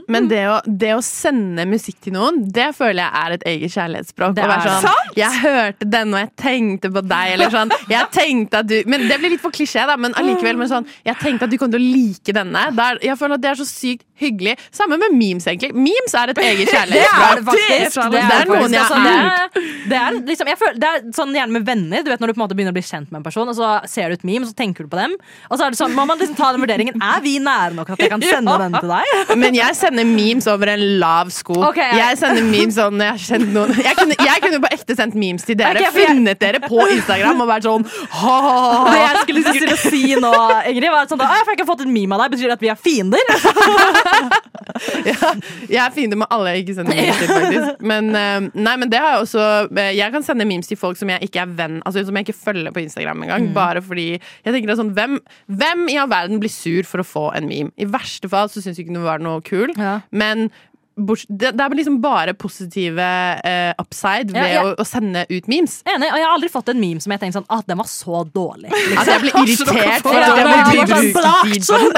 Men 0.08 0.28
det 0.28 0.42
å, 0.50 0.58
det 0.66 0.92
å 0.98 1.02
sende 1.04 1.66
musikk 1.70 2.02
til 2.04 2.16
noen, 2.16 2.42
det 2.52 2.70
føler 2.76 3.06
jeg 3.06 3.22
er 3.22 3.36
et 3.38 3.46
eget 3.54 3.76
kjærlighetsspråk. 3.76 4.36
Det 4.36 4.44
er 4.44 4.64
sånn, 4.66 4.88
sant? 4.88 5.16
Jeg 5.20 5.42
hørte 5.44 5.88
denne, 5.88 6.18
og 6.18 6.24
jeg 6.26 6.32
tenkte 6.44 6.92
på 6.92 7.04
deg. 7.08 7.34
Eller 7.36 7.54
sånn, 7.54 7.72
jeg 7.92 8.12
tenkte 8.16 8.64
at 8.64 8.68
du 8.68 8.76
Men 8.88 9.08
Det 9.08 9.20
blir 9.22 9.36
litt 9.36 9.44
for 9.44 9.56
klisjé, 9.56 9.86
da. 9.88 9.96
Men 10.00 10.16
allikevel. 10.20 10.60
Men 10.60 10.72
sånn, 10.72 10.88
jeg 11.08 11.20
tenkte 11.22 11.48
at 11.48 11.54
du 11.54 11.58
kom 11.62 11.72
til 11.72 11.80
å 11.80 11.88
like 11.88 12.36
denne. 12.36 12.68
Det 12.76 12.90
er, 12.92 13.02
jeg 13.12 13.20
føler 13.20 13.40
at 13.40 13.46
det 13.46 13.52
er 13.54 13.62
så 13.62 13.68
sykt 13.68 14.06
hyggelig. 14.18 14.58
Samme 14.74 14.98
med 15.00 15.14
memes, 15.16 15.48
egentlig. 15.48 15.74
Memes 15.78 16.16
er 16.18 16.34
et 16.34 16.42
eget 16.42 16.72
Det 16.98 17.04
er 17.04 17.40
det 17.40 17.46
faktisk. 17.46 18.00
Det 18.12 18.22
er 18.22 18.32
Det 18.32 18.40
er 18.40 18.52
noen 18.52 18.74
jeg 18.74 18.88
har 18.90 19.04
det 19.08 19.14
er, 19.14 19.60
det 19.88 19.98
er, 20.00 20.18
liksom, 20.28 20.50
jeg 20.52 20.60
føler, 20.60 20.80
det 20.82 20.90
er 20.90 20.97
sånn 21.16 21.34
gjerne 21.36 21.54
med 21.58 21.66
venner. 21.68 22.04
Du 22.04 22.10
vet 22.12 22.20
Når 22.22 22.28
du 22.32 22.34
på 22.36 22.40
en 22.42 22.46
måte 22.46 22.56
begynner 22.58 22.74
å 22.74 22.78
bli 22.78 22.86
kjent 22.86 23.12
med 23.12 23.20
en 23.22 23.26
person, 23.28 23.48
og 23.50 23.56
så 23.58 23.70
ser 23.90 24.10
du 24.10 24.18
et 24.18 24.24
meme, 24.28 24.44
og 24.46 24.52
så 24.52 24.58
tenker 24.58 24.84
du 24.88 24.90
på 24.92 25.00
dem. 25.00 25.14
Og 25.50 25.58
så 25.60 25.66
er 25.68 25.74
det 25.76 25.80
sånn, 25.80 25.94
må 25.98 26.06
man 26.10 26.18
liksom 26.20 26.36
ta 26.38 26.52
den 26.56 26.62
vurderingen 26.64 26.98
Er 27.02 27.22
vi 27.24 27.38
nære 27.44 27.74
nok 27.78 27.90
at 27.96 28.00
jeg 28.04 28.12
kan 28.14 28.22
sende 28.34 28.58
den 28.64 28.78
til 28.80 28.90
deg? 28.94 29.36
Men 29.38 29.58
jeg 29.58 29.76
sender 29.80 30.08
memes 30.08 30.48
over 30.52 30.72
en 30.74 30.86
lav 31.02 31.32
sko. 31.34 31.58
Okay, 31.72 31.90
ja. 31.98 32.10
Jeg 32.12 32.22
sender 32.22 32.46
memes 32.48 32.78
sånn 32.78 33.02
jeg, 33.04 33.12
har 33.16 33.24
kjent 33.28 33.52
noen. 33.56 33.74
Jeg, 33.82 33.96
kunne, 34.00 34.18
jeg 34.30 34.44
kunne 34.46 34.62
på 34.64 34.72
ekte 34.78 34.98
sendt 35.00 35.16
memes 35.20 35.44
til 35.48 35.58
dere. 35.60 35.82
okay, 35.82 35.92
jeg- 35.92 36.08
Funnet 36.08 36.40
dere 36.40 36.60
på 36.64 36.78
Instagram 36.94 37.42
og 37.44 37.50
vært 37.50 37.66
sånn 37.68 37.84
ha, 37.88 38.36
ha, 38.48 38.56
ha, 38.72 38.92
Det 38.94 39.00
jeg 39.02 39.24
skulle 39.26 39.56
til 39.58 39.74
å 39.74 39.78
si 39.82 40.04
nå, 40.22 40.32
Ingrid, 40.72 40.90
var 40.94 41.10
sånn 41.10 41.20
da, 41.20 41.28
«Å, 41.28 41.36
jeg 41.42 41.48
har 41.50 41.58
ikke 41.58 41.68
fått 41.68 41.82
et 41.84 41.92
meme 41.92 42.16
av 42.16 42.22
deg. 42.24 42.36
Betyr 42.38 42.48
det 42.52 42.56
at 42.58 42.64
vi 42.64 42.70
er 42.72 42.80
fiender? 42.80 43.24
ja, 45.08 45.32
Jeg 45.68 45.82
er 45.84 45.92
fiende 45.96 46.16
med 46.20 46.28
alle 46.32 46.54
jeg 46.54 46.64
ikke 46.64 46.76
sender 46.78 46.96
memes 46.96 47.18
til, 47.20 47.28
faktisk. 47.34 47.82
Men, 47.92 48.10
eh, 48.16 48.48
nei, 48.54 48.76
men 48.80 48.90
det 48.92 49.00
har 49.02 49.16
jeg 49.18 49.26
også 49.26 49.44
eh, 49.78 49.92
Jeg 49.98 50.12
kan 50.14 50.24
sende 50.24 50.46
memes 50.48 50.68
til 50.70 50.78
folk 50.80 50.87
som 50.96 51.10
jeg 51.10 51.22
ikke 51.28 51.42
er 51.44 51.52
venn 51.58 51.82
Altså 51.86 52.06
som 52.06 52.16
jeg 52.16 52.28
ikke 52.28 52.38
følger 52.40 52.72
på 52.72 52.80
Instagram 52.86 53.24
engang. 53.24 53.54
Bare 53.54 53.82
fordi 53.82 54.06
jeg 54.20 54.54
tenker 54.54 54.68
det 54.72 54.78
sånn 54.80 54.94
hvem, 54.96 55.20
hvem 55.52 55.88
i 55.90 55.98
all 55.98 56.08
verden 56.10 56.40
blir 56.40 56.50
sur 56.50 56.84
for 56.88 57.04
å 57.04 57.06
få 57.06 57.26
en 57.36 57.48
meme? 57.50 57.72
I 57.78 57.86
verste 57.86 58.30
fall 58.32 58.48
så 58.48 58.62
syns 58.64 58.78
jeg 58.78 58.88
ikke 58.88 58.96
det 58.96 59.04
var 59.04 59.20
noe 59.20 59.42
kul, 59.42 59.74
Ja. 59.78 60.02
men 60.12 60.50
det, 60.98 61.52
det 61.54 61.62
er 61.64 61.76
liksom 61.78 62.00
bare 62.02 62.34
positive 62.34 63.04
uh, 63.46 63.74
upside 63.82 64.34
ved 64.34 64.42
Ja, 64.42 64.54
ja. 64.56 64.64
Å, 64.66 64.74
å 64.82 64.86
sende 64.88 65.26
ut 65.30 65.50
memes. 65.50 65.80
Enig, 65.86 66.10
og 66.10 66.18
Jeg 66.18 66.26
har 66.26 66.34
aldri 66.34 66.50
fått 66.50 66.72
en 66.74 66.80
meme 66.82 67.04
som 67.04 67.14
jeg 67.14 67.22
tenkte 67.22 67.38
sånn 67.38 67.50
ah, 67.54 67.62
den 67.68 67.78
var 67.78 67.90
så 67.92 68.24
dårlig. 68.34 68.72
Liksom. 68.72 68.98
At 69.02 69.12
jeg 69.12 69.24
ble 69.24 69.32
irritert 69.44 70.10
Ja, 70.18 70.32
det 70.34 70.46
bruke 70.50 70.88
sånn 70.94 71.12
blakt, 71.14 71.68
sånn. 71.68 71.92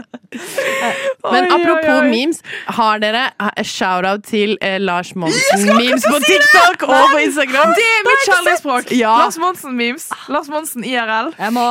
Men 0.30 1.48
apropos 1.50 1.88
oi, 1.90 2.02
oi. 2.04 2.10
memes, 2.12 2.38
har 2.76 3.00
dere 3.02 3.22
eh, 3.34 3.64
shout-out 3.66 4.22
til 4.28 4.54
eh, 4.62 4.76
Lars 4.78 5.10
Monsen-memes 5.18 6.04
på 6.06 6.20
TikTok 6.22 6.84
og 6.86 7.14
på 7.14 7.22
Instagram? 7.24 7.72
Det 7.74 7.86
er 7.88 8.06
mitt 8.06 8.22
kjærlighetsspråk! 8.28 8.92
Ja. 8.94 9.16
Lars 9.24 9.40
Monsen-memes. 9.42 10.06
Lars 10.30 10.52
Monsen 10.52 10.86
IRL. 10.86 11.32
Jeg 11.34 11.56
må 11.56 11.66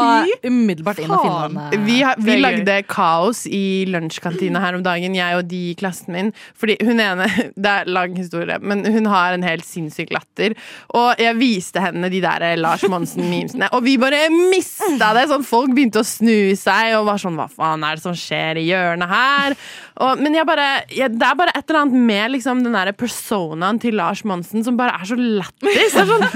umiddelbart 0.49 0.99
inn 1.03 1.13
og 1.13 1.23
finne 1.23 1.69
den. 1.71 1.85
Vi, 1.87 2.01
har, 2.03 2.19
vi 2.19 2.39
lagde 2.41 2.81
kaos 2.89 3.45
i 3.47 3.85
lunsjkantina 3.89 4.63
her 4.63 4.79
om 4.79 4.83
dagen, 4.85 5.15
jeg 5.17 5.39
og 5.39 5.47
de 5.49 5.63
i 5.69 5.77
klassen 5.79 6.15
min. 6.15 6.33
Fordi 6.59 6.77
hun 6.85 6.99
ene 7.03 7.27
Det 7.59 7.71
er 7.71 7.89
lang 7.91 8.15
historie, 8.17 8.57
men 8.61 8.83
hun 8.87 9.07
har 9.09 9.35
en 9.35 9.43
helt 9.45 9.65
sinnssyk 9.67 10.13
latter. 10.15 10.55
Og 10.95 11.19
jeg 11.19 11.37
viste 11.39 11.81
henne 11.83 12.09
de 12.11 12.21
der 12.23 12.45
Lars 12.59 12.83
Monsen-memesene, 12.89 13.69
og 13.75 13.83
vi 13.85 13.97
bare 14.01 14.25
mista 14.33 15.11
det! 15.15 15.27
Sånn, 15.29 15.45
folk 15.45 15.73
begynte 15.75 16.01
å 16.01 16.07
snu 16.07 16.55
seg 16.57 16.95
og 16.97 17.07
var 17.09 17.21
sånn 17.21 17.37
Hva 17.39 17.49
faen 17.51 17.83
er 17.85 17.99
det 17.99 18.05
som 18.05 18.15
skjer 18.17 18.61
i 18.61 18.67
hjørnet 18.69 19.11
her? 19.11 19.57
Og, 19.99 20.21
men 20.23 20.37
jeg 20.37 20.47
bare, 20.47 20.67
jeg, 20.95 21.11
det 21.19 21.27
er 21.27 21.37
bare 21.39 21.53
et 21.57 21.63
eller 21.65 21.81
annet 21.81 22.07
med 22.09 22.35
liksom, 22.37 22.63
den 22.63 22.77
der 22.77 22.93
personaen 22.95 23.81
til 23.83 23.97
Lars 23.99 24.23
Monsen 24.27 24.63
som 24.65 24.77
bare 24.79 24.95
er 24.95 25.09
så 25.09 25.17
lættis. 25.19 25.97
Sånn, 25.97 26.27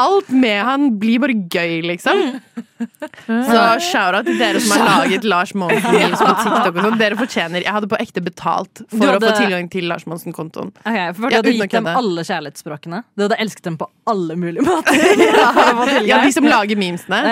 alt 0.00 0.30
med 0.32 0.62
han 0.64 0.88
blir 1.00 1.20
bare 1.22 1.36
gøy, 1.36 1.82
liksom. 1.90 2.22
Så 3.28 3.60
shout-out 3.90 4.26
til 4.26 4.38
dere 4.40 4.60
som 4.62 4.74
har 4.78 5.04
laget 5.04 5.26
Lars 5.28 5.52
Monsen-memes 5.56 6.20
på 6.20 6.32
TikTok. 6.40 6.70
og 6.72 6.80
sånn. 6.86 6.98
Dere 7.00 7.18
fortjener 7.18 7.64
Jeg 7.64 7.74
hadde 7.76 7.90
på 7.90 8.00
ekte 8.02 8.22
betalt 8.24 8.82
for 8.88 9.14
å 9.14 9.20
få 9.22 9.33
tilgang 9.38 9.70
til 9.72 9.88
Lars 9.90 10.06
Monsen-kontoen. 10.10 10.72
Okay, 10.82 11.08
for 11.14 11.28
Du 11.28 11.36
hadde 11.38 11.54
ja, 11.54 11.64
gitt 11.64 11.76
dem 11.78 11.88
alle 11.90 12.24
kjærlighetsspråkene. 12.26 13.02
Du 13.16 13.26
hadde 13.26 13.40
elsket 13.44 13.64
dem 13.70 13.78
på 13.80 13.88
alle 14.10 14.36
mulige 14.40 14.66
måter. 14.66 15.00
Ja, 16.10 16.20
de 16.24 16.32
som 16.34 16.46
lager 16.48 16.76
memesene. 16.80 17.22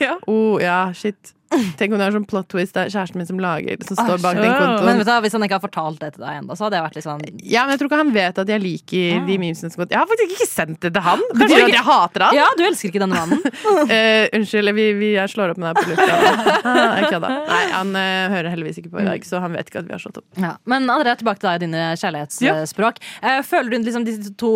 Ja. 0.00 0.16
Oh, 0.26 0.56
ja, 0.62 0.92
shit. 0.94 1.35
Tenk 1.78 1.94
om 1.94 2.00
det 2.00 2.06
er 2.08 2.14
sånn 2.14 2.26
plot 2.26 2.48
twist. 2.50 2.74
Det 2.74 2.82
er 2.86 2.90
kjæresten 2.90 3.20
min 3.20 3.28
som 3.28 3.40
lager 3.40 3.82
Som 3.86 3.98
står 4.00 4.22
bak 4.22 4.38
den 4.38 4.50
Men 4.86 4.98
vet 4.98 5.06
du, 5.06 5.12
hvis 5.24 5.36
han 5.36 5.44
ikke 5.46 5.58
har 5.58 5.62
fortalt 5.62 6.00
det 6.02 6.10
til 6.16 6.24
deg 6.24 6.40
ennå, 6.40 6.56
så 6.58 6.66
hadde 6.66 6.78
jeg 6.78 6.86
vært 6.86 6.98
litt 6.98 7.06
sånn 7.06 7.22
Ja, 7.46 7.64
men 7.64 7.74
jeg 7.74 7.80
tror 7.80 7.90
ikke 7.90 8.00
han 8.00 8.12
vet 8.16 8.40
at 8.42 8.50
jeg 8.50 8.62
liker 8.64 9.20
de 9.28 9.36
memesene 9.40 9.72
så 9.72 9.80
godt. 9.82 9.94
Jeg 9.94 10.00
har 10.00 10.10
faktisk 10.10 10.34
ikke 10.36 10.48
sendt 10.50 10.80
det 10.82 10.92
til 10.96 11.04
han. 11.06 11.22
Betyr 11.32 11.54
det 11.54 11.62
at 11.68 11.76
jeg 11.76 11.86
hater 11.86 12.26
han? 12.26 12.38
Ja, 12.38 12.48
du 12.58 12.64
elsker 12.66 12.90
ikke 12.90 13.02
denne 13.04 13.22
mannen. 13.22 13.46
uh, 13.46 14.26
unnskyld, 14.36 14.72
vi, 14.76 14.86
vi, 14.98 15.12
jeg 15.14 15.32
slår 15.32 15.54
opp 15.54 15.62
med 15.62 15.70
deg 15.70 15.80
på 15.80 15.94
lufta. 15.94 16.18
Jeg 16.96 17.10
kødda. 17.12 17.30
Nei, 17.46 17.62
han 17.72 17.90
uh, 17.96 18.02
hører 18.32 18.50
heldigvis 18.52 18.80
ikke 18.80 18.92
på 18.92 19.00
i 19.02 19.06
dag, 19.06 19.24
så 19.26 19.40
han 19.42 19.54
vet 19.56 19.70
ikke 19.70 19.82
at 19.82 19.88
vi 19.88 19.94
har 19.94 20.02
slått 20.02 20.20
opp. 20.20 20.26
Ja. 20.42 20.52
Men 20.68 20.88
Andrea, 20.90 21.16
tilbake 21.18 21.42
til 21.42 21.48
deg 21.50 21.58
og 21.58 21.64
dine 21.64 21.84
kjærlighetsspråk. 22.00 23.00
Eh, 23.22 23.40
føler 23.46 23.72
du 23.72 23.86
liksom 23.86 24.06
de 24.06 24.16
to 24.38 24.52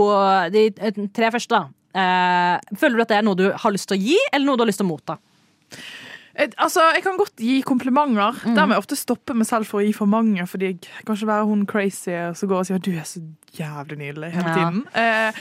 De 0.53 0.64
tre 1.14 1.30
første, 1.34 1.61
da. 1.61 1.68
Føler 2.80 2.99
du 2.99 3.05
at 3.05 3.12
det 3.12 3.18
er 3.20 3.26
noe 3.26 3.38
du 3.38 3.47
har 3.51 3.74
lyst 3.74 3.91
til 3.91 3.99
å 3.99 4.01
gi, 4.01 4.18
eller 4.32 4.49
noe 4.49 4.59
du 4.59 4.64
har 4.64 4.70
lyst 4.72 4.82
til 4.82 4.88
å 4.88 4.93
motta? 4.93 5.18
Altså, 6.59 6.80
Jeg 6.95 7.03
kan 7.05 7.16
godt 7.20 7.36
gi 7.41 7.61
komplimenter. 7.66 8.41
Der 8.55 8.66
må 8.66 8.74
jeg 8.76 8.82
ofte 8.84 8.97
stoppe 8.99 9.34
meg 9.36 9.47
selv 9.51 9.66
for 9.68 9.80
å 9.80 9.86
gi 9.86 9.93
for 9.97 10.07
mange. 10.11 10.47
Fordi 10.49 10.72
jeg 10.72 10.78
kan 11.07 11.16
ikke 11.16 11.26
være 11.32 11.49
hun 11.51 11.66
crazy 11.66 12.14
som 12.34 12.49
går 12.49 12.62
og 12.62 12.66
sier 12.70 12.78
du 12.84 12.93
er 12.97 13.09
så 13.09 13.20
jævlig 13.59 13.99
nydelig 14.01 14.32
hele 14.36 14.49
Ja. 14.49 14.55
tiden. 14.55 14.86
Eh, 14.95 15.32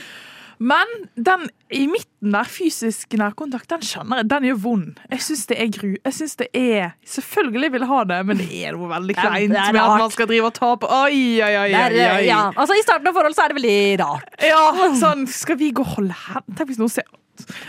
men 0.60 0.86
den 1.16 1.46
i 1.72 1.86
midten 1.88 2.32
der, 2.34 2.44
fysisk 2.44 3.14
nærkontakt, 3.16 3.66
den 3.70 3.80
kjenner 3.80 4.16
jeg. 4.20 4.28
Den 4.28 4.42
gjør 4.44 4.58
vond. 4.60 4.98
Jeg 5.10 5.22
syns 5.24 5.46
det 5.48 5.56
er 5.62 5.70
gru. 5.72 5.94
Jeg 6.04 6.12
synes 6.12 6.36
det 6.36 6.48
er 6.52 6.90
Selvfølgelig 7.06 7.70
vil 7.72 7.80
jeg 7.80 7.88
ha 7.88 8.00
det, 8.04 8.18
men 8.26 8.36
det 8.42 8.48
er 8.66 8.72
noe 8.76 8.90
veldig 8.90 9.16
kleint 9.16 9.48
med 9.54 9.80
at 9.80 9.98
man 10.02 10.10
skal 10.12 10.26
drive 10.28 10.50
og 10.50 10.52
ta 10.58 10.74
på 10.76 10.90
Oi, 10.90 11.40
oi, 11.40 11.54
oi. 11.62 11.72
oi, 11.72 12.04
oi, 12.10 12.26
ja. 12.28 12.42
altså, 12.52 12.76
I 12.76 12.82
starten 12.84 13.08
av 13.08 13.14
forhold 13.16 13.34
så 13.38 13.46
er 13.46 13.54
det 13.54 13.56
veldig 13.62 13.78
rart. 14.04 14.28
Ja, 14.44 14.60
sånn 15.00 15.24
Skal 15.32 15.56
vi 15.56 15.70
gå 15.72 15.80
og 15.80 15.94
holde 15.96 16.12
hendene? 16.26 16.56
Tenk 16.60 16.68
hvis 16.74 16.78
noen 16.82 16.92
ser 16.92 17.08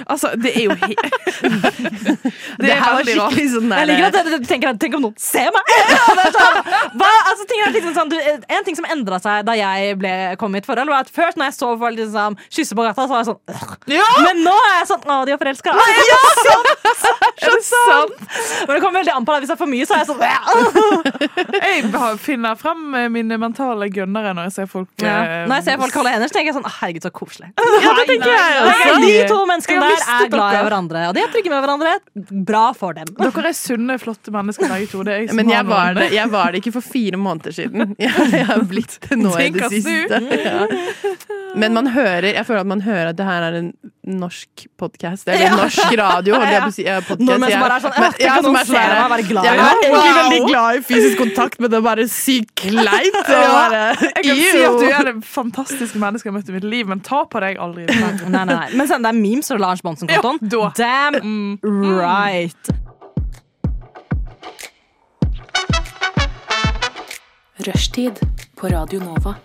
Altså, 0.05 0.33
det 0.35 0.51
er 0.57 0.65
jo 0.65 0.73
he 0.81 0.95
Det 2.61 2.71
er 2.71 2.79
her 2.81 2.95
var 2.97 3.05
skikkelig 3.07 3.45
sånn 3.53 3.71
Jeg 3.71 3.87
liker 3.89 4.07
at 4.09 4.27
du 4.27 4.47
tenker 4.49 4.71
at 4.73 4.79
Tenk 4.81 4.97
om 4.97 5.05
noen 5.05 5.15
ser 5.21 5.49
meg! 5.55 5.71
Ja, 5.91 6.15
det 6.17 6.25
sånn, 6.35 6.57
hva? 6.99 7.09
Altså, 7.31 7.45
ting 7.49 7.61
er 7.63 7.73
liksom 7.75 7.93
sånn, 7.95 8.11
du, 8.11 8.17
en 8.19 8.67
ting 8.67 8.77
som 8.77 8.87
endra 8.91 9.19
seg 9.23 9.45
da 9.47 9.55
jeg 9.57 9.95
ble, 10.01 10.11
kom 10.41 10.55
i 10.55 10.61
et 10.61 10.67
forhold, 10.67 10.91
var 10.91 11.05
at 11.05 11.11
først 11.13 11.39
når 11.39 11.49
jeg 11.49 11.57
så 11.57 11.71
folk 11.81 11.97
liksom, 11.97 12.37
kysse 12.51 12.77
på 12.77 12.85
gata, 12.85 13.05
så 13.07 13.13
var 13.13 13.23
jeg 13.23 13.29
sånn 13.31 13.95
ja! 13.95 14.07
Men 14.25 14.43
nå 14.45 14.53
er 14.67 14.75
jeg 14.81 14.89
sånn 14.91 15.07
Å, 15.11 15.21
de 15.27 15.35
er 15.35 15.41
forelska! 15.41 15.75
Er 17.41 17.55
det 17.55 17.63
sant? 17.65 18.19
Men 18.67 18.75
det 18.75 18.81
kommer 18.83 18.99
veldig 18.99 19.13
an 19.15 19.25
på 19.25 19.33
det. 19.33 19.39
Hvis 19.41 19.49
det 19.49 19.55
er 19.55 19.59
for 19.59 19.71
mye, 19.71 19.85
så 19.89 19.95
er 19.95 20.01
jeg 20.03 20.09
sånn. 20.11 20.21
Jeg 21.57 22.19
finner 22.21 22.59
frem 22.59 22.83
eh, 22.99 23.07
mine 23.09 23.37
mentale 23.41 23.87
gønnere 23.89 24.35
når 24.37 24.49
jeg 24.49 24.53
ser 24.59 24.67
folk 24.69 25.01
ja. 25.01 25.15
eh, 25.23 25.47
Når 25.49 25.55
jeg 25.57 25.65
ser 25.65 25.79
folk 25.81 25.97
holde 25.97 26.11
hender, 26.13 26.29
så 26.29 26.35
tenker 26.37 26.51
jeg 26.51 26.57
sånn 26.59 26.69
Herregud, 26.69 27.07
så 27.07 27.11
koselig. 27.15 27.49
Ja, 27.57 27.95
det 27.97 28.05
tenker 28.11 28.29
jeg 28.29 28.61
Ok, 28.61 28.83
De 29.01 29.15
to 29.31 29.39
menneskene 29.49 29.60
Har 29.69 29.81
der 29.81 30.25
er 30.25 30.31
glad 30.31 30.57
i 30.57 30.63
hverandre, 30.67 31.03
og 31.09 31.15
de 31.15 31.21
er 31.23 31.31
trygge 31.33 31.51
med 31.53 31.61
hverandre. 31.63 31.93
Bra 32.47 32.63
for 32.77 32.97
dem. 32.97 33.11
Dere 33.19 33.51
er 33.51 33.57
sunne, 33.57 33.97
flotte 34.01 34.33
mennesker 34.33 34.71
begge 34.71 34.89
to. 34.91 35.03
Det 35.07 35.13
er 35.13 35.21
jeg 35.23 35.29
som 35.31 35.41
Men 35.41 35.51
jeg 35.53 35.67
var, 35.69 35.93
det, 35.97 36.07
jeg 36.15 36.31
var 36.33 36.51
det 36.51 36.61
ikke 36.63 36.73
for 36.79 36.85
fire 36.85 37.19
måneder 37.21 37.55
siden. 37.55 37.95
Jeg, 38.01 38.11
jeg 38.33 38.45
har 38.47 38.63
blitt 38.67 38.97
det 39.03 39.17
nå 39.19 39.31
i 39.37 39.49
det 39.53 39.67
siste. 39.71 40.19
Ja. 40.41 40.65
Men 41.59 41.75
man 41.75 41.89
hører, 41.91 42.31
jeg 42.33 42.45
føler 42.47 42.63
at 42.63 42.69
man 42.71 42.81
hører 42.85 43.11
at 43.11 43.17
det 43.19 43.25
her 43.27 43.45
er 43.49 43.57
en 43.59 43.69
norsk 44.03 44.63
podkast. 44.81 45.27
Eller 45.29 45.45
Ja. 45.51 45.55
norsk 45.55 45.91
radio, 45.99 46.33
holder 46.35 46.51
jeg 46.51 46.61
på 46.61 46.69
å 46.71 46.73
si. 46.73 46.83
Podcast, 46.83 47.19
Nordmenn 47.21 47.51
som 47.51 47.61
bare 47.61 47.75
er 47.75 47.83
sånn 47.83 47.93
Men- 48.01 48.15
ja, 48.19 48.35
som 48.41 48.55
er 48.55 48.65
sånn 48.65 48.77
jeg, 48.79 48.89
meg, 48.89 49.11
være 49.11 49.25
glad 49.29 49.43
i 49.43 49.47
Jeg 49.47 49.57
er 49.59 49.61
egentlig 49.61 49.91
Wow. 49.91 50.19
veldig 50.21 50.41
glad 50.47 50.75
i 50.75 50.81
fysisk 50.89 51.17
kontakt, 51.21 51.59
men 51.61 51.69
det 51.71 51.77
er 51.77 51.85
bare 51.85 52.07
sykt 52.09 52.55
kleint. 52.55 53.19
Ja, 53.29 53.41
bare- 53.53 53.95
Jeg 54.01 54.23
kan 54.25 54.35
si 54.41 54.63
at 54.65 54.79
du 54.81 54.85
er 54.89 55.03
det 55.11 55.15
fantastiske 55.23 55.97
mennesket 56.01 56.25
jeg 56.25 56.33
har 56.33 56.39
møtt 56.39 56.49
i 56.49 56.57
mitt 56.57 56.63
liv, 56.73 56.87
men 56.87 56.99
ta 57.05 57.23
på 57.25 57.39
deg 57.45 57.57
aldri. 57.61 57.85
Nei, 58.01 58.29
nei, 58.29 58.45
nei. 58.55 58.69
Men 58.73 58.87
send 58.89 59.05
deg 59.05 59.15
memes 59.21 59.51
og 59.53 59.59
Lars 59.61 59.83
Monsen-kontoen. 59.85 60.39
Ja, 60.41 60.71
da. 60.71 60.73
Damn 60.81 61.59
right. 61.61 62.73
Rushtid 67.61 68.17
på 68.57 68.67
Radio 68.73 68.99
Nova. 68.99 69.35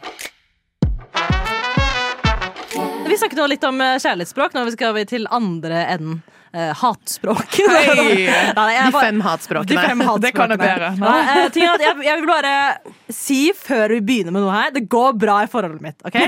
Vi 3.16 3.20
snakket 3.20 3.38
nå 3.38 3.44
litt 3.48 3.62
om 3.64 3.78
eh, 3.80 3.94
kjærlighetsspråk. 3.96 4.52
Nå 4.52 4.62
skal 4.74 4.90
vi 4.92 5.02
til 5.08 5.22
andre 5.32 5.86
enden. 5.88 6.18
Uh, 6.52 6.68
hatspråk. 6.76 7.54
Hey. 7.56 8.26
Nei, 8.58 8.66
jeg 8.74 8.90
De 8.92 8.92
fem 8.92 9.20
De 9.20 9.22
fem 9.22 9.22
hatspråkene. 9.24 10.20
Det 10.20 10.32
kan 10.36 10.52
jeg 10.52 10.60
bedre. 10.60 10.90
Nei, 11.00 11.14
eh, 11.24 11.46
er 11.48 11.80
jeg, 11.80 11.94
jeg 12.04 12.18
vil 12.20 12.26
bare 12.28 12.50
si 13.08 13.38
før 13.56 13.94
vi 13.94 14.02
begynner 14.04 14.34
med 14.36 14.44
noe 14.44 14.52
her 14.52 14.74
Det 14.74 14.82
går 14.92 15.16
bra 15.20 15.38
i 15.44 15.48
forholdet 15.48 15.80
mitt, 15.84 16.04
OK? 16.04 16.18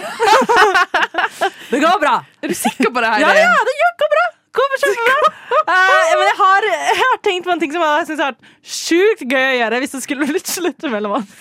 Det 1.74 1.80
går 1.82 2.00
bra. 2.00 2.14
Er 2.40 2.52
du 2.52 2.56
sikker 2.56 2.88
på 2.88 3.02
det 3.04 3.10
her? 3.12 3.24
Ja, 3.26 3.34
ja, 3.36 3.50
det 3.68 3.74
går 3.84 4.12
bra. 4.14 4.24
Går 4.58 4.80
kjempebra. 4.84 5.32
Uh, 5.68 6.14
men 6.14 6.24
jeg 6.24 6.38
har, 6.38 6.68
jeg 6.72 7.00
har 7.02 7.20
tenkt 7.28 7.48
på 7.50 7.52
en 7.52 7.60
ting 7.66 7.74
som 7.74 7.84
jeg 7.84 8.06
syns 8.08 8.22
har 8.24 8.32
vært 8.32 8.72
sjukt 8.78 9.26
gøy 9.28 9.42
å 9.42 9.58
gjøre 9.58 9.82
hvis 9.84 9.92
det 9.98 10.00
skulle 10.06 10.28
blitt 10.32 10.48
slutt 10.48 10.88
mellom 10.88 11.18
oss. 11.20 11.36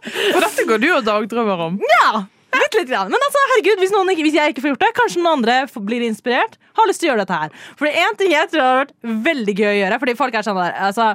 For 0.00 0.40
dette 0.40 0.66
går 0.72 0.80
du 0.80 0.88
og 0.94 1.04
dagdrømmer 1.04 1.68
om. 1.68 1.76
Ja, 1.98 2.24
litt, 2.54 2.76
litt 2.78 2.90
grann. 2.90 3.10
Men 3.12 3.22
altså, 3.26 3.42
herregud, 3.52 3.82
hvis, 3.82 3.94
ikke, 3.94 4.26
hvis 4.26 4.36
jeg 4.36 4.52
ikke 4.52 4.64
får 4.64 4.72
gjort 4.74 4.84
det, 4.84 4.92
kanskje 4.96 5.22
noen 5.22 5.38
andre 5.38 5.56
blir 5.88 6.04
inspirert. 6.06 6.58
Har 6.76 6.88
lyst 6.90 7.02
til 7.02 7.08
å 7.08 7.12
gjøre 7.12 7.24
dette 7.24 7.40
her. 7.40 7.54
For 7.80 7.88
en 7.88 8.18
ting 8.20 8.32
jeg 8.34 8.50
tror 8.52 8.64
har 8.64 8.80
vært 8.82 8.94
veldig 9.26 9.54
gøy 9.56 9.68
å 9.70 9.76
gjøre 9.78 9.98
Fordi 10.02 10.14
folk 10.18 10.34
er 10.36 10.44
sånn 10.44 10.58
der 10.60 10.74
altså, 10.84 11.06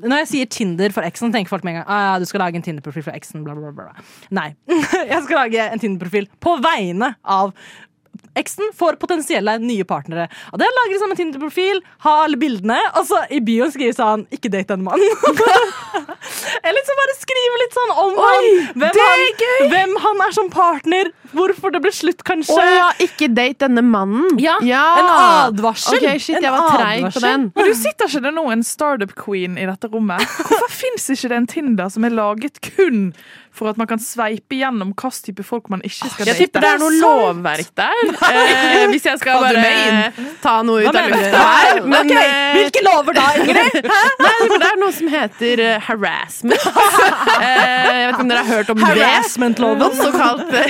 Når 0.00 0.22
jeg 0.22 0.28
sier 0.30 0.48
Tinder 0.54 0.94
for 0.94 1.04
eksen, 1.04 1.34
tenker 1.34 1.52
folk 1.52 1.66
med 1.66 1.74
en 1.74 1.82
gang 1.82 1.90
ah, 1.92 2.14
du 2.20 2.24
skal 2.28 2.40
lage 2.44 2.56
en 2.56 2.64
Tinder-profil 2.64 3.04
for 3.04 3.16
eksen. 3.16 3.44
Nei. 4.32 4.48
jeg 5.12 5.20
skal 5.26 5.42
lage 5.42 5.68
en 5.68 5.82
Tinder-profil 5.82 6.30
på 6.40 6.56
vegne 6.64 7.14
av 7.20 7.52
eksen 8.40 8.72
for 8.76 8.98
potensielle 9.00 9.56
nye 9.62 9.86
partnere. 9.88 10.28
Og 10.52 10.60
det 10.60 10.66
er 10.66 10.72
å 10.72 10.78
lage 10.80 10.94
liksom 10.94 11.14
en 11.14 11.20
Tinder-profil, 11.20 11.82
ha 12.06 12.16
alle 12.24 12.40
bildene, 12.40 12.78
og 12.96 13.06
så 13.08 13.22
i 13.30 13.40
bioen 13.44 13.72
skriver 13.72 14.00
han 14.00 14.26
'ikke 14.30 14.52
date 14.52 14.74
denne 14.74 14.86
mannen'. 14.86 15.06
Eller 16.66 16.84
så 16.86 16.96
bare 16.98 17.16
skrive 17.16 17.60
litt 17.62 17.76
sånn 17.76 17.92
om 18.02 18.18
han, 18.20 18.48
hvem, 18.82 18.98
han, 19.00 19.70
hvem 19.72 19.96
han 20.04 20.22
er 20.26 20.34
som 20.36 20.50
partner, 20.52 21.10
hvorfor 21.32 21.72
det 21.74 21.80
ble 21.84 21.92
slutt, 21.94 22.22
kanskje. 22.26 22.56
Å 22.58 22.66
ja, 22.74 22.88
ikke 23.06 23.30
date 23.32 23.66
denne 23.66 23.84
mannen. 23.86 24.38
Ja, 24.42 24.58
en 24.60 25.10
advarsel. 25.10 25.98
Ok, 25.98 26.20
shit, 26.22 26.36
En 26.38 26.46
jeg 26.48 26.54
var 26.54 26.74
treig 26.74 27.06
på 27.14 27.24
den. 27.24 27.48
Men 27.56 27.70
du 27.70 27.74
sitter 27.78 28.10
ikke 28.10 28.24
det 28.26 28.34
nå 28.36 28.46
en 28.52 28.64
startup 28.66 29.14
queen 29.18 29.58
i 29.60 29.66
dette 29.68 29.90
rommet? 29.92 30.24
Hvorfor 30.40 30.72
fins 30.72 31.08
ikke 31.14 31.32
det 31.32 31.40
en 31.40 31.50
Tinder 31.50 31.92
som 31.92 32.06
er 32.06 32.14
laget 32.14 32.60
kun 32.72 33.10
for 33.54 33.70
at 33.70 33.78
man 33.80 33.88
kan 33.90 34.00
sveipe 34.02 34.58
gjennom 34.60 34.92
hvilken 34.94 35.24
type 35.26 35.44
folk 35.46 35.70
man 35.72 35.82
ikke 35.86 36.10
skal 36.10 36.26
date. 36.26 36.34
Jeg 36.34 36.46
tipper 36.46 36.64
det 36.64 36.70
er 36.74 36.82
noe 36.82 36.96
lovverk 37.00 37.72
der. 37.78 38.04
Eh, 38.30 38.86
hvis 38.92 39.04
jeg 39.08 39.18
skal 39.18 39.40
bare 39.42 40.12
ta 40.42 40.54
noe 40.66 40.84
ut 40.84 40.88
av 40.90 41.10
lufta 41.12 41.42
her. 41.44 41.80
Men 41.84 42.10
Ok, 42.10 42.16
eh, 42.16 42.54
Hvilke 42.56 42.82
lover 42.84 43.16
da, 43.16 43.26
Ingrid? 43.38 43.88
nei, 44.24 44.34
for 44.40 44.56
det 44.62 44.68
er 44.70 44.78
noe 44.80 44.94
som 44.96 45.10
heter 45.12 45.64
eh, 45.66 45.88
harassment. 45.90 46.68
Eh, 47.40 47.46
jeg 47.46 48.06
vet 48.06 48.14
ikke 48.14 48.22
om 48.24 48.30
dere 48.30 48.40
har 48.44 48.56
hørt 48.58 48.70
om. 48.72 48.82
Harassment-loven. 48.84 49.94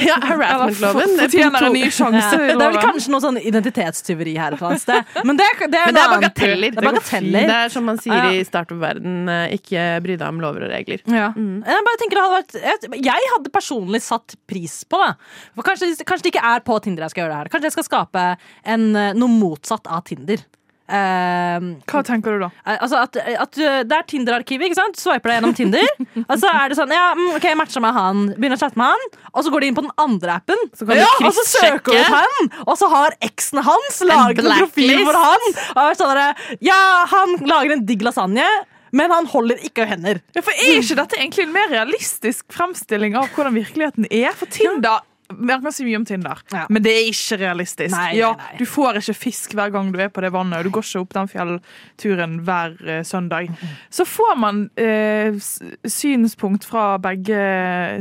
Ja, 0.04 0.16
harassment-loven. 0.22 1.14
Det 1.16 1.24
er 1.24 1.30
Fortjener 1.30 1.66
en 1.66 1.74
ny 1.74 1.82
sjanse. 1.90 2.36
Ja, 2.36 2.54
det 2.54 2.66
er 2.66 2.74
vel 2.76 2.78
kanskje 2.84 3.12
noe 3.12 3.22
sånn 3.24 3.38
identitetstyveri 3.40 4.34
her 4.38 4.54
et 4.54 4.60
eller 4.60 4.68
annet 4.70 4.84
sted. 4.84 5.16
Men 5.26 5.40
det, 5.40 5.48
det 5.64 5.80
er, 5.80 5.88
Men 5.90 5.96
det 5.96 6.02
er 6.02 6.12
bagateller. 6.14 6.74
Det 6.76 6.82
er 6.82 6.86
bagateller. 6.86 7.48
Det 7.50 7.56
er 7.56 7.74
som 7.74 7.86
man 7.90 7.98
sier 8.02 8.28
i 8.30 8.40
i 8.40 8.46
startup-verden, 8.46 9.16
eh, 9.32 9.56
ikke 9.58 9.86
bry 10.04 10.16
deg 10.20 10.26
om 10.28 10.40
lover 10.42 10.66
og 10.68 10.72
regler. 10.72 11.02
Ja. 11.10 11.30
Jeg 11.34 11.86
bare 11.88 12.00
tenker 12.00 12.20
det 12.20 12.26
hadde 12.26 12.38
vært 12.38 13.00
jeg, 13.10 13.28
hadde 13.34 13.52
personlig 13.54 14.02
satt 14.04 14.36
pris 14.50 14.80
på 14.90 15.00
det. 15.02 15.12
For 15.58 15.66
kanskje, 15.66 15.90
kanskje 16.06 16.28
det 16.28 16.34
ikke 16.34 16.46
er 16.54 16.64
på 16.66 16.78
Tinder 16.84 17.06
jeg 17.06 17.14
skal 17.14 17.24
gjøre 17.24 17.34
det 17.34 17.40
her. 17.42 17.52
Kanskje 17.54 17.70
jeg 17.70 17.76
skal 17.78 17.88
skape 17.88 18.26
en, 18.74 18.86
noe 18.94 19.30
noe 19.30 19.32
motsatt 19.60 19.86
av 19.86 20.02
Tinder. 20.08 20.42
Uh, 20.90 21.78
Hva 21.86 22.00
tenker 22.02 22.34
du 22.34 22.40
da? 22.42 22.48
Eh, 22.66 22.80
Altså 22.82 22.98
at, 22.98 23.14
at 23.14 23.58
uh, 23.62 23.76
Det 23.86 23.94
er 23.94 24.06
Tinder-arkivet. 24.10 24.66
ikke 24.66 24.78
sant? 24.80 24.96
Sveiper 24.98 25.30
deg 25.30 25.36
gjennom 25.36 25.52
Tinder. 25.54 25.86
og 26.30 26.32
så 26.40 26.50
er 26.50 26.72
det 26.72 26.78
sånn 26.80 26.90
Ja, 26.90 27.12
mm, 27.14 27.28
ok, 27.36 27.46
jeg 27.46 27.58
matcha 27.60 27.82
med 27.84 27.94
han, 27.94 28.24
begynner 28.34 28.58
å 28.58 28.62
chatte 28.64 28.80
med 28.80 28.90
han, 28.90 29.04
og 29.30 29.44
så 29.46 29.52
går 29.54 29.62
de 29.62 29.68
inn 29.70 29.76
på 29.76 29.84
den 29.84 29.92
andre 30.02 30.40
appen. 30.40 30.64
Så 30.74 30.88
kan 30.88 30.98
du 30.98 31.28
og 31.28 31.36
så 31.36 31.44
søker 31.46 31.94
du 31.94 32.10
han, 32.10 32.50
og 32.64 32.74
så 32.80 32.88
har 32.90 33.14
eksen 33.22 33.62
hans 33.62 34.00
laget 34.02 34.42
en, 34.42 34.50
profil 34.64 35.04
for 35.06 35.20
han. 35.20 35.46
Og 35.76 36.00
sånn 36.00 36.58
ja, 36.66 36.80
han 37.12 37.38
lager 37.46 37.76
en 37.76 37.86
digg 37.86 38.02
lasagne. 38.02 38.48
men 38.90 39.12
han 39.14 39.28
holder 39.30 39.60
ikke 39.62 39.86
hender. 39.86 40.18
Ja, 40.34 40.42
for 40.42 40.50
Er 40.50 40.80
ikke 40.80 40.98
dette 40.98 41.20
egentlig 41.20 41.44
en 41.44 41.54
mer 41.54 41.70
realistisk 41.70 42.48
fremstilling 42.50 43.14
av 43.14 43.30
hvordan 43.36 43.54
virkeligheten 43.54 44.10
er? 44.10 44.34
For 44.34 44.50
Tinder 44.50 45.04
Man 45.36 45.62
kan 45.62 45.72
si 45.72 45.84
mye 45.86 45.96
om 46.00 46.04
Tinder, 46.08 46.38
Ja. 46.52 46.66
men 46.68 46.82
det 46.82 46.92
er 46.96 47.08
ikke 47.10 47.38
realistisk. 47.40 47.94
Nei, 47.94 48.10
nei, 48.12 48.18
ja. 48.18 48.32
Du 48.58 48.64
får 48.66 48.98
ikke 49.00 49.14
fisk 49.14 49.54
hver 49.54 49.70
gang 49.74 49.92
du 49.94 50.00
er 50.02 50.08
på 50.10 50.20
det 50.24 50.32
vannet, 50.34 50.58
og 50.58 50.64
du 50.64 50.70
går 50.74 50.82
ikke 50.86 51.00
opp 51.04 51.14
den 51.14 51.30
fjellturen 51.30 52.40
hver 52.46 52.74
uh, 52.88 53.02
søndag. 53.06 53.50
Så 53.90 54.04
får 54.08 54.36
man 54.40 54.64
uh, 54.80 55.38
synspunkt 55.86 56.64
fra 56.68 56.96
begge 57.02 57.40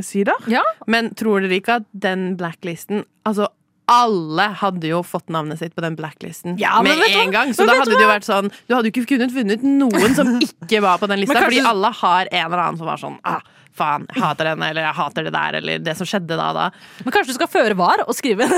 sider. 0.06 0.36
Men 0.90 1.12
tror 1.18 1.40
dere 1.44 1.58
ikke 1.60 1.80
at 1.80 1.88
den 1.92 2.34
blacklisten 2.40 3.04
Altså, 3.28 3.46
alle 3.90 4.46
hadde 4.60 4.88
jo 4.88 5.02
fått 5.04 5.28
navnet 5.34 5.58
sitt 5.60 5.74
på 5.76 5.82
den 5.84 5.96
blacklisten 5.98 6.56
Ja, 6.60 6.78
med 6.82 6.98
en 7.10 7.32
gang. 7.34 7.54
Så 7.54 7.66
da 7.68 7.74
hadde 7.80 7.92
det 7.96 8.00
jo 8.04 8.08
vært 8.10 8.26
sånn 8.28 8.50
Du 8.68 8.74
hadde 8.76 8.88
jo 8.88 8.94
ikke 8.94 9.16
kunnet 9.16 9.34
funnet 9.34 9.64
noen 9.66 10.14
som 10.16 10.30
ikke 10.46 10.80
var 10.84 11.00
på 11.02 11.08
den 11.10 11.20
lista, 11.24 11.34
kanskje- 11.36 11.50
fordi 11.60 11.64
alle 11.72 11.90
har 12.00 12.30
en 12.30 12.44
eller 12.46 12.62
annen 12.64 12.78
som 12.80 12.88
var 12.90 13.02
sånn 13.02 13.18
ah, 13.28 13.42
Faen, 13.76 14.06
jeg 14.10 14.22
hater 14.22 14.50
henne, 14.50 14.70
eller 14.72 14.82
jeg 14.88 14.96
hater 14.98 15.26
det 15.28 15.32
der, 15.34 15.58
eller 15.60 15.82
det 15.84 15.94
som 15.98 16.08
skjedde 16.08 16.36
da 16.38 16.48
da. 16.56 16.66
Men 17.04 17.14
kanskje 17.14 17.32
du 17.34 17.38
skal 17.38 17.50
føre 17.52 17.76
var 17.78 18.02
og 18.06 18.14
skrive 18.16 18.48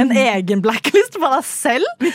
en 0.00 0.10
egen 0.10 0.62
blacklist 0.64 1.18
på 1.20 1.32
deg 1.36 1.44
selv? 1.46 1.86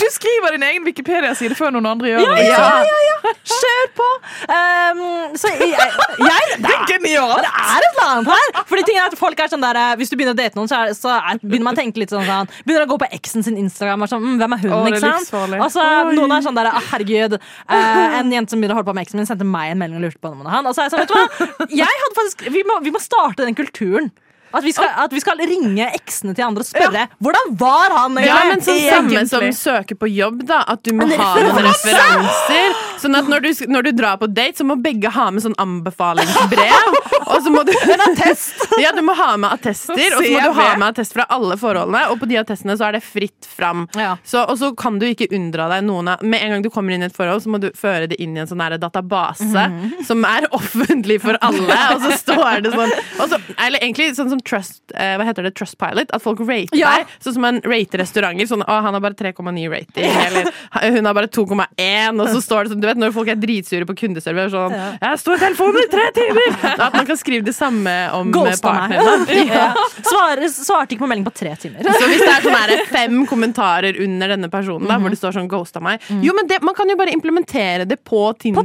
Du 0.00 0.06
skriver 0.10 0.54
din 0.54 0.62
egen 0.64 0.84
Wikipedia-side 0.86 1.54
før 1.58 1.72
noen 1.74 1.86
andre 1.90 2.08
gjør 2.08 2.22
det. 2.24 2.44
Ja, 2.48 2.60
ja, 2.80 2.84
ja, 2.88 3.00
ja. 3.06 3.32
Kjør 3.50 3.88
på! 3.98 4.06
Um, 4.48 5.00
så 5.38 5.50
jeg, 5.52 5.68
jeg 5.74 6.56
det, 6.62 6.70
er, 6.70 6.84
Genialt! 6.88 7.42
det 7.44 7.50
er 7.50 7.84
et 7.84 7.88
eller 7.90 8.06
annet 8.06 8.30
her! 8.32 8.62
Fordi 8.70 8.84
ting 8.88 9.00
er 9.00 9.08
at 9.10 9.16
folk 9.20 9.42
er 9.44 9.50
sånn 9.52 9.64
der, 9.64 9.78
eh, 9.80 9.92
Hvis 10.00 10.12
du 10.12 10.16
begynner 10.16 10.36
å 10.36 10.38
date 10.38 10.56
noen, 10.58 10.70
så, 10.70 10.80
er, 10.86 10.94
så 10.96 11.12
er, 11.18 11.40
begynner 11.42 11.68
man 11.68 11.76
å 11.76 11.80
tenke 11.80 12.00
litt 12.02 12.12
sånn, 12.12 12.24
sånn 12.28 12.48
Begynner 12.64 12.86
å 12.86 12.90
gå 12.92 12.98
på 13.02 13.10
eksen 13.18 13.44
sin 13.46 13.58
Instagram 13.60 14.06
og 14.06 14.12
sånn, 14.12 14.24
mm, 14.24 14.38
Hvem 14.40 14.56
er 14.56 14.62
hun? 14.64 14.72
Å, 14.72 14.80
er 14.80 14.94
ikke 14.94 15.02
sant? 15.04 15.26
livsfarlig. 15.26 15.60
Altså, 15.66 15.86
noen 16.16 16.36
er 16.36 16.46
sånn 16.46 16.60
der, 16.60 16.70
herregud 16.92 17.38
Uh, 17.70 18.18
En 18.20 18.32
jente 18.32 18.52
som 18.52 18.60
begynner 18.60 18.74
å 18.74 18.80
holde 18.80 18.90
på 18.90 18.96
med 18.96 19.06
eksen 19.06 19.20
min, 19.20 19.28
sendte 19.28 19.46
meg 19.46 19.72
en 19.74 19.80
melding 19.80 20.00
og 20.00 20.06
lurte 20.08 20.19
på 20.20 20.32
om 20.32 20.42
han. 20.46 20.66
Og 20.68 20.76
så 20.76 20.84
er 20.84 20.88
jeg 20.88 20.96
sånn, 20.96 21.04
vet 21.04 21.12
du 21.12 21.18
hva? 21.18 21.68
Jeg 21.82 22.02
hadde 22.02 22.18
faktisk, 22.18 22.44
vi, 22.54 22.64
må, 22.68 22.80
vi 22.84 22.92
må 22.94 23.02
starte 23.02 23.46
den 23.46 23.56
kulturen. 23.58 24.10
At 24.50 24.64
vi, 24.66 24.72
skal, 24.74 24.88
at 24.98 25.12
vi 25.14 25.20
skal 25.22 25.38
ringe 25.46 25.84
eksene 25.94 26.32
til 26.34 26.42
andre 26.42 26.64
og 26.64 26.66
spørre 26.66 27.04
hvordan 27.22 27.52
var 27.60 27.92
han 27.94 28.16
egentlig? 28.18 28.32
Ja, 28.32 28.40
men 28.48 28.64
sånn 28.66 28.80
samme 28.82 29.20
som 29.30 29.44
søker 29.54 29.98
på 30.00 30.08
jobb, 30.10 30.40
da. 30.48 30.64
At 30.74 30.82
du 30.82 30.90
må 30.98 31.06
ha 31.06 31.28
noen 31.38 31.60
referanse! 31.68 31.92
referanser. 31.94 32.80
Sånn 33.00 33.16
at 33.16 33.28
når 33.30 33.40
du, 33.46 33.50
når 33.72 33.82
du 33.88 33.92
drar 33.96 34.16
på 34.20 34.28
date, 34.28 34.58
så 34.60 34.64
må 34.68 34.76
begge 34.82 35.10
ha 35.14 35.30
med 35.32 35.42
sånn 35.44 35.56
anbefalingsbrev. 35.58 36.96
Og 37.30 37.42
så 37.44 37.50
må 37.52 37.62
du 37.66 37.72
En 37.94 38.00
attest! 38.10 38.56
Ja, 38.80 38.92
du 38.96 39.02
må 39.04 39.12
ha 39.18 39.34
med 39.36 39.52
attester, 39.52 39.98
og 40.16 40.22
så 40.24 40.30
må 40.32 40.40
du 40.40 40.54
ha 40.56 40.66
med 40.78 40.86
attest 40.94 41.12
fra 41.12 41.24
alle 41.32 41.56
forholdene. 41.60 42.00
Og 42.12 42.20
på 42.22 42.28
de 42.30 42.38
attestene 42.40 42.76
så 42.80 42.86
er 42.88 42.96
det 42.96 43.02
fritt 43.04 43.44
fram. 43.50 43.82
Ja. 43.98 44.14
Så, 44.24 44.40
og 44.48 44.56
så 44.60 44.70
kan 44.78 44.96
du 45.00 45.04
ikke 45.08 45.26
unndra 45.36 45.66
deg 45.72 45.84
noen 45.84 46.08
av 46.14 46.22
Med 46.24 46.40
en 46.42 46.54
gang 46.54 46.62
du 46.64 46.70
kommer 46.72 46.94
inn 46.94 47.02
i 47.04 47.08
et 47.10 47.16
forhold, 47.16 47.42
så 47.44 47.50
må 47.52 47.58
du 47.60 47.68
føre 47.76 48.06
det 48.10 48.16
inn 48.22 48.36
i 48.38 48.40
en 48.44 48.48
sånn 48.48 48.62
her 48.64 48.76
database 48.80 49.44
Mhm. 49.50 50.04
som 50.06 50.24
er 50.24 50.46
offentlig 50.56 51.18
for 51.22 51.36
alle. 51.44 51.76
Og 51.96 52.04
så 52.06 52.14
står 52.22 52.62
det 52.64 52.72
sånn 52.74 52.92
så, 53.18 53.38
Eller 53.58 53.82
egentlig 53.84 54.10
sånn 54.16 54.30
som 54.32 54.40
Trust 54.46 54.80
eh, 54.94 55.16
Hva 55.20 55.26
heter 55.28 55.44
det? 55.46 55.52
Trustpilot. 55.58 56.12
At 56.16 56.22
folk 56.24 56.40
rater 56.46 56.76
Ja. 56.78 56.94
deg. 57.00 57.12
Sånn 57.24 57.36
som 57.36 57.44
man 57.44 57.60
rater 57.66 58.00
restauranter. 58.04 58.48
Sånn, 58.50 58.64
å, 58.64 58.80
han 58.86 58.96
har 58.96 59.02
bare 59.04 59.18
3,9 59.18 59.68
rating, 59.72 60.08
eller 60.24 60.50
hun 60.94 61.04
har 61.10 61.14
bare 61.18 61.28
2,1. 61.28 62.20
Og 62.22 62.28
så 62.32 62.40
står 62.44 62.64
det 62.68 62.74
sånn, 62.74 62.84
vet 62.90 63.00
når 63.00 63.14
folk 63.16 63.28
er 63.32 63.38
dritsure 63.40 63.86
på 63.88 63.96
kundeservice, 64.02 64.50
sånn 64.54 64.74
Ja. 64.76 64.86
'Jeg 65.00 65.20
står 65.22 65.36
i 65.36 65.42
telefonen 65.44 65.80
i 65.82 65.88
tre 65.92 66.06
timer!' 66.18 66.56
At 66.86 66.94
man 66.98 67.06
kan 67.08 67.16
skrive 67.20 67.44
det 67.46 67.54
samme 67.56 67.94
om 68.16 68.32
partneren. 68.32 69.26
Ja. 69.50 69.72
Svarer, 70.04 70.46
svarte 70.52 70.94
ikke 70.94 71.04
på 71.04 71.08
melding 71.10 71.24
på 71.26 71.32
tre 71.34 71.54
timer. 71.56 71.82
Så 71.84 72.06
hvis 72.08 72.20
det 72.22 72.28
er 72.30 72.44
sånn 72.44 72.56
her, 72.56 72.84
fem 72.98 73.26
kommentarer 73.30 73.96
under 74.04 74.28
denne 74.34 74.50
personen 74.52 74.86
da, 74.88 74.98
hvor 75.00 75.10
det 75.12 75.18
står 75.20 75.34
sånn 75.38 75.48
'ghosta 75.50 75.80
meg' 75.82 76.00
Jo, 76.22 76.34
men 76.36 76.46
det, 76.50 76.60
Man 76.62 76.74
kan 76.74 76.88
jo 76.88 76.96
bare 76.96 77.12
implementere 77.14 77.86
det 77.88 78.02
på 78.04 78.20
Tinder. 78.38 78.64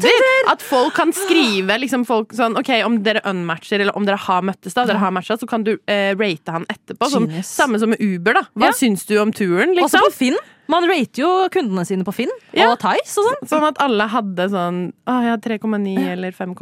At 0.52 0.62
folk 0.62 0.94
kan 0.94 1.12
skrive 1.16 1.78
liksom 1.80 2.06
folk 2.06 2.34
sånn 2.36 2.58
OK, 2.60 2.70
om 2.86 3.00
dere 3.04 3.22
unmatcher, 3.26 3.80
eller 3.82 3.96
om 3.98 4.06
dere 4.06 4.18
har 4.18 4.42
møttes, 4.42 4.74
da, 4.76 4.86
dere 4.86 4.98
har 5.02 5.12
matcha, 5.16 5.38
så 5.40 5.48
kan 5.48 5.64
du 5.64 5.78
eh, 5.88 6.14
rate 6.16 6.52
han 6.52 6.66
etterpå. 6.70 7.10
Sånn, 7.12 7.30
samme 7.44 7.80
som 7.80 7.90
med 7.90 8.00
Uber, 8.02 8.34
da. 8.34 8.44
Hva 8.56 8.70
Ja. 8.70 8.72
syns 8.76 9.06
du 9.06 9.18
om 9.22 9.32
turen, 9.32 9.76
Også 9.78 9.98
liksom? 9.98 10.06
på 10.10 10.14
Finn. 10.14 10.38
Man 10.72 10.88
rater 10.90 11.22
jo 11.22 11.30
kundene 11.54 11.86
sine 11.86 12.04
på 12.08 12.14
Finn 12.16 12.32
Ja. 12.56 12.72
og 12.72 12.80
Tice 12.82 13.20
og 13.22 13.28
sånn. 13.30 13.48
Sånn 13.52 13.68
at 13.68 13.78
alle 13.84 14.08
hadde 14.10 14.48
sånn 14.50 14.80
Å, 15.06 15.18
jeg 15.22 15.30
har 15.36 15.38
3,9 15.44 15.96
eller 16.16 16.32
5, 16.32 16.56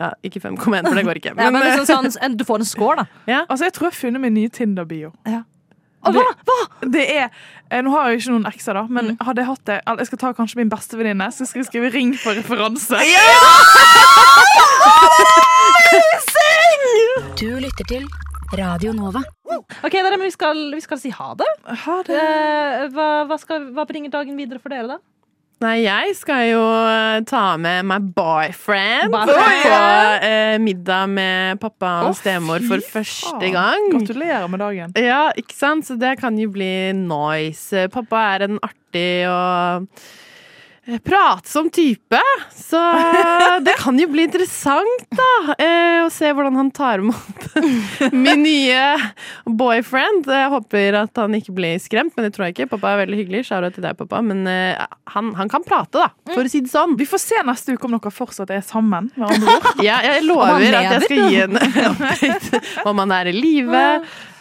ja, 0.00 0.10
ikke 0.24 0.40
5,1, 0.40 0.58
for 0.88 0.94
det 0.96 1.04
går 1.08 1.20
ikke. 1.20 1.34
Ja, 1.42 1.50
men 1.50 1.62
liksom 1.66 1.86
sånn, 1.88 2.36
du 2.36 2.44
får 2.48 2.62
en 2.64 2.68
score, 2.68 2.96
da. 3.02 3.06
ja. 3.28 3.40
Altså, 3.48 3.64
Jeg 3.68 3.72
tror 3.76 3.90
jeg 3.90 3.92
har 3.96 4.00
funnet 4.00 4.20
min 4.24 4.34
nye 4.34 4.48
Tinder-bio. 4.48 5.12
Og 6.02 6.16
hva? 6.16 6.22
hva? 6.48 6.56
Det 6.90 7.04
er, 7.14 7.28
eh, 7.70 7.82
Nå 7.84 7.92
har 7.94 8.08
jeg 8.08 8.16
jo 8.16 8.22
ikke 8.24 8.32
noen 8.34 8.48
ekser, 8.50 8.74
da, 8.74 8.82
men 8.90 9.12
hadde 9.22 9.44
jeg 9.44 9.46
hatt 9.52 9.64
det 9.70 9.76
Jeg 9.86 10.08
skal 10.08 10.18
ta 10.18 10.32
kanskje 10.34 10.58
min 10.58 10.72
bestevenninne, 10.72 11.28
så 11.30 11.46
skal 11.46 11.62
jeg 11.62 11.68
skrive 11.70 11.92
'ring 11.94 12.16
for 12.18 12.34
referanse'. 12.34 12.98
Ja! 13.06 13.26
Du 17.42 17.48
lytter 17.58 17.84
til 17.88 18.04
Radio 18.52 18.92
Nova. 18.92 19.22
Ok, 19.82 19.94
dere, 19.94 20.18
men 20.18 20.28
vi 20.28 20.34
skal, 20.34 20.58
vi 20.74 20.80
skal 20.84 20.98
si 21.00 21.10
ha 21.14 21.32
det. 21.38 21.48
Ha 21.84 21.96
det. 22.04 22.18
Eh, 22.20 22.82
hva, 22.92 23.08
hva, 23.28 23.38
skal, 23.40 23.70
hva 23.72 23.86
bringer 23.88 24.12
dagen 24.12 24.36
videre 24.36 24.60
for 24.60 24.74
dere, 24.74 24.98
da? 24.98 24.98
Nei, 25.62 25.84
jeg 25.84 26.16
skal 26.18 26.42
jo 26.50 26.62
eh, 26.66 27.20
ta 27.28 27.54
med 27.60 27.86
my 27.86 28.00
boyfriend, 28.16 29.12
Boyfriend. 29.14 29.62
på 29.62 29.78
eh, 30.26 30.56
middag 30.60 31.12
med 31.14 31.60
pappa 31.62 31.92
og 32.02 32.10
oh, 32.10 32.18
stemor 32.18 32.64
for 32.66 32.82
første 32.82 33.52
gang. 33.54 33.88
Gratulerer 33.94 34.48
med 34.50 34.60
dagen. 34.64 34.96
Ja, 34.98 35.28
ikke 35.38 35.56
sant? 35.56 35.86
Så 35.88 35.96
det 36.00 36.16
kan 36.20 36.36
jo 36.40 36.50
bli 36.52 36.90
nice. 36.98 37.86
Pappa 37.94 38.26
er 38.34 38.48
en 38.50 38.60
artig 38.66 39.22
og 39.30 39.88
pratsom 41.06 41.68
type, 41.70 42.18
så 42.50 42.80
det 43.66 43.74
kan 43.78 43.98
jo 44.00 44.08
bli 44.10 44.24
interessant, 44.26 45.04
da. 45.14 45.54
eh, 45.62 46.00
Å 46.02 46.08
se 46.10 46.32
hvordan 46.34 46.56
han 46.58 46.72
tar 46.74 46.98
imot 47.04 47.44
min 48.24 48.42
nye 48.42 48.80
boyfriend. 49.46 50.26
Jeg 50.26 50.50
håper 50.50 50.98
at 51.04 51.20
han 51.22 51.36
ikke 51.38 51.54
blir 51.54 51.78
skremt, 51.82 52.16
men 52.16 52.26
det 52.26 52.32
tror 52.34 52.48
jeg 52.48 52.56
ikke. 52.56 52.66
Pappa 52.74 52.96
er 52.96 53.02
veldig 53.04 53.20
hyggelig. 53.20 53.44
Shout 53.46 53.62
out 53.68 53.76
til 53.78 53.86
deg, 53.86 53.94
pappa. 54.00 54.18
Men 54.26 54.42
eh, 54.50 54.82
han, 55.14 55.30
han 55.38 55.52
kan 55.52 55.62
prate, 55.66 56.02
da, 56.02 56.10
for 56.32 56.42
å 56.42 56.50
si 56.50 56.64
det 56.66 56.72
sånn. 56.72 56.96
Vi 56.98 57.06
får 57.08 57.22
se 57.28 57.40
neste 57.46 57.76
uke 57.76 57.86
om 57.86 57.94
dere 57.96 58.12
fortsatt 58.14 58.50
er 58.54 58.64
sammen. 58.66 59.10
Ja, 59.82 59.96
jeg 60.04 60.26
lover 60.26 60.66
at 60.78 60.90
jeg 60.98 61.06
skal 61.06 61.30
gi 61.30 61.40
en 61.42 61.56
update 61.58 62.60
om 62.88 63.00
han 63.02 63.14
er 63.14 63.30
i 63.30 63.34
live. 63.34 63.80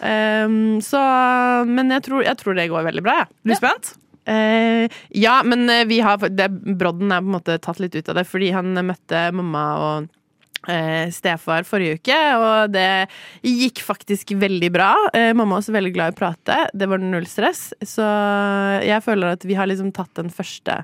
Um, 0.02 0.80
så 0.84 1.00
Men 1.70 1.94
jeg 1.94 2.04
tror, 2.08 2.24
jeg 2.26 2.38
tror 2.40 2.58
det 2.58 2.68
går 2.72 2.86
veldig 2.90 3.04
bra, 3.06 3.22
jeg. 3.22 3.30
Er 3.46 3.54
du 3.54 3.58
spent? 3.58 3.94
Eh, 4.30 4.86
ja, 5.18 5.42
men 5.44 5.70
eh, 5.70 5.86
vi 5.90 6.00
har 6.06 6.18
det, 6.30 6.50
Brodden 6.78 7.12
er 7.12 7.22
på 7.24 7.30
en 7.32 7.38
måte 7.40 7.56
tatt 7.64 7.80
litt 7.82 7.96
ut 7.96 8.10
av 8.12 8.20
det, 8.20 8.26
fordi 8.30 8.52
han 8.54 8.74
møtte 8.86 9.24
mamma 9.34 9.64
og 9.82 10.10
eh, 10.70 11.10
stefar 11.10 11.66
forrige 11.66 11.98
uke, 12.02 12.20
og 12.38 12.72
det 12.76 13.08
gikk 13.42 13.82
faktisk 13.82 14.36
veldig 14.38 14.70
bra. 14.76 14.92
Eh, 15.18 15.32
mamma 15.34 15.58
er 15.58 15.64
også 15.64 15.74
veldig 15.74 15.94
glad 15.96 16.14
i 16.14 16.16
å 16.16 16.20
prate. 16.22 16.60
Det 16.78 16.90
var 16.92 17.02
null 17.02 17.26
stress. 17.30 17.72
Så 17.82 18.06
jeg 18.86 19.02
føler 19.06 19.34
at 19.38 19.46
vi 19.50 19.58
har 19.58 19.70
liksom 19.72 19.94
tatt 19.96 20.14
den 20.22 20.30
første 20.34 20.84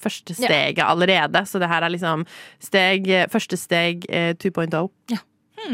Første 0.00 0.32
Ja. 0.32 0.48
steget 0.48 0.78
allerede. 0.80 1.42
Så 1.44 1.58
det 1.60 1.68
her 1.68 1.84
er 1.84 1.90
liksom 1.92 2.22
steg, 2.58 3.04
første 3.28 3.58
steg 3.60 4.06
eh, 4.08 4.30
2.0. 4.32 4.88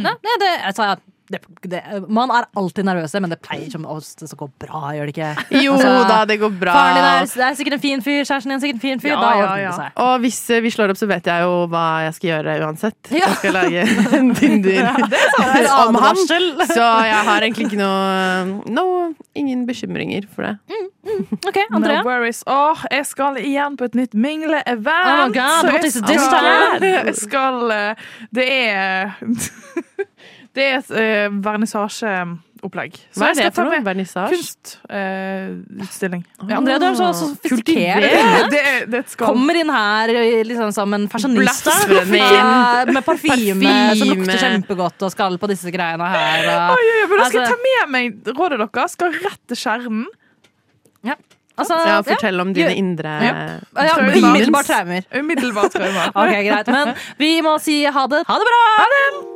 Nei, 0.02 0.14
nei, 0.18 0.32
det, 0.42 0.48
altså, 0.66 0.96
det, 1.28 1.40
det, 1.66 1.80
man 2.08 2.30
er 2.30 2.46
alltid 2.54 2.86
nervøse, 2.86 3.20
men 3.22 3.32
det 3.32 3.38
pleier 3.42 3.70
som 3.72 3.86
oftest 3.90 4.22
det 4.22 4.38
gå 4.38 4.46
bra, 4.62 4.82
gjør 4.94 5.08
det 5.08 5.14
ikke? 5.14 5.30
Jo 5.64 5.74
Altså, 5.76 5.92
da, 6.08 6.18
det 6.28 6.38
går 6.40 6.52
bra. 6.60 6.74
Faren 6.76 6.96
din 6.96 7.06
er, 7.06 7.48
er 7.48 7.56
sikkert 7.58 7.76
en 7.78 7.82
fin 7.82 8.04
fyr, 8.04 8.20
kjæresten 8.22 8.52
din 8.52 8.56
er 8.56 8.62
sikkert 8.62 8.78
en 8.78 8.84
fin 8.84 9.02
fyr. 9.02 9.12
Ja, 9.12 9.18
da 9.20 9.32
ordner 9.40 9.62
ja. 9.62 9.72
det 9.72 9.80
seg. 9.80 9.98
Og 10.06 10.12
hvis 10.24 10.40
eh, 10.54 10.62
vi 10.64 10.72
slår 10.74 10.94
opp, 10.94 11.00
så 11.00 11.08
vet 11.10 11.30
jeg 11.30 11.46
jo 11.46 11.56
hva 11.72 11.86
jeg 12.06 12.16
skal 12.18 12.30
gjøre 12.30 12.56
uansett. 12.66 13.10
Ja. 13.10 13.22
Jeg 13.26 13.40
skal 13.40 13.56
lage 13.58 13.86
en 14.20 14.32
Tinder 14.36 14.90
om 15.86 16.00
ham. 16.04 16.22
Så 16.26 16.90
jeg 17.10 17.22
har 17.30 17.48
egentlig 17.48 17.70
ikke 17.70 17.80
noe 17.80 18.62
no, 18.70 18.86
Ingen 19.36 19.66
bekymringer 19.68 20.24
for 20.32 20.46
det. 20.46 20.54
Ok, 21.46 21.58
Andrea. 21.70 22.02
No 22.02 22.08
worries. 22.08 22.42
Åh, 22.46 22.86
jeg 22.90 23.06
skal 23.06 23.38
igjen 23.42 23.76
på 23.78 23.86
et 23.86 23.94
nytt 23.98 24.14
mingle-event. 24.14 25.26
Oh 25.26 25.28
God, 25.34 25.68
så 25.92 26.02
jeg 26.02 26.20
skal-? 26.22 26.86
Jeg 26.86 27.16
skal 27.20 27.74
eh, 27.74 28.08
Det 28.34 28.48
er 28.48 29.14
Det 30.56 30.64
er 30.64 30.76
et 30.80 30.90
uh, 30.96 31.34
vernissasjeopplegg. 31.44 32.94
Så 33.12 33.20
Hva 33.20 33.26
jeg 33.28 33.34
er 33.34 33.36
det 33.36 33.42
skal 33.42 33.52
ta 33.52 33.56
for 33.58 33.66
noe? 33.68 33.76
med 33.76 33.84
Vernissasje? 33.84 34.38
Kunstutstilling. 34.88 36.22
Andrea, 36.46 36.78
du 36.80 36.86
er 36.88 36.94
så 36.96 37.10
sofistikert. 37.18 38.00
det, 38.00 38.10
det, 38.54 38.62
er- 38.62 38.86
det 38.88 38.96
er 38.96 39.04
et 39.04 39.12
skall. 39.12 39.28
Kommer 39.34 39.58
inn 39.60 39.70
her 39.74 40.12
liksom, 40.48 40.72
som 40.72 40.96
en 40.96 41.04
fashionista 41.12 41.74
med 42.88 43.04
parfyme 43.04 43.74
som 44.00 44.12
lukter 44.14 44.40
kjempegodt 44.46 45.04
og 45.06 45.12
skal 45.12 45.36
på 45.42 45.50
disse 45.52 45.70
greiene 45.74 46.08
her. 46.16 46.48
Og, 46.48 46.76
Oi, 46.78 46.88
oi, 46.88 46.98
oi, 47.02 47.08
men 47.12 47.20
da 47.20 47.28
skal 47.28 47.40
jeg 47.42 47.46
Altså- 47.46 47.52
ta 47.52 47.60
med 47.68 47.94
meg 47.98 48.32
rådet 48.40 48.58
deres. 48.64 48.96
Skal 48.96 49.12
rett 49.20 49.42
til 49.52 49.56
kjernen. 49.66 50.06
altså, 51.60 51.76
Ja, 51.86 52.00
Fortell 52.04 52.40
om 52.40 52.50
dine 52.56 52.72
indre 52.76 53.12
ja, 53.22 53.36
Traumer. 53.76 54.16
Umiddelbart 54.16 54.66
traumer. 54.72 55.04
Umiddelbart 55.12 55.72
traumer. 55.76 56.12
Ok, 56.24 56.34
greit, 56.48 56.66
men 56.72 56.94
vi 57.20 57.34
må 57.44 57.58
si 57.60 57.82
ha 57.84 58.06
det. 58.08 58.24
Ha 58.28 58.38
det 58.40 58.46
bra! 58.52 59.35